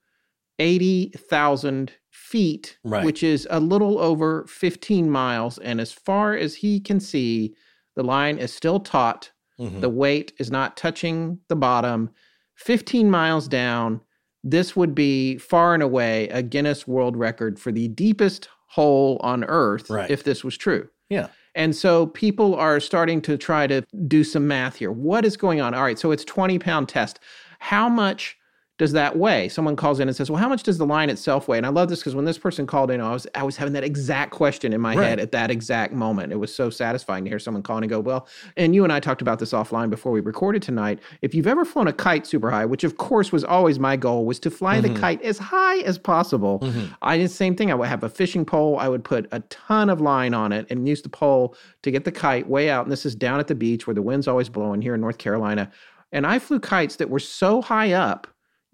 80,000 0.60 1.92
feet, 2.10 2.78
Right. 2.84 3.04
which 3.04 3.22
is 3.22 3.46
a 3.50 3.60
little 3.60 3.98
over 3.98 4.46
15 4.46 5.10
miles. 5.10 5.58
And 5.58 5.80
as 5.80 5.92
far 5.92 6.34
as 6.34 6.56
he 6.56 6.80
can 6.80 7.00
see, 7.00 7.54
the 7.96 8.04
line 8.04 8.38
is 8.38 8.52
still 8.52 8.78
taut. 8.78 9.30
Mhm. 9.58 9.80
The 9.80 9.88
weight 9.88 10.32
is 10.38 10.50
not 10.50 10.76
touching 10.76 11.38
the 11.48 11.56
bottom. 11.56 12.10
15 12.56 13.10
miles 13.10 13.48
down, 13.48 14.00
this 14.44 14.76
would 14.76 14.94
be 14.94 15.38
far 15.38 15.74
and 15.74 15.82
away 15.82 16.28
a 16.28 16.42
Guinness 16.42 16.86
World 16.86 17.16
Record 17.16 17.58
for 17.58 17.72
the 17.72 17.88
deepest 17.88 18.48
hole 18.68 19.18
on 19.22 19.44
Earth 19.44 19.90
Right. 19.90 20.10
if 20.10 20.24
this 20.24 20.44
was 20.44 20.56
true. 20.56 20.88
Yeah. 21.08 21.28
And 21.54 21.74
so 21.74 22.06
people 22.08 22.54
are 22.54 22.78
starting 22.80 23.22
to 23.22 23.38
try 23.38 23.66
to 23.66 23.82
do 24.06 24.22
some 24.24 24.46
math 24.46 24.76
here. 24.76 24.92
What 24.92 25.24
is 25.24 25.36
going 25.36 25.60
on? 25.60 25.72
All 25.74 25.82
right, 25.82 25.98
so 25.98 26.10
it's 26.10 26.24
20 26.24 26.58
pound 26.58 26.88
test. 26.88 27.18
How 27.60 27.88
much 27.88 28.36
does 28.78 28.92
that 28.92 29.16
weigh? 29.16 29.48
Someone 29.48 29.74
calls 29.74 30.00
in 30.00 30.08
and 30.08 30.16
says, 30.16 30.30
"Well, 30.30 30.40
how 30.40 30.48
much 30.48 30.62
does 30.62 30.76
the 30.76 30.84
line 30.84 31.08
itself 31.08 31.48
weigh?" 31.48 31.56
And 31.56 31.64
I 31.64 31.70
love 31.70 31.88
this 31.88 32.00
because 32.00 32.14
when 32.14 32.26
this 32.26 32.36
person 32.36 32.66
called 32.66 32.90
in, 32.90 33.00
I 33.00 33.12
was 33.12 33.26
I 33.34 33.42
was 33.42 33.56
having 33.56 33.72
that 33.72 33.84
exact 33.84 34.32
question 34.32 34.72
in 34.72 34.80
my 34.80 34.94
Right. 34.94 35.08
head 35.08 35.20
at 35.20 35.32
that 35.32 35.50
exact 35.50 35.94
moment. 35.94 36.32
It 36.32 36.36
was 36.36 36.54
so 36.54 36.68
satisfying 36.68 37.24
to 37.24 37.30
hear 37.30 37.38
someone 37.38 37.62
call 37.62 37.78
in 37.78 37.84
and 37.84 37.90
go, 37.90 38.00
"Well," 38.00 38.26
and 38.56 38.74
you 38.74 38.84
and 38.84 38.92
I 38.92 39.00
talked 39.00 39.22
about 39.22 39.38
this 39.38 39.52
offline 39.52 39.88
before 39.88 40.12
we 40.12 40.20
recorded 40.20 40.62
tonight. 40.62 40.98
If 41.22 41.34
you've 41.34 41.46
ever 41.46 41.64
flown 41.64 41.88
a 41.88 41.92
kite 41.92 42.26
super 42.26 42.50
high, 42.50 42.66
which 42.66 42.84
of 42.84 42.98
course 42.98 43.32
was 43.32 43.44
always 43.44 43.78
my 43.78 43.96
goal, 43.96 44.26
was 44.26 44.38
to 44.40 44.50
fly 44.50 44.80
the 44.80 44.88
mm-hmm. 44.88 45.00
kite 45.00 45.22
as 45.22 45.38
high 45.38 45.78
as 45.78 45.98
possible. 45.98 46.60
Mm-hmm. 46.60 46.86
I 47.02 47.16
did 47.16 47.24
the 47.30 47.34
same 47.34 47.56
thing. 47.56 47.70
I 47.70 47.74
would 47.74 47.88
have 47.88 48.04
a 48.04 48.08
fishing 48.08 48.44
pole. 48.44 48.78
I 48.78 48.88
would 48.88 49.04
put 49.04 49.26
a 49.32 49.40
ton 49.40 49.88
of 49.88 50.00
line 50.00 50.34
on 50.34 50.52
it 50.52 50.66
and 50.70 50.86
use 50.86 51.02
the 51.02 51.08
pole 51.08 51.54
to 51.82 51.90
get 51.90 52.04
the 52.04 52.12
kite 52.12 52.48
way 52.48 52.68
out. 52.68 52.84
And 52.84 52.92
this 52.92 53.06
is 53.06 53.14
down 53.14 53.40
at 53.40 53.46
the 53.46 53.54
beach 53.54 53.86
where 53.86 53.94
the 53.94 54.02
wind's 54.02 54.28
always 54.28 54.48
blowing 54.48 54.82
here 54.82 54.94
in 54.94 55.00
North 55.00 55.18
Carolina. 55.18 55.70
And 56.12 56.26
I 56.26 56.38
flew 56.38 56.60
kites 56.60 56.96
that 56.96 57.10
were 57.10 57.18
so 57.18 57.60
high 57.60 57.92
up, 57.92 58.26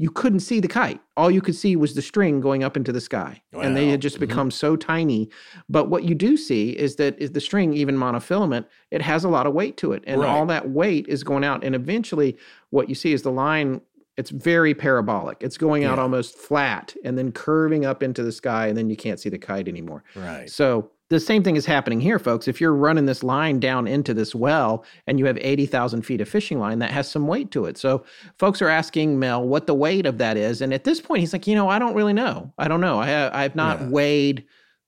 you 0.02 0.10
couldn't 0.10 0.40
see 0.40 0.58
the 0.58 0.66
kite. 0.66 1.00
All 1.16 1.30
you 1.30 1.40
could 1.40 1.54
see 1.54 1.76
was 1.76 1.94
the 1.94 2.02
string 2.02 2.40
going 2.40 2.64
up 2.64 2.76
into 2.76 2.90
the 2.90 3.00
sky. 3.00 3.40
And 3.52 3.76
they 3.76 3.86
had 3.88 4.02
just 4.02 4.16
mm-hmm. 4.16 4.26
become 4.26 4.50
so 4.50 4.74
tiny. 4.74 5.30
But 5.68 5.90
what 5.90 6.02
you 6.02 6.16
do 6.16 6.36
see 6.36 6.70
is 6.70 6.96
that 6.96 7.16
is 7.20 7.30
the 7.30 7.40
string, 7.40 7.72
even 7.72 7.96
monofilament, 7.96 8.64
it 8.90 9.00
has 9.00 9.22
a 9.22 9.28
lot 9.28 9.46
of 9.46 9.54
weight 9.54 9.76
to 9.76 9.92
it. 9.92 10.02
And 10.04 10.20
Right. 10.20 10.28
all 10.28 10.44
that 10.46 10.70
weight 10.70 11.06
is 11.06 11.22
going 11.22 11.44
out. 11.44 11.62
And 11.62 11.76
eventually 11.76 12.36
what 12.70 12.88
you 12.88 12.96
see 12.96 13.12
is 13.12 13.22
the 13.22 13.30
line 13.30 13.80
it's 14.16 14.30
very 14.30 14.74
parabolic. 14.74 15.38
It's 15.40 15.56
going 15.56 15.84
out 15.84 15.96
Yeah. 15.98 16.02
almost 16.02 16.36
flat 16.36 16.94
and 17.04 17.16
then 17.16 17.32
curving 17.32 17.84
up 17.86 18.02
into 18.02 18.22
the 18.22 18.32
sky, 18.32 18.66
and 18.66 18.76
then 18.76 18.90
you 18.90 18.96
can't 18.96 19.18
see 19.18 19.28
the 19.30 19.38
kite 19.38 19.68
anymore. 19.68 20.04
Right. 20.14 20.48
So 20.50 20.90
the 21.08 21.20
same 21.20 21.42
thing 21.42 21.56
is 21.56 21.66
happening 21.66 22.00
here, 22.00 22.18
folks. 22.18 22.48
If 22.48 22.60
you're 22.60 22.74
running 22.74 23.04
this 23.06 23.22
line 23.22 23.60
down 23.60 23.86
into 23.86 24.14
this 24.14 24.34
well 24.34 24.84
and 25.06 25.18
you 25.18 25.26
have 25.26 25.36
80,000 25.40 26.02
feet 26.02 26.20
of 26.22 26.28
fishing 26.28 26.58
line, 26.58 26.78
that 26.78 26.90
has 26.90 27.10
some 27.10 27.26
weight 27.26 27.50
to 27.52 27.66
it. 27.66 27.76
So 27.76 28.04
folks 28.38 28.62
are 28.62 28.68
asking 28.68 29.18
Mel 29.18 29.46
what 29.46 29.66
the 29.66 29.74
weight 29.74 30.06
of 30.06 30.18
that 30.18 30.36
is. 30.38 30.62
And 30.62 30.72
at 30.72 30.84
this 30.84 31.00
point, 31.00 31.20
he's 31.20 31.32
like, 31.34 31.46
you 31.46 31.54
know, 31.54 31.68
I 31.68 31.78
don't 31.78 31.94
really 31.94 32.14
know. 32.14 32.52
I 32.58 32.66
don't 32.68 32.80
know. 32.80 32.98
I 32.98 33.06
have, 33.08 33.32
I 33.34 33.42
have 33.42 33.54
not 33.56 33.80
Yeah. 33.80 33.88
weighed 33.90 34.44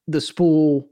the 0.08 0.20
spool 0.20 0.88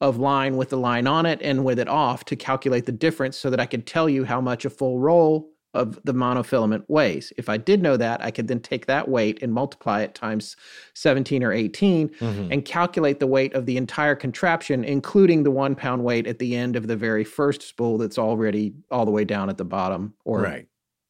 of 0.00 0.18
line 0.18 0.56
with 0.58 0.68
the 0.70 0.76
line 0.76 1.06
on 1.06 1.24
it 1.24 1.38
and 1.42 1.64
with 1.64 1.78
it 1.78 1.88
off 1.88 2.24
to 2.26 2.36
calculate 2.36 2.84
the 2.84 2.92
difference 2.92 3.38
so 3.38 3.48
that 3.48 3.60
I 3.60 3.66
could 3.66 3.86
tell 3.86 4.08
you 4.08 4.24
how 4.24 4.40
much 4.40 4.64
a 4.66 4.70
full 4.70 4.98
roll 4.98 5.50
of 5.74 5.98
the 6.04 6.14
monofilament 6.14 6.84
weighs. 6.88 7.32
If 7.36 7.48
I 7.48 7.56
did 7.56 7.82
know 7.82 7.96
that, 7.96 8.22
I 8.24 8.30
could 8.30 8.48
then 8.48 8.60
take 8.60 8.86
that 8.86 9.08
weight 9.08 9.42
and 9.42 9.52
multiply 9.52 10.02
it 10.02 10.14
times 10.14 10.56
17 10.94 11.42
or 11.42 11.52
18 11.52 12.08
Mhm. 12.08 12.48
and 12.52 12.64
calculate 12.64 13.20
the 13.20 13.26
weight 13.26 13.54
of 13.54 13.66
the 13.66 13.76
entire 13.76 14.14
contraption, 14.14 14.84
including 14.84 15.42
the 15.42 15.50
one 15.50 15.74
pound 15.74 16.04
weight 16.04 16.26
at 16.26 16.38
the 16.38 16.54
end 16.56 16.76
of 16.76 16.86
the 16.86 16.96
very 16.96 17.24
first 17.24 17.62
spool 17.62 17.98
that's 17.98 18.18
already 18.18 18.74
all 18.90 19.04
the 19.04 19.10
way 19.10 19.24
down 19.24 19.50
at 19.50 19.58
the 19.58 19.64
bottom 19.64 20.14
or 20.24 20.40
Right. 20.42 20.66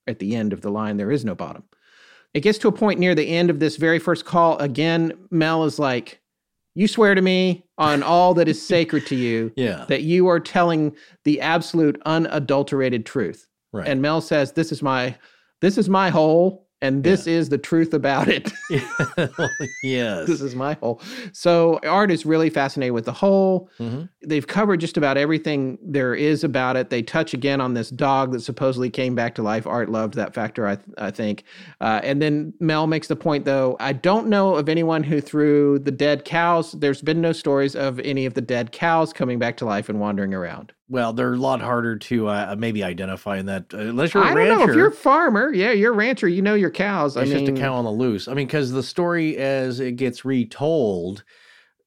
at 0.07 0.19
the 0.19 0.35
end 0.35 0.53
of 0.53 0.61
the 0.63 0.71
line. 0.71 0.97
There 0.97 1.11
is 1.13 1.25
no 1.25 1.35
bottom. 1.35 1.63
It 2.33 2.41
gets 2.41 2.59
to 2.59 2.69
a 2.69 2.73
point 2.73 2.99
near 2.99 3.15
the 3.15 3.29
end 3.29 3.49
of 3.51 3.61
this 3.61 3.77
very 3.77 3.99
first 4.01 4.25
call. 4.25 4.59
Again, 4.59 5.13
Mel 5.31 5.65
is 5.65 5.79
like, 5.79 6.21
You 6.77 6.89
swear 6.89 7.15
to 7.15 7.23
me 7.23 7.65
on 7.79 8.03
all 8.03 8.35
that 8.35 8.49
is 8.49 8.61
sacred 8.61 9.07
to 9.07 9.15
you 9.15 9.53
Yeah. 9.57 9.85
that 9.89 10.03
you 10.03 10.27
are 10.27 10.41
telling 10.41 10.97
the 11.23 11.41
absolute 11.41 12.03
unadulterated 12.05 13.07
truth. 13.07 13.47
Right. 13.75 13.89
And 13.89 14.01
Mel 14.01 14.21
says, 14.21 14.53
This 14.53 14.71
is 14.71 14.83
my 14.83 15.17
this 15.61 15.79
is 15.79 15.89
my 15.89 16.11
hole, 16.11 16.69
and 16.83 17.03
this 17.03 17.27
is 17.27 17.49
the 17.49 17.57
truth 17.59 17.95
about 17.95 18.29
it. 18.29 18.53
yes. 19.83 20.27
this 20.27 20.41
is 20.41 20.55
my 20.55 20.75
hole. 20.75 21.01
So 21.33 21.81
Art 21.83 22.11
is 22.11 22.27
really 22.27 22.51
fascinated 22.51 22.93
with 22.93 23.07
the 23.07 23.13
hole. 23.13 23.71
Mhm. 23.81 24.09
They've 24.23 24.47
covered 24.47 24.81
just 24.81 24.97
about 24.97 25.17
everything 25.17 25.79
there 25.83 26.15
is 26.15 26.45
about 26.45 26.77
it. 26.77 26.91
They 26.91 27.03
touch 27.03 27.35
again 27.35 27.61
on 27.61 27.75
this 27.75 27.91
dog 27.91 28.33
that 28.33 28.41
supposedly 28.41 28.91
came 28.91 29.15
back 29.15 29.35
to 29.37 29.43
life. 29.43 29.67
Art 29.67 29.89
loved 29.89 30.15
that 30.15 30.35
factor, 30.35 30.69
I, 30.69 30.79
I 30.99 31.11
think. 31.11 31.45
Uh, 31.81 32.01
and 32.03 32.21
then 32.23 32.53
Mel 32.61 32.87
makes 32.87 33.09
the 33.09 33.17
point, 33.17 33.45
though, 33.45 33.77
I 33.81 33.93
don't 33.93 34.29
know 34.29 34.55
of 34.55 34.69
anyone 34.69 35.03
who 35.03 35.21
threw 35.21 35.79
the 35.79 35.91
dead 35.91 36.25
cows. 36.25 36.73
There's 36.73 37.03
been 37.03 37.21
no 37.21 37.33
stories 37.33 37.75
of 37.75 37.99
any 38.01 38.27
of 38.27 38.35
the 38.35 38.41
dead 38.43 38.73
cows 38.73 39.13
coming 39.13 39.39
back 39.39 39.57
to 39.59 39.65
life 39.65 39.89
and 39.89 39.99
wandering 40.01 40.35
around. 40.35 40.73
Well, 40.89 41.15
they're 41.15 41.33
a 41.33 41.39
lot 41.39 41.63
harder 41.63 41.97
to 41.97 42.29
uh, 42.29 42.57
maybe 42.59 42.85
identify 42.85 43.39
in 43.39 43.47
that 43.47 43.73
uh, 43.73 43.79
unless 43.79 44.13
you're 44.13 44.23
a 44.23 44.27
I 44.27 44.33
rancher. 44.35 44.49
don't 44.51 44.59
know 44.67 44.71
if 44.71 44.77
you're 44.77 44.89
a 44.89 44.93
farmer. 44.93 45.53
Yeah, 45.53 45.71
you're 45.73 45.93
a 45.93 45.97
rancher. 45.97 46.29
You 46.29 46.43
know 46.43 46.55
your 46.55 46.71
cows. 46.71 47.17
I 47.17 47.23
it's 47.23 47.31
mean, 47.33 47.47
just 47.47 47.59
a 47.59 47.61
cow 47.61 47.75
on 47.75 47.85
the 47.85 47.91
loose. 47.91 48.29
I 48.29 48.35
mean, 48.35 48.47
because 48.47 48.71
the 48.71 48.83
story 48.83 49.37
as 49.39 49.81
it 49.81 49.93
gets 49.97 50.25
retold 50.27 51.25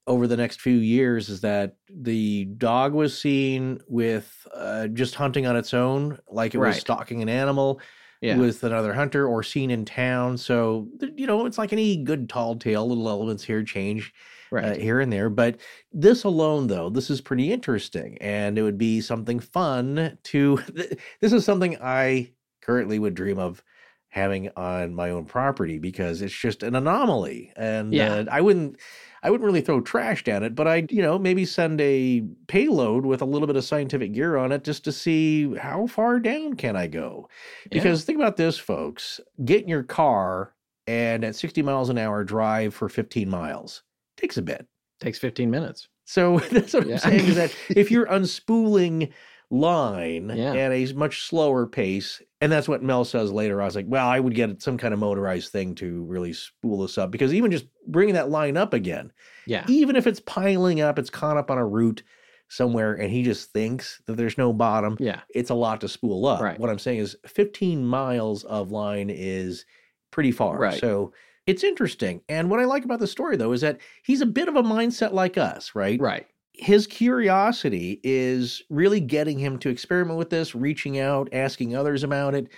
over 0.08 0.26
the 0.26 0.38
next 0.38 0.62
few 0.62 0.78
years 0.78 1.30
is 1.30 1.42
that 1.42 1.76
the 1.94 2.46
dog 2.46 2.94
was 2.94 3.18
seen 3.18 3.80
with 3.88 4.48
uh, 4.56 4.88
just 4.88 5.14
hunting 5.16 5.46
on 5.46 5.56
its 5.56 5.74
own, 5.76 6.18
like 6.30 6.56
it 6.56 6.60
was 6.60 6.78
stalking 6.78 7.22
an 7.22 7.30
animal 7.30 7.80
Yeah. 8.22 8.38
with 8.38 8.64
another 8.64 8.94
hunter, 8.94 9.28
or 9.28 9.44
seen 9.44 9.70
in 9.70 9.86
town. 9.86 10.38
So 10.40 10.88
you 11.16 11.28
know, 11.28 11.46
it's 11.46 11.58
like 11.60 11.72
any 11.72 11.98
good 11.98 12.30
tall 12.30 12.56
tale. 12.56 12.88
Little 12.88 13.10
elements 13.10 13.44
here 13.44 13.64
change 13.64 14.12
right. 14.52 14.66
uh, 14.66 14.74
here 14.76 15.00
and 15.00 15.12
there. 15.12 15.30
But 15.30 15.58
this 15.92 16.24
alone, 16.24 16.68
though, 16.68 16.90
this 16.90 17.10
is 17.10 17.22
pretty 17.22 17.52
interesting, 17.52 18.18
and 18.20 18.58
it 18.58 18.64
would 18.64 18.78
be 18.78 19.02
something 19.02 19.40
fun 19.40 20.18
to. 20.26 20.60
This 21.22 21.34
is 21.34 21.46
something 21.46 21.78
I 21.82 22.32
currently 22.62 23.00
would 23.00 23.14
dream 23.16 23.40
of 23.40 23.64
having 24.10 24.50
on 24.56 24.96
my 24.96 25.10
own 25.10 25.26
property 25.26 25.78
because 25.80 26.22
it's 26.22 26.34
just 26.34 26.64
an 26.64 26.76
anomaly, 26.76 27.52
and 27.56 27.94
Yeah. 27.94 28.14
uh, 28.16 28.26
I 28.32 28.42
wouldn't. 28.42 28.78
I 29.24 29.32
wouldn't 29.32 29.46
really 29.46 29.62
throw 29.62 29.82
trash 29.82 30.24
down 30.24 30.44
it, 30.44 30.54
but 30.56 30.68
I'd, 30.68 30.92
you 30.92 31.02
know, 31.02 31.18
maybe 31.18 31.44
send 31.44 31.82
a 31.82 32.22
payload 32.48 33.04
with 33.06 33.22
a 33.22 33.26
little 33.26 33.48
bit 33.48 33.56
of 33.56 33.64
scientific 33.66 34.14
gear 34.14 34.38
on 34.38 34.52
it 34.52 34.64
just 34.64 34.84
to 34.86 34.92
see 34.92 35.56
how 35.56 35.88
far 35.88 36.20
down 36.20 36.54
can 36.54 36.76
I 36.76 36.88
go. 36.88 37.28
Yeah. 37.66 37.70
Because 37.82 38.06
think 38.06 38.18
about 38.20 38.38
this, 38.38 38.58
folks: 38.58 39.20
get 39.44 39.64
in 39.64 39.68
your 39.70 39.84
car 39.84 40.54
and 40.86 41.26
at 41.26 41.36
60 41.36 41.62
miles 41.64 41.90
an 41.90 41.98
hour 41.98 42.24
drive 42.24 42.74
for 42.74 42.88
15 42.90 43.28
miles 43.30 43.84
takes 44.18 44.38
a 44.38 44.42
bit. 44.42 44.68
takes 45.00 45.20
15 45.20 45.50
minutes. 45.52 45.88
So 46.06 46.40
that's 46.52 46.74
what 46.74 46.88
Yeah. 46.88 46.96
I'm 46.96 47.00
saying 47.00 47.26
is 47.26 47.36
that 47.36 47.56
if 47.70 47.92
you're 47.92 48.08
unspooling 48.08 49.12
line 49.50 50.32
Yeah. 50.36 50.54
at 50.54 50.72
a 50.72 50.94
much 50.94 51.24
slower 51.24 51.66
pace, 51.68 52.22
and 52.42 52.52
that's 52.52 52.68
what 52.68 52.84
Mel 52.84 53.06
says 53.06 53.32
later. 53.32 53.62
I 53.62 53.66
was 53.66 53.76
like, 53.76 53.86
well, 53.88 54.08
I 54.08 54.20
would 54.20 54.36
get 54.36 54.62
some 54.62 54.78
kind 54.78 54.94
of 54.94 55.00
motorized 55.00 55.52
thing 55.52 55.74
to 55.76 56.04
really 56.06 56.34
spool 56.34 56.80
this 56.82 56.98
up 56.98 57.12
because 57.12 57.34
even 57.34 57.52
just 57.52 57.66
bringing 57.88 58.16
that 58.16 58.30
line 58.30 58.58
up 58.58 58.74
again, 58.74 59.12
Yeah. 59.46 59.66
even 59.68 59.96
if 59.96 60.06
it's 60.06 60.20
piling 60.20 60.82
up, 60.82 61.00
it's 61.00 61.10
caught 61.10 61.38
up 61.38 61.50
on 61.50 61.58
a 61.58 61.66
route 61.66 62.04
somewhere, 62.50 62.94
and 62.94 63.12
he 63.12 63.24
just 63.24 63.52
thinks 63.52 64.02
that 64.06 64.16
there's 64.18 64.38
no 64.38 64.54
bottom. 64.54 64.98
Yeah. 65.00 65.22
It's 65.34 65.50
a 65.50 65.56
lot 65.56 65.82
to 65.82 65.88
spool 65.90 66.26
up. 66.26 66.42
Right. 66.42 66.60
What 66.60 66.70
I'm 66.70 66.80
saying 66.80 67.00
is 67.00 67.16
15 67.26 67.86
miles 67.86 68.44
of 68.46 68.72
line 68.72 69.10
is 69.10 69.66
pretty 70.12 70.32
far. 70.32 70.58
Right. 70.58 70.80
So 70.80 71.12
it's 71.48 71.64
interesting. 71.64 72.22
And 72.30 72.50
what 72.50 72.60
I 72.60 72.66
like 72.66 72.86
about 72.86 73.00
the 73.00 73.08
story, 73.08 73.38
though, 73.38 73.54
is 73.54 73.62
that 73.62 73.80
he's 74.04 74.22
a 74.22 74.26
bit 74.26 74.50
of 74.50 74.58
a 74.58 74.64
mindset 74.64 75.14
like 75.14 75.38
us, 75.38 75.74
right? 75.74 76.00
Right. 76.00 76.28
His 76.54 76.86
curiosity 76.88 78.02
is 78.04 78.62
really 78.70 79.00
getting 79.00 79.40
him 79.40 79.58
to 79.60 79.70
experiment 79.70 80.18
with 80.18 80.30
this, 80.30 80.54
reaching 80.54 81.00
out, 81.00 81.30
asking 81.32 81.76
others 81.76 82.04
about 82.04 82.36
it. 82.36 82.50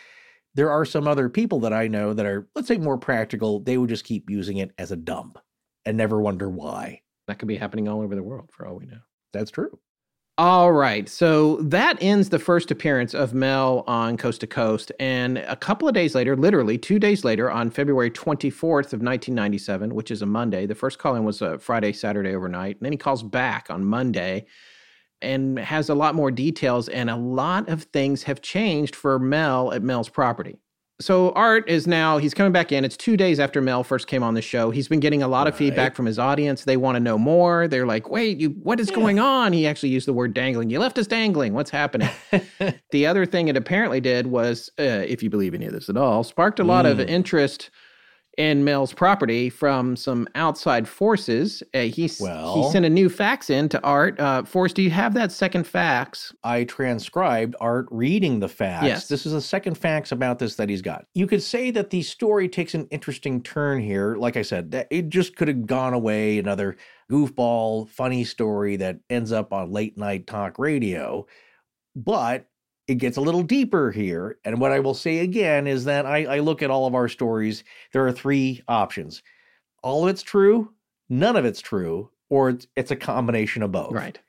There 0.56 0.72
are 0.72 0.86
some 0.86 1.08
other 1.08 1.30
people 1.30 1.60
that 1.62 1.74
I 1.74 1.88
know 1.88 2.14
that 2.14 2.26
are, 2.26 2.50
let's 2.56 2.68
say, 2.68 2.78
more 2.78 2.98
practical. 2.98 3.60
They 3.60 3.78
would 3.78 3.90
just 3.90 4.06
keep 4.06 4.30
using 4.30 4.58
it 4.58 4.72
as 4.78 4.92
a 4.92 4.98
dump 4.98 5.38
and 5.86 5.96
never 5.96 6.20
wonder 6.20 6.50
why. 6.50 7.02
That 7.28 7.38
could 7.38 7.48
be 7.48 7.58
happening 7.58 7.88
all 7.88 8.02
over 8.02 8.16
the 8.16 8.24
world 8.24 8.50
for 8.52 8.66
all 8.66 8.76
we 8.76 8.86
know. 8.86 9.02
That's 9.34 9.52
true. 9.52 9.78
All 10.40 10.72
right. 10.72 11.10
So 11.10 11.58
that 11.58 11.98
ends 12.00 12.30
the 12.30 12.40
first 12.40 12.72
appearance 12.72 13.14
of 13.14 13.34
Mel 13.34 13.84
on 13.88 14.16
Coast 14.16 14.40
to 14.40 14.48
Coast. 14.48 14.90
And 14.98 15.40
a 15.40 15.58
couple 15.58 15.86
of 15.86 15.94
days 15.94 16.16
later, 16.16 16.38
literally 16.38 16.78
two 16.78 16.98
days 16.98 17.26
later, 17.26 17.52
on 17.52 17.70
February 17.70 18.10
24th 18.10 18.94
of 18.94 19.02
1997, 19.02 19.94
which 19.94 20.12
is 20.12 20.22
a 20.22 20.26
Monday, 20.26 20.66
the 20.66 20.76
first 20.76 20.98
call 20.98 21.16
in 21.16 21.26
was 21.26 21.42
a 21.42 21.60
Friday, 21.60 21.92
Saturday 21.92 22.34
overnight. 22.34 22.78
And 22.78 22.86
then 22.86 22.94
he 22.94 22.98
calls 22.98 23.22
back 23.22 23.68
on 23.70 23.84
Monday 23.84 24.46
and 25.22 25.60
has 25.60 25.90
a 25.90 25.94
lot 25.94 26.16
more 26.16 26.32
details. 26.32 26.88
And 26.88 27.10
a 27.10 27.18
lot 27.18 27.68
of 27.68 27.84
things 27.84 28.24
have 28.24 28.42
changed 28.42 28.96
for 28.96 29.20
Mel 29.20 29.74
at 29.74 29.84
Mel's 29.84 30.08
property. 30.08 30.58
So 31.02 31.32
Art 31.32 31.70
is 31.70 31.88
now 31.88 32.18
he's 32.18 32.34
coming 32.34 32.52
back 32.52 32.74
in. 32.74 32.84
It's 32.84 32.98
two 32.98 33.16
days 33.16 33.40
after 33.40 33.62
Mel 33.62 33.86
first 33.86 34.08
came 34.08 34.22
on 34.22 34.34
the 34.34 34.42
show. 34.42 34.70
He's 34.70 34.90
been 34.90 35.00
getting 35.00 35.24
a 35.24 35.30
lot 35.30 35.48
of 35.48 35.56
feedback 35.56 35.96
from 35.96 36.06
his 36.06 36.20
audience. 36.20 36.66
They 36.66 36.76
want 36.76 36.98
to 36.98 37.00
know 37.00 37.18
more. 37.18 37.70
They're 37.70 37.86
like, 37.86 38.10
"Wait, 38.10 38.38
you, 38.38 38.50
what 38.50 38.82
is 38.82 38.92
going 38.92 39.18
on?" 39.18 39.54
He 39.54 39.66
actually 39.66 39.90
used 39.90 40.08
the 40.08 40.14
word 40.14 40.34
dangling. 40.34 40.70
You 40.70 40.80
left 40.80 40.98
us 40.98 41.08
dangling. 41.08 41.54
What's 41.54 41.70
happening? 41.70 42.10
the 42.92 43.06
other 43.06 43.26
thing 43.26 43.48
it 43.48 43.56
apparently 43.56 44.02
did 44.02 44.28
was, 44.28 44.70
uh, 44.78 44.84
if 44.84 45.24
you 45.24 45.30
believe 45.30 45.54
any 45.54 45.68
of 45.68 45.72
this 45.74 45.88
at 45.90 45.96
all, 45.96 46.26
sparked 46.26 46.60
a 46.60 46.66
lot 46.66 46.86
of 46.86 46.98
Mm. 46.98 47.08
interest 47.10 47.70
in 48.40 48.64
Mel's 48.64 48.94
property 48.94 49.50
from 49.50 49.98
some 49.98 50.26
outside 50.34 50.88
forces. 50.88 51.62
Uh, 51.74 51.82
he's, 51.82 52.22
Well- 52.22 52.64
he 52.64 52.72
sent 52.72 52.86
a 52.86 52.90
new 52.90 53.10
fax 53.10 53.50
in 53.50 53.68
to 53.68 53.84
Art. 53.84 54.18
Uh, 54.18 54.44
Forrest, 54.44 54.78
do 54.78 54.82
you 54.82 54.90
have 54.92 55.14
that 55.16 55.34
second 55.34 55.68
fax? 55.68 56.34
I 56.42 56.64
transcribed 56.64 57.58
Art 57.60 57.88
reading 57.92 58.40
the 58.40 58.48
fax. 58.48 58.86
Yes. 58.86 59.08
This 59.10 59.26
is 59.26 59.34
the 59.34 59.42
second 59.42 59.76
fax 59.78 60.14
about 60.14 60.40
this 60.40 60.56
that 60.56 60.70
he's 60.70 60.82
got. 60.82 61.06
You 61.14 61.28
could 61.28 61.44
say 61.44 61.70
that 61.72 61.90
the 61.90 62.02
story 62.02 62.48
takes 62.48 62.74
an 62.74 62.88
interesting 62.92 63.44
turn 63.44 63.82
here. 63.82 64.16
Like 64.16 64.38
I 64.38 64.42
said, 64.42 64.72
that 64.72 64.88
it 64.90 65.10
just 65.10 65.36
could 65.36 65.50
have 65.50 65.66
gone 65.68 65.94
away 65.94 66.40
another 66.40 66.78
goofball, 67.12 67.90
funny 67.90 68.24
story 68.24 68.78
that 68.78 69.00
ends 69.10 69.34
up 69.34 69.52
on 69.52 69.72
late 69.72 69.98
night 69.98 70.28
talk 70.28 70.58
radio. 70.58 71.28
But 71.94 72.46
it 72.90 72.96
gets 72.96 73.18
a 73.18 73.22
little 73.22 73.44
deeper 73.44 73.92
here. 73.92 74.38
And 74.44 74.60
what 74.60 74.72
I 74.72 74.80
will 74.80 74.94
say 74.94 75.20
again 75.20 75.68
is 75.68 75.86
that 75.86 76.06
I, 76.06 76.26
I 76.26 76.40
look 76.40 76.62
at 76.64 76.72
all 76.72 76.88
of 76.88 76.96
our 76.96 77.08
stories. 77.08 77.64
There 77.94 78.06
are 78.08 78.12
three 78.12 78.64
options. 78.68 79.22
All 79.84 80.04
of 80.04 80.10
it's 80.10 80.24
true, 80.24 80.74
none 81.08 81.36
of 81.36 81.46
it's 81.46 81.62
true, 81.62 82.10
or 82.30 82.50
it's, 82.50 82.68
it's 82.76 82.92
a 82.92 82.96
combination 82.96 83.64
of 83.64 83.72
both 83.72 83.94
Right. 83.94 84.20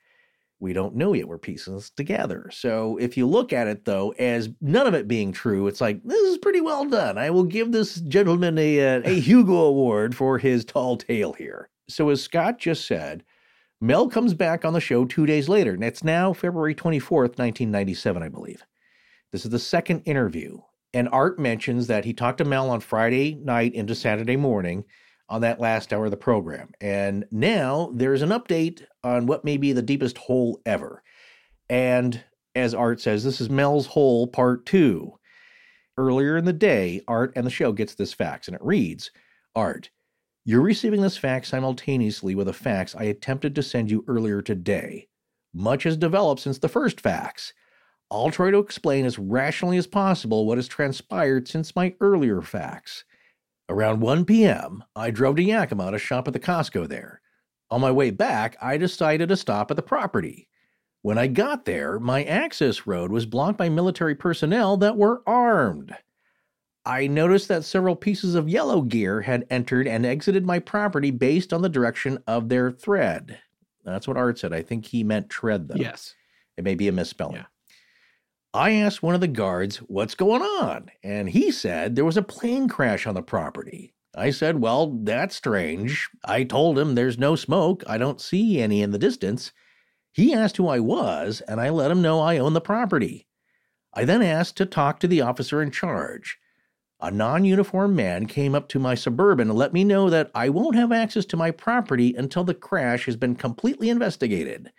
we 0.60 0.72
don't 0.74 0.94
know 0.94 1.14
yet. 1.14 1.26
We're 1.26 1.38
piecing 1.38 1.74
this 1.74 1.90
together. 1.90 2.50
So 2.52 2.98
if 2.98 3.16
you 3.16 3.26
look 3.26 3.52
at 3.52 3.66
it 3.66 3.84
though, 3.86 4.10
as 4.18 4.50
none 4.60 4.86
of 4.86 4.94
it 4.94 5.08
being 5.08 5.32
true, 5.32 5.66
it's 5.66 5.80
like 5.80 6.02
this 6.04 6.20
is 6.20 6.38
pretty 6.38 6.60
well 6.60 6.84
done. 6.84 7.16
I 7.18 7.30
will 7.30 7.44
give 7.44 7.72
this 7.72 7.96
gentleman 8.02 8.58
a 8.58 8.78
a 8.78 9.20
Hugo 9.20 9.54
Award 9.54 10.14
for 10.14 10.38
his 10.38 10.64
tall 10.64 10.96
tale 10.98 11.32
here. 11.32 11.70
So 11.88 12.10
as 12.10 12.22
Scott 12.22 12.58
just 12.58 12.86
said, 12.86 13.24
Mel 13.80 14.08
comes 14.08 14.34
back 14.34 14.64
on 14.64 14.72
the 14.74 14.80
show 14.80 15.04
two 15.04 15.24
days 15.24 15.48
later, 15.48 15.72
and 15.72 15.82
it's 15.82 16.04
now 16.04 16.32
February 16.32 16.74
twenty 16.74 16.98
fourth, 16.98 17.38
nineteen 17.38 17.70
ninety 17.70 17.94
seven, 17.94 18.22
I 18.22 18.28
believe. 18.28 18.64
This 19.32 19.44
is 19.44 19.50
the 19.50 19.58
second 19.58 20.02
interview, 20.02 20.58
and 20.92 21.08
Art 21.10 21.38
mentions 21.38 21.86
that 21.86 22.04
he 22.04 22.12
talked 22.12 22.38
to 22.38 22.44
Mel 22.44 22.68
on 22.68 22.80
Friday 22.80 23.36
night 23.42 23.74
into 23.74 23.94
Saturday 23.94 24.36
morning 24.36 24.84
on 25.30 25.40
that 25.42 25.60
last 25.60 25.92
hour 25.92 26.06
of 26.06 26.10
the 26.10 26.16
program. 26.16 26.70
And 26.80 27.24
now 27.30 27.92
there's 27.94 28.22
an 28.22 28.30
update 28.30 28.82
on 29.04 29.26
what 29.26 29.44
may 29.44 29.56
be 29.56 29.72
the 29.72 29.80
deepest 29.80 30.18
hole 30.18 30.60
ever. 30.66 31.02
And 31.68 32.22
as 32.56 32.74
Art 32.74 33.00
says, 33.00 33.22
this 33.22 33.40
is 33.40 33.48
Mel's 33.48 33.86
Hole 33.86 34.26
Part 34.26 34.66
2. 34.66 35.12
Earlier 35.96 36.36
in 36.36 36.44
the 36.44 36.52
day, 36.52 37.00
Art 37.06 37.32
and 37.36 37.46
the 37.46 37.50
show 37.50 37.72
gets 37.72 37.94
this 37.94 38.12
fax, 38.12 38.48
and 38.48 38.56
it 38.56 38.62
reads 38.64 39.10
Art, 39.54 39.90
you're 40.44 40.62
receiving 40.62 41.02
this 41.02 41.16
fax 41.16 41.48
simultaneously 41.48 42.34
with 42.34 42.48
a 42.48 42.52
fax 42.52 42.94
I 42.96 43.04
attempted 43.04 43.54
to 43.54 43.62
send 43.62 43.90
you 43.90 44.04
earlier 44.08 44.40
today. 44.42 45.08
Much 45.52 45.82
has 45.82 45.96
developed 45.96 46.40
since 46.40 46.58
the 46.58 46.68
first 46.68 47.00
fax. 47.00 47.52
I'll 48.10 48.30
try 48.30 48.50
to 48.50 48.58
explain 48.58 49.04
as 49.04 49.18
rationally 49.18 49.76
as 49.76 49.86
possible 49.86 50.46
what 50.46 50.58
has 50.58 50.66
transpired 50.66 51.46
since 51.46 51.76
my 51.76 51.94
earlier 52.00 52.40
fax. 52.42 53.04
Around 53.68 54.00
1 54.00 54.24
p.m., 54.24 54.82
I 54.96 55.10
drove 55.10 55.36
to 55.36 55.42
Yakima 55.42 55.92
to 55.92 55.98
shop 55.98 56.26
at 56.26 56.32
the 56.32 56.40
Costco 56.40 56.88
there. 56.88 57.20
On 57.70 57.80
my 57.80 57.92
way 57.92 58.10
back, 58.10 58.56
I 58.60 58.76
decided 58.78 59.28
to 59.28 59.36
stop 59.36 59.70
at 59.70 59.76
the 59.76 59.82
property. 59.82 60.48
When 61.02 61.18
I 61.18 61.28
got 61.28 61.64
there, 61.64 62.00
my 62.00 62.24
access 62.24 62.86
road 62.86 63.12
was 63.12 63.26
blocked 63.26 63.58
by 63.58 63.68
military 63.68 64.14
personnel 64.14 64.76
that 64.78 64.96
were 64.96 65.22
armed. 65.26 65.96
I 66.84 67.06
noticed 67.06 67.48
that 67.48 67.64
several 67.64 67.94
pieces 67.94 68.34
of 68.34 68.48
yellow 68.48 68.80
gear 68.82 69.20
had 69.20 69.46
entered 69.50 69.86
and 69.86 70.06
exited 70.06 70.46
my 70.46 70.58
property 70.58 71.10
based 71.10 71.52
on 71.52 71.62
the 71.62 71.68
direction 71.68 72.18
of 72.26 72.48
their 72.48 72.70
thread. 72.70 73.38
That's 73.84 74.08
what 74.08 74.16
Art 74.16 74.38
said. 74.38 74.52
I 74.52 74.62
think 74.62 74.86
he 74.86 75.04
meant 75.04 75.28
tread, 75.28 75.68
though. 75.68 75.76
Yes. 75.76 76.14
It 76.56 76.64
may 76.64 76.74
be 76.74 76.88
a 76.88 76.92
misspelling. 76.92 77.36
Yeah. 77.36 77.46
I 78.52 78.72
asked 78.72 79.02
one 79.02 79.14
of 79.14 79.20
the 79.20 79.28
guards, 79.28 79.76
What's 79.76 80.14
going 80.14 80.42
on? 80.42 80.90
And 81.04 81.28
he 81.28 81.50
said 81.50 81.94
there 81.94 82.04
was 82.04 82.16
a 82.16 82.22
plane 82.22 82.68
crash 82.68 83.06
on 83.06 83.14
the 83.14 83.22
property. 83.22 83.94
I 84.14 84.30
said, 84.30 84.60
Well, 84.60 84.98
that's 85.02 85.36
strange. 85.36 86.08
I 86.24 86.44
told 86.44 86.78
him 86.78 86.94
there's 86.94 87.18
no 87.18 87.36
smoke. 87.36 87.84
I 87.86 87.96
don't 87.96 88.20
see 88.20 88.60
any 88.60 88.82
in 88.82 88.90
the 88.90 88.98
distance. 88.98 89.52
He 90.12 90.34
asked 90.34 90.56
who 90.56 90.66
I 90.66 90.80
was, 90.80 91.40
and 91.42 91.60
I 91.60 91.70
let 91.70 91.90
him 91.90 92.02
know 92.02 92.20
I 92.20 92.38
own 92.38 92.52
the 92.52 92.60
property. 92.60 93.28
I 93.94 94.04
then 94.04 94.22
asked 94.22 94.56
to 94.56 94.66
talk 94.66 94.98
to 95.00 95.08
the 95.08 95.20
officer 95.20 95.62
in 95.62 95.70
charge. 95.70 96.38
A 97.02 97.10
non 97.10 97.44
uniformed 97.44 97.96
man 97.96 98.26
came 98.26 98.54
up 98.54 98.68
to 98.68 98.78
my 98.78 98.94
suburban 98.94 99.48
and 99.48 99.58
let 99.58 99.72
me 99.72 99.84
know 99.84 100.10
that 100.10 100.30
I 100.34 100.50
won't 100.50 100.76
have 100.76 100.92
access 100.92 101.24
to 101.26 101.36
my 101.36 101.50
property 101.50 102.14
until 102.14 102.44
the 102.44 102.54
crash 102.54 103.06
has 103.06 103.16
been 103.16 103.36
completely 103.36 103.88
investigated. 103.88 104.70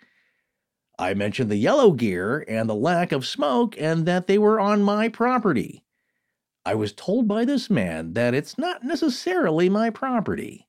I 0.98 1.14
mentioned 1.14 1.50
the 1.50 1.56
yellow 1.56 1.90
gear 1.92 2.44
and 2.46 2.68
the 2.68 2.76
lack 2.76 3.10
of 3.10 3.26
smoke 3.26 3.74
and 3.78 4.06
that 4.06 4.28
they 4.28 4.38
were 4.38 4.60
on 4.60 4.82
my 4.82 5.08
property. 5.08 5.82
I 6.64 6.76
was 6.76 6.92
told 6.92 7.26
by 7.26 7.44
this 7.44 7.68
man 7.68 8.12
that 8.12 8.34
it's 8.34 8.56
not 8.56 8.84
necessarily 8.84 9.68
my 9.68 9.90
property 9.90 10.68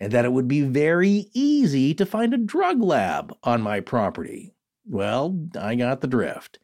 and 0.00 0.10
that 0.12 0.24
it 0.24 0.32
would 0.32 0.48
be 0.48 0.62
very 0.62 1.26
easy 1.32 1.94
to 1.94 2.06
find 2.06 2.34
a 2.34 2.38
drug 2.38 2.82
lab 2.82 3.32
on 3.44 3.62
my 3.62 3.78
property. 3.78 4.52
Well, 4.84 5.48
I 5.56 5.76
got 5.76 6.00
the 6.00 6.08
drift. 6.08 6.58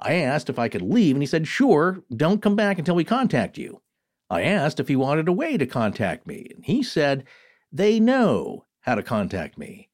I 0.00 0.14
asked 0.14 0.50
if 0.50 0.58
I 0.58 0.68
could 0.68 0.82
leave, 0.82 1.16
and 1.16 1.22
he 1.22 1.26
said, 1.26 1.48
Sure, 1.48 2.02
don't 2.14 2.42
come 2.42 2.56
back 2.56 2.78
until 2.78 2.94
we 2.94 3.04
contact 3.04 3.56
you. 3.56 3.80
I 4.28 4.42
asked 4.42 4.80
if 4.80 4.88
he 4.88 4.96
wanted 4.96 5.28
a 5.28 5.32
way 5.32 5.56
to 5.56 5.66
contact 5.66 6.26
me, 6.26 6.50
and 6.54 6.64
he 6.64 6.82
said, 6.82 7.24
They 7.72 7.98
know 7.98 8.66
how 8.80 8.94
to 8.94 9.02
contact 9.02 9.56
me. 9.56 9.88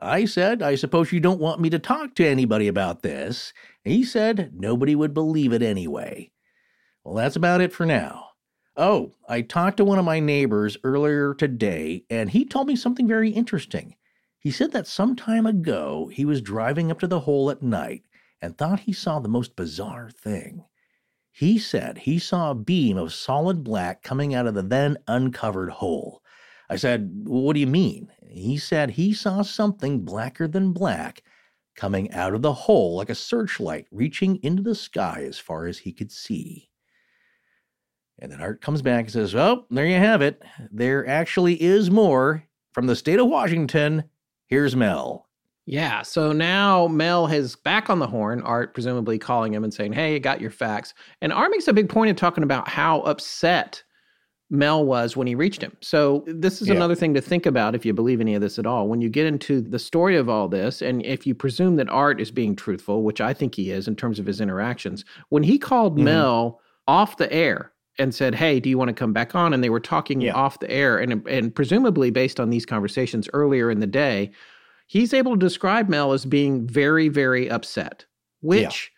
I 0.00 0.24
said, 0.24 0.62
I 0.62 0.74
suppose 0.74 1.12
you 1.12 1.20
don't 1.20 1.40
want 1.40 1.60
me 1.60 1.70
to 1.70 1.78
talk 1.78 2.14
to 2.16 2.26
anybody 2.26 2.68
about 2.68 3.02
this. 3.02 3.52
He 3.84 4.04
said, 4.04 4.52
Nobody 4.54 4.94
would 4.94 5.14
believe 5.14 5.52
it 5.52 5.62
anyway. 5.62 6.30
Well, 7.04 7.14
that's 7.14 7.36
about 7.36 7.60
it 7.60 7.72
for 7.72 7.86
now. 7.86 8.26
Oh, 8.76 9.12
I 9.28 9.42
talked 9.42 9.78
to 9.78 9.84
one 9.84 9.98
of 9.98 10.04
my 10.04 10.20
neighbors 10.20 10.76
earlier 10.84 11.34
today, 11.34 12.04
and 12.10 12.30
he 12.30 12.44
told 12.44 12.68
me 12.68 12.76
something 12.76 13.08
very 13.08 13.30
interesting. 13.30 13.96
He 14.38 14.52
said 14.52 14.72
that 14.72 14.86
some 14.86 15.16
time 15.16 15.46
ago 15.46 16.10
he 16.12 16.24
was 16.24 16.40
driving 16.40 16.90
up 16.90 17.00
to 17.00 17.08
the 17.08 17.20
hole 17.20 17.50
at 17.50 17.62
night 17.62 18.04
and 18.40 18.56
thought 18.56 18.80
he 18.80 18.92
saw 18.92 19.18
the 19.18 19.28
most 19.28 19.56
bizarre 19.56 20.10
thing. 20.10 20.64
He 21.30 21.58
said 21.58 21.98
he 21.98 22.18
saw 22.18 22.50
a 22.50 22.56
beam 22.56 22.96
of 22.96 23.12
solid 23.12 23.62
black 23.62 24.02
coming 24.02 24.34
out 24.34 24.46
of 24.46 24.54
the 24.54 24.62
then 24.62 24.98
uncovered 25.06 25.70
hole. 25.70 26.22
I 26.68 26.76
said, 26.76 27.10
What 27.24 27.54
do 27.54 27.60
you 27.60 27.66
mean? 27.66 28.12
He 28.28 28.58
said 28.58 28.90
he 28.90 29.12
saw 29.12 29.42
something 29.42 30.04
blacker 30.04 30.48
than 30.48 30.72
black 30.72 31.22
coming 31.76 32.10
out 32.12 32.34
of 32.34 32.42
the 32.42 32.52
hole 32.52 32.96
like 32.96 33.08
a 33.08 33.14
searchlight 33.14 33.86
reaching 33.92 34.42
into 34.42 34.62
the 34.62 34.74
sky 34.74 35.24
as 35.26 35.38
far 35.38 35.66
as 35.66 35.78
he 35.78 35.92
could 35.92 36.10
see. 36.10 36.68
And 38.18 38.32
then 38.32 38.40
Art 38.40 38.60
comes 38.60 38.82
back 38.82 39.04
and 39.04 39.12
says, 39.12 39.32
Well, 39.32 39.66
there 39.70 39.86
you 39.86 39.96
have 39.96 40.22
it. 40.22 40.42
There 40.72 41.06
actually 41.06 41.62
is 41.62 41.90
more. 41.90 42.44
From 42.72 42.86
the 42.86 42.96
state 42.96 43.18
of 43.18 43.28
Washington, 43.28 44.04
here's 44.46 44.74
Mel. 44.74 45.27
Yeah. 45.70 46.00
So 46.00 46.32
now 46.32 46.86
Mel 46.88 47.26
has 47.26 47.54
back 47.54 47.90
on 47.90 47.98
the 47.98 48.06
horn, 48.06 48.40
Art 48.40 48.72
presumably 48.72 49.18
calling 49.18 49.52
him 49.52 49.64
and 49.64 49.74
saying, 49.74 49.92
Hey, 49.92 50.16
I 50.16 50.18
got 50.18 50.40
your 50.40 50.50
facts. 50.50 50.94
And 51.20 51.30
Art 51.30 51.50
makes 51.50 51.68
a 51.68 51.74
big 51.74 51.90
point 51.90 52.10
of 52.10 52.16
talking 52.16 52.42
about 52.42 52.68
how 52.68 53.00
upset 53.02 53.82
Mel 54.48 54.86
was 54.86 55.14
when 55.14 55.26
he 55.26 55.34
reached 55.34 55.60
him. 55.60 55.76
So 55.82 56.24
this 56.26 56.62
is 56.62 56.68
Yeah. 56.68 56.74
another 56.76 56.94
thing 56.94 57.12
to 57.12 57.20
think 57.20 57.44
about 57.44 57.74
if 57.74 57.84
you 57.84 57.92
believe 57.92 58.18
any 58.22 58.34
of 58.34 58.40
this 58.40 58.58
at 58.58 58.64
all. 58.64 58.88
When 58.88 59.02
you 59.02 59.10
get 59.10 59.26
into 59.26 59.60
the 59.60 59.78
story 59.78 60.16
of 60.16 60.30
all 60.30 60.48
this, 60.48 60.80
and 60.80 61.04
if 61.04 61.26
you 61.26 61.34
presume 61.34 61.76
that 61.76 61.90
Art 61.90 62.18
is 62.18 62.30
being 62.30 62.56
truthful, 62.56 63.02
which 63.02 63.20
I 63.20 63.34
think 63.34 63.54
he 63.54 63.70
is 63.70 63.86
in 63.86 63.94
terms 63.94 64.18
of 64.18 64.24
his 64.24 64.40
interactions, 64.40 65.04
when 65.28 65.42
he 65.42 65.58
called 65.58 65.98
Mhm. 65.98 66.04
Mel 66.04 66.60
off 66.86 67.18
the 67.18 67.30
air 67.30 67.72
and 67.98 68.14
said, 68.14 68.34
"Hey, 68.36 68.58
do 68.58 68.70
you 68.70 68.78
want 68.78 68.88
to 68.88 68.94
come 68.94 69.12
back 69.12 69.34
on?" 69.34 69.52
and 69.52 69.62
they 69.62 69.68
were 69.68 69.80
talking 69.80 70.22
Yeah. 70.22 70.32
off 70.32 70.60
the 70.60 70.70
air, 70.70 70.96
and 70.96 71.20
and 71.28 71.54
presumably 71.54 72.10
based 72.10 72.40
on 72.40 72.48
these 72.48 72.64
conversations 72.64 73.28
earlier 73.34 73.70
in 73.70 73.80
the 73.80 73.86
day, 73.86 74.30
he's 74.88 75.14
able 75.14 75.32
to 75.32 75.38
describe 75.38 75.88
Mel 75.88 76.12
as 76.12 76.24
being 76.24 76.66
very, 76.66 77.08
very 77.08 77.48
upset, 77.48 78.04
which 78.40 78.90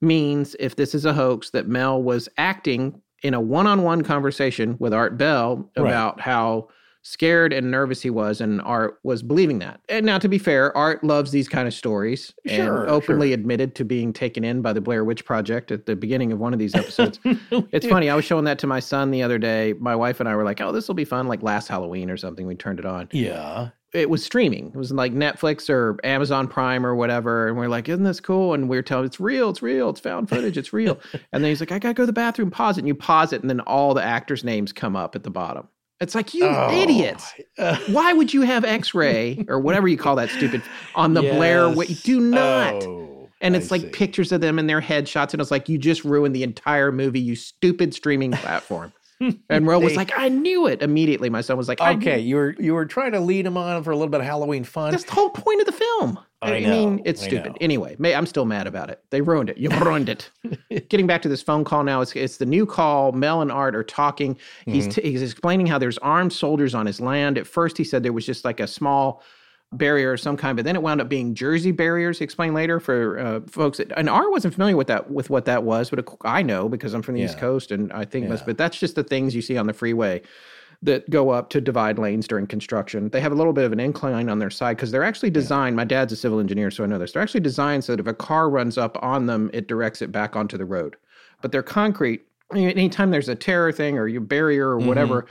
means 0.00 0.54
if 0.60 0.76
this 0.76 0.94
is 0.94 1.04
a 1.04 1.12
hoax, 1.12 1.50
that 1.50 1.66
Mel 1.68 2.00
was 2.02 2.28
acting 2.38 3.00
in 3.22 3.34
a 3.34 3.40
one 3.40 3.66
on 3.66 3.82
one 3.82 4.02
conversation 4.02 4.76
with 4.78 4.92
Art 4.94 5.16
Bell 5.18 5.68
Right. 5.76 5.88
about 5.88 6.20
how 6.20 6.68
scared 7.04 7.52
and 7.52 7.68
nervous 7.70 8.00
he 8.02 8.10
was, 8.10 8.40
and 8.40 8.60
Art 8.62 8.98
was 9.02 9.22
believing 9.24 9.58
that. 9.58 9.80
And 9.88 10.06
now, 10.06 10.18
to 10.18 10.28
be 10.28 10.38
fair, 10.38 10.76
Art 10.76 11.02
loves 11.02 11.32
these 11.32 11.48
kind 11.48 11.66
of 11.66 11.74
stories 11.74 12.32
Sure, 12.46 12.82
and 12.82 12.90
openly 12.90 13.28
sure. 13.28 13.34
admitted 13.34 13.74
to 13.76 13.84
being 13.84 14.12
taken 14.12 14.44
in 14.44 14.62
by 14.62 14.72
the 14.72 14.80
Blair 14.80 15.04
Witch 15.04 15.24
Project 15.24 15.72
at 15.72 15.86
the 15.86 15.96
beginning 15.96 16.30
of 16.32 16.38
one 16.38 16.52
of 16.52 16.60
these 16.60 16.74
episodes. 16.76 17.18
It's 17.72 17.86
funny. 17.86 18.08
I 18.10 18.14
was 18.14 18.24
showing 18.24 18.44
that 18.44 18.58
to 18.60 18.66
my 18.68 18.78
son 18.80 19.10
the 19.10 19.22
other 19.22 19.38
day. 19.38 19.74
My 19.80 19.96
wife 19.96 20.20
and 20.20 20.28
I 20.28 20.36
were 20.36 20.44
like, 20.44 20.60
"Oh, 20.60 20.70
this 20.72 20.86
will 20.88 20.94
be 20.94 21.04
fun!" 21.04 21.26
Like 21.26 21.42
last 21.42 21.66
Halloween 21.68 22.08
or 22.10 22.16
something. 22.16 22.46
We 22.46 22.54
turned 22.54 22.78
it 22.78 22.86
on. 22.86 23.08
Yeah. 23.12 23.70
It 23.92 24.08
was 24.08 24.24
streaming. 24.24 24.68
It 24.68 24.76
was 24.76 24.90
like 24.90 25.12
Netflix 25.12 25.68
or 25.68 25.98
Amazon 26.02 26.48
Prime 26.48 26.86
or 26.86 26.94
whatever. 26.94 27.48
And 27.48 27.56
we're 27.58 27.68
like, 27.68 27.88
"Isn't 27.88 28.04
this 28.04 28.20
cool?" 28.20 28.54
And 28.54 28.68
we 28.68 28.78
are 28.78 28.82
telling, 28.82 29.04
"It's 29.04 29.20
real. 29.20 29.50
It's 29.50 29.60
real. 29.62 29.90
It's 29.90 30.00
found 30.00 30.28
footage. 30.30 30.56
It's 30.56 30.72
real." 30.72 30.98
and 31.32 31.44
then 31.44 31.50
he's 31.50 31.60
like, 31.60 31.72
"I 31.72 31.78
gotta 31.78 31.94
go 31.94 32.02
to 32.04 32.06
the 32.06 32.12
bathroom. 32.12 32.50
Pause 32.50 32.78
it." 32.78 32.80
And 32.80 32.88
you 32.88 32.94
pause 32.94 33.32
it, 33.32 33.42
and 33.42 33.50
then 33.50 33.60
all 33.60 33.92
the 33.94 34.02
actors' 34.02 34.44
names 34.44 34.72
come 34.72 34.96
up 34.96 35.14
at 35.14 35.24
the 35.24 35.30
bottom. 35.30 35.68
It's 36.00 36.14
like 36.14 36.32
you 36.34 36.46
Oh. 36.46 36.70
idiots. 36.76 37.32
Uh, 37.58 37.76
Why 37.88 38.12
would 38.12 38.32
you 38.34 38.42
have 38.42 38.64
X-ray 38.64 39.44
or 39.48 39.60
whatever 39.60 39.86
you 39.86 39.96
call 39.96 40.16
that 40.16 40.30
stupid 40.30 40.62
on 40.96 41.14
the 41.14 41.20
Blair? 41.22 41.68
Witch? 41.68 41.90
yes. 41.90 42.02
Do 42.02 42.18
not. 42.18 42.82
Oh, 42.82 43.28
And 43.40 43.54
I 43.54 43.58
it's 43.58 43.70
like 43.70 43.82
see. 43.82 43.88
pictures 43.90 44.32
of 44.32 44.40
them 44.40 44.58
in 44.58 44.66
their 44.66 44.80
headshots, 44.80 45.32
and 45.32 45.40
it's 45.40 45.50
like 45.52 45.68
you 45.68 45.78
just 45.78 46.02
ruined 46.04 46.34
the 46.34 46.42
entire 46.42 46.90
movie, 46.90 47.20
you 47.20 47.36
stupid 47.36 47.92
streaming 47.94 48.32
platform. 48.32 48.92
And 49.50 49.66
Ro 49.66 49.78
was 49.78 49.96
like, 49.96 50.10
I 50.16 50.28
knew 50.28 50.66
it 50.66 50.82
immediately. 50.82 51.30
My 51.30 51.40
son 51.42 51.56
was 51.56 51.68
like, 51.68 51.80
Okay, 51.80 52.18
you 52.18 52.36
were 52.36 52.54
you 52.58 52.74
were 52.74 52.86
trying 52.86 53.12
to 53.12 53.20
lead 53.20 53.46
him 53.46 53.56
on 53.56 53.82
for 53.82 53.90
a 53.90 53.96
little 53.96 54.10
bit 54.10 54.20
of 54.20 54.26
Halloween 54.26 54.64
fun. 54.64 54.90
That's 54.90 55.04
the 55.04 55.12
whole 55.12 55.30
point 55.30 55.60
of 55.60 55.66
the 55.66 55.72
film. 55.72 56.18
I 56.44 56.58
mean, 56.58 56.96
know, 56.96 57.02
it's 57.04 57.22
I 57.22 57.26
stupid. 57.28 57.52
know. 57.52 57.58
Anyway, 57.60 57.94
may, 58.00 58.16
I'm 58.16 58.26
still 58.26 58.44
mad 58.46 58.66
about 58.66 58.90
it. 58.90 59.00
They 59.10 59.20
ruined 59.20 59.48
it. 59.50 59.58
You 59.58 59.70
ruined 59.70 60.08
it. 60.08 60.28
Getting 60.88 61.06
back 61.06 61.22
to 61.22 61.28
this 61.28 61.40
phone 61.40 61.62
call 61.62 61.84
now, 61.84 62.00
it's, 62.00 62.16
it's 62.16 62.38
the 62.38 62.46
new 62.46 62.66
call. 62.66 63.12
Mel 63.12 63.42
and 63.42 63.52
Art 63.52 63.76
are 63.76 63.84
talking. 63.84 64.36
He's, 64.66 64.88
Mm-hmm. 64.88 65.00
t- 65.02 65.10
he's 65.12 65.22
explaining 65.22 65.66
how 65.68 65.78
there's 65.78 65.98
armed 65.98 66.32
soldiers 66.32 66.74
on 66.74 66.84
his 66.86 67.00
land. 67.00 67.38
At 67.38 67.46
first, 67.46 67.78
he 67.78 67.84
said 67.84 68.02
there 68.02 68.12
was 68.12 68.26
just 68.26 68.44
like 68.44 68.58
a 68.58 68.66
small 68.66 69.22
barrier 69.72 70.12
of 70.12 70.20
some 70.20 70.36
kind, 70.36 70.56
but 70.56 70.64
then 70.64 70.76
it 70.76 70.82
wound 70.82 71.00
up 71.00 71.08
being 71.08 71.34
Jersey 71.34 71.72
barriers. 71.72 72.18
He 72.18 72.24
explained 72.24 72.54
later 72.54 72.78
for 72.78 73.18
uh, 73.18 73.40
folks. 73.48 73.78
That, 73.78 73.92
and 73.96 74.08
R 74.08 74.30
wasn't 74.30 74.54
familiar 74.54 74.76
with 74.76 74.86
that 74.88 75.10
with 75.10 75.30
what 75.30 75.44
that 75.46 75.64
was, 75.64 75.90
but 75.90 76.06
I 76.24 76.42
know 76.42 76.68
because 76.68 76.94
I'm 76.94 77.02
from 77.02 77.14
the 77.14 77.22
East 77.22 77.38
Coast, 77.38 77.70
and 77.70 77.92
I 77.92 78.04
think 78.04 78.28
most. 78.28 78.46
But 78.46 78.58
that's 78.58 78.78
just 78.78 78.94
the 78.94 79.04
things 79.04 79.34
you 79.34 79.42
see 79.42 79.56
on 79.56 79.66
the 79.66 79.72
freeway 79.72 80.22
that 80.82 81.08
go 81.08 81.30
up 81.30 81.48
to 81.50 81.60
divide 81.60 81.96
lanes 81.98 82.26
during 82.26 82.46
construction. 82.46 83.08
They 83.10 83.20
have 83.20 83.30
a 83.30 83.36
little 83.36 83.52
bit 83.52 83.64
of 83.64 83.72
an 83.72 83.78
incline 83.78 84.28
on 84.28 84.40
their 84.40 84.50
side 84.50 84.76
because 84.76 84.90
they're 84.90 85.04
actually 85.04 85.30
designed. 85.30 85.76
My 85.76 85.84
dad's 85.84 86.12
a 86.12 86.16
civil 86.16 86.40
engineer, 86.40 86.70
so 86.72 86.82
I 86.82 86.86
know 86.88 86.98
this. 86.98 87.12
They're 87.12 87.22
actually 87.22 87.40
designed 87.40 87.84
so 87.84 87.92
that 87.92 88.00
if 88.00 88.06
a 88.08 88.14
car 88.14 88.50
runs 88.50 88.76
up 88.76 88.98
on 89.00 89.26
them, 89.26 89.48
it 89.52 89.68
directs 89.68 90.02
it 90.02 90.10
back 90.10 90.34
onto 90.34 90.58
the 90.58 90.64
road. 90.64 90.96
But 91.40 91.52
they're 91.52 91.62
concrete. 91.62 92.22
Anytime 92.52 93.12
there's 93.12 93.28
a 93.28 93.34
terror 93.36 93.72
thing 93.72 93.96
or 93.96 94.08
your 94.08 94.20
barrier 94.20 94.68
or 94.68 94.78
whatever, 94.78 95.26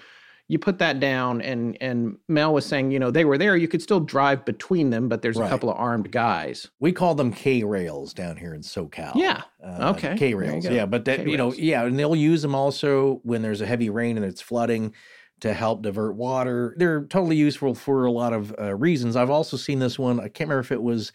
you 0.52 0.60
put 0.60 0.80
that 0.80 1.00
down. 1.00 1.42
And 1.42 1.78
and 1.80 2.18
Mel 2.28 2.54
was 2.54 2.66
saying, 2.66 2.92
you 2.92 3.00
know, 3.00 3.10
they 3.10 3.24
were 3.24 3.38
there. 3.38 3.56
You 3.56 3.70
could 3.70 3.82
still 3.82 4.02
drive 4.02 4.44
between 4.44 4.90
them, 4.90 5.08
but 5.08 5.22
there's 5.22 5.38
a 5.40 5.48
couple 5.48 5.70
of 5.70 5.78
armed 5.78 6.12
guys. 6.12 6.70
we 6.82 6.92
call 6.92 7.16
them 7.16 7.32
K 7.32 7.64
rails 7.64 8.14
down 8.14 8.36
here 8.36 8.54
in 8.54 8.62
SoCal. 8.62 9.14
Yeah. 9.16 9.44
Uh, 9.66 9.94
Okay. 9.96 10.16
k 10.18 10.34
rails. 10.34 10.66
Yeah, 10.66 10.86
but 10.86 11.06
that 11.06 11.26
you 11.26 11.38
know, 11.38 11.54
yeah, 11.54 11.86
and 11.86 11.98
they'll 11.98 12.18
use 12.18 12.42
them 12.42 12.54
also 12.54 13.22
when 13.24 13.42
there's 13.42 13.62
a 13.62 13.66
heavy 13.66 13.90
rain 13.90 14.18
and 14.18 14.26
it's 14.26 14.42
flooding 14.42 14.94
to 15.40 15.54
help 15.54 15.84
divert 15.84 16.16
water. 16.16 16.76
They're 16.78 17.06
totally 17.06 17.38
useful 17.38 17.74
for 17.74 18.06
a 18.06 18.12
lot 18.12 18.34
of 18.34 18.54
uh, 18.60 18.76
reasons. 18.76 19.16
I've 19.16 19.30
also 19.30 19.56
seen 19.56 19.80
this 19.80 19.98
one. 19.98 20.20
I 20.20 20.28
can't 20.28 20.50
remember 20.50 20.60
if 20.60 20.72
it 20.74 20.84
was 20.84 21.14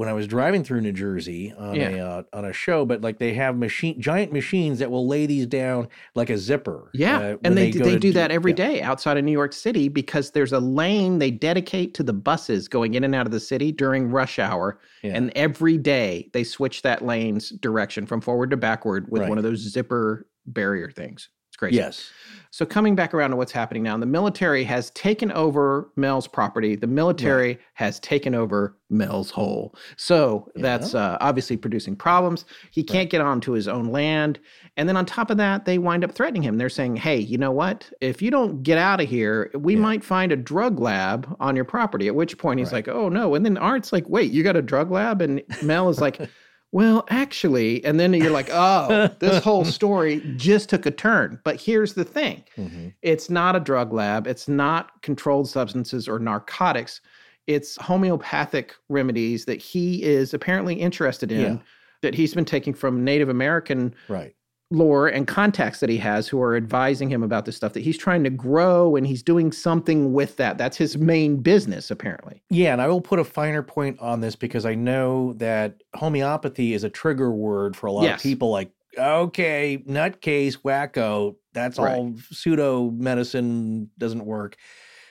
when 0.00 0.08
I 0.08 0.14
was 0.14 0.26
driving 0.26 0.64
through 0.64 0.80
New 0.80 0.92
Jersey 0.92 1.52
on 1.58 1.76
a 1.78 2.00
uh, 2.00 2.22
on 2.32 2.46
a 2.46 2.54
show, 2.54 2.86
but 2.86 3.02
like 3.02 3.18
they 3.18 3.34
have 3.34 3.58
machine 3.58 4.00
giant 4.00 4.32
machines 4.32 4.78
that 4.78 4.90
will 4.90 5.06
lay 5.06 5.26
these 5.26 5.46
down 5.46 5.88
like 6.14 6.30
a 6.30 6.38
zipper. 6.38 6.90
Yeah, 6.94 7.18
uh, 7.18 7.36
and 7.44 7.54
they 7.54 7.70
they, 7.70 7.98
do 7.98 8.10
that 8.14 8.28
do- 8.28 8.34
every 8.34 8.52
yeah. 8.52 8.56
day 8.68 8.80
outside 8.80 9.18
of 9.18 9.24
New 9.24 9.30
York 9.30 9.52
City 9.52 9.90
because 9.90 10.30
there's 10.30 10.54
a 10.54 10.58
lane 10.58 11.18
they 11.18 11.30
dedicate 11.30 11.92
to 11.96 12.02
the 12.02 12.14
buses 12.14 12.66
going 12.66 12.94
in 12.94 13.04
and 13.04 13.14
out 13.14 13.26
of 13.26 13.30
the 13.30 13.40
city 13.40 13.72
during 13.72 14.10
rush 14.10 14.38
hour, 14.38 14.80
Yeah. 15.02 15.16
and 15.16 15.30
every 15.36 15.76
day 15.76 16.30
they 16.32 16.44
switch 16.44 16.80
that 16.80 17.04
lane's 17.04 17.50
direction 17.50 18.06
from 18.06 18.22
forward 18.22 18.48
to 18.52 18.56
backward 18.56 19.06
with 19.10 19.20
Right. 19.20 19.28
one 19.28 19.36
of 19.36 19.44
those 19.44 19.58
zipper 19.58 20.26
barrier 20.46 20.90
things. 20.90 21.28
Crazy. 21.60 21.76
Yes. 21.76 22.10
So 22.52 22.64
coming 22.64 22.94
back 22.96 23.12
around 23.12 23.30
to 23.30 23.36
what's 23.36 23.52
happening 23.52 23.82
now, 23.82 23.98
the 23.98 24.06
military 24.06 24.64
has 24.64 24.88
taken 24.92 25.30
over 25.32 25.90
Mel's 25.94 26.26
property. 26.26 26.74
The 26.74 26.86
military 26.86 27.58
has 27.74 28.00
taken 28.00 28.34
over 28.34 28.74
Mel's 28.88 29.30
hole. 29.30 29.74
So 29.96 30.50
that's 30.56 30.94
uh, 30.94 31.18
obviously 31.20 31.58
producing 31.58 31.94
problems. 31.94 32.46
He 32.70 32.82
can't 32.82 33.10
get 33.10 33.20
onto 33.20 33.52
his 33.52 33.68
own 33.68 33.92
land. 33.92 34.40
And 34.78 34.88
then 34.88 34.96
on 34.96 35.04
top 35.04 35.28
of 35.30 35.36
that, 35.36 35.66
they 35.66 35.76
wind 35.76 36.02
up 36.02 36.12
threatening 36.12 36.42
him. 36.42 36.56
They're 36.56 36.70
saying, 36.70 36.96
hey, 36.96 37.18
you 37.18 37.36
know 37.36 37.52
what? 37.52 37.92
If 38.00 38.22
you 38.22 38.30
don't 38.30 38.62
get 38.62 38.78
out 38.78 39.02
of 39.02 39.08
here, 39.08 39.50
we 39.54 39.76
might 39.76 40.02
find 40.02 40.32
a 40.32 40.36
drug 40.36 40.80
lab 40.80 41.36
on 41.40 41.54
your 41.54 41.66
property. 41.66 42.08
At 42.08 42.14
which 42.14 42.38
point 42.38 42.58
he's 42.58 42.72
Right. 42.72 42.86
like, 42.86 42.88
oh 42.88 43.10
no. 43.10 43.34
And 43.34 43.44
then 43.44 43.58
Art's 43.58 43.92
like, 43.92 44.08
wait, 44.08 44.32
you 44.32 44.42
got 44.42 44.56
a 44.56 44.62
drug 44.62 44.90
lab? 44.90 45.20
And 45.20 45.42
Mel 45.62 45.90
is 45.90 46.00
like, 46.00 46.18
well, 46.72 47.04
actually, 47.10 47.84
and 47.84 47.98
then 47.98 48.12
you're 48.14 48.30
like, 48.30 48.48
oh, 48.52 49.08
this 49.18 49.42
whole 49.44 49.64
story 49.64 50.20
just 50.36 50.68
took 50.68 50.86
a 50.86 50.90
turn. 50.90 51.40
But 51.44 51.60
here's 51.60 51.94
the 51.94 52.04
thing 52.04 52.44
Mhm. 52.56 52.94
it's 53.02 53.28
not 53.30 53.56
a 53.56 53.60
drug 53.60 53.92
lab, 53.92 54.26
it's 54.26 54.48
not 54.48 55.02
controlled 55.02 55.48
substances 55.48 56.08
or 56.08 56.18
narcotics. 56.18 57.00
It's 57.46 57.76
homeopathic 57.80 58.74
remedies 58.88 59.44
that 59.46 59.60
he 59.60 60.02
is 60.04 60.32
apparently 60.34 60.74
interested 60.74 61.32
in, 61.32 61.40
Yeah. 61.54 61.62
that 62.02 62.14
he's 62.14 62.34
been 62.34 62.44
taking 62.44 62.74
from 62.74 63.02
Native 63.04 63.28
American 63.28 63.94
Right. 64.08 64.34
Lore 64.70 65.08
and 65.08 65.26
contacts 65.26 65.80
that 65.80 65.88
he 65.90 65.96
has 65.98 66.28
who 66.28 66.40
are 66.40 66.54
advising 66.54 67.08
him 67.10 67.22
about 67.24 67.44
this 67.44 67.56
stuff 67.56 67.72
that 67.72 67.82
he's 67.82 67.98
trying 67.98 68.22
to 68.22 68.30
grow 68.30 68.94
and 68.94 69.06
he's 69.06 69.22
doing 69.22 69.50
something 69.50 70.12
with 70.12 70.36
that. 70.36 70.58
That's 70.58 70.76
his 70.76 70.96
main 70.96 71.38
business, 71.38 71.90
apparently. 71.90 72.42
Yeah, 72.50 72.72
and 72.72 72.80
I 72.80 72.86
will 72.86 73.00
put 73.00 73.18
a 73.18 73.24
finer 73.24 73.62
point 73.64 73.98
on 73.98 74.20
this 74.20 74.36
because 74.36 74.64
I 74.64 74.76
know 74.76 75.32
that 75.34 75.82
homeopathy 75.96 76.72
is 76.72 76.84
a 76.84 76.90
trigger 76.90 77.32
word 77.32 77.74
for 77.76 77.88
a 77.88 77.92
lot 77.92 78.04
Yes. 78.04 78.20
of 78.20 78.22
people. 78.22 78.50
Like, 78.50 78.70
okay, 78.96 79.82
nutcase, 79.88 80.58
wacko, 80.62 81.34
that's 81.52 81.78
Right. 81.78 81.96
all 81.96 82.14
pseudo 82.30 82.90
medicine 82.92 83.90
doesn't 83.98 84.24
work. 84.24 84.56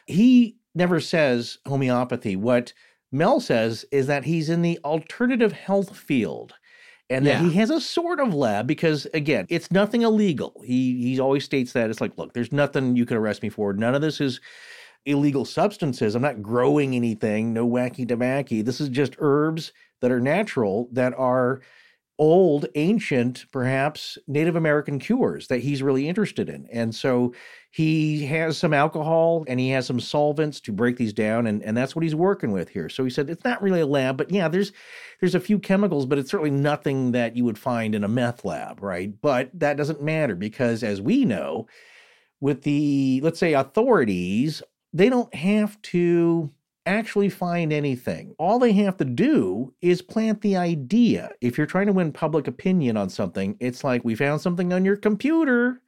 He 0.06 0.56
never 0.74 1.02
says 1.02 1.58
homeopathy. 1.68 2.38
What 2.38 2.72
Mel 3.12 3.40
says 3.40 3.86
is 3.92 4.08
that 4.08 4.24
he's 4.24 4.50
in 4.50 4.62
the 4.62 4.80
alternative 4.86 5.52
health 5.52 5.98
field. 5.98 6.54
And 7.10 7.26
that 7.26 7.42
he 7.42 7.54
has 7.54 7.72
a 7.72 7.82
sort 7.82 8.20
of 8.20 8.34
lab 8.34 8.68
because 8.68 9.08
again, 9.14 9.48
it's 9.50 9.72
nothing 9.72 10.04
illegal. 10.04 10.62
He 10.64 11.02
he 11.02 11.20
always 11.20 11.44
states 11.44 11.74
that 11.74 11.90
it's 11.90 12.02
like, 12.02 12.18
look, 12.18 12.34
there's 12.34 12.52
nothing 12.52 12.96
you 12.96 13.06
can 13.06 13.18
arrest 13.18 13.42
me 13.42 13.50
for. 13.50 13.74
None 13.74 13.96
of 13.96 14.02
this 14.02 14.22
is 14.22 14.40
illegal 15.06 15.46
substances. 15.46 16.14
I'm 16.14 16.22
not 16.22 16.44
growing 16.44 16.96
anything, 16.96 17.54
no 17.54 17.68
wacky 17.68 18.08
tobacco. 18.08 18.62
This 18.62 18.80
is 18.80 18.90
just 18.90 19.16
herbs 19.18 19.74
that 20.02 20.12
are 20.12 20.20
natural, 20.20 20.88
that 20.92 21.14
are 21.18 21.62
old, 22.20 22.68
ancient, 22.76 23.46
perhaps 23.52 24.18
Native 24.28 24.58
American 24.58 25.00
cures 25.00 25.48
that 25.48 25.60
he's 25.60 25.82
really 25.82 26.08
interested 26.08 26.50
in. 26.50 26.68
And 26.72 26.94
so 26.94 27.34
he 27.72 28.26
has 28.26 28.58
some 28.58 28.74
alcohol 28.74 29.46
and 29.48 29.60
he 29.60 29.70
has 29.70 29.88
some 29.88 30.02
solvents 30.02 30.60
to 30.62 30.74
break 30.74 30.98
these 30.98 31.14
down, 31.14 31.48
and, 31.48 31.64
and 31.64 31.78
that's 31.78 31.96
what 31.96 32.04
he's 32.04 32.16
working 32.16 32.52
with 32.52 32.70
here. 32.70 32.90
So 32.90 33.04
he 33.06 33.10
said 33.10 33.30
it's 33.30 33.46
not 33.46 33.62
really 33.62 33.80
a 33.80 33.88
lab, 33.88 34.18
but 34.18 34.30
yeah, 34.32 34.50
there's 34.50 34.74
there's 35.22 35.36
a 35.36 35.40
few 35.40 35.60
chemicals, 35.60 36.06
but 36.06 36.18
it's 36.18 36.30
certainly 36.30 36.52
nothing 36.52 37.14
that 37.14 37.36
you 37.36 37.46
would 37.46 37.58
find 37.58 37.96
in 37.96 38.04
a 38.04 38.08
meth 38.10 38.44
lab, 38.44 38.84
right? 38.84 39.14
But 39.22 39.52
that 39.54 39.78
doesn't 39.78 40.02
matter 40.02 40.36
because 40.36 40.84
as 40.84 41.02
we 41.02 41.26
know, 41.26 41.68
with 42.42 42.64
the 42.64 43.22
let's 43.24 43.40
say 43.40 43.54
authorities, 43.54 44.62
they 44.94 45.10
don't 45.10 45.34
have 45.34 45.82
to 45.84 46.52
actually 46.90 47.30
find 47.30 47.72
anything. 47.72 48.36
All 48.38 48.60
they 48.60 48.74
have 48.74 48.98
to 48.98 49.06
do 49.06 49.74
is 49.82 50.02
plant 50.02 50.42
the 50.42 50.58
idea. 50.58 51.32
If 51.42 51.58
you're 51.58 51.68
trying 51.68 51.88
to 51.88 51.94
win 51.94 52.12
public 52.12 52.48
opinion 52.48 52.98
on 52.98 53.10
something, 53.10 53.56
it's 53.60 53.84
like 53.84 54.04
we 54.04 54.16
found 54.16 54.42
something 54.42 54.74
on 54.74 54.86
your 54.86 54.98
computer. 54.98 55.82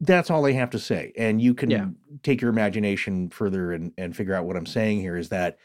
That's 0.00 0.30
all 0.30 0.42
they 0.42 0.54
have 0.54 0.70
to 0.70 0.78
say. 0.78 1.12
And 1.16 1.40
you 1.42 1.54
can 1.54 1.70
Yeah. 1.70 1.86
take 2.22 2.40
your 2.40 2.50
imagination 2.50 3.30
further 3.30 3.72
and, 3.72 3.92
and 3.98 4.16
figure 4.16 4.34
out 4.34 4.44
what 4.46 4.56
I'm 4.56 4.66
saying 4.66 5.00
here 5.00 5.16
is 5.16 5.28
that 5.30 5.58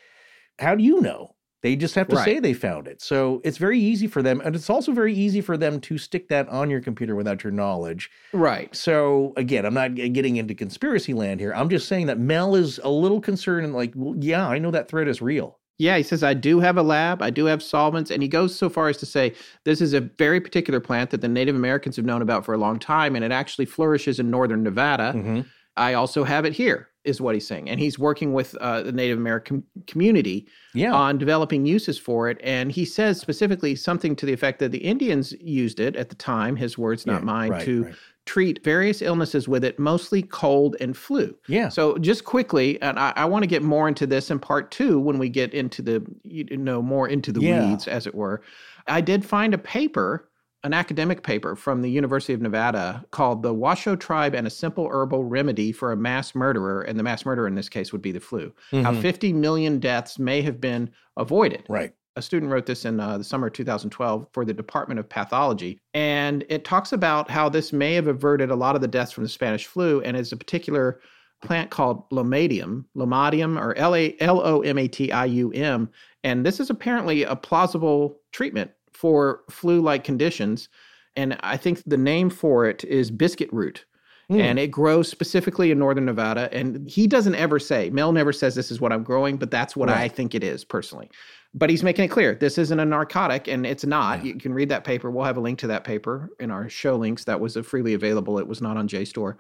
how 0.60 0.76
do 0.76 0.84
you 0.84 1.01
know? 1.01 1.35
They 1.64 1.76
just 1.77 1.95
have 1.95 2.10
to 2.10 2.18
say 2.18 2.40
they 2.40 2.53
found 2.53 2.88
it. 2.88 3.02
So 3.02 3.41
it's 3.44 3.57
very 3.57 3.80
easy 3.80 4.06
for 4.06 4.22
them. 4.22 4.41
And 4.44 4.53
it's 4.56 4.69
also 4.69 4.91
very 4.91 5.14
easy 5.14 5.40
for 5.40 5.57
them 5.57 5.80
to 5.81 5.98
stick 5.98 6.27
that 6.27 6.48
on 6.49 6.69
your 6.69 6.81
computer 6.81 7.15
without 7.15 7.44
your 7.44 7.52
knowledge. 7.52 8.11
Right. 8.34 8.76
So 8.76 9.34
again, 9.38 9.65
I'm 9.65 9.73
not 9.73 9.95
getting 9.95 10.35
into 10.35 10.53
conspiracy 10.53 11.14
land 11.14 11.40
here. 11.40 11.53
I'm 11.56 11.69
just 11.69 11.88
saying 11.88 12.07
that 12.07 12.19
Mel 12.19 12.53
is 12.56 12.80
a 12.84 12.90
little 12.90 13.22
concerned 13.22 13.65
and 13.65 13.73
like, 13.73 13.94
well, 13.95 14.15
yeah, 14.19 14.45
I 14.45 14.60
know 14.60 14.72
that 14.72 14.90
threat 14.90 15.07
is 15.07 15.22
real. 15.22 15.57
Yeah, 15.80 15.98
he 15.98 16.03
says, 16.03 16.22
I 16.22 16.35
do 16.35 16.60
have 16.60 16.77
a 16.77 16.84
lab, 16.84 17.22
I 17.22 17.31
do 17.31 17.45
have 17.45 17.64
solvents. 17.64 18.11
And 18.11 18.22
he 18.22 18.27
goes 18.27 18.56
so 18.56 18.69
far 18.69 18.90
as 18.90 18.98
to 18.98 19.06
say, 19.07 19.34
this 19.64 19.81
is 19.81 19.94
a 19.94 20.02
very 20.02 20.40
particular 20.40 20.80
plant 20.80 21.10
that 21.10 21.22
the 21.22 21.27
Native 21.27 21.56
Americans 21.56 21.95
have 21.95 22.06
known 22.06 22.22
about 22.22 22.45
for 22.45 22.53
a 22.53 22.57
long 22.57 22.77
time, 22.77 23.15
and 23.15 23.26
it 23.26 23.31
actually 23.31 23.65
flourishes 23.65 24.19
in 24.19 24.30
northern 24.30 24.61
Nevada. 24.61 25.14
Mhm. 25.15 25.45
I 25.76 25.95
also 25.95 26.26
have 26.26 26.45
it 26.45 26.53
here, 26.53 26.90
is 27.05 27.19
what 27.19 27.35
he's 27.35 27.45
saying. 27.45 27.69
And 27.69 27.80
he's 27.80 27.99
working 27.99 28.34
with 28.34 28.55
uh, 28.61 28.81
the 28.84 28.91
Native 28.91 29.17
American 29.17 29.63
community 29.88 30.47
Yeah. 30.73 30.93
on 30.93 31.17
developing 31.17 31.65
uses 31.65 31.97
for 31.99 32.30
it. 32.30 32.39
And 32.43 32.71
he 32.71 32.85
says 32.85 33.19
specifically 33.19 33.75
something 33.75 34.15
to 34.17 34.25
the 34.25 34.34
effect 34.34 34.59
that 34.59 34.71
the 34.71 34.80
Indians 34.80 35.34
used 35.41 35.80
it 35.80 35.95
at 35.95 36.09
the 36.09 36.15
time, 36.15 36.55
his 36.55 36.77
words, 36.77 37.05
not 37.05 37.21
Yeah, 37.21 37.25
mine, 37.25 37.51
right, 37.51 37.65
to 37.65 37.84
right. 37.85 37.95
treat 38.25 38.63
various 38.63 39.01
illnesses 39.01 39.47
with 39.49 39.65
it, 39.65 39.77
mostly 39.80 40.21
cold 40.21 40.77
and 40.80 40.95
flu. 40.95 41.35
Yeah. 41.47 41.67
So 41.69 41.97
just 41.97 42.23
quickly, 42.23 42.81
and 42.81 42.97
I, 42.97 43.11
I 43.17 43.25
want 43.25 43.43
to 43.43 43.47
get 43.47 43.63
more 43.63 43.88
into 43.89 44.07
this 44.07 44.31
in 44.31 44.39
part 44.39 44.71
two 44.71 44.97
when 44.99 45.17
we 45.17 45.27
get 45.30 45.53
into 45.53 45.81
the 45.81 46.05
you 46.23 46.45
know 46.57 46.81
more 46.81 47.09
into 47.09 47.31
the 47.34 47.41
Yeah. 47.41 47.67
weeds, 47.69 47.88
as 47.88 48.07
it 48.07 48.15
were. 48.15 48.41
I 48.88 49.01
did 49.01 49.25
find 49.25 49.53
a 49.53 49.57
paper, 49.57 50.30
an 50.64 50.73
academic 50.73 51.23
paper 51.23 51.56
from 51.56 51.81
the 51.81 51.90
University 51.91 52.34
of 52.34 52.41
Nevada 52.41 53.03
called 53.11 53.44
"The 53.44 53.53
Washoe 53.53 53.95
Tribe 53.95 54.34
and 54.34 54.48
a 54.48 54.49
Simple 54.49 54.88
Herbal 54.90 55.26
Remedy 55.26 55.72
for 55.72 55.91
a 55.91 55.98
Mass 55.98 56.34
Murderer," 56.34 56.81
and 56.81 56.98
the 56.98 57.03
mass 57.03 57.26
murderer 57.26 57.48
in 57.48 57.56
this 57.56 57.69
case 57.69 57.91
would 57.91 58.02
be 58.02 58.11
the 58.11 58.19
flu. 58.19 58.53
How 58.72 58.91
Mhm. 58.94 59.02
50 59.02 59.34
million 59.34 59.80
deaths 59.80 60.18
may 60.18 60.41
have 60.41 60.61
been 60.61 60.90
avoided 61.18 61.64
Right. 61.68 61.94
a 62.15 62.22
student 62.22 62.52
wrote 62.52 62.65
this 62.65 62.85
in 62.85 62.99
uh, 62.99 63.18
the 63.18 63.23
summer 63.23 63.48
of 63.48 63.53
2012 63.53 64.27
for 64.31 64.45
the 64.45 64.53
Department 64.53 64.99
of 64.99 65.10
Pathology. 65.10 65.80
And 65.94 66.45
it 66.48 66.64
talks 66.64 66.94
about 66.94 67.30
how 67.30 67.49
this 67.49 67.73
may 67.73 67.95
have 67.95 68.07
averted 68.07 68.49
a 68.49 68.56
lot 68.56 68.76
of 68.76 68.81
the 68.81 68.88
deaths 68.88 69.11
from 69.11 69.23
the 69.23 69.30
Spanish 69.30 69.65
flu 69.68 69.99
and 70.02 70.15
is 70.15 70.31
a 70.31 70.38
particular 70.38 70.99
plant 71.44 71.72
called 71.72 72.10
Lomatium, 72.10 72.85
Lomatium 72.95 73.60
or 73.60 73.76
L 73.77 73.94
O 74.40 74.61
M 74.61 74.77
A 74.77 74.88
T 74.88 75.11
I 75.11 75.26
U 75.26 75.52
M. 75.52 75.90
And 76.23 76.45
this 76.45 76.61
is 76.61 76.69
apparently 76.69 77.23
a 77.23 77.35
plausible 77.35 78.18
treatment 78.31 78.72
for 78.94 79.41
flu 79.49 79.82
like 79.82 80.03
conditions. 80.03 80.70
And 81.15 81.38
I 81.41 81.57
think 81.57 81.82
the 81.86 81.98
name 81.98 82.30
for 82.30 82.65
it 82.65 82.84
is 82.84 83.11
biscuit 83.11 83.52
root. 83.52 83.86
Hmm. 84.30 84.40
And 84.40 84.60
it 84.60 84.72
grows 84.72 85.10
specifically 85.10 85.72
in 85.72 85.80
northern 85.80 86.06
Nevada. 86.06 86.49
And 86.53 86.90
he 86.90 87.07
doesn't 87.07 87.36
ever 87.36 87.60
say, 87.60 87.90
Mel 87.90 88.14
never 88.14 88.32
says 88.32 88.56
this 88.56 88.72
is 88.72 88.80
what 88.80 88.94
I'm 88.94 89.03
growing, 89.03 89.38
but 89.38 89.52
that's 89.52 89.76
what 89.76 89.90
I 89.90 90.07
think 90.07 90.34
it 90.34 90.44
is 90.44 90.64
personally. 90.64 91.10
But 91.53 91.70
he's 91.70 91.84
making 91.84 92.06
it 92.06 92.07
clear 92.07 92.34
this 92.34 92.57
isn't 92.57 92.80
a 92.80 92.86
narcotic 92.86 93.48
and 93.48 93.65
it's 93.65 93.86
not. 93.86 94.26
You 94.26 94.36
can 94.36 94.53
read 94.53 94.70
that 94.70 94.86
paper. 94.86 95.11
We'll 95.11 95.26
have 95.26 95.38
a 95.38 95.41
link 95.41 95.60
to 95.60 95.68
that 95.68 95.84
paper 95.84 96.30
in 96.40 96.49
our 96.49 96.68
show 96.70 96.95
links. 96.95 97.26
That 97.26 97.40
was 97.40 97.57
freely 97.57 97.94
available. 97.94 98.40
It 98.40 98.48
was 98.48 98.61
not 98.61 98.78
on 98.78 98.88
JSTOR. 98.88 99.36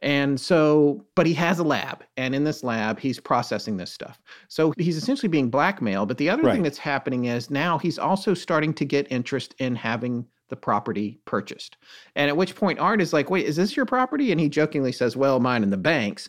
And 0.00 0.40
so, 0.40 1.04
but 1.16 1.26
he 1.26 1.34
has 1.34 1.58
a 1.58 1.64
lab, 1.64 2.04
and 2.16 2.34
in 2.34 2.44
this 2.44 2.62
lab, 2.62 3.00
he's 3.00 3.18
processing 3.18 3.76
this 3.78 3.92
stuff. 3.92 4.20
So 4.46 4.72
he's 4.78 4.96
essentially 4.96 5.28
being 5.28 5.50
blackmailed. 5.50 6.06
But 6.08 6.18
the 6.18 6.30
other 6.30 6.44
Right. 6.44 6.52
thing 6.54 6.62
that's 6.62 6.78
happening 6.78 7.24
is 7.24 7.50
now 7.50 7.78
he's 7.78 7.98
also 7.98 8.32
starting 8.34 8.72
to 8.74 8.84
get 8.84 9.10
interest 9.10 9.54
in 9.58 9.74
having 9.74 10.24
the 10.50 10.56
property 10.56 11.18
purchased. 11.24 11.76
And 12.14 12.28
at 12.28 12.36
which 12.36 12.54
point, 12.54 12.78
Art 12.78 13.00
is 13.00 13.12
like, 13.12 13.28
Wait, 13.28 13.44
is 13.46 13.56
this 13.56 13.76
your 13.76 13.86
property? 13.86 14.30
And 14.30 14.40
he 14.40 14.48
jokingly 14.48 14.92
says, 14.92 15.16
Well, 15.16 15.40
mine 15.40 15.62
and 15.62 15.72
the 15.72 15.76
bank's. 15.76 16.28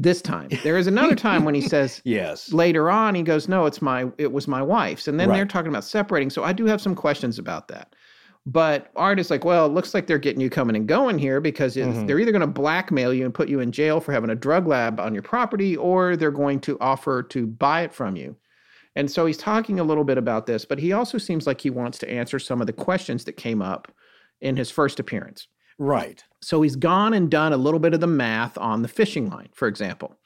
This 0.00 0.22
time. 0.22 0.48
There 0.62 0.76
is 0.76 0.86
another 0.86 1.16
time 1.16 1.44
when 1.44 1.56
he 1.56 1.60
says, 1.74 2.00
Yes. 2.04 2.52
later 2.52 2.88
on 2.88 3.16
he 3.16 3.22
goes 3.22 3.48
no 3.48 3.66
it's 3.66 3.82
my 3.82 4.06
it 4.16 4.30
was 4.32 4.46
my 4.46 4.62
wife's 4.62 5.08
and 5.08 5.18
then 5.18 5.28
they're 5.34 5.44
talking 5.44 5.68
about 5.70 5.82
separating 5.82 6.30
so 6.30 6.44
i 6.44 6.52
do 6.52 6.66
have 6.66 6.80
some 6.80 6.94
questions 6.94 7.36
about 7.38 7.66
that 7.68 7.94
but 8.50 8.90
art 8.96 9.18
is 9.18 9.30
like 9.30 9.44
well 9.44 9.66
it 9.66 9.72
looks 9.72 9.92
like 9.92 10.06
they're 10.06 10.16
getting 10.18 10.40
you 10.40 10.48
coming 10.48 10.74
and 10.74 10.86
going 10.88 11.18
here 11.18 11.38
because 11.40 11.76
Mhm. 11.76 12.06
they're 12.06 12.18
either 12.18 12.32
going 12.32 12.40
to 12.40 12.46
blackmail 12.46 13.12
you 13.12 13.24
and 13.26 13.34
put 13.34 13.48
you 13.48 13.60
in 13.60 13.72
jail 13.72 14.00
for 14.00 14.12
having 14.12 14.30
a 14.30 14.34
drug 14.34 14.66
lab 14.66 14.98
on 14.98 15.12
your 15.12 15.22
property 15.22 15.76
or 15.76 16.16
they're 16.16 16.30
going 16.30 16.58
to 16.60 16.78
offer 16.80 17.22
to 17.24 17.46
buy 17.46 17.82
it 17.82 17.92
from 17.92 18.16
you 18.16 18.36
and 18.96 19.10
so 19.10 19.26
he's 19.26 19.36
talking 19.36 19.78
a 19.80 19.84
little 19.84 20.04
bit 20.04 20.16
about 20.18 20.46
this 20.46 20.64
but 20.64 20.78
he 20.78 20.92
also 20.92 21.18
seems 21.18 21.46
like 21.46 21.60
he 21.60 21.70
wants 21.70 21.98
to 21.98 22.10
answer 22.10 22.38
some 22.38 22.60
of 22.60 22.66
the 22.66 22.72
questions 22.72 23.24
that 23.24 23.34
came 23.36 23.60
up 23.60 23.92
in 24.40 24.56
his 24.56 24.70
first 24.70 24.98
appearance 25.00 25.48
Right. 25.78 26.24
so 26.40 26.62
he's 26.62 26.76
gone 26.76 27.12
and 27.14 27.30
done 27.30 27.52
a 27.52 27.56
little 27.56 27.80
bit 27.80 27.92
of 27.92 28.00
the 28.00 28.06
math 28.06 28.56
on 28.56 28.82
the 28.82 28.88
fishing 28.88 29.28
line, 29.30 29.48
for 29.52 29.68
example. 29.68 30.16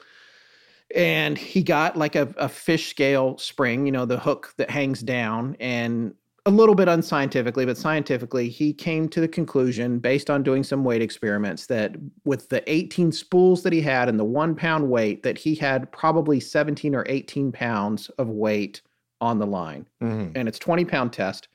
And 0.95 1.39
he 1.39 1.63
got 1.63 1.97
like 1.97 2.17
a, 2.17 2.33
a 2.37 2.49
fish 2.49 2.89
scale 2.91 3.39
spring, 3.39 3.87
you 3.87 3.93
know, 3.93 4.05
the 4.05 4.19
hook 4.19 4.53
that 4.59 4.71
hangs 4.71 5.01
down, 5.01 5.57
and 5.59 6.15
a 6.45 6.51
little 6.51 6.75
bit 6.75 6.89
unscientifically, 6.89 7.65
but 7.65 7.77
scientifically, 7.79 8.49
he 8.49 8.73
came 8.73 9.09
to 9.09 9.21
the 9.21 9.29
conclusion, 9.29 10.01
based 10.01 10.29
on 10.29 10.43
doing 10.43 10.65
some 10.65 10.83
weight 10.83 11.01
experiments, 11.01 11.67
that 11.67 11.95
with 12.25 12.49
the 12.49 12.69
18 12.71 13.13
spools 13.13 13.63
that 13.63 13.73
he 13.73 13.81
had 13.81 14.09
and 14.09 14.19
the 14.19 14.25
one 14.25 14.57
pound 14.57 14.91
weight, 14.91 15.23
that 15.23 15.39
he 15.39 15.55
had 15.55 15.91
probably 15.93 16.41
17 16.41 16.95
or 16.97 17.05
18 17.09 17.53
pounds 17.53 18.09
of 18.19 18.29
weight 18.29 18.83
on 19.21 19.39
the 19.39 19.47
line 19.47 19.87
Mhm. 20.03 20.33
and 20.35 20.49
it's 20.49 20.59
20 20.59 20.85
pound 20.85 21.13
test. 21.13 21.47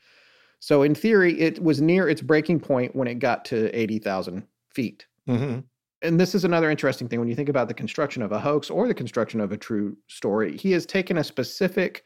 So 0.62 0.84
in 0.84 0.96
theory, 0.96 1.38
it 1.38 1.62
was 1.62 1.82
near 1.82 2.08
its 2.08 2.22
breaking 2.22 2.62
point 2.62 2.96
when 2.96 3.10
it 3.10 3.16
got 3.16 3.44
to 3.46 3.68
80,000 3.78 4.44
feet. 4.70 5.06
Mhm. 5.28 5.66
And 6.02 6.18
this 6.18 6.34
is 6.34 6.46
another 6.46 6.72
interesting 6.72 7.10
thing 7.10 7.20
when 7.20 7.28
you 7.28 7.36
think 7.36 7.50
about 7.50 7.68
the 7.68 7.74
construction 7.74 8.22
of 8.24 8.32
a 8.32 8.40
hoax 8.40 8.70
or 8.70 8.88
the 8.88 8.94
construction 8.94 9.42
of 9.42 9.52
a 9.52 9.58
true 9.58 9.98
story. 10.08 10.56
He 10.56 10.72
has 10.72 10.86
taken 10.86 11.18
a 11.18 11.24
specific 11.26 12.06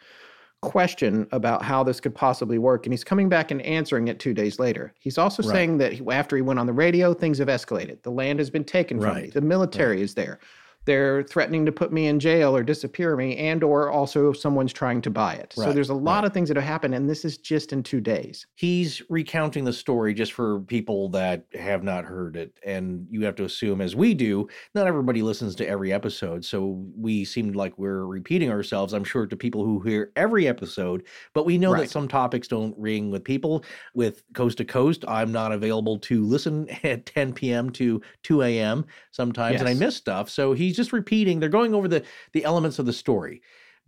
question 0.61 1.27
about 1.31 1.63
how 1.63 1.83
this 1.83 1.99
could 1.99 2.13
possibly 2.13 2.57
work, 2.59 2.85
and 2.85 2.93
he's 2.93 3.03
coming 3.03 3.27
back 3.29 3.49
and 3.51 3.61
answering 3.63 4.07
it 4.07 4.19
two 4.19 4.33
days 4.33 4.59
later. 4.59 4.93
He's 4.99 5.17
also 5.17 5.41
Right. 5.43 5.51
saying 5.51 5.77
that 5.79 5.93
he- 5.93 6.03
after 6.11 6.35
he 6.35 6.41
went 6.43 6.59
on 6.59 6.67
the 6.67 6.73
radio, 6.73 7.13
things 7.13 7.39
have 7.39 7.47
escalated. 7.47 8.03
The 8.03 8.11
land 8.11 8.37
has 8.39 8.51
been 8.51 8.63
taken 8.63 8.99
from 9.01 9.15
me. 9.15 9.21
Right. 9.21 9.33
The 9.33 9.41
military 9.41 10.01
is 10.01 10.13
there. 10.13 10.39
They're 10.85 11.23
threatening 11.23 11.65
to 11.67 11.71
put 11.71 11.91
me 11.93 12.07
in 12.07 12.19
jail 12.19 12.55
or 12.55 12.63
disappear 12.63 13.15
me, 13.15 13.37
and 13.37 13.63
or 13.63 13.89
also 13.91 14.33
someone's 14.33 14.73
trying 14.73 15.01
to 15.03 15.09
buy 15.09 15.35
it. 15.35 15.53
So 15.55 15.71
there's 15.73 15.89
a 15.89 15.93
lot 15.93 16.15
right. 16.17 16.25
of 16.25 16.33
things 16.33 16.47
that 16.49 16.57
have 16.57 16.63
happened, 16.65 16.95
and 16.95 17.09
this 17.09 17.23
is 17.23 17.37
just 17.37 17.71
in 17.71 17.83
two 17.83 18.01
days. 18.01 18.47
He's 18.55 19.01
recounting 19.09 19.63
the 19.63 19.73
story 19.73 20.13
just 20.13 20.33
for 20.33 20.61
people 20.61 21.09
that 21.09 21.45
have 21.53 21.83
not 21.83 22.03
heard 22.05 22.35
it. 22.35 22.53
And 22.65 23.05
you 23.09 23.23
have 23.25 23.35
to 23.35 23.43
assume, 23.45 23.79
as 23.81 23.95
we 23.95 24.13
do, 24.13 24.47
not 24.73 24.87
everybody 24.87 25.21
listens 25.21 25.55
to 25.55 25.67
every 25.67 25.93
episode. 25.93 26.43
So 26.43 26.83
we 26.97 27.25
seem 27.25 27.51
like 27.53 27.77
we're 27.77 28.05
repeating 28.05 28.49
ourselves, 28.49 28.93
I'm 28.93 29.03
sure, 29.03 29.27
to 29.27 29.35
people 29.35 29.63
who 29.63 29.79
hear 29.81 30.11
every 30.15 30.47
episode. 30.47 31.03
But 31.33 31.45
we 31.45 31.57
know 31.57 31.71
Right. 31.73 31.81
that 31.81 31.89
some 31.91 32.07
topics 32.07 32.47
don't 32.47 32.75
ring 32.77 33.11
with 33.11 33.23
people. 33.23 33.63
With 33.93 34.23
Coast 34.33 34.57
to 34.57 34.65
Coast, 34.65 35.05
I'm 35.07 35.31
not 35.31 35.51
available 35.51 35.99
to 35.99 36.23
listen 36.25 36.67
at 36.83 37.05
10 37.05 37.33
p.m. 37.33 37.69
to 37.71 38.01
2 38.23 38.41
a.m. 38.41 38.85
sometimes, 39.11 39.59
and 39.59 39.69
I 39.69 39.73
miss 39.73 39.95
stuff. 39.95 40.29
So 40.29 40.53
he's 40.71 40.77
just 40.77 40.93
repeating, 40.93 41.39
they're 41.39 41.49
going 41.49 41.73
over 41.73 41.87
the, 41.87 42.03
the 42.31 42.45
elements 42.45 42.79
of 42.79 42.85
the 42.85 42.93
story. 42.93 43.41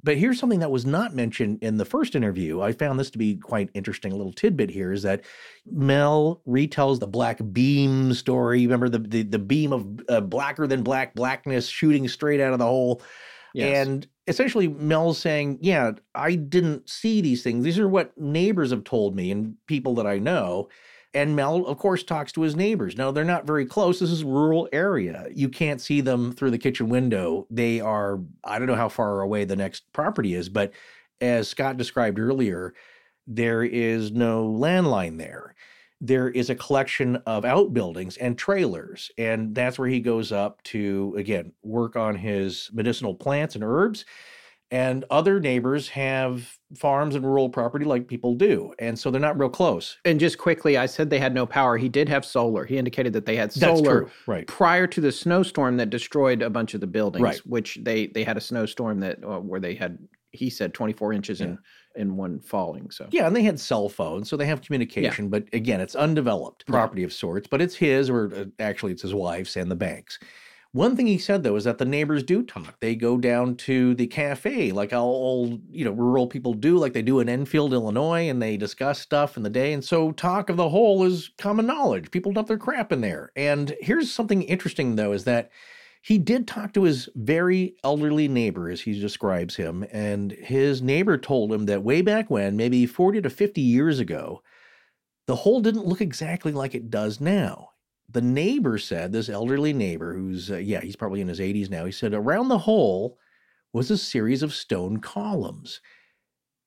But 0.04 0.18
here's 0.18 0.38
something 0.38 0.60
that 0.60 0.70
was 0.70 0.86
not 0.86 1.16
mentioned 1.16 1.60
in 1.64 1.78
the 1.78 1.86
first 1.86 2.14
interview. 2.14 2.62
I 2.62 2.74
found 2.74 3.00
this 3.00 3.10
to 3.12 3.18
be 3.18 3.38
quite 3.38 3.70
interesting. 3.74 4.12
A 4.12 4.16
little 4.18 4.34
tidbit 4.34 4.70
here 4.70 4.92
is 4.92 5.04
that 5.04 5.24
Mel 5.66 6.42
retells 6.46 7.00
the 7.00 7.08
black 7.08 7.40
beam 7.54 8.14
story. 8.14 8.64
Remember 8.64 8.90
the 8.90 9.00
the, 9.00 9.24
the 9.24 9.40
beam 9.40 9.72
of 9.72 9.88
uh, 10.10 10.20
blacker 10.20 10.68
than 10.68 10.84
black 10.84 11.16
blackness 11.16 11.70
shooting 11.70 12.10
straight 12.10 12.42
out 12.42 12.52
of 12.52 12.60
the 12.60 12.66
hole. 12.66 13.02
Yes. 13.54 13.88
And 13.88 14.08
essentially, 14.28 14.68
Mel's 14.68 15.20
saying, 15.20 15.60
"Yeah, 15.62 15.94
I 16.14 16.36
didn't 16.36 16.90
see 16.90 17.22
these 17.22 17.42
things. 17.42 17.64
These 17.64 17.80
are 17.80 17.88
what 17.88 18.18
neighbors 18.18 18.72
have 18.72 18.84
told 18.84 19.16
me 19.16 19.32
and 19.32 19.56
people 19.68 19.96
that 19.96 20.08
I 20.08 20.20
know." 20.20 20.68
And 21.14 21.36
Mel, 21.36 21.66
of 21.66 21.78
course, 21.78 22.04
talks 22.04 22.32
to 22.32 22.42
his 22.42 22.56
neighbors. 22.56 22.98
Now, 22.98 23.12
they're 23.12 23.24
not 23.24 23.46
very 23.46 23.66
close. 23.66 24.00
This 24.00 24.10
is 24.10 24.24
a 24.24 24.28
rural 24.28 24.68
area. 24.74 25.28
You 25.32 25.48
can't 25.48 25.80
see 25.80 26.02
them 26.02 26.32
through 26.32 26.52
the 26.52 26.58
kitchen 26.58 26.90
window. 26.90 27.46
They 27.52 27.80
are, 27.80 28.20
I 28.44 28.58
don't 28.58 28.68
know 28.68 28.76
how 28.76 28.90
far 28.90 29.22
away 29.22 29.46
the 29.46 29.56
next 29.56 29.92
property 29.94 30.34
is, 30.34 30.50
but 30.50 30.72
as 31.22 31.48
Scott 31.48 31.78
described 31.78 32.18
earlier, 32.18 32.74
there 33.28 33.64
is 33.64 34.12
no 34.12 34.48
landline 34.48 35.20
there. 35.20 35.56
There 36.02 36.30
is 36.30 36.50
a 36.50 36.56
collection 36.56 37.18
of 37.28 37.46
outbuildings 37.46 38.18
and 38.18 38.38
trailers. 38.38 39.12
And 39.18 39.56
that's 39.56 39.78
where 39.78 39.88
he 39.88 40.00
goes 40.00 40.32
up 40.32 40.62
to, 40.64 41.14
again, 41.18 41.54
work 41.62 41.96
on 41.96 42.16
his 42.16 42.70
medicinal 42.74 43.14
plants 43.14 43.56
and 43.56 43.64
herbs. 43.64 44.04
And 44.74 45.06
other 45.12 45.40
neighbors 45.40 45.88
have 45.90 46.58
farms 46.76 47.14
and 47.14 47.24
rural 47.24 47.48
property 47.48 47.86
like 47.86 48.08
people 48.08 48.34
do. 48.34 48.74
And 48.80 48.98
so 48.98 49.12
they're 49.12 49.22
not 49.22 49.38
real 49.38 49.48
close. 49.48 49.98
And 50.04 50.20
just 50.20 50.40
quickly, 50.40 50.78
I 50.78 50.88
said 50.88 51.12
they 51.12 51.20
had 51.20 51.36
no 51.36 51.46
power. 51.46 51.78
He 51.78 51.90
did 51.90 52.10
have 52.10 52.26
solar. 52.26 52.66
He 52.66 52.80
indicated 52.80 53.14
that 53.14 53.28
they 53.28 53.36
had 53.36 53.54
solar. 53.54 54.10
Right. 54.26 54.48
prior 54.48 54.88
to 54.88 55.00
the 55.00 55.12
snowstorm 55.12 55.78
that 55.78 55.92
destroyed 55.92 56.42
a 56.42 56.50
bunch 56.50 56.74
of 56.74 56.82
the 56.82 56.88
buildings. 56.88 57.22
Right. 57.22 57.38
Which 57.46 57.78
they 57.84 58.08
they 58.08 58.24
had 58.24 58.36
a 58.36 58.42
snowstorm 58.42 59.00
that 59.02 59.24
uh, 59.24 59.40
where 59.42 59.60
they 59.60 59.76
had 59.76 60.00
he 60.32 60.50
said 60.50 60.74
24 60.74 61.14
inches 61.14 61.42
in 61.42 61.60
in 61.96 62.16
one 62.18 62.40
falling. 62.40 62.90
So 62.90 63.08
Yeah, 63.12 63.28
and 63.28 63.36
they 63.36 63.44
had 63.44 63.60
cell 63.60 63.90
phones, 63.90 64.28
so 64.28 64.36
they 64.36 64.48
have 64.48 64.64
communication. 64.64 65.30
But 65.30 65.44
again, 65.54 65.82
it's 65.82 65.94
undeveloped 65.94 66.64
Yeah. 66.68 66.72
property 66.72 67.04
of 67.04 67.14
sorts, 67.14 67.48
but 67.48 67.62
it's 67.62 67.76
his, 67.76 68.10
or 68.10 68.34
uh, 68.36 68.46
actually, 68.58 68.94
it's 68.94 69.04
his 69.04 69.14
wife's 69.14 69.56
and 69.56 69.70
the 69.70 69.76
bank's. 69.76 70.18
One 70.74 70.96
thing 70.96 71.06
he 71.06 71.20
said 71.20 71.44
though 71.44 71.56
is 71.56 71.66
that 71.66 71.78
the 71.78 71.86
neighbors 71.86 72.24
do 72.24 72.42
talk. 72.42 72.80
They 72.80 72.96
go 72.96 73.18
down 73.18 73.56
to 73.58 73.94
the 73.94 74.08
cafe 74.08 74.72
like 74.72 74.92
all 74.92 75.06
old, 75.06 75.62
you 75.70 75.86
know, 75.86 75.92
rural 75.92 76.26
people 76.26 76.56
do, 76.56 76.78
like 76.80 76.94
they 76.94 77.04
do 77.04 77.20
in 77.20 77.30
Enfield, 77.30 77.74
Illinois, 77.74 78.28
and 78.28 78.42
they 78.42 78.58
discuss 78.58 79.00
stuff 79.00 79.38
in 79.38 79.44
the 79.44 79.52
day. 79.52 79.74
And 79.74 79.86
so 79.86 80.12
talk 80.12 80.50
of 80.50 80.58
the 80.58 80.70
whole 80.70 81.04
is 81.04 81.30
common 81.38 81.68
knowledge. 81.68 82.10
People 82.10 82.32
dump 82.32 82.48
their 82.48 82.58
crap 82.58 82.92
in 82.92 83.02
there. 83.02 83.32
And 83.36 83.76
here's 83.82 84.12
something 84.12 84.42
interesting 84.42 84.96
though, 84.96 85.14
is 85.14 85.26
that 85.26 85.52
he 86.02 86.18
did 86.18 86.48
talk 86.48 86.74
to 86.74 86.84
his 86.84 87.08
very 87.16 87.76
elderly 87.84 88.28
neighbor, 88.28 88.68
as 88.68 88.82
he 88.82 89.00
describes 89.00 89.56
him, 89.56 89.86
and 89.92 90.32
his 90.32 90.82
neighbor 90.82 91.18
told 91.20 91.54
him 91.54 91.68
that 91.68 91.84
way 91.84 92.02
back 92.02 92.30
when, 92.32 92.58
maybe 92.58 92.88
40 92.88 93.22
to 93.22 93.30
50 93.30 93.62
years 93.62 94.00
ago, 94.00 94.42
the 95.28 95.36
hole 95.38 95.62
didn't 95.62 95.86
look 95.86 96.02
exactly 96.02 96.52
like 96.52 96.76
it 96.76 96.90
does 96.90 97.22
now. 97.22 97.73
The 98.10 98.22
neighbor 98.22 98.78
said, 98.78 99.12
this 99.12 99.30
elderly 99.30 99.74
neighbor, 99.74 100.14
who's, 100.14 100.52
uh, 100.52 100.58
yeah, 100.58 100.82
he's 100.82 100.96
probably 100.96 101.22
in 101.22 101.28
his 101.28 101.40
80s 101.40 101.70
now, 101.70 101.86
he 101.86 101.92
said, 101.92 102.14
around 102.14 102.50
the 102.50 102.60
hole 102.60 103.18
was 103.72 103.90
a 103.90 103.98
series 103.98 104.44
of 104.44 104.54
stone 104.54 105.00
columns. 105.00 105.82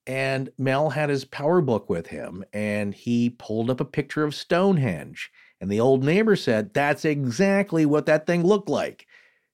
And 0.05 0.49
Mel 0.57 0.89
had 0.89 1.09
his 1.09 1.25
PowerBook 1.25 1.89
with 1.89 2.07
him, 2.07 2.43
and 2.53 2.93
he 2.93 3.29
pulled 3.29 3.69
up 3.69 3.81
a 3.81 3.85
picture 3.85 4.23
of 4.23 4.35
Stonehenge. 4.35 5.31
And 5.59 5.69
the 5.69 5.79
old 5.79 6.03
neighbor 6.03 6.35
said, 6.35 6.73
That's 6.73 7.03
exactly 7.03 7.85
what 7.85 8.05
that 8.05 8.25
thing 8.25 8.43
looked 8.43 8.69
like. 8.69 9.05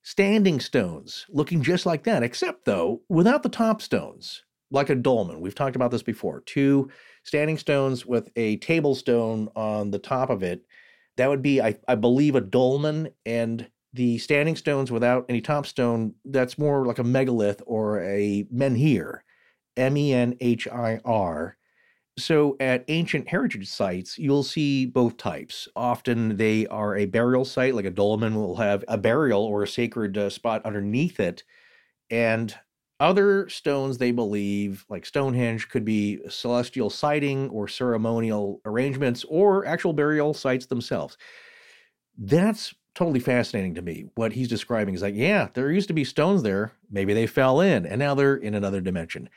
Standing 0.03 0.59
stones, 0.59 1.25
looking 1.29 1.63
just 1.63 1.85
like 1.85 2.03
that, 2.03 2.23
except 2.23 2.65
though, 2.65 3.01
without 3.09 3.41
the 3.41 3.49
top 3.49 3.81
stones, 3.81 4.43
like 4.69 4.89
a 4.89 4.95
dolmen. 4.95 5.39
We've 5.39 5.55
talked 5.55 5.75
about 5.75 5.91
this 5.91 6.03
before. 6.03 6.41
Two 6.41 6.89
standing 7.23 7.57
stones 7.57 8.05
with 8.05 8.29
a 8.35 8.57
table 8.57 8.95
stone 8.95 9.47
on 9.55 9.91
the 9.91 9.99
top 9.99 10.29
of 10.29 10.43
it. 10.43 10.65
That 11.17 11.29
would 11.29 11.41
be, 11.41 11.61
I, 11.61 11.77
I 11.87 11.95
believe, 11.95 12.35
a 12.35 12.41
dolmen. 12.41 13.09
And 13.25 13.69
the 13.93 14.17
standing 14.17 14.55
stones 14.55 14.91
without 14.91 15.25
any 15.29 15.41
top 15.41 15.65
stone, 15.65 16.15
that's 16.25 16.57
more 16.57 16.85
like 16.85 16.99
a 16.99 17.03
megalith 17.03 17.61
or 17.65 18.01
a 18.01 18.45
menhir. 18.53 19.19
M 19.75 19.97
E 19.97 20.13
N 20.13 20.35
H 20.39 20.67
I 20.67 20.99
R. 21.03 21.57
So 22.17 22.55
at 22.59 22.85
ancient 22.89 23.27
heritage 23.27 23.67
sites, 23.67 24.19
you'll 24.19 24.43
see 24.43 24.85
both 24.85 25.17
types. 25.17 25.67
Often 25.75 26.37
they 26.37 26.67
are 26.67 26.95
a 26.95 27.05
burial 27.05 27.43
site, 27.43 27.73
like 27.73 27.85
a 27.85 27.89
dolmen 27.89 28.35
will 28.35 28.57
have 28.57 28.83
a 28.87 28.99
burial 28.99 29.43
or 29.43 29.63
a 29.63 29.67
sacred 29.67 30.15
uh, 30.15 30.29
spot 30.29 30.63
underneath 30.63 31.19
it. 31.19 31.43
And 32.11 32.55
other 32.99 33.49
stones, 33.49 33.97
they 33.97 34.11
believe, 34.11 34.85
like 34.89 35.05
Stonehenge, 35.05 35.69
could 35.69 35.83
be 35.83 36.19
celestial 36.29 36.89
sighting 36.89 37.49
or 37.49 37.67
ceremonial 37.67 38.61
arrangements 38.65 39.25
or 39.27 39.65
actual 39.65 39.93
burial 39.93 40.33
sites 40.33 40.67
themselves. 40.67 41.17
That's 42.17 42.73
totally 42.95 43.19
fascinating 43.19 43.75
to 43.75 43.81
me. 43.81 44.05
What 44.15 44.33
he's 44.33 44.47
describing 44.47 44.93
is 44.93 45.01
like, 45.01 45.15
yeah, 45.15 45.49
there 45.53 45.71
used 45.71 45.87
to 45.87 45.93
be 45.93 46.03
stones 46.03 46.43
there. 46.43 46.73
Maybe 46.91 47.13
they 47.13 47.27
fell 47.27 47.59
in 47.59 47.85
and 47.85 47.99
now 47.99 48.13
they're 48.13 48.35
in 48.35 48.53
another 48.53 48.81
dimension. 48.81 49.29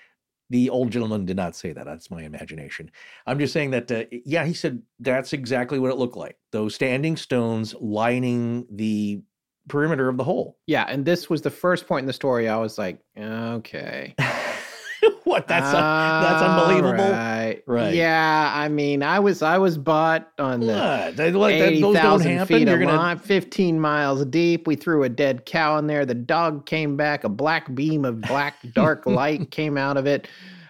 The 0.51 0.71
old 0.71 0.91
gentleman 0.93 1.25
did 1.25 1.37
not 1.37 1.57
say 1.57 1.73
that. 1.73 1.87
That's 1.87 2.11
my 2.11 2.23
imagination. 2.23 2.91
I'm 3.27 3.39
just 3.39 3.53
saying 3.53 3.71
that, 3.73 3.91
uh, 3.91 4.05
yeah, 4.11 4.45
he 4.45 4.55
said 4.55 4.83
that's 5.01 5.33
exactly 5.33 5.79
what 5.79 5.91
it 5.91 5.97
looked 5.97 6.17
like. 6.17 6.37
Those 6.53 6.75
standing 6.75 7.17
stones 7.17 7.75
lining 7.81 8.67
the 8.71 9.23
perimeter 9.69 10.09
of 10.09 10.17
the 10.17 10.25
hole. 10.25 10.57
Yeah, 10.67 10.85
and 10.89 11.05
this 11.05 11.29
was 11.29 11.43
the 11.43 11.51
first 11.51 11.87
point 11.87 12.05
in 12.05 12.07
the 12.07 12.13
story 12.13 12.49
I 12.49 12.57
was 12.57 12.79
like, 12.79 12.99
okay. 13.19 14.15
what? 15.25 15.47
That's 15.49 15.75
uh, 15.75 16.21
that's 16.23 16.43
unbelievable. 16.43 17.13
Right. 17.13 17.63
right. 17.67 17.95
Yeah, 17.95 18.53
I 18.55 18.69
mean, 18.69 19.03
I 19.03 19.19
was 19.19 19.43
I 19.43 19.59
was 19.59 19.77
bought 19.79 20.31
on 20.39 20.61
the? 20.61 21.13
They, 21.15 21.33
like, 21.33 21.83
thousand 21.95 22.47
feet 22.47 22.69
You're 22.69 22.79
gonna... 22.79 22.97
line, 22.97 23.19
fifteen 23.19 23.81
miles 23.81 24.25
deep. 24.27 24.67
We 24.67 24.77
threw 24.77 25.03
a 25.03 25.09
dead 25.09 25.45
cow 25.47 25.79
in 25.79 25.87
there. 25.87 26.07
The 26.07 26.15
dog 26.15 26.67
came 26.67 26.97
back. 26.97 27.25
A 27.25 27.29
black 27.29 27.75
beam 27.75 28.05
of 28.05 28.21
black 28.21 28.57
dark 28.73 29.07
light 29.07 29.51
came 29.51 29.77
out 29.77 29.97
of 29.97 30.07
it. 30.07 30.29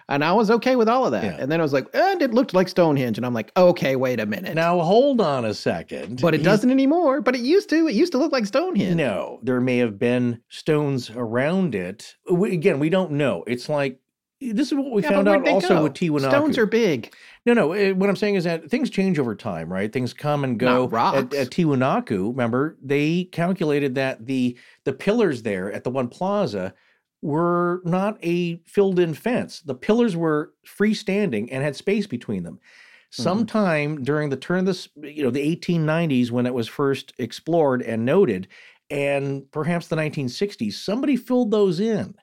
And 0.09 0.23
I 0.23 0.31
was 0.31 0.49
okay 0.49 0.77
with 0.77 0.87
all 0.87 1.05
of 1.05 1.11
that. 1.11 1.23
Yeah. 1.23 1.37
And 1.37 1.51
then 1.51 1.59
I 1.59 1.63
was 1.63 1.73
like, 1.73 1.87
and 1.93 2.21
it 2.21 2.33
looked 2.33 2.53
like 2.53 2.69
Stonehenge. 2.69 3.17
And 3.17 3.25
I'm 3.25 3.33
like, 3.33 3.51
okay, 3.57 3.97
wait 3.97 4.21
a 4.21 4.25
minute. 4.25 4.55
Now 4.55 4.79
hold 4.79 5.19
on 5.19 5.43
a 5.43 5.53
second. 5.53 6.21
But 6.21 6.33
it 6.33 6.43
doesn't 6.43 6.71
anymore. 6.71 7.19
But 7.21 7.35
it 7.35 7.41
used 7.41 7.69
to. 7.69 7.87
It 7.87 7.93
used 7.93 8.13
to 8.13 8.17
look 8.17 8.31
like 8.31 8.45
Stonehenge. 8.45 8.95
No, 8.95 9.39
there 9.43 9.59
may 9.59 9.77
have 9.79 9.99
been 9.99 10.41
stones 10.49 11.09
around 11.09 11.75
it. 11.75 12.15
We, 12.31 12.53
again, 12.53 12.79
we 12.79 12.89
don't 12.89 13.11
know. 13.11 13.43
It's 13.47 13.67
like 13.67 13.99
this 14.39 14.67
is 14.67 14.75
what 14.75 14.91
we 14.91 15.01
yeah, 15.01 15.09
found 15.09 15.27
out 15.27 15.47
also 15.47 15.69
go? 15.69 15.83
with 15.83 15.93
Tiwanaku. 15.93 16.29
Stones 16.29 16.57
are 16.57 16.67
big. 16.67 17.13
No, 17.45 17.53
no. 17.53 17.73
It, 17.73 17.89
eh, 17.89 17.91
what 17.91 18.09
I'm 18.09 18.15
saying 18.15 18.35
is 18.35 18.43
that 18.43 18.69
things 18.69 18.89
change 18.89 19.17
over 19.17 19.35
time, 19.35 19.71
right? 19.71 19.91
Things 19.91 20.13
come 20.13 20.43
and 20.43 20.59
go. 20.59 20.83
Not 20.83 20.91
rocks. 20.91 21.17
At, 21.17 21.33
at 21.33 21.49
Tiwanaku, 21.49 22.29
remember, 22.29 22.77
they 22.81 23.25
calculated 23.25 23.95
that 23.95 24.25
the 24.25 24.57
the 24.83 24.93
pillars 24.93 25.41
there 25.41 25.71
at 25.71 25.83
the 25.83 25.89
one 25.89 26.07
plaza 26.07 26.73
were 27.27 27.81
not 27.83 28.17
a 28.23 28.55
filled 28.63 28.99
in 28.99 29.13
fence. 29.13 29.59
The 29.59 29.75
pillars 29.75 30.15
were 30.15 30.53
freestanding 30.65 31.49
and 31.51 31.61
had 31.61 31.75
space 31.75 32.07
between 32.07 32.43
them. 32.43 32.55
Mm-hmm. 32.55 33.21
Sometime 33.21 33.95
mm-hmm. 33.95 34.03
during 34.03 34.29
the 34.29 34.37
turn 34.37 34.59
of 34.59 34.65
this, 34.67 34.87
you 34.95 35.23
know, 35.23 35.29
the 35.29 35.55
1890s 35.55 36.31
when 36.31 36.45
it 36.45 36.53
was 36.53 36.69
first 36.69 37.11
explored 37.17 37.81
and 37.81 38.05
noted, 38.05 38.47
and 38.89 39.51
perhaps 39.51 39.89
the 39.89 39.97
1960s, 39.97 40.71
somebody 40.71 41.17
filled 41.17 41.51
those 41.51 41.81
in 41.81 42.15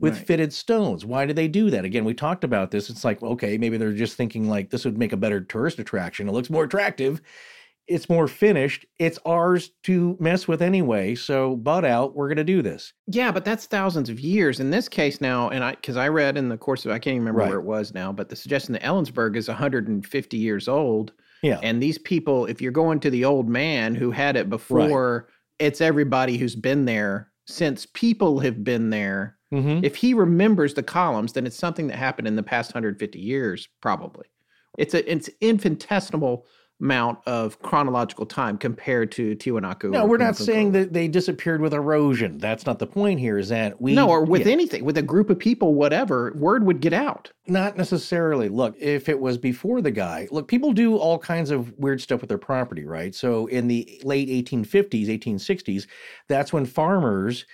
with 0.00 0.16
right. 0.16 0.26
fitted 0.26 0.52
stones. 0.52 1.04
Why 1.04 1.26
did 1.26 1.36
they 1.36 1.46
do 1.46 1.70
that? 1.70 1.84
Again, 1.84 2.04
we 2.04 2.12
talked 2.12 2.42
about 2.42 2.72
this. 2.72 2.90
It's 2.90 3.04
like, 3.04 3.22
okay, 3.22 3.56
maybe 3.56 3.76
they're 3.76 3.92
just 3.92 4.16
thinking 4.16 4.48
like 4.48 4.70
this 4.70 4.84
would 4.84 4.98
make 4.98 5.12
a 5.12 5.16
better 5.16 5.42
tourist 5.42 5.78
attraction. 5.78 6.28
It 6.28 6.32
looks 6.32 6.50
more 6.50 6.64
attractive. 6.64 7.22
It's 7.86 8.08
more 8.08 8.28
finished. 8.28 8.86
It's 8.98 9.18
ours 9.26 9.70
to 9.84 10.16
mess 10.18 10.48
with 10.48 10.62
anyway. 10.62 11.14
So, 11.14 11.56
butt 11.56 11.84
out. 11.84 12.14
We're 12.14 12.28
going 12.28 12.38
to 12.38 12.44
do 12.44 12.62
this. 12.62 12.92
Yeah, 13.06 13.30
but 13.30 13.44
that's 13.44 13.66
thousands 13.66 14.08
of 14.08 14.20
years. 14.20 14.60
In 14.60 14.70
this 14.70 14.88
case 14.88 15.20
now, 15.20 15.50
and 15.50 15.62
I, 15.62 15.72
because 15.72 15.96
I 15.96 16.08
read 16.08 16.36
in 16.36 16.48
the 16.48 16.56
course 16.56 16.84
of, 16.86 16.92
I 16.92 16.98
can't 16.98 17.16
even 17.16 17.22
remember 17.22 17.40
right. 17.40 17.48
where 17.50 17.58
it 17.58 17.64
was 17.64 17.92
now, 17.92 18.12
but 18.12 18.28
the 18.28 18.36
suggestion 18.36 18.72
that 18.72 18.82
Ellensburg 18.82 19.36
is 19.36 19.48
150 19.48 20.36
years 20.36 20.68
old. 20.68 21.12
Yeah. 21.42 21.60
And 21.62 21.82
these 21.82 21.98
people, 21.98 22.46
if 22.46 22.62
you're 22.62 22.72
going 22.72 23.00
to 23.00 23.10
the 23.10 23.24
old 23.24 23.48
man 23.48 23.94
who 23.94 24.10
had 24.10 24.36
it 24.36 24.48
before, 24.48 25.26
right. 25.28 25.66
it's 25.66 25.80
everybody 25.80 26.38
who's 26.38 26.56
been 26.56 26.86
there 26.86 27.30
since 27.46 27.86
people 27.86 28.38
have 28.40 28.64
been 28.64 28.88
there 28.88 29.36
Mm-hmm. 29.54 29.84
If 29.84 29.96
he 29.96 30.14
remembers 30.14 30.74
the 30.74 30.82
columns, 30.82 31.32
then 31.32 31.46
it's 31.46 31.56
something 31.56 31.86
that 31.86 31.96
happened 31.96 32.26
in 32.26 32.36
the 32.36 32.42
past 32.42 32.74
150 32.74 33.20
years, 33.20 33.68
probably. 33.80 34.26
It's 34.78 34.94
a 34.94 35.10
it's 35.10 35.30
infinitesimal 35.40 36.44
amount 36.80 37.18
of 37.26 37.60
chronological 37.62 38.26
time 38.26 38.58
compared 38.58 39.12
to 39.12 39.36
Tiwanaku. 39.36 39.90
No, 39.90 40.06
we're 40.06 40.16
not 40.16 40.36
saying 40.36 40.72
that 40.72 40.92
they 40.92 41.06
disappeared 41.06 41.60
with 41.60 41.72
erosion. 41.72 42.38
That's 42.38 42.66
not 42.66 42.78
the 42.78 42.86
point 42.86 43.20
here. 43.20 43.38
Is 43.38 43.48
that 43.50 43.80
we 43.80 43.94
no, 43.94 44.08
or 44.08 44.24
with 44.24 44.46
yeah. 44.46 44.52
anything, 44.52 44.84
with 44.84 44.98
a 44.98 45.02
group 45.02 45.30
of 45.30 45.38
people, 45.38 45.74
whatever 45.74 46.32
word 46.36 46.64
would 46.64 46.80
get 46.80 46.92
out. 46.92 47.30
Not 47.46 47.76
necessarily. 47.76 48.48
Look, 48.48 48.74
if 48.78 49.08
it 49.08 49.20
was 49.20 49.38
before 49.38 49.82
the 49.82 49.92
guy, 49.92 50.28
look, 50.30 50.48
people 50.48 50.72
do 50.72 50.96
all 50.96 51.18
kinds 51.18 51.50
of 51.50 51.72
weird 51.78 52.00
stuff 52.00 52.20
with 52.20 52.28
their 52.28 52.38
property, 52.38 52.84
right? 52.84 53.14
So 53.14 53.46
in 53.46 53.68
the 53.68 54.00
late 54.02 54.28
1850s, 54.28 55.08
1860s, 55.08 55.86
that's 56.28 56.52
when 56.52 56.66
farmers 56.66 57.46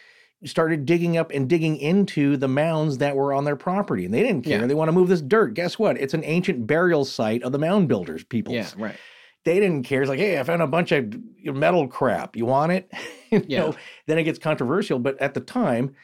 started 0.44 0.86
digging 0.86 1.16
up 1.16 1.30
and 1.32 1.48
digging 1.48 1.76
into 1.76 2.36
the 2.36 2.48
mounds 2.48 2.98
that 2.98 3.14
were 3.14 3.32
on 3.32 3.44
their 3.44 3.56
property. 3.56 4.04
And 4.04 4.14
they 4.14 4.22
didn't 4.22 4.42
care. 4.42 4.60
Yeah. 4.60 4.66
They 4.66 4.74
want 4.74 4.88
to 4.88 4.92
move 4.92 5.08
this 5.08 5.20
dirt. 5.20 5.54
Guess 5.54 5.78
what? 5.78 5.98
It's 5.98 6.14
an 6.14 6.24
ancient 6.24 6.66
burial 6.66 7.04
site 7.04 7.42
of 7.42 7.52
the 7.52 7.58
mound 7.58 7.88
builders 7.88 8.24
people. 8.24 8.54
Yeah, 8.54 8.70
right. 8.76 8.96
They 9.44 9.60
didn't 9.60 9.84
care. 9.84 10.02
It's 10.02 10.08
like, 10.08 10.18
hey, 10.18 10.38
I 10.38 10.42
found 10.42 10.62
a 10.62 10.66
bunch 10.66 10.92
of 10.92 11.14
metal 11.44 11.88
crap. 11.88 12.36
You 12.36 12.46
want 12.46 12.72
it? 12.72 12.90
you 13.30 13.44
yeah. 13.48 13.60
Know, 13.60 13.74
then 14.06 14.18
it 14.18 14.24
gets 14.24 14.38
controversial. 14.38 14.98
But 14.98 15.20
at 15.20 15.34
the 15.34 15.40
time, 15.40 15.94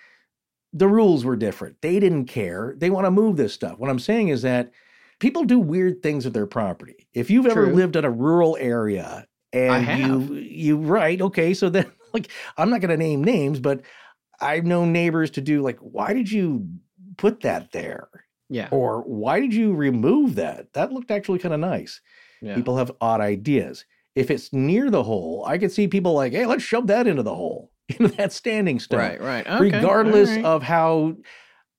the 0.73 0.89
rules 0.89 1.25
were 1.25 1.37
different. 1.37 1.81
They 1.81 1.99
didn't 1.99 2.27
care. 2.27 2.75
They 2.77 2.91
want 2.91 3.07
to 3.07 3.11
move 3.11 3.37
this 3.37 3.55
stuff. 3.55 3.79
What 3.79 3.91
I'm 3.91 3.99
saying 3.99 4.29
is 4.29 4.43
that 4.43 4.73
people 5.19 5.45
do 5.45 5.59
weird 5.59 6.03
things 6.03 6.25
with 6.25 6.35
their 6.35 6.47
property. 6.47 7.09
If 7.15 7.31
you've 7.31 7.45
True. 7.45 7.53
ever 7.53 7.75
lived 7.75 7.97
in 7.97 8.05
a 8.05 8.11
rural 8.11 8.57
area 8.61 9.27
and 9.53 9.99
you 9.99 10.35
you 10.35 10.77
right, 10.77 11.21
okay, 11.21 11.55
so 11.55 11.69
then 11.71 11.91
like 12.13 12.29
I'm 12.57 12.71
not 12.71 12.81
going 12.81 12.91
to 12.91 12.97
name 12.97 13.25
names, 13.25 13.61
but 13.61 13.83
I've 14.41 14.65
known 14.65 14.93
neighbors 14.93 15.31
to 15.33 15.41
do 15.41 15.63
like, 15.63 15.79
why 15.81 16.13
did 16.13 16.31
you 16.31 16.69
put 17.17 17.41
that 17.41 17.73
there? 17.73 18.09
Yeah. 18.49 18.69
Or 18.71 19.03
why 19.03 19.41
did 19.41 19.55
you 19.55 19.75
remove 19.75 20.37
that? 20.37 20.73
That 20.75 20.93
looked 20.93 21.11
actually 21.11 21.39
kind 21.39 21.55
of 21.55 21.61
nice. 21.61 22.01
Yeah. 22.41 22.55
People 22.55 22.77
have 22.77 22.93
odd 23.01 23.21
ideas. 23.21 23.85
If 24.15 24.31
it's 24.31 24.53
near 24.53 24.91
the 24.91 25.03
hole, 25.03 25.45
I 25.47 25.59
could 25.59 25.73
see 25.73 25.89
people 25.89 26.15
like, 26.15 26.33
hey, 26.33 26.47
let's 26.47 26.63
shove 26.63 26.87
that 26.87 27.07
into 27.07 27.23
the 27.23 27.35
hole, 27.35 27.71
into 27.89 28.09
that 28.17 28.33
standing 28.33 28.79
stone. 28.79 29.01
Right, 29.01 29.21
right. 29.21 29.47
Okay. 29.47 29.61
Regardless 29.61 30.31
right. 30.31 30.45
of 30.45 30.63
how 30.63 31.17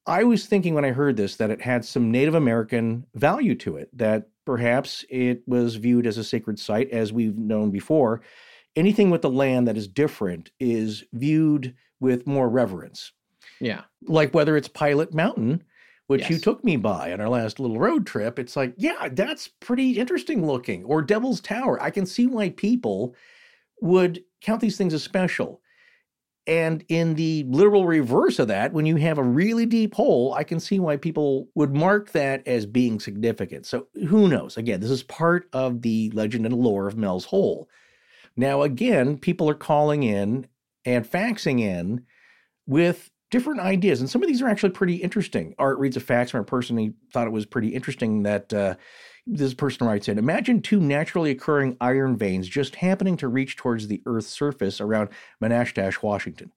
I 0.05 0.23
was 0.23 0.45
thinking 0.45 0.73
when 0.73 0.85
I 0.85 0.91
heard 0.91 1.17
this 1.17 1.35
that 1.38 1.51
it 1.51 1.61
had 1.61 1.84
some 1.84 2.11
Native 2.11 2.35
American 2.35 3.05
value 3.15 3.55
to 3.55 3.77
it, 3.77 3.89
that 3.97 4.29
perhaps 4.45 5.03
it 5.09 5.41
was 5.47 5.75
viewed 5.75 6.07
as 6.07 6.17
a 6.17 6.23
sacred 6.23 6.59
site, 6.59 6.89
as 6.91 7.11
we've 7.11 7.38
known 7.38 7.71
before. 7.71 8.21
Anything 8.75 9.09
with 9.09 9.21
the 9.21 9.29
land 9.29 9.67
that 9.67 9.75
is 9.75 9.88
different 9.88 10.51
is 10.59 11.03
viewed 11.11 11.75
with 11.99 12.28
more 12.28 12.49
reverence. 12.49 13.11
Yeah. 13.60 13.84
Like 14.03 14.34
whether 14.34 14.56
it's 14.57 14.68
Pilot 14.68 15.14
Mountain, 15.14 15.64
which 16.07 16.22
yes. 16.22 16.30
you 16.30 16.40
took 16.40 16.64
me 16.64 16.78
by 16.78 17.11
on 17.11 17.19
our 17.19 17.30
last 17.30 17.60
little 17.60 17.80
road 17.80 18.06
trip, 18.06 18.40
it's 18.40 18.56
like, 18.56 18.74
yeah, 18.78 19.10
that's 19.11 19.48
pretty 19.48 19.99
interesting 19.99 20.45
looking. 20.45 20.84
Or 20.86 21.02
Devil's 21.02 21.41
Tower. 21.41 21.82
I 21.82 21.90
can 21.90 22.06
see 22.06 22.28
why 22.28 22.49
people 22.52 23.15
would 23.82 24.24
count 24.41 24.61
these 24.61 24.78
things 24.78 24.94
as 24.94 25.03
special. 25.03 25.61
And 26.48 26.86
in 26.88 27.15
the 27.15 27.44
literal 27.49 27.86
reverse 27.86 28.40
of 28.40 28.48
that, 28.48 28.72
when 28.72 28.86
you 28.86 28.95
have 28.95 29.18
a 29.18 29.24
really 29.24 29.65
deep 29.65 29.94
hole, 29.94 30.34
I 30.34 30.45
can 30.45 30.61
see 30.61 30.80
why 30.80 30.95
people 30.95 31.49
would 31.56 31.76
mark 31.76 32.14
that 32.14 32.48
as 32.48 32.65
being 32.65 33.02
significant. 33.02 33.65
So 33.65 33.88
who 34.07 34.30
knows? 34.30 34.56
Again, 34.56 34.80
this 34.80 34.90
is 34.90 35.03
part 35.03 35.49
of 35.52 35.82
the 35.82 36.10
legend 36.11 36.45
and 36.45 36.56
lore 36.56 36.88
of 36.88 36.95
Mel's 36.95 37.26
Hole. 37.26 37.68
Now, 38.38 38.61
again, 38.61 39.18
people 39.18 39.49
are 39.49 39.56
calling 39.56 40.03
in 40.03 40.48
and 40.88 41.05
faxing 41.05 41.59
in 41.59 42.01
with 42.65 43.11
different 43.30 43.59
ideas. 43.59 43.99
And 43.99 44.09
some 44.09 44.23
of 44.23 44.27
these 44.30 44.41
are 44.41 44.47
actually 44.47 44.69
pretty 44.69 44.95
interesting. 44.95 45.53
Art 45.59 45.77
reads 45.80 45.97
a 45.97 45.99
fax 45.99 46.31
from 46.31 46.39
a 46.39 46.45
person 46.45 46.77
he 46.77 46.93
thought 47.11 47.27
it 47.27 47.34
was 47.34 47.45
pretty 47.45 47.69
interesting 47.69 48.23
that 48.23 48.53
uh, 48.53 48.76
this 49.26 49.53
person 49.53 49.85
writes 49.85 50.07
in 50.07 50.18
Imagine 50.18 50.61
two 50.61 50.80
naturally 50.80 51.31
occurring 51.31 51.76
iron 51.81 52.15
veins 52.15 52.47
just 52.47 52.76
happening 52.76 53.18
to 53.18 53.27
reach 53.27 53.57
towards 53.57 53.88
the 53.88 54.01
Earth's 54.05 54.30
surface 54.30 54.80
around 54.80 55.09
Manastash, 55.43 56.01
Washington. 56.01 56.53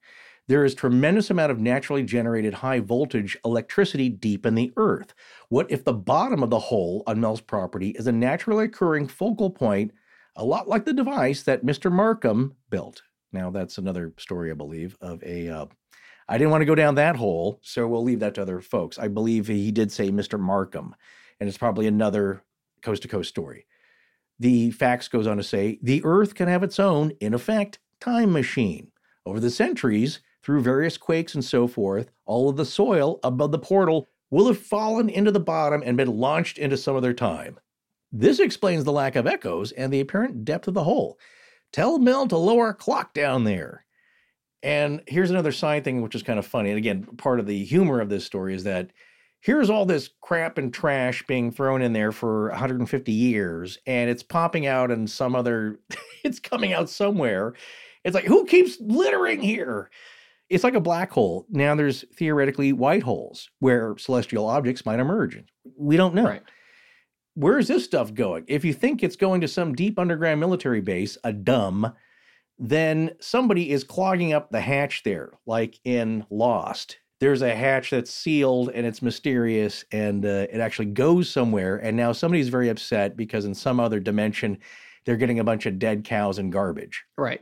There 0.47 0.63
is 0.63 0.75
tremendous 0.75 1.29
amount 1.29 1.51
of 1.51 1.59
naturally 1.59 2.03
generated 2.03 2.55
high 2.55 2.79
voltage 2.79 3.37
electricity 3.43 4.07
deep 4.07 4.45
in 4.45 4.55
the 4.55 4.71
earth. 4.75 5.13
What 5.49 5.69
if 5.69 5.83
the 5.83 5.93
bottom 5.93 6.41
of 6.41 6.49
the 6.49 6.59
hole 6.59 7.03
on 7.05 7.21
Mel's 7.21 7.41
property 7.41 7.89
is 7.91 8.07
a 8.07 8.11
naturally 8.11 8.65
occurring 8.65 9.07
focal 9.07 9.49
point, 9.49 9.91
a 10.35 10.43
lot 10.43 10.67
like 10.67 10.85
the 10.85 10.93
device 10.93 11.43
that 11.43 11.65
Mr. 11.65 11.91
Markham 11.91 12.55
built? 12.69 13.03
Now, 13.33 13.49
that's 13.49 13.77
another 13.77 14.13
story, 14.17 14.51
I 14.51 14.55
believe, 14.55 14.97
of 15.01 15.23
a. 15.23 15.49
Uh, 15.49 15.65
I 16.27 16.37
didn't 16.37 16.51
want 16.51 16.61
to 16.61 16.65
go 16.65 16.75
down 16.75 16.95
that 16.95 17.15
hole, 17.15 17.59
so 17.61 17.87
we'll 17.87 18.03
leave 18.03 18.19
that 18.19 18.35
to 18.35 18.41
other 18.41 18.61
folks. 18.61 18.97
I 18.97 19.07
believe 19.07 19.47
he 19.47 19.71
did 19.71 19.91
say 19.91 20.11
Mr. 20.11 20.39
Markham, 20.39 20.95
and 21.39 21.49
it's 21.49 21.57
probably 21.57 21.87
another 21.87 22.43
coast 22.81 23.01
to 23.01 23.07
coast 23.07 23.29
story. 23.29 23.65
The 24.39 24.71
fax 24.71 25.07
goes 25.07 25.27
on 25.27 25.37
to 25.37 25.43
say 25.43 25.79
the 25.81 26.01
Earth 26.03 26.35
can 26.35 26.47
have 26.47 26.63
its 26.63 26.79
own, 26.79 27.11
in 27.19 27.33
effect, 27.33 27.79
time 27.99 28.31
machine. 28.31 28.91
Over 29.25 29.39
the 29.39 29.51
centuries, 29.51 30.19
through 30.43 30.61
various 30.61 30.97
quakes 30.97 31.35
and 31.35 31.45
so 31.45 31.67
forth, 31.67 32.11
all 32.25 32.49
of 32.49 32.57
the 32.57 32.65
soil 32.65 33.19
above 33.23 33.51
the 33.51 33.59
portal 33.59 34.07
will 34.31 34.47
have 34.47 34.57
fallen 34.57 35.09
into 35.09 35.31
the 35.31 35.39
bottom 35.39 35.83
and 35.85 35.97
been 35.97 36.17
launched 36.17 36.57
into 36.57 36.77
some 36.77 36.95
other 36.95 37.13
time. 37.13 37.59
This 38.11 38.39
explains 38.39 38.83
the 38.83 38.91
lack 38.91 39.15
of 39.15 39.27
echoes 39.27 39.71
and 39.73 39.93
the 39.93 39.99
apparent 39.99 40.43
depth 40.43 40.67
of 40.67 40.73
the 40.73 40.83
hole. 40.83 41.19
Tell 41.71 41.99
Mel 41.99 42.27
to 42.27 42.37
lower 42.37 42.73
clock 42.73 43.13
down 43.13 43.43
there. 43.43 43.85
And 44.63 45.01
here's 45.07 45.31
another 45.31 45.51
side 45.51 45.83
thing, 45.83 46.01
which 46.01 46.15
is 46.15 46.23
kind 46.23 46.37
of 46.37 46.45
funny. 46.45 46.69
And 46.69 46.77
again, 46.77 47.03
part 47.17 47.39
of 47.39 47.47
the 47.47 47.63
humor 47.63 47.99
of 47.99 48.09
this 48.09 48.25
story 48.25 48.53
is 48.53 48.63
that 48.65 48.91
here's 49.41 49.69
all 49.69 49.85
this 49.85 50.09
crap 50.21 50.57
and 50.57 50.73
trash 50.73 51.23
being 51.27 51.51
thrown 51.51 51.81
in 51.81 51.93
there 51.93 52.11
for 52.11 52.49
150 52.49 53.11
years, 53.11 53.79
and 53.87 54.09
it's 54.09 54.23
popping 54.23 54.67
out 54.67 54.91
in 54.91 55.07
some 55.07 55.35
other, 55.35 55.79
it's 56.23 56.39
coming 56.39 56.73
out 56.73 56.89
somewhere. 56.89 57.53
It's 58.03 58.15
like, 58.15 58.25
who 58.25 58.45
keeps 58.45 58.77
littering 58.79 59.41
here? 59.41 59.89
It's 60.49 60.63
like 60.63 60.73
a 60.73 60.81
black 60.81 61.11
hole. 61.11 61.45
Now 61.49 61.75
there's 61.75 62.03
theoretically 62.15 62.73
white 62.73 63.03
holes 63.03 63.49
where 63.59 63.95
celestial 63.97 64.47
objects 64.47 64.85
might 64.85 64.99
emerge. 64.99 65.41
We 65.77 65.97
don't 65.97 66.13
know. 66.13 66.25
Right. 66.25 66.43
Where 67.35 67.57
is 67.57 67.67
this 67.67 67.85
stuff 67.85 68.13
going? 68.13 68.43
If 68.47 68.65
you 68.65 68.73
think 68.73 69.03
it's 69.03 69.15
going 69.15 69.41
to 69.41 69.47
some 69.47 69.73
deep 69.73 69.97
underground 69.97 70.39
military 70.39 70.81
base, 70.81 71.17
a 71.23 71.31
dumb, 71.31 71.93
then 72.59 73.11
somebody 73.19 73.71
is 73.71 73.83
clogging 73.83 74.33
up 74.33 74.51
the 74.51 74.61
hatch 74.61 75.03
there, 75.03 75.31
like 75.45 75.79
in 75.85 76.25
Lost. 76.29 76.97
There's 77.19 77.41
a 77.41 77.55
hatch 77.55 77.91
that's 77.91 78.13
sealed 78.13 78.71
and 78.73 78.85
it's 78.85 79.01
mysterious 79.01 79.85
and 79.91 80.25
uh, 80.25 80.47
it 80.51 80.59
actually 80.59 80.87
goes 80.87 81.29
somewhere. 81.29 81.77
And 81.77 81.95
now 81.95 82.11
somebody's 82.11 82.49
very 82.49 82.69
upset 82.69 83.15
because 83.15 83.45
in 83.45 83.53
some 83.53 83.79
other 83.79 83.99
dimension, 83.99 84.57
they're 85.05 85.17
getting 85.17 85.39
a 85.39 85.43
bunch 85.43 85.65
of 85.65 85.79
dead 85.79 86.03
cows 86.03 86.37
and 86.37 86.51
garbage. 86.51 87.03
Right. 87.17 87.41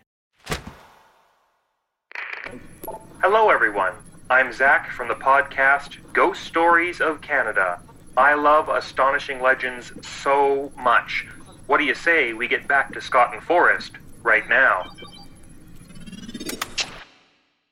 Hello, 3.23 3.51
everyone. 3.51 3.93
I'm 4.31 4.51
Zach 4.51 4.89
from 4.89 5.07
the 5.07 5.13
podcast 5.13 5.97
Ghost 6.11 6.43
Stories 6.43 7.01
of 7.01 7.21
Canada. 7.21 7.79
I 8.17 8.33
love 8.33 8.67
Astonishing 8.67 9.39
Legends 9.43 9.91
so 10.01 10.71
much. 10.75 11.27
What 11.67 11.77
do 11.77 11.83
you 11.83 11.93
say 11.93 12.33
we 12.33 12.47
get 12.47 12.67
back 12.67 12.91
to 12.93 12.99
Scott 12.99 13.35
and 13.35 13.43
Forrest 13.43 13.91
right 14.23 14.49
now? 14.49 14.91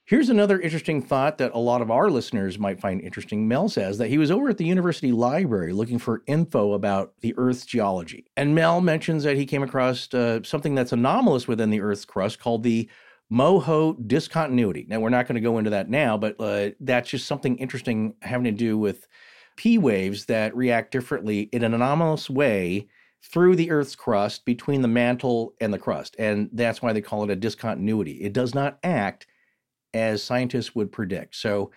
Here's 0.05 0.29
another 0.29 0.59
interesting 0.59 1.01
thought 1.01 1.39
that 1.39 1.55
a 1.55 1.59
lot 1.59 1.81
of 1.81 1.89
our 1.89 2.11
listeners 2.11 2.59
might 2.59 2.79
find 2.79 3.01
interesting. 3.01 3.47
Mel 3.47 3.69
says 3.69 3.97
that 3.97 4.09
he 4.09 4.19
was 4.19 4.29
over 4.29 4.49
at 4.49 4.57
the 4.59 4.65
university 4.65 5.11
library 5.11 5.73
looking 5.73 5.97
for 5.97 6.21
info 6.27 6.73
about 6.73 7.13
the 7.21 7.33
Earth's 7.37 7.65
geology. 7.65 8.27
And 8.37 8.53
Mel 8.53 8.81
mentions 8.81 9.23
that 9.23 9.35
he 9.35 9.47
came 9.47 9.63
across 9.63 10.13
uh, 10.13 10.43
something 10.43 10.75
that's 10.75 10.91
anomalous 10.91 11.47
within 11.47 11.71
the 11.71 11.81
Earth's 11.81 12.05
crust 12.05 12.37
called 12.39 12.61
the 12.61 12.87
Moho 13.31 13.95
discontinuity. 14.07 14.85
Now, 14.87 14.99
we're 14.99 15.09
not 15.09 15.27
going 15.27 15.35
to 15.35 15.41
go 15.41 15.57
into 15.57 15.69
that 15.69 15.89
now, 15.89 16.17
but 16.17 16.35
uh, 16.39 16.71
that's 16.79 17.09
just 17.09 17.27
something 17.27 17.57
interesting 17.57 18.15
having 18.21 18.45
to 18.45 18.51
do 18.51 18.77
with 18.77 19.07
P 19.55 19.77
waves 19.77 20.25
that 20.25 20.55
react 20.55 20.91
differently 20.91 21.41
in 21.51 21.63
an 21.63 21.73
anomalous 21.73 22.29
way 22.29 22.87
through 23.21 23.55
the 23.55 23.69
Earth's 23.69 23.95
crust 23.95 24.45
between 24.45 24.81
the 24.81 24.87
mantle 24.87 25.53
and 25.59 25.73
the 25.73 25.77
crust. 25.77 26.15
And 26.17 26.49
that's 26.53 26.81
why 26.81 26.93
they 26.93 27.01
call 27.01 27.23
it 27.23 27.29
a 27.29 27.35
discontinuity. 27.35 28.13
It 28.21 28.33
does 28.33 28.55
not 28.55 28.79
act 28.83 29.27
as 29.93 30.23
scientists 30.23 30.73
would 30.75 30.91
predict. 30.91 31.35
So 31.35 31.71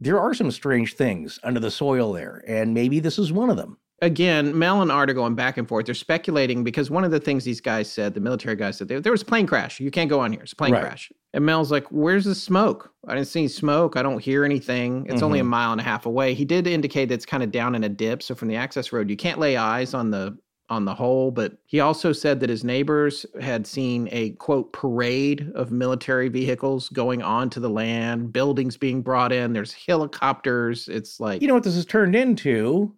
there 0.00 0.20
are 0.20 0.34
some 0.34 0.50
strange 0.50 0.94
things 0.94 1.38
under 1.42 1.60
the 1.60 1.70
soil 1.70 2.12
there, 2.12 2.44
and 2.46 2.74
maybe 2.74 3.00
this 3.00 3.18
is 3.18 3.32
one 3.32 3.50
of 3.50 3.56
them. 3.56 3.78
Again, 4.02 4.58
Mel 4.58 4.82
and 4.82 4.90
Art 4.90 5.08
are 5.10 5.14
going 5.14 5.36
back 5.36 5.56
and 5.56 5.66
forth. 5.68 5.86
They're 5.86 5.94
speculating 5.94 6.64
because 6.64 6.90
one 6.90 7.04
of 7.04 7.12
the 7.12 7.20
things 7.20 7.44
these 7.44 7.60
guys 7.60 7.90
said, 7.90 8.14
the 8.14 8.20
military 8.20 8.56
guys 8.56 8.76
said, 8.76 8.88
there, 8.88 9.00
was 9.12 9.22
a 9.22 9.24
plane 9.24 9.46
crash. 9.46 9.78
You 9.78 9.92
can't 9.92 10.10
go 10.10 10.18
on 10.18 10.32
here. 10.32 10.42
It's 10.42 10.52
a 10.52 10.56
plane 10.56 10.72
Right. 10.72 10.82
crash. 10.82 11.12
And 11.32 11.46
Mel's 11.46 11.70
like, 11.70 11.86
Where's 11.92 12.24
the 12.24 12.34
smoke? 12.34 12.90
I 13.06 13.14
didn't 13.14 13.28
see 13.28 13.40
any 13.40 13.48
smoke. 13.48 13.96
I 13.96 14.02
don't 14.02 14.18
hear 14.20 14.44
anything. 14.44 15.06
It's 15.08 15.22
only 15.22 15.38
a 15.38 15.44
Mhm. 15.44 15.46
mile 15.48 15.72
and 15.72 15.80
a 15.80 15.84
half 15.84 16.04
away. 16.04 16.34
He 16.34 16.44
did 16.44 16.66
indicate 16.66 17.06
that 17.10 17.14
it's 17.14 17.24
kind 17.24 17.44
of 17.44 17.52
down 17.52 17.76
in 17.76 17.84
a 17.84 17.88
dip. 17.88 18.22
So 18.24 18.34
from 18.34 18.48
the 18.48 18.56
access 18.56 18.92
road, 18.92 19.08
you 19.08 19.16
can't 19.16 19.38
lay 19.38 19.56
eyes 19.56 19.94
on 19.94 20.10
the 20.10 20.36
on 20.68 20.86
the 20.86 20.94
hole, 20.94 21.30
but 21.30 21.58
he 21.66 21.80
also 21.80 22.12
said 22.12 22.40
that 22.40 22.48
his 22.48 22.64
neighbors 22.64 23.26
had 23.42 23.66
seen 23.66 24.08
a 24.10 24.30
quote 24.30 24.72
parade 24.72 25.52
of 25.54 25.70
military 25.70 26.28
vehicles 26.30 26.88
going 26.88 27.20
onto 27.20 27.60
the 27.60 27.68
land, 27.68 28.32
buildings 28.32 28.78
being 28.78 29.02
brought 29.02 29.32
in, 29.32 29.52
there's 29.52 29.74
helicopters. 29.74 30.88
It's 30.88 31.20
like 31.20 31.42
You 31.42 31.48
know 31.48 31.54
what 31.54 31.62
this 31.64 31.74
has 31.74 31.84
turned 31.84 32.16
into? 32.16 32.90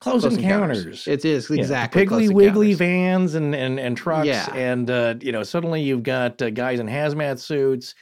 Close, 0.00 0.22
Close 0.22 0.36
encounters. 0.36 0.78
Encounters. 0.78 1.08
It 1.08 1.24
is 1.24 1.48
Yeah, 1.48 1.56
exactly 1.58 2.04
Piggly 2.04 2.08
Close 2.08 2.32
Wiggly 2.32 2.74
vans 2.74 3.34
and, 3.34 3.54
and, 3.54 3.80
and 3.80 3.96
trucks. 3.96 4.26
Yeah. 4.26 4.52
And, 4.54 4.90
uh, 4.90 5.14
you 5.20 5.32
know, 5.32 5.42
suddenly 5.42 5.82
you've 5.82 6.02
got 6.02 6.40
uh, 6.42 6.50
guys 6.50 6.80
in 6.80 6.86
hazmat 6.86 7.38
suits 7.38 7.94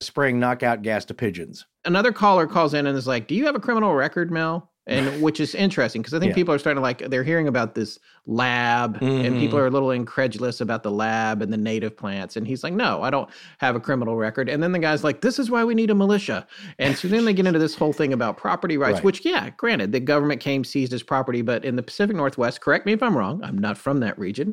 spraying 0.00 0.40
knockout 0.40 0.82
gas 0.82 1.04
to 1.06 1.14
pigeons. 1.14 1.66
another 1.84 2.12
caller 2.12 2.46
calls 2.46 2.74
in 2.74 2.86
and 2.86 2.96
is 2.96 3.06
like, 3.06 3.28
"Do 3.28 3.34
you 3.34 3.44
have 3.46 3.54
a 3.54 3.60
criminal 3.60 3.94
record, 3.94 4.30
Mel?" 4.30 4.70
And 4.86 5.20
which 5.22 5.40
is 5.40 5.54
interesting 5.54 6.02
because 6.02 6.12
I 6.14 6.18
think 6.18 6.30
Yeah. 6.30 6.34
people 6.34 6.52
are 6.54 6.58
starting 6.58 6.76
to 6.78 6.82
like 6.82 6.98
they're 7.10 7.24
hearing 7.24 7.48
about 7.48 7.74
this 7.74 7.98
lab 8.26 8.96
and 9.02 9.34
Mhm. 9.34 9.38
people 9.38 9.58
are 9.58 9.66
a 9.66 9.70
little 9.70 9.90
incredulous 9.90 10.60
about 10.60 10.82
the 10.82 10.90
lab 10.90 11.40
and 11.42 11.52
the 11.52 11.56
native 11.56 11.96
plants. 11.96 12.36
And 12.36 12.46
he's 12.46 12.62
like, 12.62 12.72
"No, 12.74 13.02
I 13.02 13.10
don't 13.10 13.28
have 13.58 13.76
a 13.76 13.80
criminal 13.80 14.16
record." 14.16 14.48
And 14.48 14.62
then 14.62 14.72
the 14.72 14.78
guy's 14.78 15.02
like, 15.04 15.20
"This 15.20 15.38
is 15.38 15.50
why 15.50 15.64
we 15.64 15.74
need 15.74 15.90
a 15.90 15.94
militia." 15.94 16.46
And 16.78 16.96
so 16.96 17.08
then 17.08 17.24
they 17.24 17.32
get 17.32 17.46
into 17.46 17.58
this 17.58 17.74
whole 17.74 17.92
thing 17.92 18.12
about 18.12 18.36
property 18.36 18.76
rights, 18.76 18.96
Right. 18.96 19.04
which 19.04 19.24
yeah, 19.24 19.50
granted, 19.56 19.92
the 19.92 20.00
government 20.00 20.40
came 20.40 20.64
seized 20.64 20.92
his 20.92 21.02
property, 21.02 21.42
but 21.42 21.64
in 21.64 21.76
the 21.76 21.82
Pacific 21.82 22.16
Northwest, 22.16 22.60
correct 22.60 22.84
me 22.86 22.92
if 22.92 23.02
I'm 23.02 23.16
wrong, 23.16 23.40
I'm 23.42 23.56
not 23.58 23.78
from 23.78 24.00
that 24.00 24.18
region. 24.18 24.52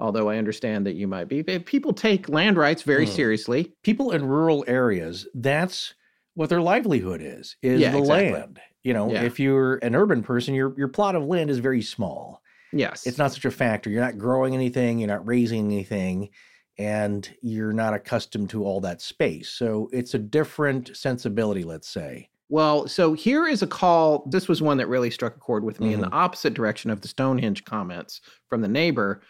Although 0.00 0.28
I 0.28 0.36
understand 0.38 0.86
that 0.86 0.94
you 0.94 1.06
might 1.08 1.28
be. 1.28 1.42
People 1.42 1.92
take 1.92 2.28
land 2.28 2.56
rights 2.56 2.82
very 2.82 3.06
Mm. 3.06 3.08
seriously. 3.14 3.72
People 3.82 4.10
in 4.12 4.26
rural 4.26 4.64
areas, 4.68 5.26
that's 5.34 5.94
what 6.34 6.48
their 6.50 6.60
livelihood 6.62 7.20
is, 7.22 7.56
is 7.62 7.80
Yeah, 7.80 7.92
the 7.92 7.98
exactly. 7.98 8.32
land. 8.32 8.58
You 8.84 8.92
know, 8.94 9.12
Yeah. 9.12 9.22
if 9.22 9.38
you're 9.38 9.76
an 9.76 9.94
urban 9.94 10.22
person, 10.22 10.54
your 10.54 10.74
your 10.76 10.88
plot 10.88 11.14
of 11.14 11.24
land 11.24 11.50
is 11.50 11.58
very 11.58 11.82
small. 11.82 12.42
Yes. 12.72 13.06
It's 13.06 13.18
not 13.18 13.32
such 13.32 13.44
a 13.44 13.50
factor. 13.50 13.90
You're 13.90 14.00
not 14.04 14.18
growing 14.18 14.54
anything, 14.54 14.98
you're 14.98 15.08
not 15.08 15.26
raising 15.26 15.66
anything, 15.66 16.30
and 16.78 17.28
you're 17.42 17.72
not 17.72 17.92
accustomed 17.94 18.50
to 18.50 18.64
all 18.64 18.80
that 18.80 19.02
space. 19.02 19.50
So 19.50 19.88
it's 19.92 20.14
a 20.14 20.18
different 20.18 20.96
sensibility, 20.96 21.64
let's 21.64 21.88
say. 21.88 22.28
Well, 22.48 22.86
so 22.88 23.12
here 23.14 23.46
is 23.46 23.62
a 23.62 23.66
call. 23.66 24.26
This 24.30 24.48
was 24.48 24.60
one 24.62 24.76
that 24.78 24.88
really 24.88 25.10
struck 25.10 25.36
a 25.36 25.38
chord 25.38 25.64
with 25.64 25.80
me 25.80 25.92
in 25.94 26.00
the 26.00 26.06
Mm-hmm. 26.06 26.14
opposite 26.14 26.54
direction 26.54 26.90
of 26.90 27.00
the 27.02 27.08
Stonehenge 27.08 27.64
comments 27.64 28.20
from 28.48 28.60
the 28.62 28.68
neighbor. 28.68 29.22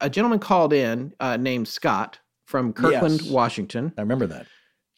A 0.00 0.08
gentleman 0.08 0.38
called 0.38 0.72
in 0.72 1.12
uh, 1.20 1.36
named 1.36 1.68
Scott 1.68 2.18
from 2.46 2.72
Kirkland, 2.72 3.20
Yes. 3.22 3.30
Washington. 3.30 3.92
I 3.98 4.00
remember 4.02 4.26
that. 4.26 4.46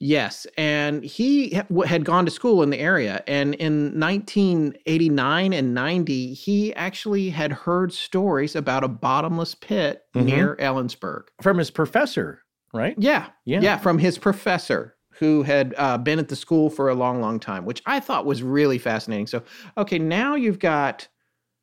Yes, 0.01 0.47
and 0.59 1.03
he 1.05 1.55
ha- 1.55 1.83
had 1.87 2.05
gone 2.05 2.25
to 2.25 2.31
school 2.31 2.62
in 2.62 2.71
the 2.71 2.79
area, 2.79 3.23
and 3.27 3.55
in 3.55 3.99
1989 3.99 5.53
and 5.53 5.75
90, 5.75 6.35
he 6.35 6.75
actually 6.75 7.31
had 7.31 7.53
heard 7.53 7.93
stories 7.93 8.57
about 8.57 8.85
a 8.85 8.89
bottomless 8.89 9.55
pit 9.55 10.03
Mhm. 10.15 10.25
near 10.25 10.57
Ellensburg. 10.57 11.25
From 11.43 11.59
his 11.59 11.71
professor, 11.71 12.43
right? 12.73 12.95
Yeah, 12.99 13.27
Yeah. 13.45 13.61
yeah, 13.61 13.77
from 13.79 13.99
his 13.99 14.19
professor 14.19 14.97
who 15.19 15.43
had 15.45 15.75
uh, 15.79 15.97
been 15.97 16.19
at 16.19 16.29
the 16.29 16.37
school 16.37 16.69
for 16.71 16.89
a 16.89 16.95
long, 16.95 17.21
long 17.21 17.39
time, 17.39 17.65
which 17.65 17.81
I 17.87 18.01
thought 18.01 18.27
was 18.27 18.43
really 18.43 18.79
fascinating. 18.79 19.29
So, 19.29 19.43
okay, 19.79 19.99
now 19.99 20.35
you've 20.35 20.59
got 20.59 21.07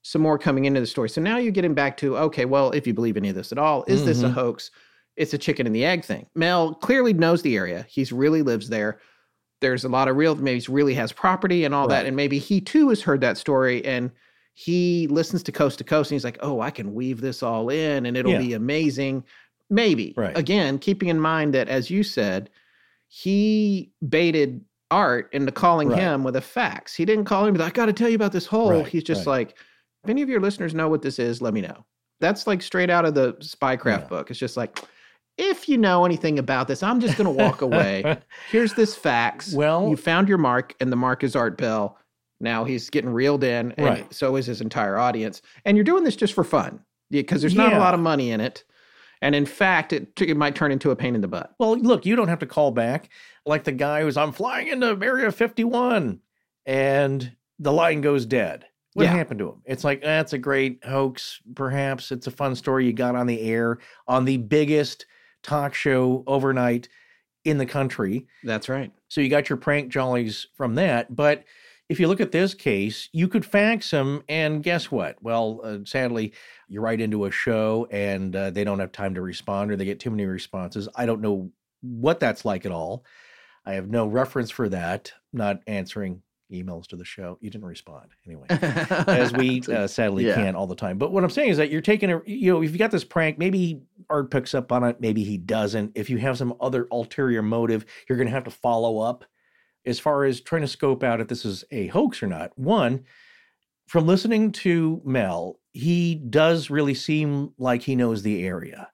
some 0.03 0.21
more 0.21 0.37
coming 0.39 0.65
into 0.65 0.79
the 0.79 0.87
story. 0.87 1.09
So 1.09 1.21
now 1.21 1.37
you're 1.37 1.51
getting 1.51 1.73
back 1.73 1.97
to 1.97 2.17
okay, 2.17 2.45
well, 2.45 2.71
if 2.71 2.87
you 2.87 2.93
believe 2.93 3.17
any 3.17 3.29
of 3.29 3.35
this 3.35 3.51
at 3.51 3.57
all, 3.57 3.83
is 3.87 4.05
this 4.05 4.23
a 4.23 4.29
Mhm. 4.29 4.33
hoax? 4.33 4.71
It's 5.17 5.33
a 5.33 5.37
chicken 5.37 5.65
and 5.67 5.75
the 5.75 5.85
egg 5.85 6.03
thing. 6.05 6.25
Mel 6.35 6.73
clearly 6.75 7.13
knows 7.13 7.41
the 7.41 7.57
area. 7.57 7.85
He's 7.89 8.11
really 8.11 8.41
lives 8.41 8.69
there. 8.69 8.99
There's 9.59 9.83
a 9.83 9.89
lot 9.89 10.07
of 10.07 10.15
real, 10.15 10.35
maybe 10.35 10.59
he 10.59 10.71
really 10.71 10.93
has 10.95 11.11
property 11.11 11.65
and 11.65 11.75
all 11.75 11.87
that, 11.89 12.05
and 12.05 12.15
maybe 12.15 12.39
he 12.39 12.59
too 12.61 12.89
has 12.89 13.01
heard 13.01 13.21
that 13.21 13.37
story 13.37 13.83
and 13.85 14.09
he 14.53 15.07
listens 15.07 15.43
to 15.43 15.51
coast 15.51 15.77
to 15.77 15.83
coast 15.83 16.11
and 16.11 16.15
he's 16.15 16.23
like, 16.25 16.37
oh, 16.41 16.61
I 16.61 16.71
can 16.71 16.93
weave 16.93 17.21
this 17.21 17.43
all 17.43 17.69
in 17.69 18.05
and 18.05 18.17
it'll 18.17 18.31
Yeah. 18.31 18.39
be 18.39 18.53
amazing. 18.53 19.23
Maybe. 19.69 20.13
Right. 20.17 20.35
Again, 20.37 20.79
keeping 20.79 21.09
in 21.09 21.19
mind 21.19 21.53
that, 21.53 21.67
as 21.69 21.89
you 21.89 22.03
said, 22.03 22.49
he 23.07 23.91
baited 24.07 24.63
Art 24.89 25.29
into 25.31 25.51
calling 25.53 25.87
Right. 25.89 25.99
him 25.99 26.23
with 26.23 26.35
a 26.35 26.41
fax. 26.41 26.93
He 26.93 27.05
didn't 27.05 27.25
call 27.25 27.45
him, 27.45 27.53
but 27.53 27.61
I 27.63 27.69
got 27.69 27.85
to 27.85 27.93
tell 27.93 28.09
you 28.09 28.15
about 28.15 28.33
this 28.33 28.45
hole. 28.45 28.71
Right, 28.71 28.87
He's 28.87 29.03
just 29.03 29.25
right. 29.25 29.33
like, 29.47 29.49
if 30.03 30.09
any 30.09 30.21
of 30.21 30.27
your 30.27 30.41
listeners 30.41 30.73
know 30.73 30.89
what 30.89 31.01
this 31.01 31.17
is, 31.19 31.41
let 31.41 31.53
me 31.53 31.61
know. 31.61 31.85
That's 32.19 32.45
like 32.45 32.61
straight 32.61 32.89
out 32.89 33.05
of 33.05 33.13
the 33.13 33.33
spycraft 33.35 34.01
Yeah. 34.01 34.07
book. 34.07 34.29
It's 34.31 34.39
just 34.39 34.57
like, 34.57 34.81
if 35.41 35.67
you 35.67 35.77
know 35.77 36.05
anything 36.05 36.39
about 36.39 36.67
this, 36.67 36.83
I'm 36.83 36.99
just 37.01 37.17
going 37.17 37.25
to 37.25 37.43
walk 37.43 37.61
away. 37.61 38.17
Here's 38.51 38.73
this 38.75 38.95
fax. 38.95 39.53
Well- 39.53 39.89
you 39.89 39.97
found 39.97 40.29
your 40.29 40.37
mark, 40.37 40.75
and 40.79 40.91
the 40.91 40.95
mark 40.95 41.23
is 41.23 41.35
Art 41.35 41.57
Bell. 41.57 41.97
Now 42.39 42.63
he's 42.63 42.89
getting 42.89 43.11
reeled 43.11 43.43
in, 43.43 43.71
and 43.73 43.85
Right. 43.85 44.13
so 44.13 44.35
is 44.35 44.45
his 44.47 44.61
entire 44.61 44.97
audience. 44.97 45.41
And 45.65 45.77
you're 45.77 45.83
doing 45.83 46.03
this 46.03 46.15
just 46.15 46.33
for 46.33 46.43
fun 46.43 46.79
because 47.11 47.41
there's 47.41 47.53
not 47.55 47.73
a 47.73 47.77
lot 47.79 47.93
of 47.93 47.99
money 47.99 48.31
in 48.31 48.41
it. 48.41 48.63
And 49.21 49.35
in 49.35 49.45
fact, 49.45 49.93
it, 49.93 50.19
it 50.19 50.35
might 50.35 50.55
turn 50.55 50.71
into 50.71 50.89
a 50.89 50.95
pain 50.95 51.13
in 51.13 51.21
the 51.21 51.27
butt. 51.27 51.53
Well, 51.59 51.77
look, 51.77 52.03
you 52.05 52.15
don't 52.15 52.29
have 52.29 52.39
to 52.39 52.47
call 52.47 52.71
back 52.71 53.09
like 53.45 53.63
the 53.65 53.71
guy 53.71 54.01
who's 54.01 54.17
I'm 54.17 54.31
flying 54.31 54.69
into 54.69 54.97
Area 55.03 55.31
51 55.31 56.19
and 56.65 57.31
the 57.59 57.71
line 57.71 58.01
goes 58.01 58.25
dead. 58.25 58.65
What 58.93 59.03
Yeah. 59.03 59.11
happened 59.11 59.39
to 59.39 59.49
him? 59.49 59.61
It's 59.65 59.83
like 59.83 60.01
that's 60.01 60.33
a 60.33 60.37
great 60.39 60.83
hoax. 60.83 61.39
Perhaps 61.55 62.11
it's 62.11 62.25
a 62.27 62.31
fun 62.31 62.55
story 62.55 62.85
you 62.87 62.93
got 62.93 63.15
on 63.15 63.27
the 63.27 63.39
air 63.41 63.77
on 64.07 64.25
the 64.25 64.37
biggest 64.37 65.05
talk 65.43 65.73
show 65.73 66.23
overnight 66.27 66.89
in 67.43 67.57
the 67.57 67.65
country. 67.65 68.27
That's 68.43 68.69
right. 68.69 68.91
So 69.07 69.21
you 69.21 69.29
got 69.29 69.49
your 69.49 69.57
prank 69.57 69.91
jollies 69.91 70.47
from 70.55 70.75
that. 70.75 71.15
But 71.15 71.43
if 71.89 71.99
you 71.99 72.07
look 72.07 72.21
at 72.21 72.31
this 72.31 72.53
case, 72.53 73.09
you 73.11 73.27
could 73.27 73.45
fax 73.45 73.91
them, 73.91 74.23
and 74.29 74.63
guess 74.63 74.89
what? 74.89 75.21
Well, 75.21 75.59
uh, 75.63 75.79
sadly, 75.83 76.33
you 76.69 76.79
write 76.79 77.01
into 77.01 77.25
a 77.25 77.31
show 77.31 77.87
and 77.91 78.33
uh, 78.33 78.49
they 78.51 78.63
don't 78.63 78.79
have 78.79 78.93
time 78.93 79.15
to 79.15 79.21
respond 79.21 79.71
or 79.71 79.75
they 79.75 79.83
get 79.85 79.99
too 79.99 80.11
many 80.11 80.25
responses. 80.25 80.87
I 80.95 81.05
don't 81.05 81.21
know 81.21 81.51
what 81.81 82.19
that's 82.19 82.45
like 82.45 82.65
at 82.65 82.71
all. 82.71 83.03
I 83.65 83.73
have 83.73 83.89
no 83.89 84.07
reference 84.07 84.51
for 84.51 84.69
that. 84.69 85.11
Not 85.33 85.61
answering 85.67 86.21
emails 86.51 86.87
to 86.87 86.95
the 86.95 87.05
show. 87.05 87.37
You 87.41 87.49
didn't 87.49 87.67
respond 87.67 88.11
anyway 88.25 88.45
as 88.49 89.33
we 89.37 89.61
uh, 89.63 89.87
sadly 89.87 90.27
Yeah. 90.27 90.35
can't 90.35 90.55
all 90.55 90.67
the 90.67 90.75
time. 90.75 90.97
But 90.97 91.11
what 91.11 91.23
I'm 91.23 91.29
saying 91.29 91.49
is 91.49 91.57
that 91.57 91.69
you're 91.71 91.81
taking 91.81 92.11
a, 92.11 92.21
you 92.25 92.51
know, 92.53 92.61
if 92.61 92.71
you 92.71 92.77
got 92.77 92.91
this 92.91 93.03
prank, 93.03 93.37
maybe 93.37 93.81
Art 94.09 94.29
picks 94.31 94.53
up 94.53 94.71
on 94.71 94.83
it, 94.83 94.99
maybe 95.01 95.23
he 95.23 95.37
doesn't. 95.37 95.91
If 95.95 96.09
you 96.09 96.17
have 96.17 96.37
some 96.37 96.53
other 96.61 96.87
ulterior 96.91 97.41
motive, 97.41 97.85
you're 98.07 98.17
going 98.17 98.27
to 98.27 98.33
have 98.33 98.43
to 98.45 98.51
follow 98.51 98.99
up 98.99 99.25
as 99.85 99.99
far 99.99 100.25
as 100.25 100.41
trying 100.41 100.61
to 100.61 100.67
scope 100.67 101.03
out 101.03 101.21
if 101.21 101.27
this 101.27 101.43
is 101.45 101.63
a 101.71 101.87
hoax 101.87 102.21
or 102.21 102.27
not. 102.27 102.51
One, 102.57 103.05
from 103.87 104.05
listening 104.05 104.51
to 104.53 105.01
Mel, 105.03 105.59
he 105.73 106.15
does 106.15 106.69
really 106.69 106.93
seem 106.93 107.53
like 107.57 107.81
he 107.81 107.95
knows 107.95 108.21
the 108.21 108.43
area. 108.45 108.89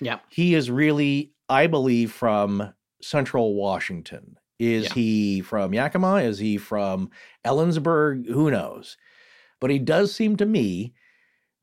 Yeah. 0.00 0.18
He 0.30 0.54
is 0.54 0.70
really, 0.70 1.32
I 1.48 1.68
believe, 1.68 2.10
from 2.12 2.72
central 3.02 3.54
Washington. 3.54 4.36
Is 4.58 4.84
Yeah. 4.84 4.94
he 4.94 5.40
from 5.40 5.74
Yakima? 5.74 6.16
Is 6.16 6.38
he 6.38 6.56
from 6.58 7.10
Ellensburg? 7.44 8.26
Who 8.28 8.50
knows? 8.50 8.96
But 9.60 9.70
he 9.70 9.78
does 9.78 10.14
seem 10.14 10.36
to 10.36 10.46
me 10.46 10.94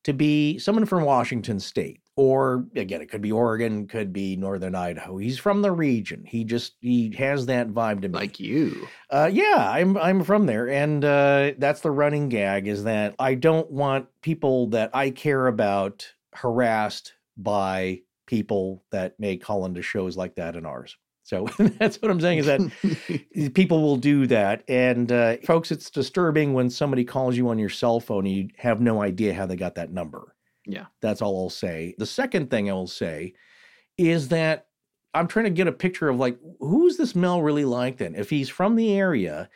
to 0.04 0.14
be 0.14 0.58
someone 0.58 0.86
from 0.86 1.04
Washington 1.04 1.60
state. 1.60 2.02
Or 2.16 2.66
again, 2.76 3.02
it 3.02 3.10
could 3.10 3.22
be 3.22 3.32
Oregon, 3.32 3.88
could 3.88 4.12
be 4.12 4.36
Northern 4.36 4.76
Idaho. 4.76 5.18
He's 5.18 5.40
from 5.40 5.62
the 5.62 5.72
region. 5.72 6.26
He 6.26 6.44
just 6.44 6.76
he 6.82 7.14
has 7.18 7.46
that 7.46 7.70
vibe 7.70 8.02
to 8.02 8.10
me. 8.10 8.14
Like 8.14 8.40
you. 8.42 8.90
Uh, 9.10 9.30
yeah, 9.32 9.70
I'm 9.72 9.98
I'm 9.98 10.24
from 10.26 10.46
there, 10.46 10.68
and 10.68 11.06
uh, 11.06 11.52
that's 11.58 11.80
the 11.80 11.92
running 11.92 12.28
gag 12.28 12.68
is 12.68 12.84
that 12.84 13.16
I 13.20 13.36
don't 13.36 13.72
want 13.72 14.08
people 14.22 14.68
that 14.72 14.90
I 14.94 15.12
care 15.12 15.48
about 15.48 16.14
harassed 16.34 17.14
by 17.38 18.02
people 18.26 18.84
that 18.92 19.18
may 19.18 19.38
call 19.38 19.66
into 19.66 19.82
shows 19.82 20.18
like 20.18 20.36
that 20.36 20.58
in 20.58 20.66
ours. 20.66 20.98
So 21.30 21.48
that's 21.80 22.02
what 22.02 22.10
I'm 22.10 22.20
saying 22.20 22.40
is 22.40 22.46
that 22.48 23.54
people 23.54 23.84
will 23.84 23.98
do 23.98 24.26
that, 24.28 24.64
and 24.68 25.12
uh, 25.12 25.38
folks, 25.46 25.72
it's 25.72 25.92
disturbing 25.92 26.54
when 26.54 26.72
somebody 26.72 27.06
calls 27.06 27.38
you 27.38 27.50
on 27.50 27.60
your 27.60 27.70
cell 27.70 28.00
phone 28.00 28.26
and 28.26 28.36
you 28.36 28.48
have 28.58 28.82
no 28.82 29.04
idea 29.04 29.36
how 29.36 29.46
they 29.46 29.56
got 29.56 29.76
that 29.76 29.94
number. 29.94 30.36
Yeah. 30.66 30.86
That's 31.02 31.22
all 31.22 31.44
I'll 31.44 31.52
say. 31.52 31.94
The 32.00 32.06
second 32.08 32.50
thing 32.50 32.70
I 32.70 32.74
will 32.74 32.88
say 32.88 33.36
is 33.98 34.30
that 34.30 34.68
I'm 35.14 35.28
trying 35.28 35.46
to 35.46 35.52
get 35.52 35.68
a 35.68 35.72
picture 35.72 36.10
of 36.10 36.18
like 36.18 36.40
who's 36.60 36.98
this 36.98 37.16
Mel 37.16 37.44
really 37.44 37.66
like 37.66 37.98
then? 37.98 38.16
If 38.16 38.32
he's 38.32 38.50
from 38.50 38.76
the 38.76 38.94
area, 38.94 39.50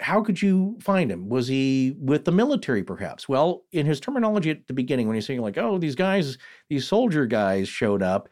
how 0.00 0.22
could 0.22 0.40
you 0.40 0.78
find 0.80 1.10
him? 1.10 1.28
Was 1.28 1.46
he 1.46 1.94
with 1.98 2.24
the 2.24 2.32
military 2.32 2.82
perhaps? 2.82 3.28
Well, 3.28 3.64
in 3.72 3.84
his 3.84 4.00
terminology 4.00 4.50
at 4.50 4.66
the 4.66 4.72
beginning, 4.72 5.08
when 5.08 5.14
he's 5.14 5.26
saying 5.26 5.42
like, 5.42 5.58
oh, 5.58 5.76
these 5.76 5.94
guys, 5.94 6.38
these 6.70 6.86
soldier 6.86 7.26
guys 7.26 7.68
showed 7.68 8.02
up, 8.02 8.30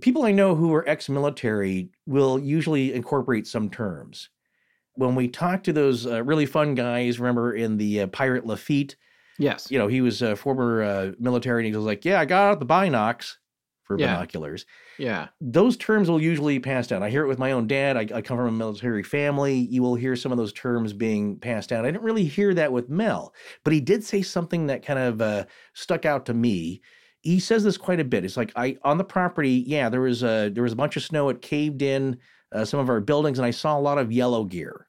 people 0.00 0.24
I 0.24 0.32
know 0.32 0.54
who 0.54 0.72
are 0.74 0.88
ex-military 0.88 1.90
will 2.06 2.38
usually 2.38 2.92
incorporate 2.94 3.46
some 3.46 3.70
terms. 3.70 4.28
When 4.94 5.14
we 5.14 5.28
talk 5.28 5.62
to 5.64 5.72
those 5.72 6.06
uh, 6.06 6.22
really 6.22 6.46
fun 6.46 6.74
guys, 6.74 7.18
remember 7.18 7.54
in 7.54 7.76
the 7.78 8.02
uh, 8.02 8.06
Pirate 8.08 8.46
Lafitte, 8.46 8.96
Yes. 9.38 9.68
you 9.70 9.78
know, 9.78 9.88
he 9.88 10.00
was 10.00 10.22
a 10.22 10.36
former 10.36 10.82
uh, 10.82 11.12
military, 11.18 11.62
and 11.66 11.72
he 11.74 11.76
was 11.76 11.84
like, 11.84 12.04
"Yeah, 12.04 12.20
I 12.20 12.24
got 12.24 12.52
out 12.52 12.60
the 12.60 12.66
binocs 12.66 13.34
for 13.82 13.98
Yeah. 13.98 14.14
binoculars." 14.14 14.64
Yeah. 14.96 15.26
Those 15.40 15.76
terms 15.76 16.08
will 16.08 16.22
usually 16.22 16.60
pass 16.60 16.86
down. 16.86 17.02
I 17.02 17.10
hear 17.10 17.24
it 17.24 17.28
with 17.28 17.40
my 17.40 17.50
own 17.50 17.66
dad. 17.66 17.96
I, 17.96 18.06
I 18.18 18.22
come 18.22 18.36
from 18.36 18.46
a 18.46 18.52
military 18.52 19.02
family. 19.02 19.54
You 19.56 19.82
will 19.82 19.96
hear 19.96 20.14
some 20.14 20.30
of 20.30 20.38
those 20.38 20.52
terms 20.52 20.92
being 20.92 21.36
passed 21.40 21.70
down. 21.70 21.84
I 21.84 21.90
didn't 21.90 22.04
really 22.04 22.24
hear 22.26 22.54
that 22.54 22.70
with 22.70 22.88
Mel, 22.88 23.34
but 23.64 23.72
he 23.72 23.80
did 23.80 24.04
say 24.04 24.22
something 24.22 24.68
that 24.68 24.84
kind 24.86 25.00
of 25.00 25.20
uh, 25.20 25.44
stuck 25.72 26.04
out 26.04 26.26
to 26.26 26.34
me. 26.34 26.80
He 27.24 27.40
says 27.40 27.64
this 27.64 27.76
quite 27.76 27.98
a 28.00 28.04
bit. 28.04 28.24
It's 28.24 28.36
like 28.36 28.52
I 28.54 28.76
on 28.84 28.98
the 28.98 29.04
property. 29.04 29.64
Yeah, 29.66 29.88
there 29.88 30.02
was 30.02 30.22
a 30.22 30.50
there 30.50 30.62
was 30.62 30.72
a 30.72 30.76
bunch 30.76 30.96
of 30.96 31.02
snow. 31.02 31.28
It 31.30 31.42
caved 31.42 31.82
in 31.82 32.18
uh, 32.52 32.64
some 32.64 32.78
of 32.78 32.88
our 32.88 33.00
buildings, 33.00 33.38
and 33.38 33.46
I 33.46 33.50
saw 33.50 33.76
a 33.76 33.80
lot 33.80 33.98
of 33.98 34.12
yellow 34.12 34.44
gear. 34.44 34.86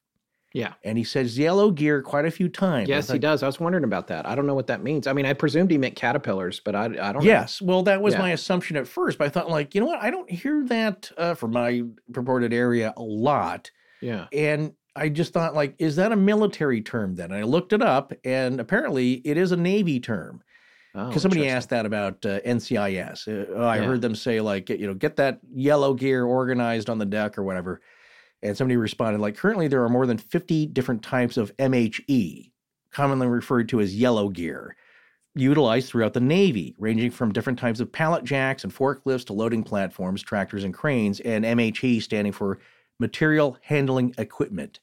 Yeah. 0.53 0.73
And 0.85 0.97
he 0.97 1.03
says 1.03 1.37
yellow 1.37 1.69
gear 1.69 2.01
quite 2.01 2.23
a 2.23 2.31
few 2.31 2.47
times. 2.47 2.87
Yes, 2.87 3.11
he 3.11 3.19
does. 3.19 3.43
I 3.43 3.45
was 3.45 3.59
wondering 3.59 3.83
about 3.83 4.07
that. 4.07 4.25
I 4.25 4.35
don't 4.35 4.47
know 4.47 4.55
what 4.55 4.67
that 4.67 4.81
means. 4.81 5.05
I 5.05 5.11
mean, 5.11 5.25
I 5.25 5.33
presumed 5.33 5.69
he 5.69 5.77
meant 5.77 5.97
caterpillars, 5.97 6.61
but 6.63 6.75
I, 6.75 6.85
I 6.85 6.87
don't 6.87 7.15
know. 7.15 7.21
Yes. 7.23 7.61
Well, 7.61 7.83
that 7.83 8.01
was 8.01 8.13
Yeah. 8.13 8.21
my 8.21 8.29
assumption 8.31 8.77
at 8.77 8.87
first, 8.87 9.17
but 9.17 9.25
I 9.25 9.29
thought, 9.29 9.49
like, 9.49 9.75
you 9.75 9.81
know 9.81 9.87
what? 9.87 10.01
I 10.01 10.11
don't 10.11 10.29
hear 10.31 10.63
that 10.67 11.11
uh, 11.17 11.33
from 11.33 11.51
my 11.51 11.83
purported 12.13 12.53
area 12.53 12.93
a 12.95 13.01
lot. 13.01 13.69
Yeah. 13.99 14.27
And 14.31 14.71
I 14.95 15.09
just 15.09 15.33
thought, 15.33 15.55
like, 15.55 15.75
is 15.77 15.97
that 15.97 16.13
a 16.13 16.15
military 16.15 16.81
term 16.81 17.15
then? 17.15 17.31
And 17.31 17.39
I 17.39 17.43
looked 17.43 17.73
it 17.73 17.81
up, 17.81 18.13
and 18.23 18.61
apparently 18.61 19.15
it 19.25 19.35
is 19.35 19.51
a 19.51 19.57
Navy 19.57 19.99
term. 19.99 20.41
Oh, 20.95 21.07
Because 21.07 21.21
somebody 21.21 21.49
asked 21.49 21.69
that 21.71 21.85
about 21.85 22.25
uh, 22.25 22.39
NCIS. 22.41 23.27
Uh, 23.27 23.53
oh, 23.55 23.65
I 23.65 23.77
Yeah. 23.77 23.83
heard 23.83 24.01
them 24.01 24.15
say, 24.15 24.39
like, 24.39 24.69
you 24.69 24.87
know, 24.87 24.93
get 24.93 25.17
that 25.17 25.39
yellow 25.53 25.93
gear 25.93 26.23
organized 26.25 26.89
on 26.89 26.97
the 26.99 27.05
deck 27.05 27.37
or 27.37 27.43
whatever. 27.43 27.81
And 28.41 28.55
somebody 28.55 28.77
responded, 28.77 29.19
like, 29.21 29.35
currently 29.35 29.67
there 29.67 29.83
are 29.83 29.89
more 29.89 30.05
than 30.05 30.17
50 30.17 30.67
different 30.67 31.01
types 31.03 31.35
of 31.37 31.51
MHE, 31.57 32.51
commonly 32.91 33.27
referred 33.27 33.67
to 33.69 33.81
as 33.81 33.95
yellow 33.95 34.29
gear, 34.29 34.75
utilized 35.35 35.89
throughout 35.89 36.13
the 36.13 36.19
Navy, 36.21 36.75
ranging 36.77 37.11
from 37.11 37.33
different 37.33 37.59
types 37.59 37.79
of 37.81 37.91
pallet 37.91 38.23
jacks 38.23 38.63
and 38.63 38.73
forklifts 38.73 39.25
to 39.25 39.33
loading 39.33 39.63
platforms, 39.63 40.21
tractors, 40.21 40.63
and 40.63 40.73
cranes, 40.73 41.19
and 41.21 41.43
MHE 41.43 42.01
standing 42.01 42.31
for 42.31 42.59
Material 42.99 43.57
Handling 43.61 44.13
Equipment. 44.17 44.79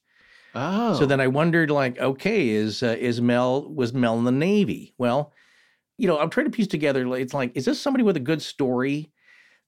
Oh. 0.55 0.95
So 0.99 1.07
then 1.07 1.21
I 1.21 1.29
wondered, 1.29 1.71
like, 1.71 1.99
okay, 1.99 2.51
is 2.51 2.83
uh, 2.83 2.97
is 2.99 3.23
Mel 3.23 3.73
was 3.73 3.95
Mel 3.95 4.19
in 4.19 4.25
the 4.25 4.33
Navy? 4.33 4.93
Well, 4.99 5.33
you 6.03 6.09
know, 6.09 6.19
I'm 6.19 6.31
trying 6.31 6.47
to 6.47 6.51
piece 6.51 6.67
together. 6.67 7.07
It's 7.15 7.33
like, 7.33 7.53
is 7.57 7.65
this 7.65 7.81
somebody 7.81 8.03
with 8.03 8.17
a 8.17 8.21
good 8.21 8.43
story 8.43 9.13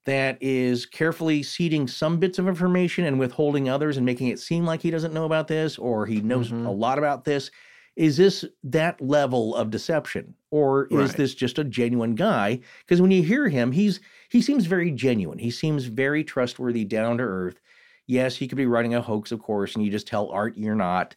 that 0.04 0.36
is 0.42 0.84
carefully 0.84 1.44
seeding 1.44 1.86
some 1.86 2.18
bits 2.18 2.40
of 2.40 2.48
information 2.48 3.04
and 3.04 3.20
withholding 3.20 3.68
others 3.68 3.96
and 3.96 4.04
making 4.04 4.26
it 4.28 4.40
seem 4.40 4.66
like 4.66 4.82
he 4.82 4.90
doesn't 4.90 5.14
know 5.14 5.26
about 5.26 5.46
this 5.46 5.78
or 5.78 6.06
he 6.06 6.20
knows 6.20 6.50
Mhm. 6.50 6.66
a 6.66 6.70
lot 6.70 6.98
about 6.98 7.24
this? 7.24 7.52
Is 7.94 8.16
this 8.16 8.44
that 8.64 9.00
level 9.00 9.54
of 9.54 9.70
deception, 9.70 10.34
or 10.50 10.86
is 10.86 11.10
Right. 11.10 11.16
this 11.18 11.36
just 11.36 11.60
a 11.60 11.64
genuine 11.64 12.16
guy? 12.16 12.58
Because 12.80 13.00
when 13.00 13.12
you 13.12 13.22
hear 13.22 13.48
him, 13.48 13.70
he's 13.70 14.00
he 14.28 14.42
seems 14.42 14.66
very 14.66 14.90
genuine. 14.90 15.38
He 15.38 15.52
seems 15.52 15.84
very 15.84 16.24
trustworthy, 16.24 16.84
down 16.84 17.18
to 17.18 17.22
earth. 17.22 17.60
Yes, 18.08 18.34
he 18.36 18.48
could 18.48 18.58
be 18.58 18.66
running 18.66 18.92
a 18.94 19.00
hoax, 19.00 19.30
of 19.30 19.38
course, 19.40 19.76
and 19.76 19.84
you 19.84 19.92
just 19.92 20.08
tell 20.08 20.28
Art 20.30 20.56
you're 20.56 20.74
not. 20.74 21.14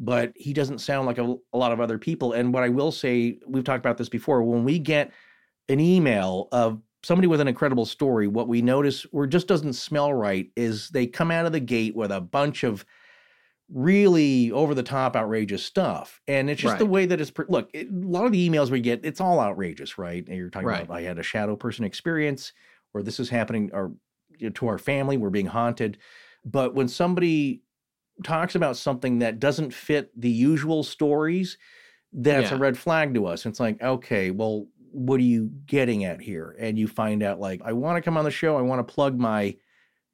But 0.00 0.32
he 0.34 0.52
doesn't 0.52 0.78
sound 0.78 1.06
like 1.06 1.18
a, 1.18 1.36
a 1.52 1.58
lot 1.58 1.72
of 1.72 1.80
other 1.80 1.98
people. 1.98 2.32
And 2.32 2.52
what 2.52 2.64
I 2.64 2.68
will 2.68 2.90
say, 2.92 3.38
we've 3.46 3.64
talked 3.64 3.84
about 3.84 3.98
this 3.98 4.08
before. 4.08 4.42
When 4.42 4.64
we 4.64 4.78
get 4.78 5.12
an 5.68 5.78
email 5.80 6.48
of 6.50 6.80
somebody 7.04 7.28
with 7.28 7.40
an 7.40 7.48
incredible 7.48 7.86
story, 7.86 8.26
what 8.26 8.48
we 8.48 8.62
notice 8.62 9.06
or 9.12 9.26
just 9.26 9.46
doesn't 9.46 9.74
smell 9.74 10.12
right 10.12 10.50
is 10.56 10.88
they 10.90 11.06
come 11.06 11.30
out 11.30 11.46
of 11.46 11.52
the 11.52 11.60
gate 11.60 11.94
with 11.94 12.10
a 12.10 12.20
bunch 12.20 12.64
of 12.64 12.84
really 13.68 14.50
over 14.52 14.74
the 14.74 14.82
top 14.82 15.16
outrageous 15.16 15.64
stuff 15.64 16.20
and 16.28 16.50
it's 16.50 16.60
just 16.60 16.76
the 16.78 16.84
way 16.84 17.06
that 17.06 17.22
it's 17.22 17.30
pre- 17.30 17.46
look 17.48 17.70
it, 17.72 17.88
a 17.88 17.92
lot 18.06 18.26
of 18.26 18.32
the 18.32 18.48
emails 18.50 18.70
we 18.70 18.80
get 18.80 19.02
it's 19.02 19.20
all 19.20 19.40
outrageous 19.40 19.96
right 19.96 20.26
and 20.28 20.36
you're 20.36 20.50
talking 20.50 20.68
Right. 20.68 20.84
about 20.84 20.94
i 20.94 21.00
had 21.00 21.18
a 21.18 21.22
shadow 21.22 21.56
person 21.56 21.82
experience 21.82 22.52
or 22.92 23.02
this 23.02 23.18
is 23.18 23.30
happening 23.30 23.70
or 23.72 23.92
you 24.36 24.48
know, 24.48 24.52
to 24.52 24.66
our 24.66 24.76
family 24.76 25.16
we're 25.16 25.30
being 25.30 25.46
haunted 25.46 25.96
but 26.44 26.74
when 26.74 26.86
somebody 26.86 27.62
talks 28.22 28.54
about 28.54 28.76
something 28.76 29.18
that 29.20 29.40
doesn't 29.40 29.72
fit 29.72 30.10
the 30.20 30.30
usual 30.30 30.82
stories 30.82 31.58
that's 32.12 32.50
a 32.56 32.58
red 32.58 32.76
flag 32.76 33.14
to 33.14 33.26
us. 33.26 33.46
It's 33.46 33.60
like 33.60 33.82
okay 33.82 34.30
well 34.30 34.66
what 34.94 35.18
are 35.18 35.22
you 35.24 35.50
getting 35.64 36.04
at 36.04 36.20
here? 36.20 36.54
And 36.58 36.78
you 36.78 36.86
find 36.86 37.22
out 37.22 37.40
like 37.40 37.62
i 37.64 37.72
want 37.72 37.96
to 37.96 38.02
come 38.02 38.16
on 38.18 38.24
the 38.24 38.30
show. 38.30 38.58
I 38.58 38.62
want 38.62 38.86
to 38.86 38.94
plug 38.94 39.18
my 39.18 39.56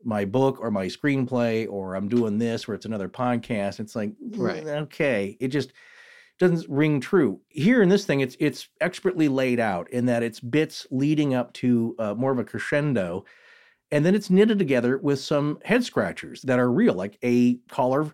my 0.05 0.25
book 0.25 0.59
or 0.61 0.71
my 0.71 0.87
screenplay 0.87 1.67
or 1.69 1.97
i'm 1.97 2.09
doing 2.09 2.39
this 2.39 2.69
or 2.69 2.75
it's 2.75 2.87
another 2.87 3.09
podcast. 3.09 3.81
It's 3.81 3.97
like 3.97 4.13
Right. 4.37 4.65
"Mm, 4.65 4.83
okay. 4.83 5.37
It 5.41 5.49
just 5.49 5.73
doesn't 6.39 6.65
ring 6.71 7.01
true. 7.01 7.41
Here 7.49 7.83
in 7.83 7.89
this 7.89 8.07
thing 8.07 8.21
it's 8.21 8.37
it's 8.39 8.69
expertly 8.81 9.27
laid 9.27 9.59
out 9.59 9.91
in 9.91 10.07
that 10.07 10.23
it's 10.23 10.39
bits 10.39 10.87
leading 10.93 11.35
up 11.35 11.53
to 11.55 11.97
uh, 11.99 12.15
more 12.15 12.31
of 12.31 12.39
a 12.39 12.45
crescendo 12.45 13.25
And 13.91 14.05
then 14.05 14.15
it's 14.15 14.31
knitted 14.31 14.59
together 14.59 14.99
with 14.99 15.21
some 15.21 15.59
head 15.65 15.83
scratchers 15.85 16.43
that 16.43 16.59
are 16.59 16.71
real, 16.71 16.95
like 16.95 17.19
a 17.23 17.57
caller. 17.71 18.13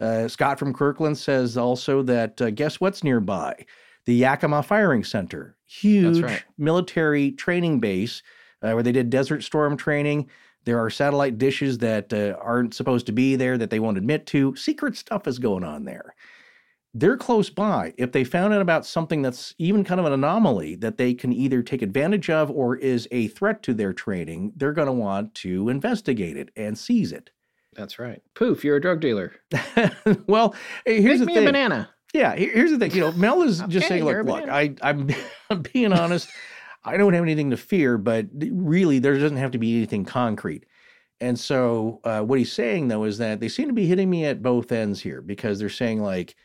Uh, 0.00 0.28
Scott 0.28 0.58
from 0.58 0.72
Kirkland 0.72 1.18
says 1.18 1.56
also 1.56 2.02
that 2.02 2.40
uh, 2.40 2.50
guess 2.50 2.80
what's 2.80 3.02
nearby? 3.02 3.66
The 4.04 4.14
Yakima 4.14 4.62
Firing 4.62 5.02
Center, 5.02 5.56
huge 5.66 6.20
right. 6.20 6.44
military 6.58 7.32
training 7.32 7.80
base 7.80 8.22
uh, 8.62 8.72
where 8.72 8.82
they 8.82 8.92
did 8.92 9.10
Desert 9.10 9.42
Storm 9.42 9.76
training. 9.76 10.28
There 10.64 10.78
are 10.78 10.90
satellite 10.90 11.38
dishes 11.38 11.78
that 11.78 12.12
uh, 12.12 12.36
aren't 12.40 12.74
supposed 12.74 13.06
to 13.06 13.12
be 13.12 13.36
there 13.36 13.56
that 13.58 13.70
they 13.70 13.80
won't 13.80 13.98
admit 13.98 14.26
to. 14.26 14.54
Secret 14.56 14.96
stuff 14.96 15.26
is 15.26 15.38
going 15.38 15.64
on 15.64 15.84
there. 15.84 16.14
They're 16.98 17.18
close 17.18 17.50
by. 17.50 17.92
If 17.98 18.12
they 18.12 18.24
found 18.24 18.54
out 18.54 18.62
about 18.62 18.86
something 18.86 19.20
that's 19.20 19.54
even 19.58 19.84
kind 19.84 20.00
of 20.00 20.06
an 20.06 20.14
anomaly 20.14 20.76
that 20.76 20.96
they 20.96 21.12
can 21.12 21.30
either 21.30 21.62
take 21.62 21.82
advantage 21.82 22.30
of 22.30 22.50
or 22.50 22.74
is 22.76 23.06
a 23.10 23.28
threat 23.28 23.62
to 23.64 23.74
their 23.74 23.92
training, 23.92 24.52
they're 24.56 24.72
going 24.72 24.86
to 24.86 24.92
want 24.92 25.34
to 25.36 25.68
investigate 25.68 26.38
it 26.38 26.48
and 26.56 26.78
seize 26.78 27.12
it. 27.12 27.28
That's 27.74 27.98
right. 27.98 28.22
Poof, 28.34 28.64
you're 28.64 28.76
a 28.76 28.80
drug 28.80 29.00
dealer. 29.00 29.34
well, 30.26 30.54
here's 30.86 31.04
Make 31.04 31.20
the 31.20 31.26
me 31.26 31.34
thing. 31.34 31.42
a 31.44 31.48
banana. 31.48 31.90
Yeah, 32.14 32.34
here's 32.34 32.70
the 32.70 32.78
thing. 32.78 32.92
You 32.92 33.02
know, 33.02 33.12
Mel 33.12 33.42
is 33.42 33.58
just 33.68 33.84
Okay, 33.84 33.88
saying, 33.88 34.04
look, 34.04 34.24
look. 34.24 34.48
I, 34.48 34.74
I'm, 34.80 35.10
I'm 35.50 35.60
being 35.60 35.92
honest. 35.92 36.30
I 36.82 36.96
don't 36.96 37.12
have 37.12 37.22
anything 37.22 37.50
to 37.50 37.58
fear, 37.58 37.98
but 37.98 38.26
really, 38.32 39.00
there 39.00 39.18
doesn't 39.18 39.36
have 39.36 39.50
to 39.50 39.58
be 39.58 39.76
anything 39.76 40.06
concrete. 40.06 40.64
And 41.20 41.38
so, 41.38 42.00
uh, 42.04 42.20
what 42.22 42.38
he's 42.38 42.52
saying 42.52 42.88
though 42.88 43.04
is 43.04 43.18
that 43.18 43.40
they 43.40 43.48
seem 43.48 43.68
to 43.68 43.74
be 43.74 43.86
hitting 43.86 44.08
me 44.08 44.24
at 44.24 44.40
both 44.42 44.72
ends 44.72 45.00
here 45.00 45.20
because 45.20 45.58
they're 45.58 45.68
saying 45.68 46.00
like, 46.00 46.36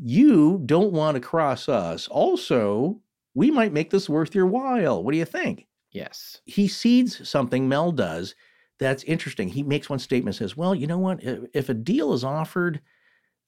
you 0.00 0.62
don't 0.64 0.92
want 0.92 1.16
to 1.16 1.20
cross 1.20 1.68
us. 1.68 2.08
Also, 2.08 3.00
we 3.34 3.50
might 3.50 3.72
make 3.72 3.90
this 3.90 4.08
worth 4.08 4.34
your 4.34 4.46
while. 4.46 5.02
What 5.02 5.12
do 5.12 5.18
you 5.18 5.24
think? 5.24 5.66
Yes. 5.90 6.40
he 6.44 6.68
seeds 6.68 7.28
something 7.28 7.68
Mel 7.68 7.92
does 7.92 8.34
that's 8.78 9.02
interesting. 9.04 9.48
He 9.48 9.62
makes 9.62 9.90
one 9.90 9.98
statement 9.98 10.36
says, 10.36 10.56
"Well, 10.56 10.74
you 10.74 10.86
know 10.86 10.98
what? 10.98 11.20
If 11.22 11.68
a 11.68 11.74
deal 11.74 12.12
is 12.12 12.24
offered, 12.24 12.80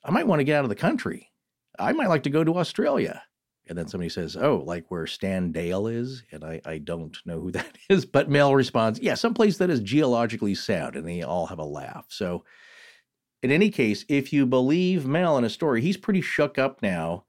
I 0.04 0.10
might 0.10 0.26
want 0.26 0.40
to 0.40 0.44
get 0.44 0.56
out 0.56 0.64
of 0.64 0.70
the 0.70 0.74
country. 0.74 1.30
I 1.78 1.92
might 1.92 2.08
like 2.08 2.24
to 2.24 2.30
go 2.30 2.44
to 2.44 2.58
Australia." 2.58 3.22
And 3.68 3.78
then 3.78 3.86
somebody 3.86 4.08
says, 4.08 4.36
"Oh, 4.36 4.62
like 4.66 4.90
where 4.90 5.06
Stan 5.06 5.52
Deyo 5.52 5.92
is?" 5.92 6.24
And 6.32 6.44
I 6.44 6.60
I 6.64 6.78
don't 6.78 7.16
know 7.24 7.40
who 7.40 7.50
that 7.52 7.78
is, 7.88 8.04
but 8.04 8.28
Mel 8.28 8.54
responds, 8.54 8.98
"Yeah, 9.00 9.14
someplace 9.14 9.58
that 9.58 9.70
is 9.70 9.80
geologically 9.80 10.54
sound." 10.54 10.96
And 10.96 11.06
they 11.06 11.22
all 11.22 11.46
have 11.46 11.60
a 11.60 11.64
laugh. 11.64 12.06
So 12.08 12.44
in 13.42 13.50
any 13.50 13.70
case, 13.70 14.04
if 14.08 14.32
you 14.32 14.46
believe 14.46 15.06
Mel 15.06 15.38
in 15.38 15.44
a 15.44 15.50
story, 15.50 15.80
he's 15.80 15.96
pretty 15.96 16.20
shook 16.20 16.58
up 16.58 16.82
now. 16.82 17.24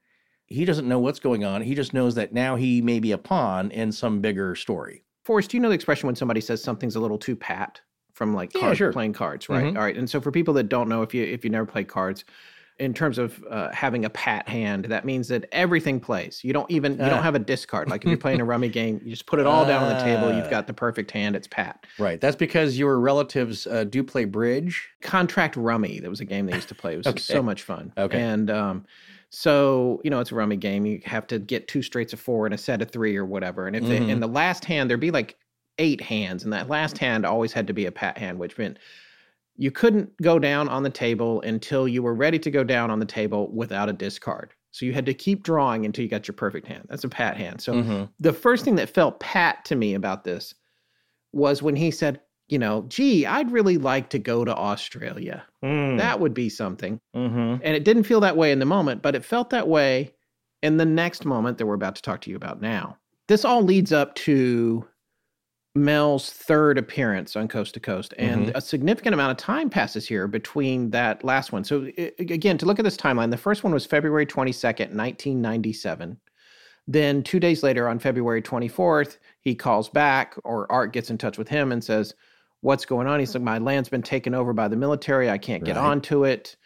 He 0.48 0.66
doesn't 0.66 0.88
know 0.88 1.00
what's 1.00 1.20
going 1.20 1.46
on. 1.46 1.62
He 1.62 1.76
just 1.76 1.94
knows 1.94 2.16
that 2.16 2.34
now 2.34 2.58
he 2.58 2.82
may 2.82 3.00
be 3.00 3.14
a 3.14 3.18
pawn 3.18 3.72
in 3.72 3.92
some 3.92 4.20
bigger 4.20 4.54
story. 4.56 5.04
Forrest, 5.24 5.52
do 5.52 5.58
you 5.58 5.62
know 5.62 5.70
the 5.70 5.76
expression 5.76 6.08
when 6.08 6.16
somebody 6.16 6.42
says 6.42 6.62
something's 6.62 6.96
a 6.98 7.00
little 7.00 7.18
too 7.18 7.36
pat 7.36 7.80
from 8.14 8.34
like 8.34 8.54
Yeah, 8.54 8.62
card, 8.62 8.78
sure. 8.78 8.92
playing 8.92 9.14
cards, 9.14 9.48
right? 9.48 9.74
Mhm. 9.74 9.78
All 9.78 9.84
right. 9.84 9.96
And 9.96 10.10
so 10.10 10.20
for 10.20 10.32
people 10.32 10.54
that 10.56 10.68
don't 10.68 10.90
know, 10.90 11.02
if 11.04 11.14
you 11.14 11.24
if 11.24 11.46
you 11.46 11.50
never 11.50 11.66
played 11.66 11.88
cards, 11.88 12.26
in 12.82 12.94
terms 12.94 13.18
of 13.18 13.42
uh, 13.50 13.70
having 13.72 14.04
a 14.06 14.10
pat 14.10 14.50
hand, 14.50 14.86
that 14.86 15.06
means 15.06 15.28
that 15.30 15.46
everything 15.52 16.00
plays. 16.00 16.44
You 16.44 16.52
don't 16.52 16.70
even 16.72 16.94
you 16.94 17.04
Ah. 17.04 17.10
don't 17.10 17.24
have 17.24 17.36
a 17.36 17.40
discard. 17.40 17.90
Like 17.90 18.04
if 18.04 18.10
you're 18.10 18.18
playing 18.18 18.42
a 18.42 18.46
rummy 18.54 18.70
game, 18.70 19.00
you 19.04 19.12
just 19.12 19.26
put 19.28 19.40
it 19.40 19.46
all 19.46 19.66
down 19.66 19.84
on 19.84 19.90
the 19.96 20.04
table. 20.04 20.28
Ah. 20.30 20.38
You've 20.38 20.50
got 20.50 20.68
the 20.68 20.74
perfect 20.74 21.12
hand. 21.12 21.36
It's 21.36 21.48
pat. 21.48 21.86
Right. 22.00 22.20
That's 22.20 22.36
because 22.36 22.78
your 22.78 23.00
relatives 23.00 23.68
uh, 23.68 23.84
do 23.86 24.04
play 24.04 24.26
bridge. 24.26 24.90
Contract 25.02 25.56
Rummy. 25.56 26.00
That 26.00 26.10
was 26.10 26.20
a 26.20 26.26
game 26.26 26.46
they 26.48 26.54
used 26.56 26.70
to 26.70 26.76
play. 26.76 26.94
It 26.96 26.98
was 26.98 27.08
Okay. 27.14 27.20
so 27.20 27.42
much 27.44 27.62
fun. 27.64 27.94
Okay. 27.98 28.20
And 28.20 28.50
um, 28.52 28.86
so 29.30 30.02
you 30.04 30.10
know, 30.10 30.20
it's 30.20 30.32
a 30.32 30.36
rummy 30.36 30.58
game. 30.58 30.86
You 30.86 31.02
have 31.06 31.28
to 31.28 31.40
get 31.40 31.68
two 31.68 31.82
straights 31.82 32.14
of 32.14 32.20
four 32.20 32.46
and 32.46 32.54
a 32.54 32.58
set 32.58 32.82
of 32.82 32.92
three 32.92 33.16
or 33.16 33.26
whatever. 33.26 33.68
And 33.68 33.76
if 33.76 33.84
they, 33.84 34.00
Mhm. 34.00 34.10
in 34.10 34.20
the 34.20 34.28
last 34.28 34.66
hand, 34.66 34.90
there'd 34.90 35.00
be 35.00 35.12
like 35.12 35.38
eight 35.78 36.02
hands, 36.02 36.44
and 36.44 36.52
that 36.54 36.68
last 36.70 36.98
hand 36.98 37.26
always 37.26 37.54
had 37.54 37.68
to 37.68 37.74
be 37.74 37.86
a 37.86 37.92
pat 37.92 38.18
hand, 38.18 38.38
which 38.40 38.58
meant 38.58 38.78
you 39.62 39.70
couldn't 39.70 40.10
go 40.24 40.40
down 40.40 40.68
on 40.70 40.82
the 40.82 40.90
table 40.90 41.40
until 41.42 41.88
you 41.88 42.02
were 42.02 42.16
ready 42.16 42.40
to 42.40 42.50
go 42.50 42.64
down 42.64 42.90
on 42.90 42.98
the 42.98 43.06
table 43.06 43.48
without 43.54 43.90
a 43.90 43.94
discard. 43.94 44.56
So 44.72 44.88
you 44.88 44.94
had 44.94 45.06
to 45.06 45.14
keep 45.14 45.44
drawing 45.44 45.86
until 45.86 46.02
you 46.02 46.10
got 46.10 46.28
your 46.28 46.34
perfect 46.34 46.66
hand. 46.66 46.88
That's 46.90 47.04
a 47.04 47.10
pat 47.10 47.38
hand. 47.38 47.62
So 47.62 47.74
Mhm. 47.76 48.10
the 48.20 48.34
first 48.34 48.66
thing 48.66 48.74
that 48.78 48.90
felt 48.90 49.20
pat 49.20 49.64
to 49.66 49.76
me 49.76 49.94
about 49.94 50.24
this 50.24 50.56
was 51.32 51.62
when 51.62 51.76
he 51.76 51.92
said, 51.92 52.22
you 52.48 52.58
know, 52.58 52.86
gee, 52.88 53.28
I'd 53.28 53.52
really 53.52 53.78
like 53.78 54.10
to 54.10 54.18
go 54.20 54.44
to 54.44 54.56
Australia. 54.56 55.44
Mm. 55.64 56.00
That 56.00 56.20
would 56.20 56.34
be 56.34 56.50
something. 56.50 57.00
Mhm. 57.16 57.60
And 57.64 57.76
it 57.76 57.84
didn't 57.84 58.04
feel 58.06 58.22
that 58.22 58.36
way 58.38 58.52
in 58.52 58.58
the 58.58 58.66
moment, 58.66 59.04
but 59.04 59.14
it 59.14 59.24
felt 59.24 59.52
that 59.52 59.68
way 59.68 60.12
in 60.64 60.78
the 60.78 60.86
next 60.88 61.24
moment 61.24 61.60
that 61.60 61.68
we're 61.68 61.76
about 61.76 61.96
to 61.98 62.02
talk 62.02 62.22
to 62.22 62.32
you 62.32 62.36
about 62.36 62.62
now. 62.62 62.98
This 63.28 63.46
all 63.46 63.62
leads 63.62 63.94
up 63.94 64.16
to 64.16 64.88
Mel's 65.74 66.30
third 66.30 66.78
appearance 66.78 67.36
on 67.36 67.48
Coast 67.48 67.74
to 67.76 67.80
Coast, 67.80 68.14
and 68.18 68.48
Mhm. 68.48 68.56
a 68.56 68.62
significant 68.62 69.14
amount 69.14 69.32
of 69.32 69.38
time 69.38 69.70
passes 69.70 70.06
here 70.06 70.28
between 70.28 70.90
that 70.90 71.24
last 71.24 71.54
one. 71.54 71.64
So, 71.64 71.88
again, 72.20 72.58
to 72.58 72.66
look 72.66 72.78
at 72.78 72.84
this 72.84 72.98
timeline, 72.98 73.32
the 73.32 73.38
first 73.38 73.64
one 73.64 73.74
was 73.74 73.86
February 73.86 74.26
22nd, 74.26 74.94
1997. 74.94 76.18
Then, 76.88 77.24
two 77.24 77.40
days 77.40 77.64
later, 77.64 77.88
on 77.88 78.00
February 78.00 78.42
24th, 78.42 79.18
he 79.40 79.56
calls 79.56 79.88
back, 79.88 80.36
or 80.44 80.70
Art 80.70 80.92
gets 80.92 81.10
in 81.10 81.18
touch 81.18 81.38
with 81.38 81.48
him 81.48 81.72
and 81.72 81.84
says, 81.84 82.16
What's 82.64 82.86
going 82.86 83.08
on? 83.08 83.20
He's 83.20 83.34
like, 83.34 83.42
My 83.44 83.58
land's 83.58 83.90
been 83.90 84.04
taken 84.04 84.36
over 84.36 84.54
by 84.54 84.68
the 84.68 84.76
military. 84.76 85.32
I 85.32 85.40
can't 85.40 85.64
get 85.64 85.78
Right. 85.78 85.84
onto 85.86 86.26
it 86.26 86.58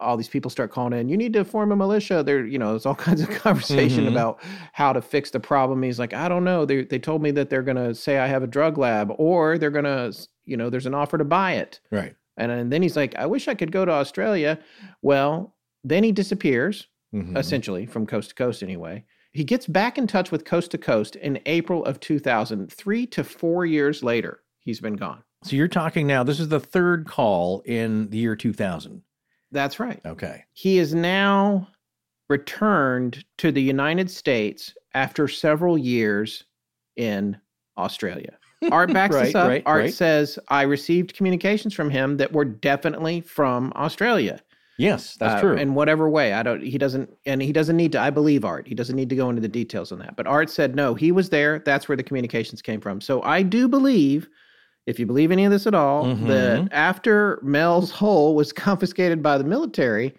all 0.00 0.16
these 0.16 0.28
people 0.28 0.50
start 0.50 0.70
calling 0.70 0.92
in 0.98 1.08
you 1.08 1.16
need 1.16 1.32
to 1.32 1.44
form 1.44 1.72
a 1.72 1.76
militia 1.76 2.22
there 2.22 2.44
you 2.46 2.58
know 2.58 2.70
there's 2.70 2.86
all 2.86 2.94
kinds 3.08 3.20
of 3.20 3.28
conversation 3.30 4.04
Mhm. 4.04 4.12
about 4.12 4.40
how 4.72 4.92
to 4.92 5.00
fix 5.02 5.30
the 5.30 5.40
problem 5.40 5.82
he's 5.82 5.98
like 5.98 6.12
i 6.14 6.28
don't 6.28 6.44
know 6.44 6.64
they, 6.64 6.84
they 6.84 6.98
told 6.98 7.22
me 7.22 7.30
that 7.32 7.50
they're 7.50 7.62
going 7.62 7.76
to 7.76 7.94
say 7.94 8.18
i 8.18 8.26
have 8.26 8.42
a 8.42 8.46
drug 8.46 8.78
lab 8.78 9.12
or 9.18 9.58
they're 9.58 9.70
going 9.70 9.84
to 9.84 10.12
you 10.44 10.56
know 10.56 10.70
there's 10.70 10.86
an 10.86 10.94
offer 10.94 11.18
to 11.18 11.24
buy 11.24 11.52
it 11.54 11.80
Right. 11.90 12.14
and, 12.36 12.50
and 12.52 12.72
then 12.72 12.82
he's 12.82 12.96
like 12.96 13.14
i 13.16 13.26
wish 13.26 13.48
i 13.48 13.54
could 13.54 13.72
go 13.72 13.84
to 13.84 13.92
australia 13.92 14.58
well 15.02 15.54
then 15.84 16.02
he 16.04 16.12
disappears 16.12 16.86
Mhm. 17.14 17.38
essentially 17.38 17.86
from 17.86 18.04
coast 18.06 18.28
to 18.30 18.34
coast 18.34 18.62
anyway 18.62 19.04
he 19.32 19.42
gets 19.44 19.66
back 19.66 19.96
in 19.96 20.06
touch 20.06 20.30
with 20.30 20.44
coast 20.44 20.70
to 20.72 20.78
coast 20.78 21.16
in 21.16 21.38
april 21.46 21.82
of 21.86 22.00
2000 22.00 22.70
three 22.70 23.06
to 23.06 23.24
four 23.24 23.64
years 23.64 24.02
later 24.02 24.40
he's 24.60 24.80
been 24.80 24.96
gone 24.96 25.22
So 25.44 25.54
you're 25.56 25.68
talking 25.68 26.06
now. 26.06 26.22
This 26.24 26.40
is 26.40 26.48
the 26.48 26.58
third 26.60 27.06
call 27.06 27.60
in 27.64 28.10
the 28.10 28.18
year 28.18 28.34
2000. 28.36 29.02
That's 29.52 29.80
right 29.80 30.00
Okay. 30.06 30.44
He 30.52 30.78
is 30.78 30.94
now 30.94 31.68
returned 32.28 33.24
to 33.38 33.50
the 33.50 33.62
United 33.62 34.10
States 34.10 34.74
after 34.94 35.28
several 35.28 35.78
years 35.78 36.44
in 36.96 37.36
Australia. 37.78 38.36
Art 38.72 38.92
backs 38.92 39.14
Right, 39.14 39.26
this 39.26 39.34
up. 39.34 39.48
right, 39.48 39.62
Art 39.66 39.80
right. 39.82 39.94
says, 39.94 40.38
I 40.48 40.62
received 40.62 41.14
communications 41.14 41.72
from 41.74 41.90
him 41.90 42.16
that 42.18 42.32
were 42.32 42.44
definitely 42.44 43.20
from 43.20 43.72
Australia. 43.76 44.40
Yes, 44.78 45.16
that's 45.16 45.34
Uh, 45.34 45.40
true. 45.40 45.56
In 45.56 45.74
whatever 45.74 46.08
way. 46.08 46.32
I 46.34 46.42
don't 46.42 46.62
he 46.62 46.78
doesn't 46.78 47.10
and 47.26 47.42
he 47.42 47.52
doesn't 47.52 47.76
need 47.76 47.92
to 47.92 48.00
I 48.00 48.10
believe 48.10 48.44
Art. 48.44 48.66
He 48.68 48.74
doesn't 48.74 48.94
need 48.94 49.08
to 49.10 49.16
go 49.16 49.28
into 49.28 49.40
the 49.42 49.48
details 49.48 49.90
on 49.90 49.98
that. 50.00 50.14
But 50.16 50.26
Art 50.28 50.50
said 50.50 50.76
no, 50.76 50.94
he 50.94 51.10
was 51.12 51.30
there. 51.30 51.58
That's 51.60 51.88
where 51.88 51.96
the 51.96 52.02
communications 52.04 52.62
came 52.62 52.80
from. 52.80 53.00
So 53.00 53.22
I 53.22 53.42
do 53.42 53.66
believe 53.68 54.28
if 54.88 54.98
you 54.98 55.06
believe 55.06 55.30
any 55.30 55.44
of 55.44 55.50
this 55.52 55.66
at 55.66 55.74
all, 55.74 56.04
Mhm. 56.06 56.26
that 56.28 56.68
after 56.72 57.38
Mel's 57.42 57.90
hole 57.90 58.34
was 58.34 58.52
confiscated 58.52 59.22
by 59.22 59.36
the 59.38 59.44
military, 59.44 60.14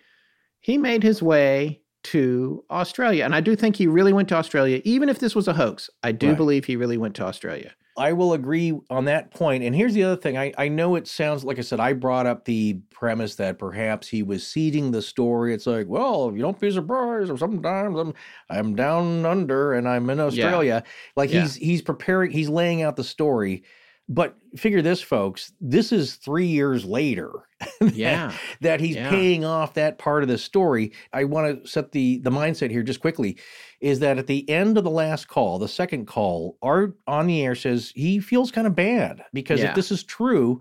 he 0.61 0.77
made 0.77 1.03
his 1.03 1.21
way 1.21 1.81
to 2.03 2.63
Australia. 2.71 3.25
And 3.25 3.35
I 3.35 3.41
do 3.41 3.55
think 3.55 3.75
he 3.75 3.87
really 3.87 4.13
went 4.13 4.29
to 4.29 4.35
Australia, 4.35 4.81
even 4.85 5.09
if 5.09 5.19
this 5.19 5.35
was 5.35 5.47
a 5.47 5.53
hoax. 5.53 5.89
I 6.03 6.11
do 6.13 6.29
Right. 6.29 6.37
believe 6.37 6.65
he 6.65 6.75
really 6.75 6.97
went 6.97 7.15
to 7.15 7.23
Australia. 7.23 7.71
I 7.97 8.13
will 8.13 8.31
agree 8.31 8.79
on 8.89 9.03
that 9.05 9.31
point. 9.31 9.61
And 9.61 9.75
here's 9.75 9.93
the 9.93 10.03
other 10.05 10.15
thing. 10.15 10.37
I, 10.37 10.53
I 10.57 10.69
know 10.69 10.95
it 10.95 11.05
sounds 11.05 11.43
like 11.43 11.57
I 11.57 11.61
said, 11.61 11.81
I 11.81 11.91
brought 11.91 12.25
up 12.25 12.45
the 12.45 12.77
premise 12.91 13.35
that 13.35 13.59
perhaps 13.59 14.07
he 14.07 14.23
was 14.23 14.47
seeding 14.47 14.91
the 14.91 15.01
story. 15.01 15.53
It's 15.53 15.67
like, 15.67 15.87
well, 15.89 16.31
you 16.33 16.41
don't 16.41 16.57
be 16.57 16.71
surprised, 16.71 17.29
or 17.29 17.37
sometimes 17.37 17.99
I'm 17.99 18.13
I'm 18.49 18.75
down 18.75 19.25
under 19.25 19.73
and 19.73 19.85
I'm 19.89 20.09
in 20.09 20.21
Australia. 20.21 20.83
Like 21.17 21.33
Yeah. 21.33 21.41
he's 21.41 21.55
he's 21.55 21.81
preparing, 21.81 22.31
he's 22.31 22.47
laying 22.49 22.81
out 22.83 22.95
the 22.95 23.03
story. 23.03 23.63
But 24.11 24.35
figure 24.57 24.81
this, 24.81 25.01
folks, 25.01 25.53
this 25.61 25.91
is 25.91 26.15
three 26.15 26.47
years 26.47 26.83
later. 26.83 27.31
that- 27.79 27.93
Yeah. 27.93 28.31
that 28.61 28.79
he's 28.79 28.95
Yeah. 28.95 29.09
paying 29.11 29.45
off 29.45 29.75
that 29.75 29.99
part 29.99 30.23
of 30.23 30.29
the 30.29 30.37
story. 30.39 30.91
I 31.13 31.25
want 31.25 31.63
to 31.63 31.69
set 31.69 31.91
the 31.91 32.17
the 32.19 32.31
mindset 32.31 32.71
here 32.71 32.81
just 32.83 33.01
quickly 33.01 33.37
is 33.81 33.99
that 33.99 34.17
at 34.17 34.25
the 34.27 34.49
end 34.49 34.77
of 34.79 34.83
the 34.83 34.89
last 34.89 35.27
call, 35.27 35.59
the 35.59 35.67
second 35.67 36.07
call, 36.07 36.57
Art 36.61 36.95
on 37.07 37.27
the 37.27 37.41
air 37.45 37.53
says 37.55 37.91
he 37.95 38.19
feels 38.19 38.51
kind 38.51 38.65
of 38.67 38.75
bad 38.75 39.21
because 39.31 39.59
Yeah. 39.59 39.69
if 39.69 39.75
this 39.75 39.91
is 39.91 40.03
true, 40.03 40.59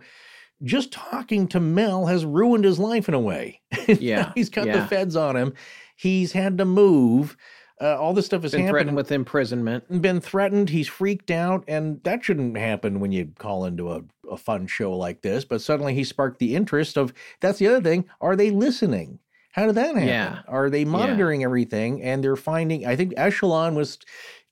just 0.62 0.92
talking 0.92 1.48
to 1.48 1.58
Mel 1.60 2.04
has 2.06 2.24
ruined 2.26 2.64
his 2.64 2.78
life 2.78 3.08
in 3.08 3.14
a 3.14 3.20
way. 3.20 3.60
Yeah, 3.88 4.32
he's 4.34 4.50
got 4.50 4.66
the 4.66 4.84
feds 4.86 5.16
on 5.16 5.36
him. 5.36 5.54
He's 5.96 6.32
had 6.32 6.58
to 6.58 6.64
move. 6.66 7.36
Uh, 7.80 7.96
all 7.96 8.12
this 8.12 8.26
stuff 8.26 8.42
has 8.42 8.52
Been 8.52 8.62
happened 8.62 8.72
threatened 8.72 8.96
with 8.96 9.12
imprisonment. 9.12 10.02
been 10.02 10.20
threatened. 10.20 10.68
He's 10.70 10.88
freaked 10.88 11.30
out, 11.30 11.64
and 11.68 12.02
that 12.05 12.24
shouldn't 12.24 12.56
happen 12.56 12.98
when 13.00 13.12
you 13.12 13.30
call 13.38 13.64
into 13.64 13.92
a, 13.92 14.02
a 14.30 14.36
fun 14.36 14.66
show 14.66 14.96
like 14.96 15.22
this. 15.22 15.44
But 15.44 15.60
suddenly 15.62 15.94
he 15.94 16.02
sparked 16.05 16.38
the 16.40 16.56
interest 16.56 16.96
of 16.96 17.12
that's 17.40 17.59
the 17.59 17.68
other 17.68 17.80
thing. 17.80 18.06
Are 18.20 18.34
they 18.34 18.50
listening? 18.50 19.20
How 19.52 19.66
did 19.66 19.76
that 19.76 19.94
happen? 19.94 20.09
Yeah. 20.09 20.40
Are 20.48 20.70
they 20.70 20.84
monitoring 20.84 21.42
everything? 21.44 22.02
And 22.02 22.22
they're 22.22 22.36
finding, 22.36 22.86
I 22.86 22.96
think 22.96 23.14
Echelon 23.16 23.74
was 23.74 23.98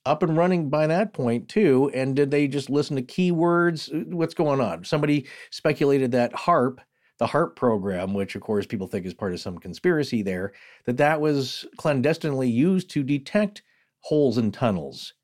up 0.04 0.22
and 0.22 0.36
running 0.36 0.68
by 0.68 0.86
that 0.86 1.12
point 1.12 1.48
too? 1.48 1.90
And 1.94 2.14
did 2.16 2.30
they 2.30 2.48
just 2.48 2.70
listen 2.70 2.96
to 2.96 3.02
keywords? 3.02 4.06
What's 4.12 4.34
going 4.34 4.60
on? 4.60 4.84
Somebody 4.84 5.26
speculated 5.50 6.12
that 6.12 6.32
HAARP, 6.32 6.78
the 7.18 7.26
HAARP 7.26 7.56
program, 7.56 8.12
which 8.14 8.34
of 8.34 8.42
course 8.42 8.66
people 8.66 8.86
think 8.86 9.06
is 9.06 9.14
part 9.14 9.32
of 9.32 9.40
some 9.40 9.58
conspiracy 9.58 10.22
there, 10.22 10.52
that 10.84 10.98
that 10.98 11.20
was 11.20 11.64
clandestinely 11.76 12.48
used 12.48 12.90
to 12.90 13.02
detect 13.02 13.62
holes 14.00 14.38
in 14.38 14.52
tunnels. 14.52 15.14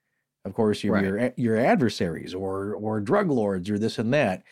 Of 0.45 0.55
course, 0.55 0.83
your 0.83 0.95
Right. 0.95 1.05
your, 1.05 1.19
eh, 1.19 1.31
your 1.37 1.57
adversaries 1.57 2.35
or 2.35 2.75
or 2.75 3.01
drug 3.01 3.31
lords 3.31 3.71
or 3.71 3.79
this 3.79 3.99
and 3.99 4.13
that. 4.15 4.43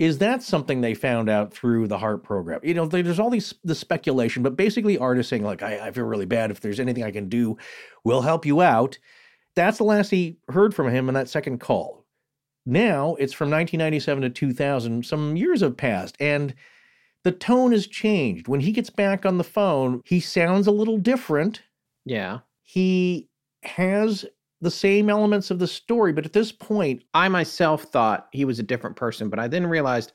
Is 0.00 0.18
that 0.18 0.42
something 0.42 0.80
they 0.80 0.94
found 0.94 1.28
out 1.28 1.52
through 1.54 1.86
the 1.86 1.98
HAARP 1.98 2.24
program? 2.24 2.60
You 2.64 2.74
know, 2.74 2.86
there's 2.86 3.20
all 3.20 3.30
these 3.30 3.54
the 3.62 3.74
speculation, 3.76 4.42
but 4.42 4.56
basically 4.56 4.98
artists 4.98 5.30
saying 5.30 5.44
like, 5.44 5.62
I, 5.62 5.88
I 5.88 5.90
feel 5.92 6.04
really 6.04 6.26
bad. 6.26 6.50
If 6.50 6.60
there's 6.60 6.80
anything 6.80 7.04
I 7.04 7.10
can 7.12 7.28
do, 7.28 7.56
we'll 8.04 8.22
help 8.22 8.44
you 8.46 8.60
out. 8.62 8.98
That's 9.54 9.78
the 9.78 9.84
last 9.84 10.10
he 10.10 10.38
heard 10.48 10.74
from 10.74 10.88
him 10.90 11.08
in 11.08 11.14
that 11.14 11.28
second 11.28 11.58
call. 11.58 12.04
Now 12.66 13.14
it's 13.16 13.32
from 13.32 13.50
1997 13.50 14.22
to 14.22 14.30
2000. 14.30 15.04
Some 15.06 15.36
years 15.36 15.60
have 15.60 15.76
passed, 15.76 16.16
and 16.18 16.54
the 17.24 17.32
tone 17.32 17.72
has 17.72 17.86
changed. 17.86 18.48
When 18.48 18.60
he 18.60 18.70
gets 18.70 18.90
back 18.90 19.26
on 19.26 19.38
the 19.38 19.44
phone, 19.44 20.02
he 20.04 20.20
sounds 20.20 20.66
a 20.66 20.72
little 20.72 20.98
different. 20.98 21.62
Yeah. 22.04 22.40
He 22.62 23.28
has 23.62 24.24
the 24.60 24.70
same 24.70 25.10
elements 25.10 25.50
of 25.50 25.58
the 25.58 25.66
story, 25.66 26.12
but 26.12 26.26
at 26.26 26.32
this 26.32 26.52
point, 26.52 27.02
I 27.14 27.28
myself 27.28 27.84
thought 27.84 28.28
he 28.32 28.44
was 28.44 28.58
a 28.58 28.62
different 28.62 28.96
person, 28.96 29.28
but 29.28 29.38
I 29.38 29.48
then 29.48 29.66
realized 29.66 30.12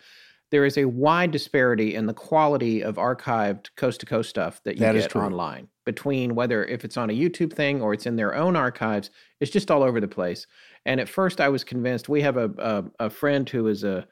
there 0.52 0.66
is 0.66 0.78
a 0.78 0.86
wide 0.86 1.32
disparity 1.32 1.96
in 1.96 2.06
the 2.08 2.14
quality 2.14 2.84
of 2.84 2.96
archived 2.96 3.68
coast 3.76 4.00
to 4.00 4.06
coast 4.06 4.30
stuff 4.30 4.62
that 4.64 4.76
you 4.76 4.82
That 4.82 4.96
get 4.96 5.16
online 5.16 5.68
between 5.86 6.36
whether 6.36 6.66
if 6.66 6.84
it's 6.84 6.98
on 6.98 7.10
a 7.10 7.14
YouTube 7.14 7.54
thing 7.54 7.82
or 7.82 7.94
it's 7.94 8.06
in 8.06 8.16
their 8.16 8.36
own 8.36 8.56
archives. 8.56 9.12
It's 9.40 9.52
just 9.52 9.70
all 9.70 9.84
over 9.84 10.00
the 10.00 10.08
place. 10.08 10.48
And 10.86 11.00
at 11.00 11.10
first, 11.10 11.40
I 11.40 11.50
was 11.50 11.64
convinced. 11.64 12.10
We 12.10 12.22
have 12.22 12.38
a 12.38 12.52
a, 12.58 13.06
a 13.06 13.10
friend 13.10 13.48
who 13.48 13.68
is 13.68 13.84
a 13.84 14.08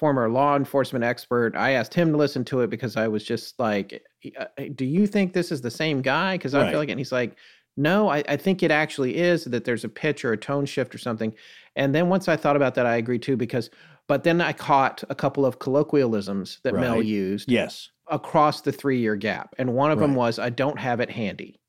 former 0.00 0.30
law 0.30 0.56
enforcement 0.56 1.04
expert. 1.04 1.54
I 1.54 1.72
asked 1.72 1.94
him 1.94 2.10
to 2.12 2.16
listen 2.16 2.44
to 2.46 2.62
it 2.62 2.70
because 2.70 2.96
I 2.96 3.06
was 3.06 3.22
just 3.22 3.58
like, 3.60 4.02
uh, 4.38 4.46
"Do 4.74 4.86
you 4.86 5.06
think 5.06 5.32
this 5.34 5.52
is 5.52 5.60
the 5.60 5.70
same 5.70 6.00
guy?" 6.00 6.36
Because 6.38 6.54
I 6.54 6.62
Right. 6.62 6.70
feel 6.70 6.80
like, 6.80 6.88
and 6.88 6.98
he's 6.98 7.12
like. 7.12 7.36
No, 7.76 8.10
I, 8.10 8.22
I 8.28 8.36
think 8.36 8.62
it 8.62 8.70
actually 8.72 9.16
is 9.16 9.44
that 9.44 9.64
there's 9.64 9.84
a 9.84 9.88
pitch 9.88 10.24
or 10.24 10.32
a 10.32 10.36
tone 10.36 10.66
shift 10.66 10.92
or 10.94 10.98
something. 10.98 11.32
And 11.76 11.94
then 11.94 12.08
once 12.08 12.28
I 12.28 12.36
thought 12.36 12.56
about 12.56 12.74
that, 12.74 12.84
I 12.84 12.96
agree 12.96 13.18
too, 13.18 13.36
because, 13.36 13.70
but 14.08 14.24
then 14.24 14.40
I 14.40 14.52
caught 14.52 15.02
a 15.08 15.14
couple 15.14 15.46
of 15.46 15.60
colloquialisms 15.60 16.58
that 16.64 16.74
Mel 16.74 17.00
used 17.00 17.50
yes, 17.50 17.88
across 18.08 18.60
the 18.62 18.72
three 18.72 18.98
year 18.98 19.16
gap. 19.16 19.54
And 19.56 19.72
one 19.72 19.92
of 19.92 19.98
them 20.00 20.14
was, 20.16 20.38
I 20.38 20.50
don't 20.50 20.78
have 20.78 21.00
it 21.00 21.10
handy. 21.10 21.60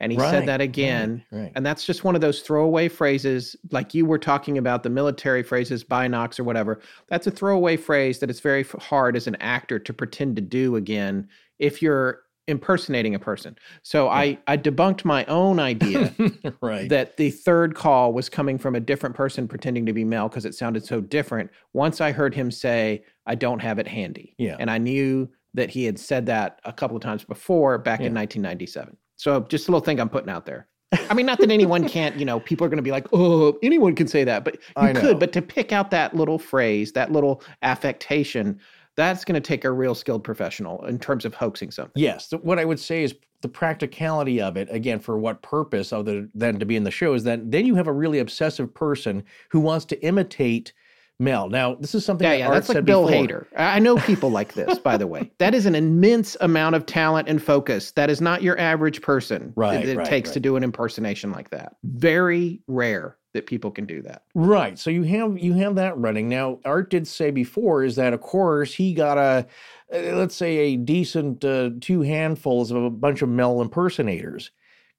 And 0.00 0.10
he 0.12 0.18
Right, 0.18 0.30
said 0.30 0.46
that 0.46 0.60
again. 0.60 1.22
right, 1.30 1.40
right. 1.42 1.52
And 1.54 1.64
that's 1.64 1.84
just 1.84 2.04
one 2.04 2.14
of 2.14 2.20
those 2.20 2.40
throwaway 2.40 2.88
phrases, 2.88 3.54
like 3.70 3.92
you 3.94 4.06
were 4.06 4.18
talking 4.18 4.56
about 4.58 4.82
the 4.82 4.90
military 4.90 5.42
phrases, 5.42 5.84
binocs 5.84 6.40
or 6.40 6.44
whatever. 6.44 6.80
That's 7.08 7.26
a 7.26 7.30
throwaway 7.30 7.76
phrase 7.76 8.18
that 8.20 8.30
it's 8.30 8.40
very 8.40 8.64
hard 8.80 9.14
as 9.16 9.26
an 9.26 9.36
actor 9.36 9.78
to 9.78 9.92
pretend 9.92 10.36
to 10.36 10.42
do 10.42 10.76
again 10.76 11.28
if 11.58 11.82
you're 11.82 12.22
impersonating 12.46 13.14
a 13.14 13.18
person. 13.18 13.56
So 13.82 14.08
I, 14.08 14.38
I 14.48 14.56
debunked 14.56 15.04
my 15.04 15.24
own 15.26 15.60
idea 15.60 16.12
right. 16.60 16.88
that 16.88 17.16
the 17.16 17.30
third 17.30 17.74
call 17.76 18.12
was 18.12 18.28
coming 18.28 18.58
from 18.58 18.74
a 18.74 18.80
different 18.80 19.14
person 19.14 19.46
pretending 19.46 19.86
to 19.86 19.92
be 19.92 20.04
Mel 20.04 20.28
because 20.28 20.44
it 20.44 20.54
sounded 20.54 20.84
so 20.84 21.00
different. 21.00 21.50
Once 21.74 22.00
I 22.00 22.10
heard 22.10 22.34
him 22.34 22.50
say, 22.50 23.04
I 23.26 23.34
don't 23.36 23.60
have 23.60 23.78
it 23.78 23.86
handy. 23.86 24.34
Yeah. 24.38 24.56
And 24.58 24.70
I 24.70 24.78
knew 24.78 25.28
that 25.54 25.70
he 25.70 25.84
had 25.84 25.98
said 25.98 26.26
that 26.26 26.60
a 26.64 26.72
couple 26.72 26.96
of 26.96 27.02
times 27.02 27.24
before 27.24 27.78
back 27.78 28.00
in 28.00 28.14
1997. 28.14 28.96
So 29.20 29.40
just 29.40 29.68
a 29.68 29.70
little 29.70 29.84
thing 29.84 30.00
I'm 30.00 30.08
putting 30.08 30.30
out 30.30 30.46
there. 30.46 30.66
I 31.10 31.12
mean, 31.14 31.26
not 31.26 31.38
that 31.40 31.50
anyone 31.50 31.86
can't, 31.86 32.16
you 32.16 32.24
know, 32.24 32.40
people 32.40 32.64
are 32.64 32.70
going 32.70 32.78
to 32.78 32.82
be 32.82 32.90
like, 32.90 33.06
oh, 33.12 33.58
anyone 33.62 33.94
can 33.94 34.08
say 34.08 34.24
that, 34.24 34.44
but 34.44 34.54
you 34.54 34.94
could. 34.94 35.18
But 35.20 35.32
to 35.34 35.42
pick 35.42 35.72
out 35.72 35.90
that 35.90 36.16
little 36.16 36.38
phrase, 36.38 36.92
that 36.92 37.12
little 37.12 37.42
affectation, 37.62 38.58
that's 38.96 39.24
going 39.24 39.34
to 39.34 39.46
take 39.46 39.64
a 39.66 39.70
real 39.70 39.94
skilled 39.94 40.24
professional 40.24 40.84
in 40.86 40.98
terms 40.98 41.26
of 41.26 41.34
hoaxing 41.34 41.70
something. 41.70 41.92
Yes. 42.02 42.28
th- 42.28 42.42
What 42.42 42.58
I 42.58 42.64
would 42.64 42.80
say 42.80 43.04
is 43.04 43.14
the 43.42 43.48
practicality 43.48 44.40
of 44.40 44.56
it, 44.56 44.68
again, 44.70 44.98
for 44.98 45.18
what 45.18 45.42
purpose 45.42 45.92
other 45.92 46.26
than 46.34 46.58
to 46.58 46.64
be 46.64 46.76
in 46.76 46.84
the 46.84 46.90
show, 46.90 47.12
is 47.12 47.24
that 47.24 47.50
then 47.50 47.66
you 47.66 47.74
have 47.74 47.86
a 47.88 47.92
really 47.92 48.20
obsessive 48.20 48.72
person 48.74 49.22
who 49.50 49.60
wants 49.60 49.84
to 49.86 50.02
imitate 50.02 50.72
Mel. 51.20 51.48
Now, 51.48 51.74
this 51.74 51.94
is 51.94 52.04
something 52.04 52.24
Yeah, 52.24 52.30
that 52.32 52.38
yeah, 52.38 52.46
Art 52.46 52.54
that's 52.54 52.68
like 52.70 52.84
Bill 52.84 53.06
before. 53.06 53.26
Hader. 53.26 53.46
I 53.56 53.78
know 53.78 53.96
people 53.96 54.30
like 54.30 54.54
this, 54.54 54.78
by 54.78 54.96
the 54.96 55.06
way. 55.06 55.30
That 55.38 55.54
is 55.54 55.66
an 55.66 55.74
immense 55.74 56.36
amount 56.40 56.74
of 56.76 56.86
talent 56.86 57.28
and 57.28 57.42
focus. 57.42 57.92
That 57.92 58.10
is 58.10 58.20
not 58.20 58.42
your 58.42 58.58
average 58.58 59.02
person 59.02 59.52
Right, 59.56 59.84
that 59.84 59.88
it 59.88 59.98
right, 59.98 60.06
takes 60.06 60.30
to 60.30 60.40
do 60.40 60.56
an 60.56 60.64
impersonation 60.64 61.30
like 61.30 61.50
that. 61.50 61.76
Very 61.84 62.62
rare 62.66 63.16
that 63.34 63.46
people 63.46 63.70
can 63.70 63.86
do 63.86 64.02
that. 64.02 64.24
Right. 64.34 64.78
So 64.78 64.90
you 64.90 65.02
have 65.04 65.38
you 65.38 65.52
have 65.54 65.76
that 65.76 65.96
running. 65.96 66.28
Now, 66.28 66.58
Art 66.64 66.90
did 66.90 67.06
say 67.06 67.30
before 67.30 67.84
is 67.84 67.96
that 67.96 68.12
of 68.12 68.20
course 68.20 68.74
he 68.74 68.92
got 68.94 69.18
a 69.18 69.46
uh, 69.94 70.16
let's 70.16 70.34
say 70.34 70.56
a 70.56 70.76
decent 70.76 71.44
uh, 71.44 71.70
two 71.80 72.00
handfuls 72.00 72.70
of 72.70 72.82
a 72.82 72.90
bunch 72.90 73.22
of 73.22 73.28
Mel 73.28 73.60
impersonators 73.60 74.50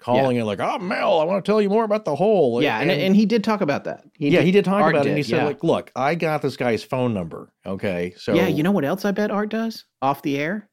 calling 0.02 0.36
it 0.38 0.44
like, 0.44 0.60
"Oh, 0.60 0.78
Mel, 0.80 1.20
I 1.20 1.24
want 1.24 1.44
to 1.46 1.50
tell 1.50 1.62
you 1.62 1.70
more 1.70 1.86
about 1.86 2.04
the 2.04 2.16
whole." 2.16 2.62
yeah, 2.62 2.80
and, 2.80 2.92
and 2.92 3.16
he 3.16 3.26
did 3.26 3.44
talk 3.44 3.62
about 3.62 3.86
that. 3.86 4.04
yeah, 4.18 4.42
he 4.42 4.52
did 4.52 4.66
talk 4.66 4.82
Art 4.82 4.94
about 4.94 5.06
it. 5.06 5.10
And 5.10 5.16
did, 5.16 5.26
he 5.26 5.32
said, 5.32 5.38
yeah. 5.38 5.46
"Like, 5.46 5.64
look, 5.64 5.92
I 5.96 6.16
got 6.16 6.42
this 6.42 6.58
guy's 6.58 6.84
phone 6.84 7.14
number. 7.14 7.54
Okay, 7.66 8.14
so 8.18 8.34
yeah, 8.34 8.48
you 8.48 8.64
know 8.64 8.72
what 8.72 8.84
else 8.84 9.06
I 9.06 9.12
bet 9.12 9.32
Art 9.32 9.50
does 9.50 9.86
off 10.02 10.22
the 10.22 10.38
air? 10.38 10.70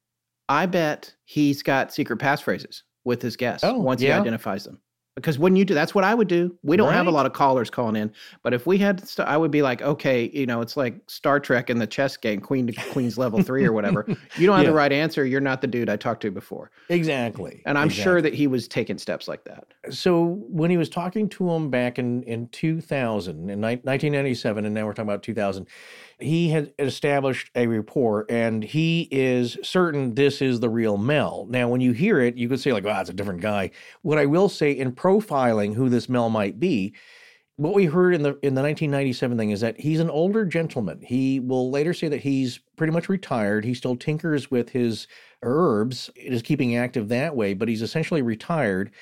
I 0.48 0.66
bet 0.66 1.14
he's 1.24 1.62
got 1.62 1.92
secret 1.92 2.18
passphrases 2.18 2.82
with 3.04 3.20
his 3.22 3.36
guests 3.36 3.64
Oh, 3.64 3.78
once 3.78 4.00
yeah? 4.02 4.14
he 4.14 4.20
identifies 4.20 4.64
them. 4.64 4.80
Because 5.18 5.38
when 5.38 5.56
you 5.56 5.64
do, 5.64 5.74
that's 5.74 5.94
what 5.94 6.04
I 6.04 6.14
would 6.14 6.28
do. 6.28 6.56
We 6.62 6.76
don't 6.76 6.92
have 6.92 7.06
a 7.06 7.10
lot 7.10 7.26
of 7.26 7.32
callers 7.32 7.70
calling 7.70 7.96
in, 7.96 8.12
but 8.42 8.54
if 8.54 8.66
we 8.66 8.78
had, 8.78 9.06
st- 9.08 9.26
I 9.28 9.36
would 9.36 9.50
be 9.50 9.62
like, 9.62 9.82
okay, 9.82 10.30
you 10.32 10.46
know, 10.46 10.60
it's 10.60 10.76
like 10.76 10.94
Star 11.08 11.40
Trek 11.40 11.70
in 11.70 11.78
the 11.78 11.86
chess 11.86 12.16
game, 12.16 12.40
Queen 12.40 12.66
to 12.68 12.72
Queen's 12.92 13.18
level 13.18 13.42
three 13.42 13.64
or 13.64 13.72
whatever. 13.72 14.06
You 14.36 14.46
don't 14.46 14.56
have 14.56 14.64
Yeah. 14.64 14.70
the 14.70 14.76
right 14.76 14.92
answer. 14.92 15.24
You're 15.24 15.40
not 15.40 15.60
the 15.60 15.66
dude 15.66 15.88
I 15.88 15.96
talked 15.96 16.22
to 16.22 16.30
before. 16.30 16.70
exactly. 16.88 17.62
And 17.66 17.76
I'm 17.76 17.88
sure 17.88 18.22
that 18.22 18.34
he 18.34 18.46
was 18.46 18.68
taking 18.68 18.98
steps 18.98 19.26
like 19.28 19.44
that. 19.44 19.64
so 19.90 20.24
when 20.48 20.70
he 20.70 20.76
was 20.76 20.88
talking 20.88 21.28
to 21.30 21.50
him 21.50 21.70
back 21.70 21.98
in 21.98 22.22
in 22.24 22.48
2000 22.48 23.50
in 23.50 23.60
ni- 23.60 23.66
1997 23.82 24.64
and 24.64 24.74
now 24.74 24.84
we're 24.86 24.92
talking 24.92 25.08
about 25.08 25.22
2000 25.22 25.66
he 26.20 26.48
had 26.50 26.72
established 26.80 27.50
a 27.54 27.66
rapport 27.66 28.26
and 28.28 28.62
he 28.64 29.08
is 29.10 29.56
certain 29.62 30.14
this 30.14 30.42
is 30.42 30.60
the 30.60 30.68
real 30.68 30.96
mel 30.96 31.46
now 31.48 31.68
when 31.68 31.80
you 31.80 31.92
hear 31.92 32.20
it 32.20 32.36
you 32.36 32.48
could 32.48 32.60
say 32.60 32.72
like 32.72 32.84
wow 32.84 33.00
it's 33.00 33.08
a 33.10 33.12
different 33.12 33.40
guy 33.40 33.70
what 34.02 34.18
i 34.18 34.26
will 34.26 34.48
say 34.48 34.72
in 34.72 34.92
profiling 35.08 35.74
who 35.74 35.88
this 35.88 36.08
mel 36.08 36.28
might 36.30 36.60
be 36.60 36.94
what 37.56 37.74
we 37.74 37.86
heard 37.86 38.14
in 38.14 38.22
the 38.22 38.30
in 38.42 38.54
the 38.54 38.62
1997 38.62 39.36
thing 39.36 39.50
is 39.50 39.60
that 39.62 39.80
he's 39.80 39.98
an 39.98 40.08
older 40.10 40.44
gentleman. 40.44 41.00
He 41.02 41.40
will 41.40 41.72
later 41.72 41.92
say 41.92 42.06
that 42.06 42.20
he's 42.20 42.60
pretty 42.76 42.92
much 42.92 43.08
retired. 43.08 43.64
He 43.64 43.74
still 43.74 43.96
tinkers 43.96 44.48
with 44.48 44.70
his 44.70 45.08
herbs, 45.42 46.08
is 46.14 46.40
keeping 46.42 46.76
active 46.76 47.08
that 47.08 47.34
way, 47.34 47.54
but 47.54 47.66
he's 47.66 47.82
essentially 47.82 48.22
retired. 48.22 48.92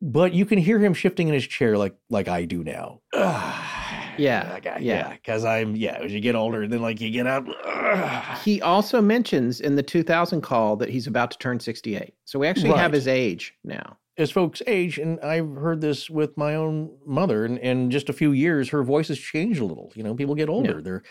But 0.00 0.32
you 0.32 0.46
can 0.46 0.56
hear 0.58 0.78
him 0.78 0.94
shifting 0.94 1.28
in 1.28 1.34
his 1.34 1.46
chair 1.46 1.76
like 1.76 1.94
like 2.08 2.28
I 2.28 2.46
do 2.46 2.64
now. 2.64 3.00
Yeah, 4.18 4.48
Like, 4.54 4.66
I- 4.66 4.78
yeah. 4.78 5.10
Because 5.10 5.44
I'm 5.44 5.76
yeah. 5.76 5.98
As 6.02 6.10
you 6.10 6.20
get 6.20 6.34
older, 6.34 6.66
then 6.66 6.80
like 6.80 7.02
you 7.02 7.10
get 7.10 7.26
up. 7.26 7.44
ugh. 7.62 8.38
He 8.42 8.62
also 8.62 9.02
mentions 9.02 9.60
in 9.60 9.76
the 9.76 9.82
2000 9.82 10.40
call 10.40 10.76
that 10.76 10.88
he's 10.88 11.06
about 11.06 11.30
to 11.32 11.38
turn 11.38 11.60
68. 11.60 12.14
So 12.24 12.38
we 12.38 12.46
actually 12.46 12.70
have 12.70 12.92
his 12.92 13.06
age 13.06 13.52
now. 13.64 13.98
As 14.18 14.30
folks 14.30 14.62
age, 14.66 14.98
and 14.98 15.20
I've 15.20 15.54
heard 15.56 15.80
this 15.80 16.08
with 16.08 16.36
my 16.36 16.54
own 16.54 16.96
mother, 17.04 17.44
and 17.44 17.58
in 17.58 17.90
just 17.90 18.08
a 18.08 18.14
few 18.14 18.32
years, 18.32 18.70
her 18.70 18.82
voice 18.82 19.08
has 19.08 19.18
changed 19.18 19.60
a 19.60 19.64
little. 19.64 19.92
You 19.94 20.02
know, 20.02 20.14
people 20.14 20.34
get 20.34 20.48
older; 20.48 20.80
they're, 20.80 21.02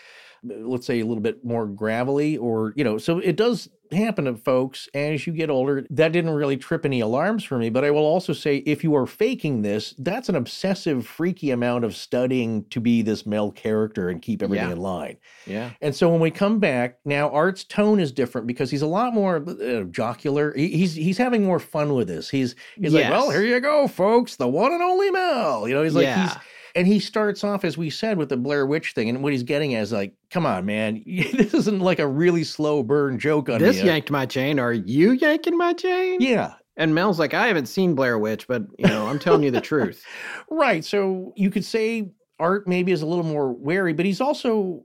let's 0.48 0.86
say, 0.86 1.00
a 1.00 1.06
little 1.06 1.22
bit 1.22 1.44
more 1.44 1.66
gravelly, 1.66 2.36
or 2.36 2.72
you 2.76 2.84
know, 2.84 2.98
so 2.98 3.18
it 3.18 3.36
does 3.36 3.68
happen 3.92 4.24
to 4.24 4.34
folks 4.34 4.88
as 4.94 5.28
you 5.28 5.32
get 5.32 5.48
older. 5.48 5.86
That 5.90 6.10
didn't 6.10 6.32
really 6.32 6.56
trip 6.56 6.84
any 6.84 6.98
alarms 6.98 7.44
for 7.44 7.56
me, 7.56 7.70
but 7.70 7.84
I 7.84 7.92
will 7.92 8.04
also 8.04 8.32
say, 8.32 8.56
if 8.66 8.82
you 8.82 8.96
are 8.96 9.06
faking 9.06 9.62
this, 9.62 9.94
that's 9.98 10.28
an 10.28 10.34
obsessive, 10.34 11.06
freaky 11.06 11.52
amount 11.52 11.84
of 11.84 11.94
studying 11.94 12.64
to 12.70 12.80
be 12.80 13.02
this 13.02 13.24
male 13.24 13.52
character 13.52 14.08
and 14.08 14.20
keep 14.20 14.42
everything 14.42 14.66
Yeah. 14.66 14.72
in 14.72 14.80
line. 14.80 15.16
Yeah. 15.46 15.70
And 15.80 15.94
so 15.94 16.08
when 16.10 16.18
we 16.20 16.32
come 16.32 16.58
back 16.58 16.98
now, 17.04 17.30
Art's 17.30 17.62
tone 17.62 18.00
is 18.00 18.10
different 18.10 18.48
because 18.48 18.72
he's 18.72 18.82
a 18.82 18.88
lot 18.88 19.14
more 19.14 19.36
uh, 19.48 19.84
jocular. 19.84 20.52
He- 20.56 20.76
He's 20.76 20.94
he's 20.94 21.18
having 21.18 21.44
more 21.44 21.60
fun 21.60 21.94
with 21.94 22.08
this. 22.08 22.28
He's 22.28 22.56
he's 22.80 22.92
like, 22.92 23.08
well, 23.08 23.30
here 23.30 23.44
you 23.44 23.60
go, 23.60 23.86
folks, 23.86 24.34
the 24.34 24.48
one 24.48 24.72
and 24.72 24.82
only 24.82 25.10
Mel. 25.12 25.68
You 25.68 25.74
know, 25.74 25.82
he's 25.84 25.94
like 25.94 26.06
he's 26.06 26.16
Yeah. 26.32 26.38
And 26.76 26.86
he 26.86 27.00
starts 27.00 27.42
off 27.42 27.64
as 27.64 27.76
we 27.78 27.90
said 27.90 28.18
with 28.18 28.28
the 28.28 28.36
Blair 28.36 28.66
Witch 28.66 28.92
thing, 28.92 29.08
and 29.08 29.22
what 29.22 29.32
he's 29.32 29.42
getting 29.42 29.74
at 29.74 29.82
is 29.82 29.92
like, 29.92 30.12
come 30.30 30.44
on, 30.46 30.66
man, 30.66 31.02
this 31.06 31.54
isn't 31.54 31.80
like 31.80 31.98
a 31.98 32.06
really 32.06 32.44
slow 32.44 32.82
burn 32.82 33.18
joke 33.18 33.48
on 33.48 33.60
This 33.60 33.78
you. 33.78 33.86
yanked 33.86 34.10
my 34.10 34.26
chain. 34.26 34.60
Are 34.60 34.72
you 34.72 35.12
yanking 35.12 35.56
my 35.56 35.72
chain? 35.72 36.18
Yeah, 36.20 36.54
And 36.76 36.94
Mel's 36.94 37.18
like, 37.18 37.32
I 37.34 37.46
haven't 37.48 37.66
seen 37.66 37.94
Blair 37.94 38.18
Witch, 38.18 38.46
but 38.46 38.62
you 38.78 38.86
know, 38.86 39.06
I'm 39.06 39.18
telling 39.18 39.42
you 39.42 39.50
the 39.50 39.60
truth. 39.60 40.04
Right. 40.50 40.84
So 40.84 41.32
you 41.36 41.50
could 41.50 41.64
say 41.64 42.10
Art 42.38 42.68
maybe 42.68 42.92
is 42.92 43.02
a 43.02 43.06
little 43.06 43.24
more 43.24 43.52
wary, 43.52 43.92
but 43.94 44.06
he's 44.06 44.20
also, 44.20 44.84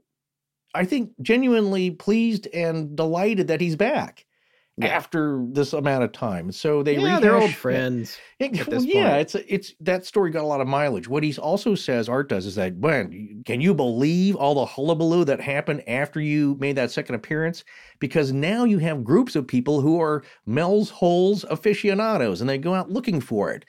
I 0.74 0.84
think, 0.84 1.10
genuinely 1.22 1.90
pleased 1.92 2.48
and 2.48 2.96
delighted 2.96 3.46
that 3.48 3.60
he's 3.60 3.76
back. 3.76 4.24
Yeah. 4.78 4.86
after 4.86 5.44
this 5.50 5.74
amount 5.74 6.02
of 6.02 6.12
time. 6.12 6.50
So 6.50 6.82
they 6.82 6.96
yeah, 6.96 7.20
they're 7.20 7.36
old 7.36 7.54
friends. 7.54 8.18
Yeah, 8.38 8.46
at 8.46 8.68
well, 8.68 8.82
yeah, 8.82 9.16
it's 9.16 9.34
it's 9.34 9.74
that 9.80 10.06
story 10.06 10.30
got 10.30 10.44
a 10.44 10.46
lot 10.46 10.62
of 10.62 10.66
mileage. 10.66 11.08
What 11.08 11.22
he 11.22 11.36
also 11.36 11.74
says, 11.74 12.08
Art 12.08 12.30
does, 12.30 12.46
is 12.46 12.54
that 12.54 12.74
when 12.76 13.42
can 13.44 13.60
you 13.60 13.74
believe 13.74 14.34
all 14.34 14.54
the 14.54 14.64
hullabaloo 14.64 15.26
that 15.26 15.42
happened 15.42 15.86
after 15.86 16.22
you 16.22 16.56
made 16.58 16.76
that 16.76 16.90
second 16.90 17.16
appearance? 17.16 17.64
Because 17.98 18.32
now 18.32 18.64
you 18.64 18.78
have 18.78 19.04
groups 19.04 19.36
of 19.36 19.46
people 19.46 19.82
who 19.82 20.00
are 20.00 20.24
Mel's 20.46 20.88
Holes 20.88 21.44
aficionados, 21.44 22.40
and 22.40 22.48
they 22.48 22.56
go 22.56 22.74
out 22.74 22.90
looking 22.90 23.20
for 23.20 23.52
it. 23.52 23.66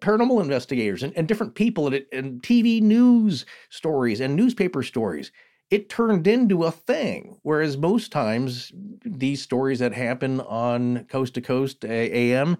Paranormal 0.00 0.40
investigators 0.40 1.02
and, 1.02 1.12
and 1.16 1.26
different 1.26 1.56
people 1.56 1.88
and, 1.88 2.04
and 2.12 2.42
TV 2.42 2.80
news 2.80 3.44
stories 3.70 4.20
and 4.20 4.36
newspaper 4.36 4.84
stories. 4.84 5.32
It 5.74 5.88
turned 5.88 6.28
into 6.28 6.62
a 6.62 6.70
thing. 6.70 7.40
Whereas 7.42 7.76
most 7.76 8.12
times, 8.12 8.70
these 9.04 9.42
stories 9.42 9.80
that 9.80 9.92
happen 9.92 10.40
on 10.42 11.04
Coast 11.06 11.34
to 11.34 11.40
Coast 11.40 11.84
AM 11.84 12.58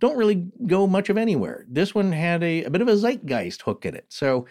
don't 0.00 0.16
really 0.16 0.50
go 0.66 0.86
much 0.86 1.10
of 1.10 1.18
anywhere. 1.18 1.66
This 1.68 1.94
one 1.94 2.10
had 2.10 2.42
a, 2.42 2.64
a 2.64 2.70
bit 2.70 2.80
of 2.80 2.88
a 2.88 2.96
zeitgeist 2.96 3.60
hook 3.60 3.84
in 3.84 3.94
it. 3.94 4.06
So 4.08 4.46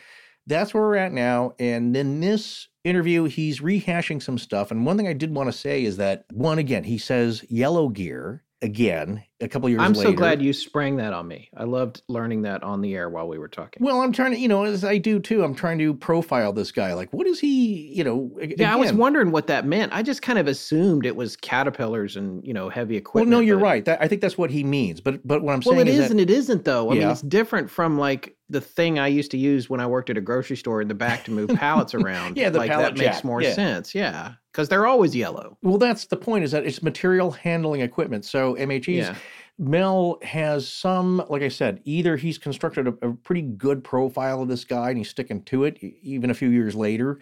that's 0.46 0.76
where 0.76 0.84
we're 0.84 0.98
at 0.98 1.12
now. 1.12 1.54
And 1.58 1.98
in 1.98 2.20
this 2.20 2.68
interview, 2.84 3.24
he's 3.24 3.62
rehashing 3.62 4.22
some 4.22 4.38
stuff. 4.38 4.70
And 4.70 4.86
one 4.86 4.96
thing 4.96 5.08
I 5.08 5.14
did 5.14 5.34
want 5.34 5.52
to 5.52 5.58
say 5.58 5.84
is 5.84 5.98
that, 5.98 6.26
one, 6.32 6.60
again, 6.60 6.84
he 6.84 7.00
says 7.00 7.44
yellow 7.50 7.90
gear 7.90 8.44
again 8.62 9.24
a 9.42 9.48
couple 9.48 9.68
years 9.70 9.82
I'm 9.82 9.94
later. 9.94 10.10
so 10.12 10.14
glad 10.16 10.42
you 10.42 10.54
sprang 10.54 10.98
that 10.98 11.12
on 11.12 11.28
me. 11.28 11.50
I 11.58 11.64
loved 11.64 12.02
learning 12.08 12.44
that 12.44 12.64
on 12.64 12.82
the 12.82 12.96
air 12.96 13.10
while 13.10 13.28
we 13.28 13.38
were 13.38 13.48
talking. 13.48 13.84
Well, 13.84 14.02
I'm 14.02 14.12
trying 14.14 14.32
to, 14.32 14.38
you 14.38 14.48
know, 14.48 14.64
as 14.64 14.84
I 14.84 14.98
do 14.98 15.20
too, 15.20 15.44
I'm 15.44 15.56
trying 15.56 15.80
to 15.80 15.94
profile 15.94 16.54
this 16.54 16.72
guy. 16.72 16.94
Like, 16.94 17.12
what 17.12 17.28
is 17.28 17.40
he, 17.40 17.92
you 17.94 18.04
know? 18.04 18.32
a- 18.40 18.56
yeah, 18.58 18.72
I 18.72 18.76
was 18.76 18.94
wondering 18.94 19.32
what 19.32 19.48
that 19.48 19.66
meant. 19.66 19.92
I 19.94 20.02
just 20.02 20.22
kind 20.22 20.40
of 20.40 20.48
assumed 20.48 21.06
it 21.06 21.16
was 21.16 21.36
caterpillars 21.36 22.16
and 22.16 22.46
you 22.46 22.54
know 22.54 22.70
heavy 22.70 22.96
equipment. 22.96 23.32
Well, 23.32 23.40
no, 23.42 23.46
you're 23.46 23.58
but- 23.58 23.64
right. 23.64 23.86
That, 23.86 24.02
I 24.02 24.08
think 24.08 24.22
that's 24.22 24.38
what 24.38 24.52
he 24.52 24.64
means. 24.64 25.02
But 25.02 25.26
but 25.28 25.42
what 25.42 25.54
I'm 25.54 25.62
saying. 25.62 25.76
Well, 25.78 25.86
saying 25.86 25.96
it 25.96 26.00
is 26.00 26.06
is 26.06 26.08
that 26.10 26.12
and 26.12 26.22
it 26.22 26.30
isn't 26.30 26.66
though. 26.66 26.92
I 26.92 26.94
mean, 26.96 27.10
it's 27.10 27.22
different 27.22 27.70
from 27.70 27.98
like 27.98 28.38
the 28.50 28.62
thing 28.62 29.00
I 29.00 29.08
used 29.08 29.32
to 29.32 29.38
use 29.38 29.70
when 29.70 29.80
I 29.80 29.88
worked 29.88 30.10
at 30.10 30.18
a 30.18 30.22
grocery 30.22 30.58
store 30.58 30.82
in 30.82 30.88
the 30.88 30.94
back 30.94 31.24
to 31.26 31.32
move 31.32 31.50
pallets 31.50 31.94
around. 31.96 32.38
Yeah, 32.38 32.50
the 32.50 32.60
like 32.60 32.70
pallet 32.70 32.96
that 32.96 33.04
makes 33.04 33.24
more 33.24 33.42
yeah. 33.42 33.54
sense. 33.54 33.96
Yeah, 33.96 34.34
because 34.52 34.70
they're 34.70 34.86
always 34.86 35.16
yellow. 35.16 35.58
Well, 35.64 35.80
that's 35.80 36.06
the 36.06 36.18
point. 36.18 36.44
Is 36.44 36.52
that 36.52 36.66
it's 36.66 36.84
material 36.84 37.32
handling 37.32 37.82
equipment. 37.82 38.26
So 38.26 38.56
MHE's 38.56 38.88
Yeah. 39.08 39.16
Mel 39.60 40.18
has 40.24 40.68
some, 40.68 41.24
like 41.30 41.42
I 41.42 41.48
said, 41.48 41.82
either 41.84 42.18
he's 42.18 42.38
constructed 42.38 42.88
a, 42.88 43.08
a 43.08 43.14
pretty 43.14 43.44
good 43.44 43.84
profile 43.84 44.42
of 44.42 44.48
this 44.48 44.66
guy 44.66 44.90
and 44.90 44.98
he's 44.98 45.10
sticking 45.10 45.44
to 45.44 45.66
it, 45.66 45.78
even 46.02 46.30
a 46.30 46.34
few 46.34 46.50
years 46.50 46.76
later. 46.76 47.20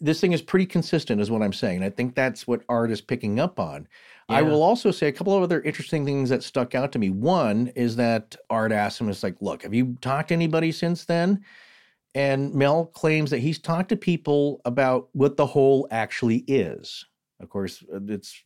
This 0.00 0.20
thing 0.20 0.32
is 0.32 0.42
pretty 0.42 0.66
consistent, 0.66 1.20
is 1.20 1.30
what 1.30 1.42
I'm 1.42 1.52
saying. 1.52 1.82
I 1.82 1.90
think 1.90 2.14
that's 2.14 2.46
what 2.46 2.62
Art 2.68 2.90
is 2.90 3.00
picking 3.00 3.38
up 3.38 3.60
on. 3.60 3.86
I 4.30 4.42
will 4.42 4.62
also 4.62 4.90
say 4.92 5.08
a 5.08 5.12
couple 5.12 5.36
of 5.36 5.42
other 5.42 5.60
interesting 5.62 6.06
things 6.06 6.30
that 6.30 6.42
stuck 6.42 6.74
out 6.74 6.92
to 6.92 6.98
me. 6.98 7.10
One 7.10 7.68
is 7.74 7.96
that 7.96 8.36
Art 8.48 8.70
asked 8.72 9.00
him, 9.00 9.08
"It's 9.08 9.22
like, 9.22 9.36
look, 9.40 9.62
have 9.64 9.74
you 9.74 9.96
talked 10.00 10.28
to 10.28 10.34
anybody 10.34 10.72
since 10.72 11.04
then?" 11.04 11.44
And 12.14 12.54
Mel 12.54 12.86
claims 12.86 13.30
that 13.30 13.38
he's 13.38 13.58
talked 13.58 13.88
to 13.90 13.96
people 13.96 14.60
about 14.64 15.08
what 15.12 15.36
the 15.36 15.46
hole 15.46 15.86
actually 15.90 16.44
is. 16.46 17.06
Of 17.40 17.48
course, 17.48 17.82
uh, 17.92 18.00
it's 18.08 18.42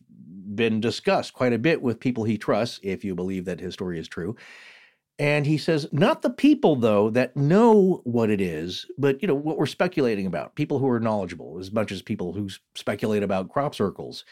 been 0.55 0.79
discussed 0.79 1.33
quite 1.33 1.53
a 1.53 1.59
bit 1.59 1.81
with 1.81 1.99
people 1.99 2.23
he 2.23 2.37
trusts, 2.37 2.79
if 2.83 3.03
you 3.03 3.15
believe 3.15 3.45
that 3.45 3.59
his 3.59 3.73
story 3.73 3.99
is 3.99 4.07
true. 4.07 4.35
And 5.17 5.45
he 5.45 5.57
says, 5.57 5.87
not 5.93 6.21
the 6.21 6.29
people, 6.29 6.75
though, 6.75 7.09
that 7.11 7.37
know 7.37 8.01
what 8.03 8.29
it 8.29 8.41
is, 8.41 8.85
but, 8.97 9.21
you 9.21 9.27
know, 9.27 9.35
what 9.35 9.57
we're 9.57 9.65
speculating 9.65 10.25
about, 10.25 10.55
people 10.55 10.77
who 10.77 10.89
are 10.89 10.99
knowledgeable, 10.99 11.57
as 11.57 11.71
much 11.71 11.91
as 11.93 12.01
people 12.01 12.33
who 12.33 12.49
speculate 12.75 13.23
about 13.23 13.49
crop 13.49 13.75
circles, 13.75 14.25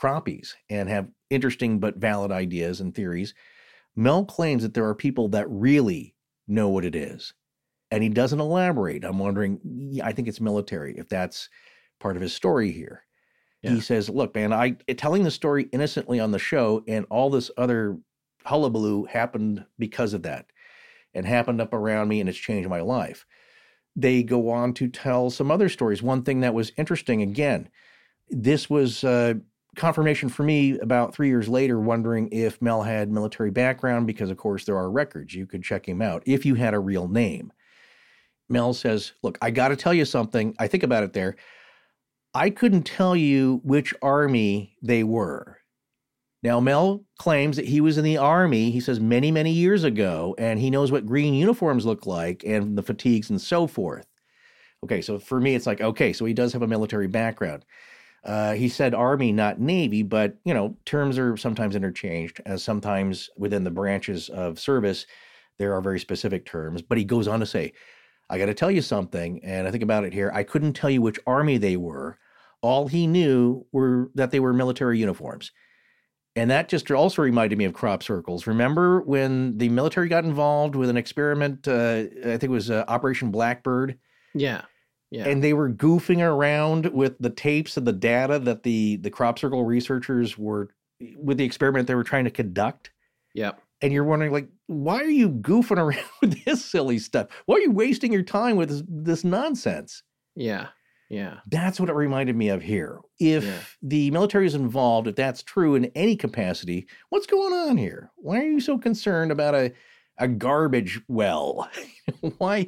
crappies, 0.00 0.54
and 0.70 0.88
have 0.88 1.08
interesting 1.28 1.80
but 1.80 1.96
valid 1.96 2.30
ideas 2.30 2.80
and 2.80 2.94
theories. 2.94 3.34
Mel 3.96 4.24
claims 4.24 4.62
that 4.62 4.74
there 4.74 4.86
are 4.86 4.94
people 4.94 5.28
that 5.30 5.50
really 5.50 6.14
know 6.46 6.68
what 6.68 6.84
it 6.84 6.94
is. 6.94 7.34
And 7.90 8.02
he 8.02 8.08
doesn't 8.08 8.38
elaborate. 8.38 9.02
I'm 9.02 9.18
wondering, 9.18 9.98
I 10.04 10.12
think 10.12 10.28
it's 10.28 10.40
military, 10.40 10.96
if 10.98 11.08
that's 11.08 11.48
part 11.98 12.14
of 12.14 12.22
his 12.22 12.32
story 12.32 12.70
here. 12.70 13.02
Yeah. 13.62 13.72
He 13.72 13.80
says, 13.80 14.08
"Look, 14.08 14.34
man, 14.34 14.52
I 14.52 14.70
telling 14.96 15.24
the 15.24 15.30
story 15.30 15.68
innocently 15.72 16.20
on 16.20 16.30
the 16.30 16.38
show, 16.38 16.84
and 16.86 17.06
all 17.10 17.30
this 17.30 17.50
other 17.56 17.98
hullabaloo 18.44 19.04
happened 19.04 19.64
because 19.78 20.14
of 20.14 20.22
that, 20.22 20.46
and 21.14 21.26
happened 21.26 21.60
up 21.60 21.74
around 21.74 22.08
me, 22.08 22.20
and 22.20 22.28
it's 22.28 22.38
changed 22.38 22.68
my 22.68 22.80
life." 22.80 23.26
They 23.96 24.22
go 24.22 24.50
on 24.50 24.74
to 24.74 24.88
tell 24.88 25.28
some 25.28 25.50
other 25.50 25.68
stories. 25.68 26.02
One 26.02 26.22
thing 26.22 26.40
that 26.40 26.54
was 26.54 26.70
interesting, 26.76 27.20
again, 27.20 27.68
this 28.30 28.70
was 28.70 29.02
uh, 29.02 29.34
confirmation 29.74 30.28
for 30.28 30.42
me 30.42 30.78
about 30.78 31.14
three 31.14 31.28
years 31.28 31.48
later, 31.48 31.80
wondering 31.80 32.28
if 32.30 32.60
Mel 32.62 32.82
had 32.82 33.10
military 33.10 33.50
background, 33.50 34.06
because 34.06 34.30
of 34.30 34.36
course 34.36 34.64
there 34.64 34.76
are 34.76 34.90
records. 34.90 35.34
You 35.34 35.46
could 35.46 35.62
check 35.62 35.88
him 35.88 36.02
out 36.02 36.22
if 36.26 36.46
you 36.46 36.54
had 36.54 36.74
a 36.74 36.78
real 36.78 37.08
name. 37.08 37.52
Mel 38.48 38.72
says, 38.72 39.12
Look, 39.22 39.38
I 39.42 39.50
got 39.50 39.68
to 39.68 39.76
tell 39.76 39.94
you 39.94 40.04
something. 40.04 40.54
I 40.58 40.68
think 40.68 40.82
about 40.82 41.04
it 41.04 41.12
there. 41.12 41.36
I 42.38 42.50
couldn't 42.50 42.84
tell 42.84 43.16
you 43.16 43.60
which 43.64 43.92
army 44.00 44.76
they 44.80 45.02
were. 45.02 45.58
Now, 46.40 46.60
Mel 46.60 47.04
claims 47.18 47.56
that 47.56 47.66
he 47.66 47.80
was 47.80 47.98
in 47.98 48.04
the 48.04 48.16
army, 48.16 48.70
he 48.70 48.78
says, 48.78 49.00
many, 49.00 49.32
many 49.32 49.50
years 49.50 49.82
ago, 49.82 50.36
and 50.38 50.60
he 50.60 50.70
knows 50.70 50.92
what 50.92 51.04
green 51.04 51.34
uniforms 51.34 51.84
look 51.84 52.06
like 52.06 52.44
and 52.44 52.78
the 52.78 52.82
fatigues 52.84 53.28
and 53.28 53.40
so 53.40 53.66
forth. 53.66 54.06
Okay, 54.84 55.02
so 55.02 55.18
for 55.18 55.40
me, 55.40 55.56
it's 55.56 55.66
like, 55.66 55.80
okay, 55.80 56.12
so 56.12 56.24
he 56.26 56.32
does 56.32 56.52
have 56.52 56.62
a 56.62 56.68
military 56.68 57.08
background. 57.08 57.64
Uh, 58.22 58.52
he 58.52 58.68
said 58.68 58.94
Army, 58.94 59.32
not 59.32 59.58
Navy, 59.58 60.04
but 60.04 60.36
you 60.44 60.54
know, 60.54 60.76
terms 60.84 61.18
are 61.18 61.36
sometimes 61.36 61.74
interchanged, 61.74 62.40
as 62.46 62.62
sometimes 62.62 63.30
within 63.36 63.64
the 63.64 63.70
branches 63.72 64.28
of 64.28 64.60
service, 64.60 65.06
there 65.58 65.74
are 65.74 65.80
very 65.80 65.98
specific 65.98 66.46
terms. 66.46 66.82
But 66.82 66.98
he 66.98 67.04
goes 67.04 67.26
on 67.26 67.40
to 67.40 67.46
say, 67.46 67.72
I 68.30 68.38
got 68.38 68.46
to 68.46 68.54
tell 68.54 68.70
you 68.70 68.82
something, 68.82 69.42
and 69.42 69.66
I 69.66 69.72
think 69.72 69.82
about 69.82 70.04
it 70.04 70.12
here. 70.12 70.30
I 70.32 70.44
couldn't 70.44 70.74
tell 70.74 70.90
you 70.90 71.02
which 71.02 71.18
army 71.26 71.58
they 71.58 71.76
were. 71.76 72.16
All 72.62 72.88
he 72.88 73.06
knew 73.06 73.66
were 73.72 74.10
that 74.14 74.30
they 74.30 74.40
were 74.40 74.52
military 74.52 74.98
uniforms. 74.98 75.52
And 76.36 76.50
that 76.50 76.68
just 76.68 76.90
also 76.90 77.22
reminded 77.22 77.58
me 77.58 77.64
of 77.64 77.72
crop 77.72 78.02
circles. 78.02 78.46
Remember 78.46 79.00
when 79.00 79.58
the 79.58 79.68
military 79.68 80.08
got 80.08 80.24
involved 80.24 80.76
with 80.76 80.88
an 80.88 80.96
experiment? 80.96 81.66
Uh, 81.66 82.04
I 82.24 82.36
think 82.36 82.44
it 82.44 82.50
was 82.50 82.70
uh, 82.70 82.84
Operation 82.86 83.32
Blackbird 83.32 83.98
Yeah, 84.34 84.62
yeah. 85.10 85.26
and 85.26 85.42
they 85.42 85.52
were 85.52 85.68
goofing 85.70 86.20
around 86.20 86.86
with 86.92 87.18
the 87.18 87.30
tapes 87.30 87.76
and 87.76 87.86
the 87.86 87.92
data 87.92 88.38
that 88.40 88.62
the 88.62 88.96
the 88.98 89.10
crop 89.10 89.38
circle 89.38 89.64
researchers 89.64 90.38
were 90.38 90.68
with 91.16 91.38
the 91.38 91.44
experiment 91.44 91.88
they 91.88 91.94
were 91.96 92.04
trying 92.04 92.24
to 92.24 92.30
conduct 92.30 92.90
yep. 93.34 93.60
and 93.82 93.92
you're 93.92 94.04
wondering 94.04 94.32
like 94.32 94.48
why 94.66 94.96
are 94.96 95.04
you 95.04 95.28
goofing 95.30 95.78
around 95.84 96.04
with 96.20 96.44
this 96.44 96.64
silly 96.64 96.98
stuff 96.98 97.28
why 97.46 97.56
are 97.56 97.60
you 97.60 97.70
wasting 97.72 98.12
your 98.12 98.22
time 98.22 98.56
with 98.56 98.68
this, 98.68 98.82
this 98.88 99.24
nonsense 99.24 100.02
Yeah, 100.36 100.68
yeah. 101.08 101.38
that's 101.46 101.80
what 101.80 101.88
it 101.88 101.94
reminded 101.94 102.36
me 102.36 102.48
of 102.48 102.62
here. 102.62 102.98
If 103.18 103.44
Yeah. 103.44 103.58
the 103.82 104.10
military 104.10 104.46
is 104.46 104.54
involved 104.54 105.08
if 105.08 105.16
that's 105.16 105.42
true 105.42 105.74
in 105.74 105.86
any 105.94 106.16
capacity 106.16 106.86
what's 107.08 107.26
going 107.26 107.52
on 107.52 107.76
here? 107.76 108.10
Why 108.16 108.38
are 108.40 108.50
you 108.50 108.60
so 108.60 108.78
concerned 108.78 109.32
about 109.32 109.54
a 109.54 109.72
a 110.18 110.28
garbage 110.28 111.00
well? 111.08 111.68
Why 112.38 112.66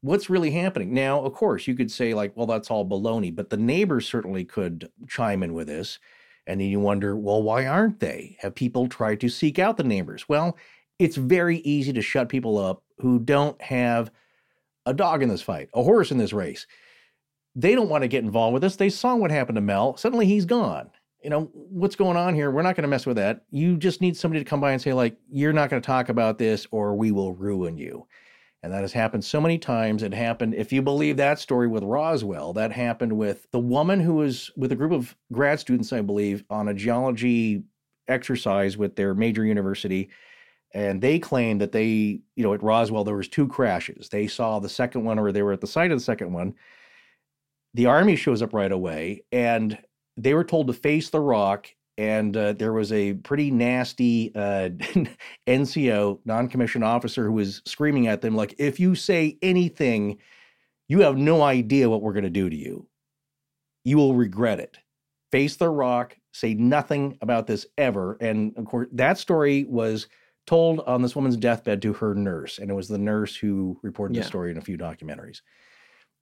what's 0.00 0.30
really 0.30 0.50
happening? 0.50 0.92
Now 0.94 1.20
of 1.22 1.32
course 1.34 1.66
you 1.66 1.74
could 1.74 1.90
say 1.90 2.14
like 2.14 2.36
well 2.36 2.46
that's 2.46 2.70
all 2.70 2.86
baloney 2.88 3.34
but 3.34 3.50
the 3.50 3.56
neighbors 3.56 4.06
certainly 4.06 4.44
could 4.44 4.90
chime 5.08 5.42
in 5.42 5.54
with 5.54 5.66
this. 5.68 5.98
And 6.46 6.60
then 6.60 6.68
you 6.68 6.80
wonder 6.80 7.16
well 7.16 7.42
why 7.42 7.66
aren't 7.66 8.00
they? 8.00 8.36
Have 8.40 8.54
people 8.54 8.88
tried 8.88 9.20
to 9.20 9.28
seek 9.28 9.58
out 9.58 9.76
the 9.76 9.84
neighbors? 9.84 10.28
Well 10.28 10.56
it's 10.98 11.16
very 11.16 11.58
easy 11.58 11.92
to 11.92 12.02
shut 12.02 12.28
people 12.28 12.58
up 12.58 12.82
who 12.98 13.18
don't 13.20 13.60
have 13.62 14.10
a 14.86 14.92
dog 14.94 15.22
in 15.22 15.28
this 15.28 15.42
fight 15.42 15.68
a 15.74 15.82
horse 15.82 16.10
in 16.10 16.18
this 16.18 16.32
race 16.32 16.66
they 17.54 17.74
don't 17.74 17.88
want 17.88 18.02
to 18.02 18.08
get 18.08 18.24
involved 18.24 18.54
with 18.54 18.62
this. 18.62 18.76
They 18.76 18.90
saw 18.90 19.16
what 19.16 19.30
happened 19.30 19.56
to 19.56 19.62
Mel. 19.62 19.96
Suddenly 19.96 20.26
he's 20.26 20.44
gone. 20.44 20.90
You 21.22 21.30
know, 21.30 21.50
what's 21.52 21.96
going 21.96 22.16
on 22.16 22.34
here? 22.34 22.50
We're 22.50 22.62
not 22.62 22.76
going 22.76 22.82
to 22.82 22.88
mess 22.88 23.04
with 23.04 23.16
that. 23.16 23.42
You 23.50 23.76
just 23.76 24.00
need 24.00 24.16
somebody 24.16 24.42
to 24.42 24.48
come 24.48 24.60
by 24.60 24.72
and 24.72 24.80
say, 24.80 24.92
like, 24.92 25.16
you're 25.28 25.52
not 25.52 25.68
going 25.68 25.82
to 25.82 25.86
talk 25.86 26.08
about 26.08 26.38
this 26.38 26.66
or 26.70 26.94
we 26.94 27.10
will 27.10 27.32
ruin 27.32 27.76
you. 27.76 28.06
And 28.62 28.72
that 28.72 28.82
has 28.82 28.92
happened 28.92 29.24
so 29.24 29.40
many 29.40 29.58
times. 29.58 30.02
It 30.02 30.12
happened, 30.12 30.54
if 30.54 30.72
you 30.72 30.82
believe 30.82 31.16
that 31.16 31.38
story 31.38 31.68
with 31.68 31.84
Roswell, 31.84 32.52
that 32.54 32.72
happened 32.72 33.12
with 33.12 33.48
the 33.52 33.58
woman 33.58 34.00
who 34.00 34.14
was 34.14 34.50
with 34.56 34.72
a 34.72 34.76
group 34.76 34.92
of 34.92 35.16
grad 35.32 35.60
students, 35.60 35.92
I 35.92 36.00
believe, 36.00 36.44
on 36.50 36.68
a 36.68 36.74
geology 36.74 37.62
exercise 38.08 38.76
with 38.76 38.96
their 38.96 39.14
major 39.14 39.44
university. 39.44 40.10
And 40.74 41.00
they 41.00 41.18
claimed 41.18 41.60
that 41.60 41.72
they, 41.72 42.20
you 42.36 42.42
know, 42.42 42.52
at 42.52 42.62
Roswell, 42.62 43.04
there 43.04 43.16
was 43.16 43.28
two 43.28 43.48
crashes. 43.48 44.08
They 44.08 44.26
saw 44.26 44.58
the 44.58 44.68
second 44.68 45.04
one 45.04 45.18
or 45.18 45.32
they 45.32 45.42
were 45.42 45.52
at 45.52 45.60
the 45.60 45.66
site 45.66 45.90
of 45.90 45.98
the 45.98 46.04
second 46.04 46.32
one 46.32 46.54
the 47.78 47.86
army 47.86 48.16
shows 48.16 48.42
up 48.42 48.52
right 48.52 48.72
away 48.72 49.22
and 49.30 49.78
they 50.16 50.34
were 50.34 50.44
told 50.44 50.66
to 50.66 50.72
face 50.72 51.10
the 51.10 51.20
rock 51.20 51.68
and 51.96 52.36
uh, 52.36 52.52
there 52.52 52.72
was 52.72 52.92
a 52.92 53.14
pretty 53.14 53.50
nasty 53.50 54.32
uh, 54.34 54.68
nco 55.46 56.18
non-commissioned 56.24 56.84
officer 56.84 57.24
who 57.24 57.32
was 57.32 57.62
screaming 57.64 58.08
at 58.08 58.20
them 58.20 58.34
like 58.34 58.54
if 58.58 58.80
you 58.80 58.94
say 58.94 59.38
anything 59.42 60.18
you 60.88 61.00
have 61.00 61.16
no 61.16 61.42
idea 61.42 61.88
what 61.88 62.02
we're 62.02 62.12
going 62.12 62.24
to 62.24 62.30
do 62.30 62.50
to 62.50 62.56
you 62.56 62.88
you 63.84 63.96
will 63.96 64.14
regret 64.14 64.58
it 64.60 64.78
face 65.30 65.56
the 65.56 65.68
rock, 65.68 66.16
say 66.32 66.54
nothing 66.54 67.18
about 67.20 67.46
this 67.46 67.66
ever. 67.76 68.16
And 68.20 68.56
of 68.56 68.64
course, 68.64 68.88
that 68.92 69.18
story 69.18 69.64
was 69.64 70.06
told 70.46 70.80
on 70.80 71.02
this 71.02 71.14
woman's 71.14 71.36
deathbed 71.36 71.82
to 71.82 71.92
her 71.94 72.14
nurse, 72.14 72.58
and 72.58 72.70
it 72.70 72.74
was 72.74 72.88
the 72.88 72.98
nurse 72.98 73.36
who 73.36 73.78
reported 73.82 74.16
Yeah. 74.16 74.22
the 74.22 74.28
story 74.28 74.50
in 74.50 74.56
a 74.58 74.62
few 74.62 74.78
documentaries. 74.78 75.42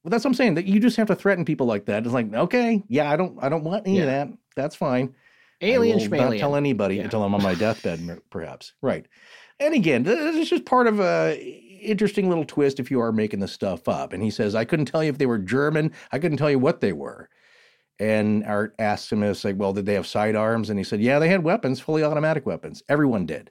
Well, 0.06 0.12
that's 0.12 0.22
what 0.22 0.30
I'm 0.30 0.34
saying. 0.34 0.54
That 0.54 0.66
you 0.66 0.78
just 0.78 0.96
have 0.98 1.08
to 1.08 1.16
threaten 1.16 1.44
people 1.44 1.66
like 1.66 1.86
that. 1.86 2.04
It's 2.04 2.14
like, 2.14 2.32
okay, 2.32 2.80
yeah, 2.86 3.10
I 3.10 3.16
don't, 3.16 3.36
I 3.42 3.48
don't 3.48 3.64
want 3.64 3.88
any 3.88 3.98
of 3.98 4.06
that. 4.06 4.28
That's 4.54 4.76
fine. 4.76 5.12
Alien 5.60 5.98
I 6.00 6.16
not 6.16 6.36
tell 6.36 6.54
anybody 6.54 6.94
Yeah. 6.94 7.02
until 7.02 7.24
I'm 7.24 7.34
on 7.34 7.42
my 7.42 7.54
deathbed, 7.56 8.20
perhaps. 8.30 8.74
Right. 8.80 9.04
And 9.58 9.74
again, 9.74 10.04
this 10.04 10.36
is 10.36 10.48
just 10.48 10.64
part 10.64 10.86
of 10.86 11.00
a 11.00 11.36
interesting 11.82 12.28
little 12.28 12.44
twist 12.44 12.78
if 12.78 12.88
you 12.88 13.00
are 13.00 13.10
making 13.10 13.40
this 13.40 13.50
stuff 13.50 13.88
up. 13.88 14.12
And 14.12 14.22
he 14.22 14.30
says, 14.30 14.54
I 14.54 14.64
couldn't 14.64 14.86
tell 14.86 15.02
you 15.02 15.10
if 15.10 15.18
they 15.18 15.26
were 15.26 15.38
German. 15.38 15.90
I 16.12 16.20
couldn't 16.20 16.38
tell 16.38 16.52
you 16.52 16.60
what 16.60 16.80
they 16.80 16.92
were. 16.92 17.28
And 17.98 18.44
Art 18.44 18.76
asked 18.78 19.10
him, 19.10 19.24
it's 19.24 19.42
like, 19.44 19.56
well, 19.58 19.72
did 19.72 19.86
they 19.86 19.94
have 19.94 20.06
sidearms? 20.06 20.70
And 20.70 20.78
he 20.78 20.84
said, 20.84 21.00
yeah, 21.00 21.18
they 21.18 21.30
had 21.30 21.42
weapons, 21.42 21.80
fully 21.80 22.04
automatic 22.04 22.46
weapons. 22.46 22.80
Everyone 22.88 23.26
did. 23.26 23.50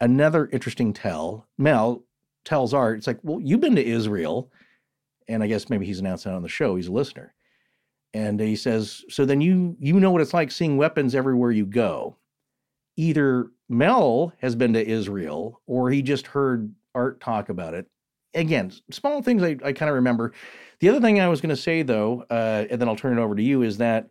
Another 0.00 0.48
interesting 0.52 0.92
tell, 0.92 1.46
Mel 1.56 2.02
tells 2.44 2.74
Art, 2.74 2.98
it's 2.98 3.06
like, 3.06 3.20
well, 3.22 3.40
you've 3.40 3.60
been 3.60 3.76
to 3.76 3.86
Israel. 3.86 4.50
And 5.28 5.42
I 5.42 5.46
guess 5.46 5.70
maybe 5.70 5.86
he's 5.86 6.00
announced 6.00 6.24
that 6.24 6.34
on 6.34 6.42
the 6.42 6.48
show. 6.48 6.76
He's 6.76 6.88
a 6.88 6.92
listener. 6.92 7.34
And 8.12 8.38
he 8.38 8.56
says, 8.56 9.04
so 9.08 9.24
then 9.24 9.40
you 9.40 9.76
you 9.80 9.98
know 9.98 10.10
what 10.10 10.20
it's 10.20 10.34
like 10.34 10.50
seeing 10.50 10.76
weapons 10.76 11.14
everywhere 11.14 11.50
you 11.50 11.66
go. 11.66 12.16
Either 12.96 13.48
Mel 13.68 14.32
has 14.38 14.54
been 14.54 14.72
to 14.74 14.86
Israel 14.86 15.60
or 15.66 15.90
he 15.90 16.02
just 16.02 16.28
heard 16.28 16.72
Art 16.94 17.20
talk 17.20 17.48
about 17.48 17.74
it. 17.74 17.86
Again, 18.34 18.72
small 18.90 19.22
things 19.22 19.42
I, 19.42 19.56
I 19.64 19.72
kind 19.72 19.88
of 19.88 19.94
remember. 19.94 20.32
The 20.80 20.88
other 20.88 21.00
thing 21.00 21.20
I 21.20 21.28
was 21.28 21.40
going 21.40 21.54
to 21.54 21.60
say, 21.60 21.82
though, 21.82 22.24
uh, 22.30 22.66
and 22.70 22.80
then 22.80 22.88
I'll 22.88 22.96
turn 22.96 23.18
it 23.18 23.22
over 23.22 23.34
to 23.34 23.42
you, 23.42 23.62
is 23.62 23.78
that 23.78 24.10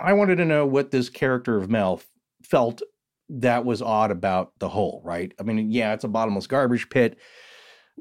I 0.00 0.12
wanted 0.12 0.36
to 0.36 0.44
know 0.44 0.64
what 0.64 0.90
this 0.90 1.08
character 1.08 1.56
of 1.56 1.68
Mel 1.68 2.00
felt 2.42 2.82
that 3.28 3.64
was 3.64 3.82
odd 3.82 4.10
about 4.10 4.52
the 4.58 4.68
whole, 4.68 5.02
right? 5.04 5.32
I 5.38 5.42
mean, 5.42 5.70
yeah, 5.70 5.92
it's 5.92 6.04
a 6.04 6.08
bottomless 6.08 6.46
garbage 6.46 6.88
pit 6.88 7.18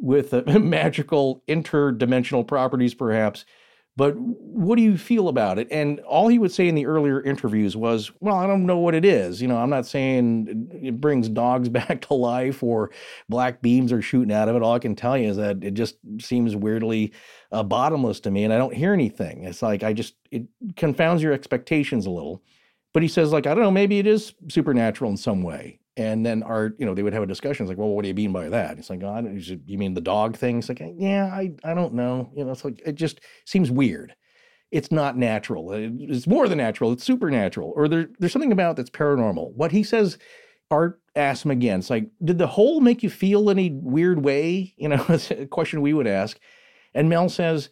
with 0.02 0.34
uh, 0.34 0.42
magical 0.60 1.44
interdimensional 1.48 2.46
properties, 2.46 2.94
perhaps. 2.94 3.46
But 3.98 4.16
what 4.16 4.76
do 4.76 4.84
you 4.84 4.96
feel 4.96 5.28
about 5.28 5.58
it? 5.58 5.68
And 5.72 6.00
all 6.02 6.28
he 6.28 6.38
would 6.38 6.52
say 6.52 6.68
in 6.68 6.76
the 6.76 6.86
earlier 6.86 7.20
interviews 7.20 7.76
was, 7.76 8.12
Well, 8.20 8.36
I 8.36 8.46
don't 8.46 8.68
know 8.68 8.78
what 8.78 8.94
it 8.94 9.04
is. 9.04 9.42
You 9.42 9.48
know, 9.48 9.58
I'm 9.58 9.72
not 9.72 9.88
saying 9.88 10.70
it 10.84 11.02
brings 11.02 11.28
dogs 11.28 11.68
back 11.70 12.02
to 12.02 12.14
life 12.14 12.62
or 12.62 12.92
black 13.28 13.64
beams 13.64 13.92
are 13.92 14.04
shooting 14.04 14.32
out 14.32 14.50
of 14.50 14.56
it. 14.56 14.62
All 14.62 14.76
I 14.76 14.80
can 14.80 14.96
tell 14.96 15.18
you 15.18 15.30
is 15.30 15.38
that 15.38 15.64
it 15.64 15.74
just 15.74 15.98
seems 16.22 16.56
weirdly 16.56 17.12
uh, 17.52 17.64
bottomless 17.64 18.20
to 18.22 18.32
me 18.32 18.44
and 18.44 18.54
I 18.54 18.60
don't 18.60 18.74
hear 18.74 18.94
anything. 18.94 19.44
It's 19.46 19.64
like 19.64 19.82
I 19.82 19.94
just, 19.94 20.14
it 20.30 20.44
confounds 20.76 21.24
your 21.24 21.34
expectations 21.34 22.06
a 22.06 22.12
little. 22.12 22.44
But 22.94 23.02
he 23.02 23.10
says, 23.10 23.32
like, 23.32 23.48
I 23.48 23.54
don't 23.54 23.64
know, 23.64 23.72
maybe 23.72 23.98
it 24.00 24.08
is 24.08 24.34
supernatural 24.48 25.10
in 25.10 25.18
some 25.18 25.42
way. 25.42 25.80
And 25.98 26.24
then 26.24 26.44
Art, 26.44 26.76
you 26.78 26.86
know, 26.86 26.94
they 26.94 27.02
would 27.02 27.14
have 27.14 27.24
a 27.24 27.28
discussion. 27.28 27.66
It's 27.66 27.70
like, 27.70 27.80
well, 27.80 27.90
what 27.90 28.04
do 28.04 28.08
you 28.08 28.14
mean 28.14 28.32
by 28.32 28.50
that? 28.50 28.78
It's 28.78 28.90
like, 28.92 29.02
oh, 29.04 29.20
you 29.66 29.78
mean 29.80 29.96
the 29.96 30.02
dog 30.02 30.38
thing? 30.38 30.60
It's 30.60 30.70
like, 30.70 30.80
eh, 30.80 30.94
yeah, 30.96 31.26
I, 31.26 31.54
I 31.64 31.74
don't 31.74 31.96
know. 31.96 32.32
You 32.36 32.46
know, 32.46 32.52
it's 32.52 32.64
like, 32.64 32.82
it 32.86 32.94
just 32.94 33.20
seems 33.46 33.72
weird. 33.72 34.16
It's 34.72 34.92
not 34.92 35.18
natural. 35.18 35.72
Uh, 35.72 35.90
it's 36.00 36.28
more 36.28 36.48
than 36.48 36.60
natural. 36.60 36.92
It's 36.92 37.04
supernatural. 37.04 37.74
Or 37.76 37.88
there, 37.88 38.10
there's 38.20 38.32
something 38.32 38.52
about 38.52 38.76
that's 38.76 38.92
paranormal. 38.92 39.54
What 39.54 39.72
he 39.72 39.82
says, 39.82 40.20
Art 40.70 41.02
asks 41.16 41.46
him 41.46 41.52
again. 41.52 41.80
It's 41.80 41.90
like, 41.90 42.10
did 42.24 42.38
the 42.38 42.46
hole 42.46 42.80
make 42.80 43.02
you 43.02 43.10
feel 43.10 43.50
any 43.50 43.72
weird 43.72 44.24
way? 44.24 44.76
You 44.78 44.90
know, 44.90 45.04
it's 45.10 45.32
a 45.32 45.48
question 45.48 45.82
we 45.82 45.94
would 45.94 46.08
ask. 46.08 46.38
And 46.94 47.10
Mel 47.10 47.28
says, 47.28 47.70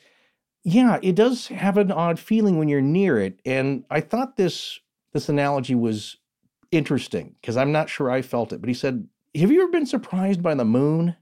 yeah, 0.64 0.98
it 1.04 1.14
does 1.14 1.48
have 1.48 1.78
an 1.78 1.92
odd 1.92 2.18
feeling 2.18 2.58
when 2.58 2.70
you're 2.70 2.82
near 2.82 3.20
it. 3.20 3.40
And 3.46 3.86
I 3.92 4.02
thought 4.02 4.36
this 4.36 4.80
this 5.14 5.30
analogy 5.30 5.76
was 5.76 6.18
interesting 6.76 7.36
because 7.42 7.58
I'm 7.58 7.72
not 7.72 7.90
sure 7.90 8.12
I 8.12 8.22
felt 8.22 8.54
it. 8.54 8.60
But 8.62 8.68
he 8.68 8.74
said, 8.74 9.08
Have 9.36 9.52
you 9.52 9.62
ever 9.64 9.72
been 9.72 9.86
surprised 9.86 10.42
by 10.44 10.54
the 10.56 10.66
moon? 10.66 11.16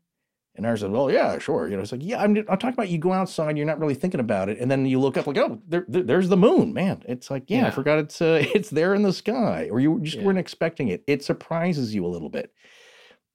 And 0.55 0.67
I 0.67 0.75
said, 0.75 0.91
Well, 0.91 1.09
yeah, 1.09 1.39
sure. 1.39 1.67
You 1.67 1.75
know, 1.75 1.81
it's 1.81 1.91
like, 1.91 2.03
yeah, 2.03 2.21
I'm, 2.21 2.35
I'm 2.37 2.45
talking 2.45 2.69
about 2.73 2.89
you 2.89 2.99
go 2.99 3.11
outside, 3.11 3.57
you're 3.57 3.65
not 3.65 3.79
really 3.79 3.95
thinking 3.95 4.19
about 4.19 4.49
it, 4.49 4.59
and 4.59 4.69
then 4.69 4.85
you 4.85 4.99
look 4.99 5.17
up 5.17 5.25
like, 5.25 5.37
oh, 5.37 5.59
there, 5.67 5.85
there- 5.87 6.03
there's 6.03 6.29
the 6.29 6.37
moon, 6.37 6.73
man. 6.73 7.01
It's 7.07 7.31
like, 7.31 7.45
yeah, 7.47 7.65
I 7.67 7.71
forgot 7.71 7.97
it's 7.99 8.21
uh, 8.21 8.43
it's 8.53 8.69
there 8.69 8.93
in 8.93 9.01
the 9.01 9.13
sky, 9.13 9.67
or 9.71 9.79
you 9.79 9.99
just 10.01 10.17
Yeah. 10.17 10.23
weren't 10.25 10.37
expecting 10.39 10.89
it. 10.89 11.03
It 11.07 11.23
surprises 11.23 11.95
you 11.95 12.05
a 12.05 12.07
little 12.13 12.29
bit. 12.29 12.53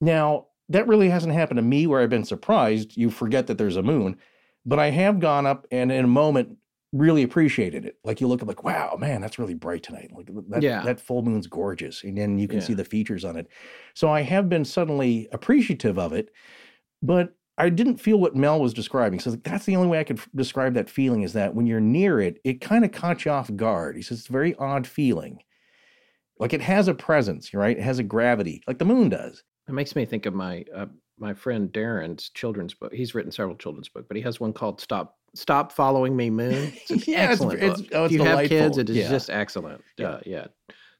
Now 0.00 0.46
that 0.68 0.86
really 0.86 1.08
hasn't 1.08 1.32
happened 1.32 1.56
to 1.58 1.62
me 1.62 1.86
where 1.86 2.00
I've 2.02 2.10
been 2.10 2.24
surprised. 2.24 2.96
You 2.96 3.10
forget 3.10 3.46
that 3.46 3.58
there's 3.58 3.76
a 3.76 3.82
moon, 3.82 4.16
but 4.66 4.78
I 4.78 4.90
have 4.90 5.18
gone 5.18 5.46
up 5.46 5.66
and 5.72 5.90
in 5.90 6.04
a 6.04 6.08
moment 6.08 6.56
really 6.92 7.22
appreciated 7.22 7.84
it. 7.84 7.96
Like 8.04 8.20
you 8.20 8.28
look 8.28 8.40
up 8.42 8.48
like, 8.48 8.64
wow, 8.64 8.96
man, 8.98 9.20
that's 9.20 9.38
really 9.38 9.54
bright 9.54 9.82
tonight. 9.82 10.10
Like 10.14 10.28
that, 10.48 10.62
Yeah. 10.62 10.82
that 10.82 11.00
full 11.00 11.22
moon's 11.22 11.46
gorgeous. 11.46 12.02
And 12.02 12.16
then 12.16 12.38
you 12.38 12.48
can 12.48 12.60
see 12.62 12.74
the 12.74 12.84
features 12.84 13.24
on 13.24 13.36
it. 13.36 13.48
So 13.94 14.08
I 14.10 14.22
have 14.22 14.48
been 14.48 14.64
suddenly 14.64 15.28
appreciative 15.32 15.98
of 15.98 16.12
it, 16.14 16.30
but 17.02 17.34
I 17.58 17.68
didn't 17.70 17.98
feel 17.98 18.18
what 18.18 18.36
Mel 18.36 18.60
was 18.60 18.72
describing. 18.72 19.18
So 19.20 19.32
that's 19.32 19.66
the 19.66 19.76
only 19.76 19.88
way 19.88 19.98
I 19.98 20.04
could 20.04 20.18
f- 20.18 20.28
describe 20.34 20.74
that 20.74 20.88
feeling 20.88 21.22
is 21.24 21.32
that 21.34 21.54
when 21.54 21.66
you're 21.66 21.80
near 21.80 22.20
it, 22.20 22.38
it 22.44 22.60
kind 22.60 22.84
of 22.84 22.92
caught 22.92 23.24
you 23.24 23.32
off 23.32 23.54
guard. 23.56 23.96
He 23.96 24.02
says 24.02 24.20
it's 24.20 24.28
a 24.28 24.32
very 24.32 24.54
odd 24.54 24.86
feeling. 24.86 25.40
Like 26.38 26.52
it 26.52 26.60
has 26.62 26.86
a 26.88 26.94
presence, 26.94 27.52
right? 27.52 27.76
It 27.76 27.82
has 27.82 27.98
a 27.98 28.04
gravity, 28.04 28.62
like 28.68 28.78
the 28.78 28.84
moon 28.84 29.08
does. 29.08 29.42
It 29.68 29.72
makes 29.72 29.96
me 29.96 30.04
think 30.06 30.24
of 30.24 30.34
my 30.34 30.64
uh, 30.74 30.86
my 31.18 31.34
friend 31.34 31.68
Darren's 31.70 32.30
children's 32.30 32.74
book. 32.74 32.94
He's 32.94 33.12
written 33.14 33.32
several 33.32 33.56
children's 33.56 33.88
books, 33.88 34.06
but 34.08 34.16
he 34.16 34.22
has 34.22 34.38
one 34.38 34.52
called 34.52 34.80
"Stop 34.80 35.17
Stop 35.34 35.72
Following 35.72 36.16
Me, 36.16 36.30
Moon." 36.30 36.72
It's 36.90 37.06
Yeah, 37.08 37.18
excellent 37.30 37.62
it's- 37.62 37.80
book. 37.80 37.90
oh, 37.92 38.04
if 38.04 38.12
it's 38.12 38.14
you 38.14 38.24
have 38.24 38.48
kids, 38.48 38.78
it 38.78 38.90
is 38.90 38.96
Yeah. 38.96 39.08
just 39.08 39.30
excellent. 39.30 39.82
Yeah. 39.96 40.06
Uh, 40.08 40.20
yeah. 40.26 40.46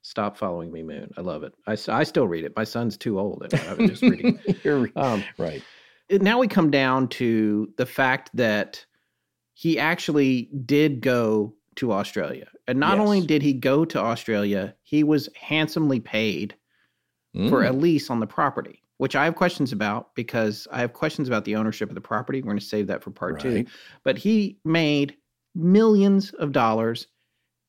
Stop 0.02 0.36
following 0.36 0.72
me, 0.72 0.82
Moon. 0.82 1.10
I 1.16 1.20
love 1.22 1.42
it. 1.42 1.52
I, 1.66 1.76
I 1.88 2.04
still 2.04 2.28
read 2.28 2.44
it. 2.44 2.54
My 2.56 2.64
son's 2.64 2.96
too 2.96 3.18
old, 3.18 3.42
and 3.42 3.54
I 3.68 3.74
was 3.74 3.90
just 3.90 4.02
reading. 4.02 4.38
You're 4.64 4.88
Um, 4.96 5.22
right. 5.38 5.62
now 6.10 6.38
we 6.38 6.46
come 6.48 6.70
down 6.70 7.08
to 7.08 7.68
the 7.76 7.84
fact 7.86 8.30
that 8.34 8.84
he 9.54 9.78
actually 9.78 10.48
did 10.64 11.00
go 11.00 11.52
to 11.76 11.92
Australia. 11.92 12.46
And 12.68 12.78
not 12.78 12.98
only 12.98 13.20
did 13.26 13.42
he 13.42 13.52
go 13.52 13.84
to 13.84 13.98
Australia, 13.98 14.74
he 14.82 15.02
was 15.02 15.28
handsomely 15.34 16.00
paid 16.00 16.54
for 17.48 17.62
Mm. 17.62 17.68
a 17.68 17.72
lease 17.72 18.08
on 18.08 18.20
the 18.20 18.26
property, 18.26 18.82
which 18.98 19.16
I 19.16 19.24
have 19.24 19.34
questions 19.36 19.72
about 19.72 20.14
because 20.14 20.68
I 20.70 20.80
have 20.80 20.92
questions 20.92 21.28
about 21.28 21.44
the 21.44 21.56
ownership 21.56 21.88
of 21.88 21.94
the 21.94 22.00
property. 22.00 22.40
We're 22.42 22.48
going 22.50 22.58
to 22.58 22.64
save 22.64 22.86
that 22.88 23.02
for 23.02 23.10
part 23.10 23.40
two. 23.40 23.64
But 24.04 24.18
he 24.18 24.58
made 24.64 25.16
millions 25.54 26.30
of 26.34 26.52
dollars 26.52 27.06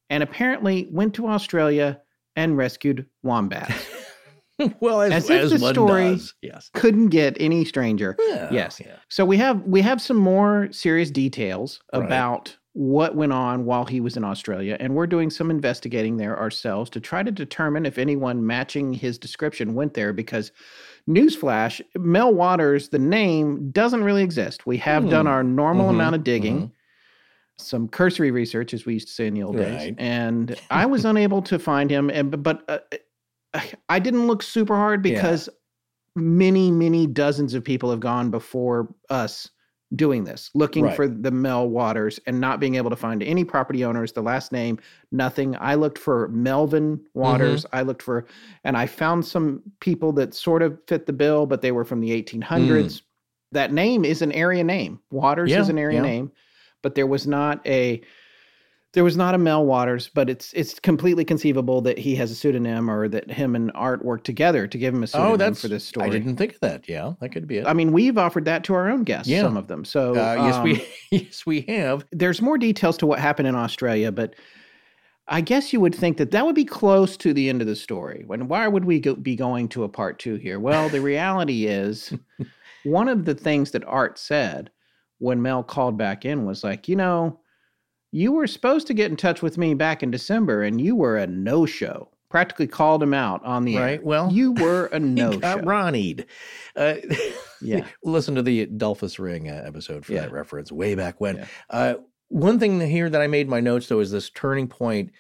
and 0.10 0.24
apparently 0.24 0.88
went 0.92 1.14
to 1.16 1.28
Australia 1.28 2.02
and 2.36 2.58
rescued 2.58 3.06
wombats. 3.24 3.74
well, 4.80 5.02
as, 5.02 5.12
As 5.14 5.30
if 5.30 5.42
as 5.44 5.52
the 5.52 5.60
one 5.60 5.74
story- 5.74 6.04
does. 6.04 6.34
Yes. 6.42 6.70
Couldn't 6.74 7.10
get 7.10 7.38
any 7.40 7.64
stranger. 7.66 8.16
Yeah, 8.20 8.50
Yes. 8.52 8.82
yeah. 8.84 8.96
So 9.10 9.24
we 9.26 9.38
have 9.38 9.64
we 9.64 9.82
have 9.82 10.02
some 10.02 10.18
more 10.18 10.68
serious 10.72 11.12
details 11.12 11.80
Right. 11.94 12.04
about 12.06 12.56
what 12.74 13.16
went 13.16 13.34
on 13.34 13.66
while 13.66 13.86
he 13.86 14.00
was 14.00 14.16
in 14.16 14.24
Australia, 14.24 14.78
and 14.80 14.96
we're 14.96 15.08
doing 15.08 15.30
some 15.30 15.50
investigating 15.52 16.18
there 16.18 16.38
ourselves 16.40 16.90
to 16.92 17.00
try 17.00 17.24
to 17.24 17.32
determine 17.32 17.86
if 17.86 17.98
anyone 17.98 18.46
matching 18.46 18.94
his 18.94 19.18
description 19.18 19.74
went 19.74 19.96
there. 19.96 20.14
Because, 20.14 20.52
newsflash, 21.10 21.82
Mel 21.98 22.34
Waters, 22.34 22.90
the 22.90 23.00
name 23.00 23.72
doesn't 23.72 24.04
really 24.04 24.24
exist. 24.24 24.66
We 24.66 24.78
have 24.78 25.10
done 25.10 25.26
Hmm. 25.26 25.32
our 25.32 25.44
normal 25.44 25.88
Mhm, 25.88 25.96
amount 25.96 26.16
of 26.16 26.24
digging. 26.24 26.68
mhm. 26.68 26.72
Some 27.58 27.90
cursory 27.90 28.32
research, 28.32 28.74
as 28.74 28.86
we 28.86 28.94
used 28.94 29.08
to 29.10 29.14
say 29.14 29.28
in 29.28 29.34
the 29.34 29.44
old 29.44 29.58
days, 29.58 29.94
and 29.98 30.56
I 30.72 30.86
was 30.86 31.04
unable 31.04 31.42
to 31.42 31.60
find 31.60 31.90
him. 31.90 32.10
And 32.10 32.42
but 32.42 32.64
uh, 32.70 32.80
I 33.90 34.00
didn't 34.00 34.28
look 34.28 34.44
super 34.44 34.76
hard 34.76 35.06
Yeah. 35.06 35.16
because 35.16 35.50
many, 36.16 36.72
many 36.72 37.06
dozens 37.08 37.54
of 37.54 37.64
people 37.64 37.90
have 37.90 38.00
gone 38.00 38.30
before 38.32 38.94
us 39.10 39.50
doing 39.96 40.24
this, 40.24 40.52
looking 40.54 40.86
Right. 40.86 40.96
for 40.96 41.08
the 41.08 41.32
Mel 41.32 41.68
Waters 41.68 42.20
and 42.28 42.40
not 42.40 42.60
being 42.60 42.76
able 42.76 42.92
to 42.92 42.96
find 42.96 43.24
any 43.24 43.44
property 43.44 43.84
owners, 43.84 44.12
the 44.12 44.22
last 44.22 44.52
name, 44.52 44.78
nothing. 45.12 45.56
I 45.60 45.76
looked 45.76 45.98
for 45.98 46.28
Melvin 46.28 47.00
Waters. 47.16 47.66
Mm-hmm. 47.66 47.76
I 47.76 47.82
looked 47.82 48.04
for, 48.04 48.26
and 48.64 48.78
I 48.78 48.86
found 48.86 49.26
some 49.26 49.64
people 49.80 50.12
that 50.14 50.34
sort 50.36 50.62
of 50.62 50.78
fit 50.88 51.06
the 51.08 51.14
bill, 51.14 51.46
but 51.48 51.62
they 51.62 51.72
were 51.72 51.86
from 51.86 52.02
the 52.02 52.12
1800s. 52.12 53.02
That 53.52 53.74
name 53.74 54.06
is 54.06 54.22
an 54.22 54.32
area 54.32 54.64
name. 54.64 55.00
Waters 55.10 55.50
Mm. 55.50 55.54
Yeah, 55.54 55.62
is 55.62 55.70
an 55.70 55.80
area 55.80 55.98
yeah. 55.98 56.08
name, 56.08 56.32
but 56.84 56.94
there 56.94 57.08
was 57.08 57.26
not 57.26 57.66
a 57.66 58.02
there 58.94 59.04
was 59.04 59.16
not 59.16 59.36
a 59.36 59.38
Mel 59.38 59.66
Waters, 59.66 60.10
but 60.14 60.30
it's 60.30 60.52
it's 60.54 60.80
completely 60.80 61.24
conceivable 61.24 61.80
that 61.82 61.98
he 62.00 62.16
has 62.16 62.32
a 62.32 62.36
pseudonym 62.36 62.90
or 62.90 63.08
that 63.08 63.30
him 63.30 63.56
and 63.56 63.72
Art 63.76 64.04
work 64.04 64.24
together 64.24 64.66
to 64.68 64.78
give 64.78 64.94
him 64.94 65.04
a 65.04 65.08
pseudonym 65.08 65.34
Oh, 65.34 65.38
that's 65.38 65.62
for 65.62 65.68
this 65.68 65.86
story. 65.86 66.08
I 66.08 66.10
didn't 66.10 66.38
think 66.38 66.54
of 66.56 66.60
that. 66.62 66.90
Yeah, 66.90 67.14
that 67.22 67.30
could 67.30 67.48
be 67.48 67.58
it. 67.58 67.68
I 67.68 67.74
mean, 67.74 67.92
we've 67.92 68.18
offered 68.18 68.46
that 68.46 68.64
to 68.66 68.74
our 68.74 68.90
own 68.90 69.04
guests, 69.04 69.28
Yeah. 69.28 69.44
some 69.44 69.58
of 69.58 69.68
them. 69.68 69.86
So 69.86 70.12
uh, 70.14 70.36
yes, 70.36 70.56
um, 70.56 70.64
we 70.64 70.86
yes 71.12 71.46
we 71.46 71.62
have. 71.68 72.04
there's 72.12 72.42
more 72.42 72.58
details 72.58 72.98
to 72.98 73.06
what 73.06 73.20
happened 73.20 73.48
in 73.48 73.56
Australia, 73.56 74.12
but 74.12 74.34
I 75.28 75.42
guess 75.42 75.72
you 75.72 75.80
would 75.80 75.94
think 75.94 76.18
that 76.18 76.32
that 76.32 76.44
would 76.48 76.56
be 76.56 76.66
close 76.66 77.16
to 77.18 77.32
the 77.34 77.50
end 77.50 77.62
of 77.62 77.68
the 77.68 77.76
story. 77.76 78.24
When 78.26 78.48
why 78.48 78.68
would 78.68 78.86
we 78.86 79.00
go, 79.00 79.14
be 79.14 79.36
going 79.36 79.68
to 79.70 79.84
a 79.84 79.90
part 79.90 80.18
two 80.18 80.36
here? 80.38 80.60
Well, 80.60 80.90
the 80.90 81.02
reality 81.02 81.68
is, 81.68 82.12
one 82.84 83.08
of 83.08 83.26
the 83.26 83.36
things 83.36 83.70
that 83.72 83.84
Art 83.86 84.18
said 84.18 84.72
when 85.20 85.42
Mel 85.44 85.62
called 85.62 85.96
back 85.98 86.26
in 86.26 86.46
was 86.46 86.64
like, 86.64 86.88
you 86.88 86.96
know, 86.96 87.40
You 88.12 88.32
were 88.32 88.48
supposed 88.48 88.88
to 88.88 88.94
get 88.94 89.12
in 89.12 89.18
touch 89.18 89.42
with 89.42 89.58
me 89.58 89.74
back 89.74 90.02
in 90.02 90.12
December, 90.12 90.64
and 90.64 90.82
you 90.82 90.96
were 90.96 91.18
a 91.18 91.28
no 91.28 91.66
show. 91.66 92.10
Practically 92.30 92.68
called 92.68 93.02
him 93.02 93.14
out 93.14 93.44
on 93.44 93.66
the 93.66 93.78
Right, 93.78 94.00
air. 94.00 94.00
well, 94.04 94.32
you 94.32 94.54
were 94.54 94.86
a 94.92 95.00
no 95.00 95.32
show. 95.34 95.40
Ronnied. 95.60 96.26
Uh, 96.76 96.96
Yeah. 97.62 97.86
listen 98.06 98.36
to 98.36 98.42
the 98.42 98.68
Dolphus 98.68 99.20
Ring 99.20 99.50
uh, 99.50 99.64
episode 99.66 100.06
for 100.06 100.14
Yeah. 100.14 100.22
that 100.22 100.32
reference 100.32 100.72
way 100.72 100.96
back 100.96 101.20
when. 101.20 101.38
Yeah. 101.38 101.46
Uh, 101.70 101.96
one 102.30 102.58
thing 102.58 102.80
here 102.80 103.10
that 103.10 103.20
I 103.22 103.28
made 103.28 103.50
my 103.50 103.60
notes 103.60 103.88
though 103.88 104.00
is 104.00 104.12
this 104.12 104.30
turning 104.30 104.68
point 104.70 105.12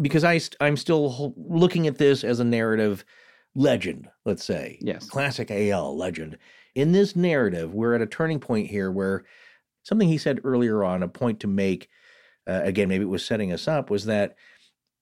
because 0.00 0.24
I 0.24 0.38
st- 0.38 0.56
I'm 0.60 0.78
still 0.78 1.34
looking 1.36 1.86
at 1.86 1.98
this 1.98 2.24
as 2.24 2.40
a 2.40 2.44
narrative 2.44 3.04
legend, 3.54 4.08
let's 4.24 4.42
say. 4.44 4.78
Yes. 4.80 5.06
Classic 5.10 5.50
AL 5.50 5.94
legend. 5.98 6.38
In 6.74 6.92
this 6.92 7.14
narrative, 7.14 7.74
we're 7.74 7.94
at 7.94 8.00
a 8.00 8.06
turning 8.06 8.40
point 8.40 8.68
here 8.68 8.90
where 8.90 9.24
something 9.82 10.08
he 10.08 10.16
said 10.18 10.40
earlier 10.42 10.82
on, 10.84 11.02
a 11.02 11.08
point 11.08 11.40
to 11.40 11.46
make, 11.48 11.90
uh, 12.46 12.60
again, 12.62 12.88
maybe 12.88 13.04
it 13.04 13.08
was 13.08 13.24
setting 13.24 13.52
us 13.52 13.68
up, 13.68 13.90
was 13.90 14.04
that 14.06 14.36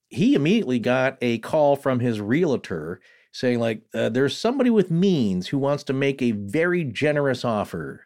he 0.09 0.35
immediately 0.35 0.79
got 0.79 1.17
a 1.21 1.39
call 1.39 1.75
from 1.75 1.99
his 1.99 2.21
realtor 2.21 3.01
saying, 3.31 3.59
like, 3.59 3.81
uh, 3.93 4.09
there's 4.09 4.37
somebody 4.37 4.69
with 4.69 4.91
means 4.91 5.47
who 5.47 5.57
wants 5.57 5.83
to 5.83 5.93
make 5.93 6.21
a 6.21 6.31
very 6.31 6.83
generous 6.83 7.43
offer. 7.43 8.05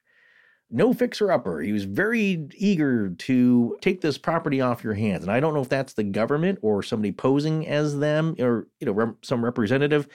No 0.69 0.93
fixer 0.93 1.31
upper. 1.31 1.61
He 1.61 1.71
was 1.71 1.85
very 1.85 2.47
eager 2.55 3.09
to 3.09 3.77
take 3.81 4.01
this 4.01 4.17
property 4.17 4.59
off 4.59 4.83
your 4.83 4.95
hands. 4.95 5.23
And 5.23 5.31
I 5.31 5.39
don't 5.39 5.53
know 5.53 5.61
if 5.61 5.69
that's 5.69 5.93
the 5.93 6.03
government 6.03 6.59
or 6.61 6.83
somebody 6.83 7.13
posing 7.13 7.67
as 7.67 7.99
them 7.99 8.35
or, 8.39 8.67
you 8.79 8.85
know, 8.85 8.91
rem- 8.91 9.17
some 9.21 9.43
representative 9.43 10.09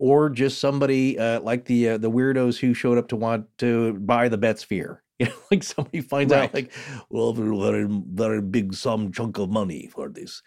or 0.00 0.30
just 0.30 0.60
somebody 0.60 1.16
uh, 1.16 1.40
like 1.40 1.66
the 1.66 1.90
uh, 1.90 1.98
the 1.98 2.10
weirdos 2.10 2.58
who 2.58 2.74
showed 2.74 2.98
up 2.98 3.06
to 3.08 3.16
want 3.16 3.46
to 3.58 3.92
buy 3.94 4.28
the 4.28 4.36
Betz 4.36 4.62
sphere. 4.62 5.03
You 5.24 5.30
know, 5.30 5.36
like 5.50 5.62
somebody 5.62 6.00
finds 6.00 6.32
out, 6.32 6.54
like, 6.54 6.72
well, 7.10 7.32
there's 7.32 7.50
a 7.50 7.70
very, 7.70 7.86
very 7.88 8.42
big 8.42 8.74
sum 8.74 9.12
chunk 9.12 9.38
of 9.38 9.50
money 9.50 9.88
for 9.92 10.08
this. 10.08 10.42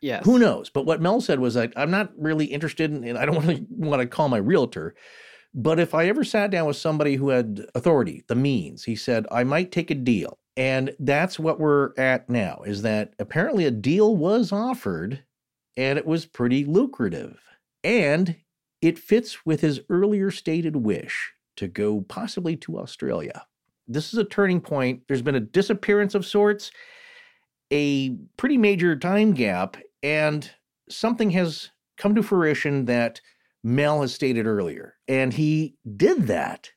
Yes. 0.00 0.24
Who 0.24 0.38
knows? 0.38 0.70
But 0.70 0.86
what 0.86 1.02
Mel 1.02 1.20
said 1.20 1.40
was 1.40 1.56
like, 1.56 1.72
I'm 1.76 1.90
not 1.90 2.10
really 2.16 2.46
interested 2.46 2.90
in, 2.90 3.04
and 3.04 3.18
I 3.18 3.26
don't 3.26 3.36
want 3.36 3.48
to 3.48 3.66
want 3.68 4.00
to 4.00 4.06
call 4.06 4.28
my 4.28 4.38
realtor. 4.38 4.94
But 5.52 5.80
if 5.80 5.94
I 5.94 6.06
ever 6.06 6.24
sat 6.24 6.50
down 6.50 6.66
with 6.66 6.76
somebody 6.76 7.16
who 7.16 7.30
had 7.30 7.66
authority, 7.74 8.24
the 8.28 8.36
means, 8.36 8.84
he 8.84 8.94
said, 8.94 9.26
I 9.30 9.44
might 9.44 9.72
take 9.72 9.90
a 9.90 9.96
deal. 9.96 10.38
And 10.56 10.94
that's 10.98 11.38
what 11.38 11.58
we're 11.58 11.90
at 11.96 12.28
now, 12.28 12.62
is 12.66 12.82
that 12.82 13.14
apparently 13.18 13.64
a 13.64 13.70
deal 13.70 14.16
was 14.16 14.52
offered 14.52 15.24
and 15.76 15.98
it 15.98 16.06
was 16.06 16.26
pretty 16.26 16.64
lucrative. 16.64 17.40
And 17.82 18.36
it 18.82 18.98
fits 18.98 19.44
with 19.44 19.60
his 19.60 19.80
earlier 19.88 20.30
stated 20.30 20.76
wish 20.76 21.32
to 21.56 21.66
go 21.66 22.02
possibly 22.02 22.56
to 22.56 22.78
Australia. 22.78 23.46
This 23.92 24.12
is 24.12 24.18
a 24.18 24.24
turning 24.24 24.60
point. 24.60 25.02
There's 25.08 25.22
been 25.22 25.34
a 25.34 25.40
disappearance 25.40 26.14
of 26.14 26.24
sorts, 26.26 26.70
a 27.72 28.10
pretty 28.36 28.56
major 28.56 28.96
time 28.96 29.32
gap, 29.32 29.76
and 30.02 30.50
something 30.88 31.30
has 31.30 31.70
come 31.96 32.14
to 32.14 32.22
fruition 32.22 32.86
that 32.86 33.20
Mel 33.62 34.00
has 34.00 34.14
stated 34.14 34.46
earlier. 34.46 34.94
And 35.08 35.32
he 35.32 35.76
did 35.96 36.26
that. 36.28 36.70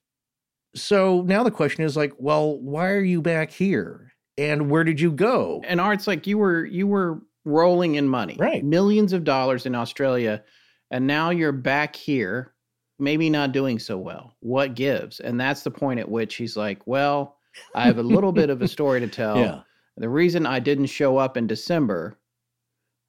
So 0.75 1.21
now 1.21 1.43
the 1.43 1.51
question 1.51 1.83
is 1.83 1.95
like, 1.95 2.13
well, 2.17 2.57
why 2.59 2.89
are 2.89 3.03
you 3.03 3.21
back 3.21 3.51
here? 3.51 4.11
And 4.37 4.69
where 4.71 4.83
did 4.83 4.99
you 4.99 5.11
go? 5.11 5.61
and 5.65 5.79
art's 5.79 6.07
like 6.07 6.25
you 6.25 6.39
were 6.39 6.65
you 6.65 6.87
were 6.87 7.21
rolling 7.45 7.95
in 7.95 8.07
money 8.07 8.35
Right. 8.39 8.63
millions 8.63 9.11
of 9.13 9.25
dollars 9.25 9.65
in 9.65 9.75
australia 9.75 10.41
and 10.89 11.05
now 11.05 11.29
you're 11.29 11.51
back 11.51 11.93
here 11.95 12.52
maybe 12.99 13.29
not 13.29 13.51
doing 13.51 13.79
so 13.79 13.97
well. 13.97 14.35
What 14.39 14.75
gives? 14.75 15.19
And 15.19 15.39
that's 15.39 15.63
the 15.63 15.71
point 15.71 15.99
at 15.99 16.09
which 16.09 16.35
he's 16.35 16.55
like 16.57 16.85
well 16.87 17.37
i 17.75 17.83
have 17.83 17.97
a 17.97 18.03
little 18.03 18.31
bit 18.31 18.49
of 18.49 18.61
a 18.61 18.67
story 18.67 18.99
to 18.99 19.07
tell. 19.21 19.37
Yeah. 19.37 19.61
the 19.97 20.09
reason 20.09 20.45
i 20.45 20.59
didn't 20.59 20.87
show 20.87 21.17
up 21.17 21.37
in 21.37 21.47
december 21.47 22.17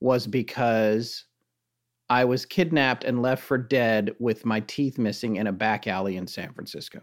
was 0.01 0.27
because 0.27 1.25
i 2.11 2.25
was 2.25 2.45
kidnapped 2.45 3.05
and 3.05 3.23
left 3.23 3.43
for 3.43 3.59
dead 3.59 4.15
with 4.19 4.45
my 4.45 4.61
teeth 4.61 4.99
missing 4.99 5.37
in 5.37 5.47
a 5.47 5.53
back 5.53 5.87
alley 5.87 6.17
in 6.17 6.27
san 6.27 6.53
francisco 6.53 7.01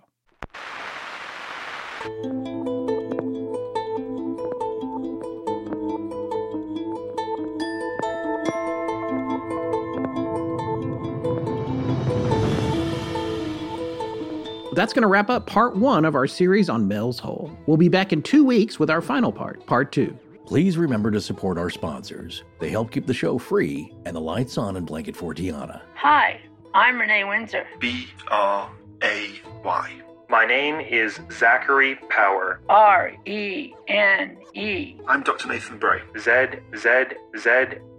That's 14.73 14.93
going 14.93 15.01
to 15.01 15.07
wrap 15.07 15.29
up 15.29 15.47
part 15.47 15.75
one 15.75 16.05
of 16.05 16.15
our 16.15 16.27
series 16.27 16.69
on 16.69 16.87
Mel's 16.87 17.19
Hole. 17.19 17.55
We'll 17.65 17.77
be 17.77 17.89
back 17.89 18.13
in 18.13 18.21
two 18.21 18.45
weeks 18.45 18.79
with 18.79 18.89
our 18.89 19.01
final 19.01 19.31
part, 19.31 19.65
part 19.65 19.91
two. 19.91 20.17
Please 20.45 20.77
remember 20.77 21.11
to 21.11 21.21
support 21.21 21.57
our 21.57 21.69
sponsors. 21.69 22.43
They 22.59 22.69
help 22.69 22.91
keep 22.91 23.05
the 23.05 23.13
show 23.13 23.37
free 23.37 23.93
and 24.05 24.15
the 24.15 24.21
lights 24.21 24.57
on 24.57 24.77
in 24.77 24.85
Blanket 24.85 25.15
Fortiana. 25.15 25.81
Hi, 25.95 26.41
I'm 26.73 26.99
Renee 26.99 27.25
Windsor. 27.25 27.65
B 27.79 28.07
R 28.29 28.71
A 29.03 29.29
Y. 29.63 30.01
My 30.31 30.45
name 30.45 30.79
is 30.79 31.19
Zachary 31.29 31.99
Power. 32.07 32.61
R 32.69 33.11
E 33.25 33.73
N 33.89 34.37
E. 34.53 34.95
I'm 35.05 35.23
Dr. 35.23 35.49
Nathan 35.49 35.77
Bray. 35.77 35.99
Z 36.17 36.57
Z 36.77 37.03
Z. 37.37 37.49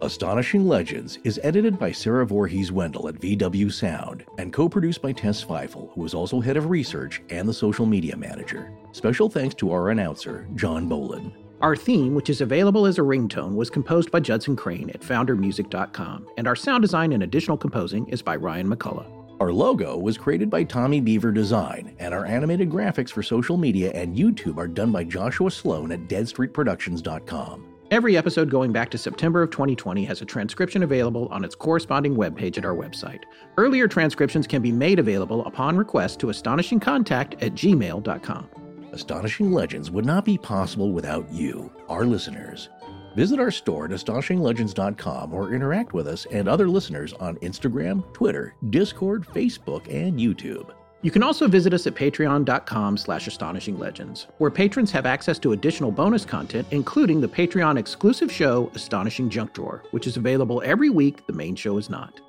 Astonishing 0.00 0.66
Legends 0.66 1.18
is 1.24 1.38
edited 1.42 1.78
by 1.78 1.92
Sarah 1.92 2.24
Voorhees 2.24 2.72
Wendell 2.72 3.08
at 3.08 3.16
VW 3.16 3.70
Sound 3.70 4.24
and 4.38 4.50
co 4.50 4.66
produced 4.66 5.02
by 5.02 5.12
Tess 5.12 5.44
Feifel, 5.44 5.92
who 5.92 6.06
is 6.06 6.14
also 6.14 6.40
head 6.40 6.56
of 6.56 6.70
research 6.70 7.20
and 7.28 7.46
the 7.46 7.52
social 7.52 7.84
media 7.84 8.16
manager. 8.16 8.72
Special 8.92 9.28
thanks 9.28 9.54
to 9.56 9.70
our 9.70 9.90
announcer, 9.90 10.48
John 10.54 10.88
Bolin. 10.88 11.34
Our 11.60 11.76
theme, 11.76 12.14
which 12.14 12.30
is 12.30 12.40
available 12.40 12.86
as 12.86 12.96
a 12.98 13.02
ringtone, 13.02 13.56
was 13.56 13.68
composed 13.68 14.10
by 14.10 14.20
Judson 14.20 14.56
Crane 14.56 14.88
at 14.88 15.02
foundermusic.com, 15.02 16.26
and 16.38 16.48
our 16.48 16.56
sound 16.56 16.80
design 16.80 17.12
and 17.12 17.22
additional 17.22 17.58
composing 17.58 18.08
is 18.08 18.22
by 18.22 18.36
Ryan 18.36 18.74
McCullough. 18.74 19.21
Our 19.42 19.52
logo 19.52 19.98
was 19.98 20.16
created 20.16 20.48
by 20.50 20.62
Tommy 20.62 21.00
Beaver 21.00 21.32
Design, 21.32 21.96
and 21.98 22.14
our 22.14 22.24
animated 22.24 22.70
graphics 22.70 23.10
for 23.10 23.24
social 23.24 23.56
media 23.56 23.90
and 23.90 24.16
YouTube 24.16 24.56
are 24.56 24.68
done 24.68 24.92
by 24.92 25.02
Joshua 25.02 25.50
Sloan 25.50 25.90
at 25.90 26.06
deadstreetproductions.com. 26.06 27.66
Every 27.90 28.16
episode 28.16 28.50
going 28.50 28.70
back 28.70 28.88
to 28.90 28.98
September 28.98 29.42
of 29.42 29.50
2020 29.50 30.04
has 30.04 30.22
a 30.22 30.24
transcription 30.24 30.84
available 30.84 31.26
on 31.32 31.42
its 31.44 31.56
corresponding 31.56 32.14
webpage 32.14 32.56
at 32.56 32.64
our 32.64 32.76
website. 32.76 33.24
Earlier 33.56 33.88
transcriptions 33.88 34.46
can 34.46 34.62
be 34.62 34.70
made 34.70 35.00
available 35.00 35.44
upon 35.44 35.76
request 35.76 36.20
to 36.20 36.26
astonishingcontact 36.28 37.42
at 37.42 37.54
gmail.com. 37.54 38.48
Astonishing 38.92 39.50
Legends 39.50 39.90
would 39.90 40.06
not 40.06 40.24
be 40.24 40.38
possible 40.38 40.92
without 40.92 41.28
you, 41.32 41.68
our 41.88 42.04
listeners. 42.04 42.68
Visit 43.14 43.38
our 43.38 43.50
store 43.50 43.84
at 43.86 43.90
astonishinglegends.com 43.90 45.32
or 45.32 45.54
interact 45.54 45.92
with 45.92 46.06
us 46.06 46.26
and 46.30 46.48
other 46.48 46.68
listeners 46.68 47.12
on 47.14 47.36
Instagram, 47.36 48.10
Twitter, 48.12 48.54
Discord, 48.70 49.26
Facebook, 49.26 49.92
and 49.92 50.18
YouTube. 50.18 50.72
You 51.02 51.10
can 51.10 51.24
also 51.24 51.48
visit 51.48 51.74
us 51.74 51.86
at 51.88 51.96
patreon.com 51.96 52.96
slash 52.96 53.28
astonishinglegends, 53.28 54.26
where 54.38 54.52
patrons 54.52 54.92
have 54.92 55.04
access 55.04 55.38
to 55.40 55.52
additional 55.52 55.90
bonus 55.90 56.24
content, 56.24 56.68
including 56.70 57.20
the 57.20 57.28
Patreon 57.28 57.76
exclusive 57.76 58.30
show 58.30 58.70
Astonishing 58.74 59.28
Junk 59.28 59.52
Drawer, 59.52 59.82
which 59.90 60.06
is 60.06 60.16
available 60.16 60.62
every 60.64 60.90
week, 60.90 61.26
the 61.26 61.32
main 61.32 61.56
show 61.56 61.76
is 61.76 61.90
not. 61.90 62.20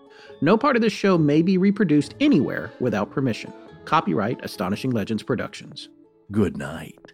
No 0.42 0.58
part 0.58 0.76
of 0.76 0.82
this 0.82 0.92
show 0.92 1.20
may 1.20 1.44
be 1.44 1.60
reproduced 1.60 2.16
anywhere 2.20 2.72
without 2.80 3.12
permission. 3.12 3.54
Copyright 3.86 4.44
Astonishing 4.44 4.90
Legends 4.90 5.22
Productions. 5.22 5.90
Good 6.32 6.58
night. 6.58 7.14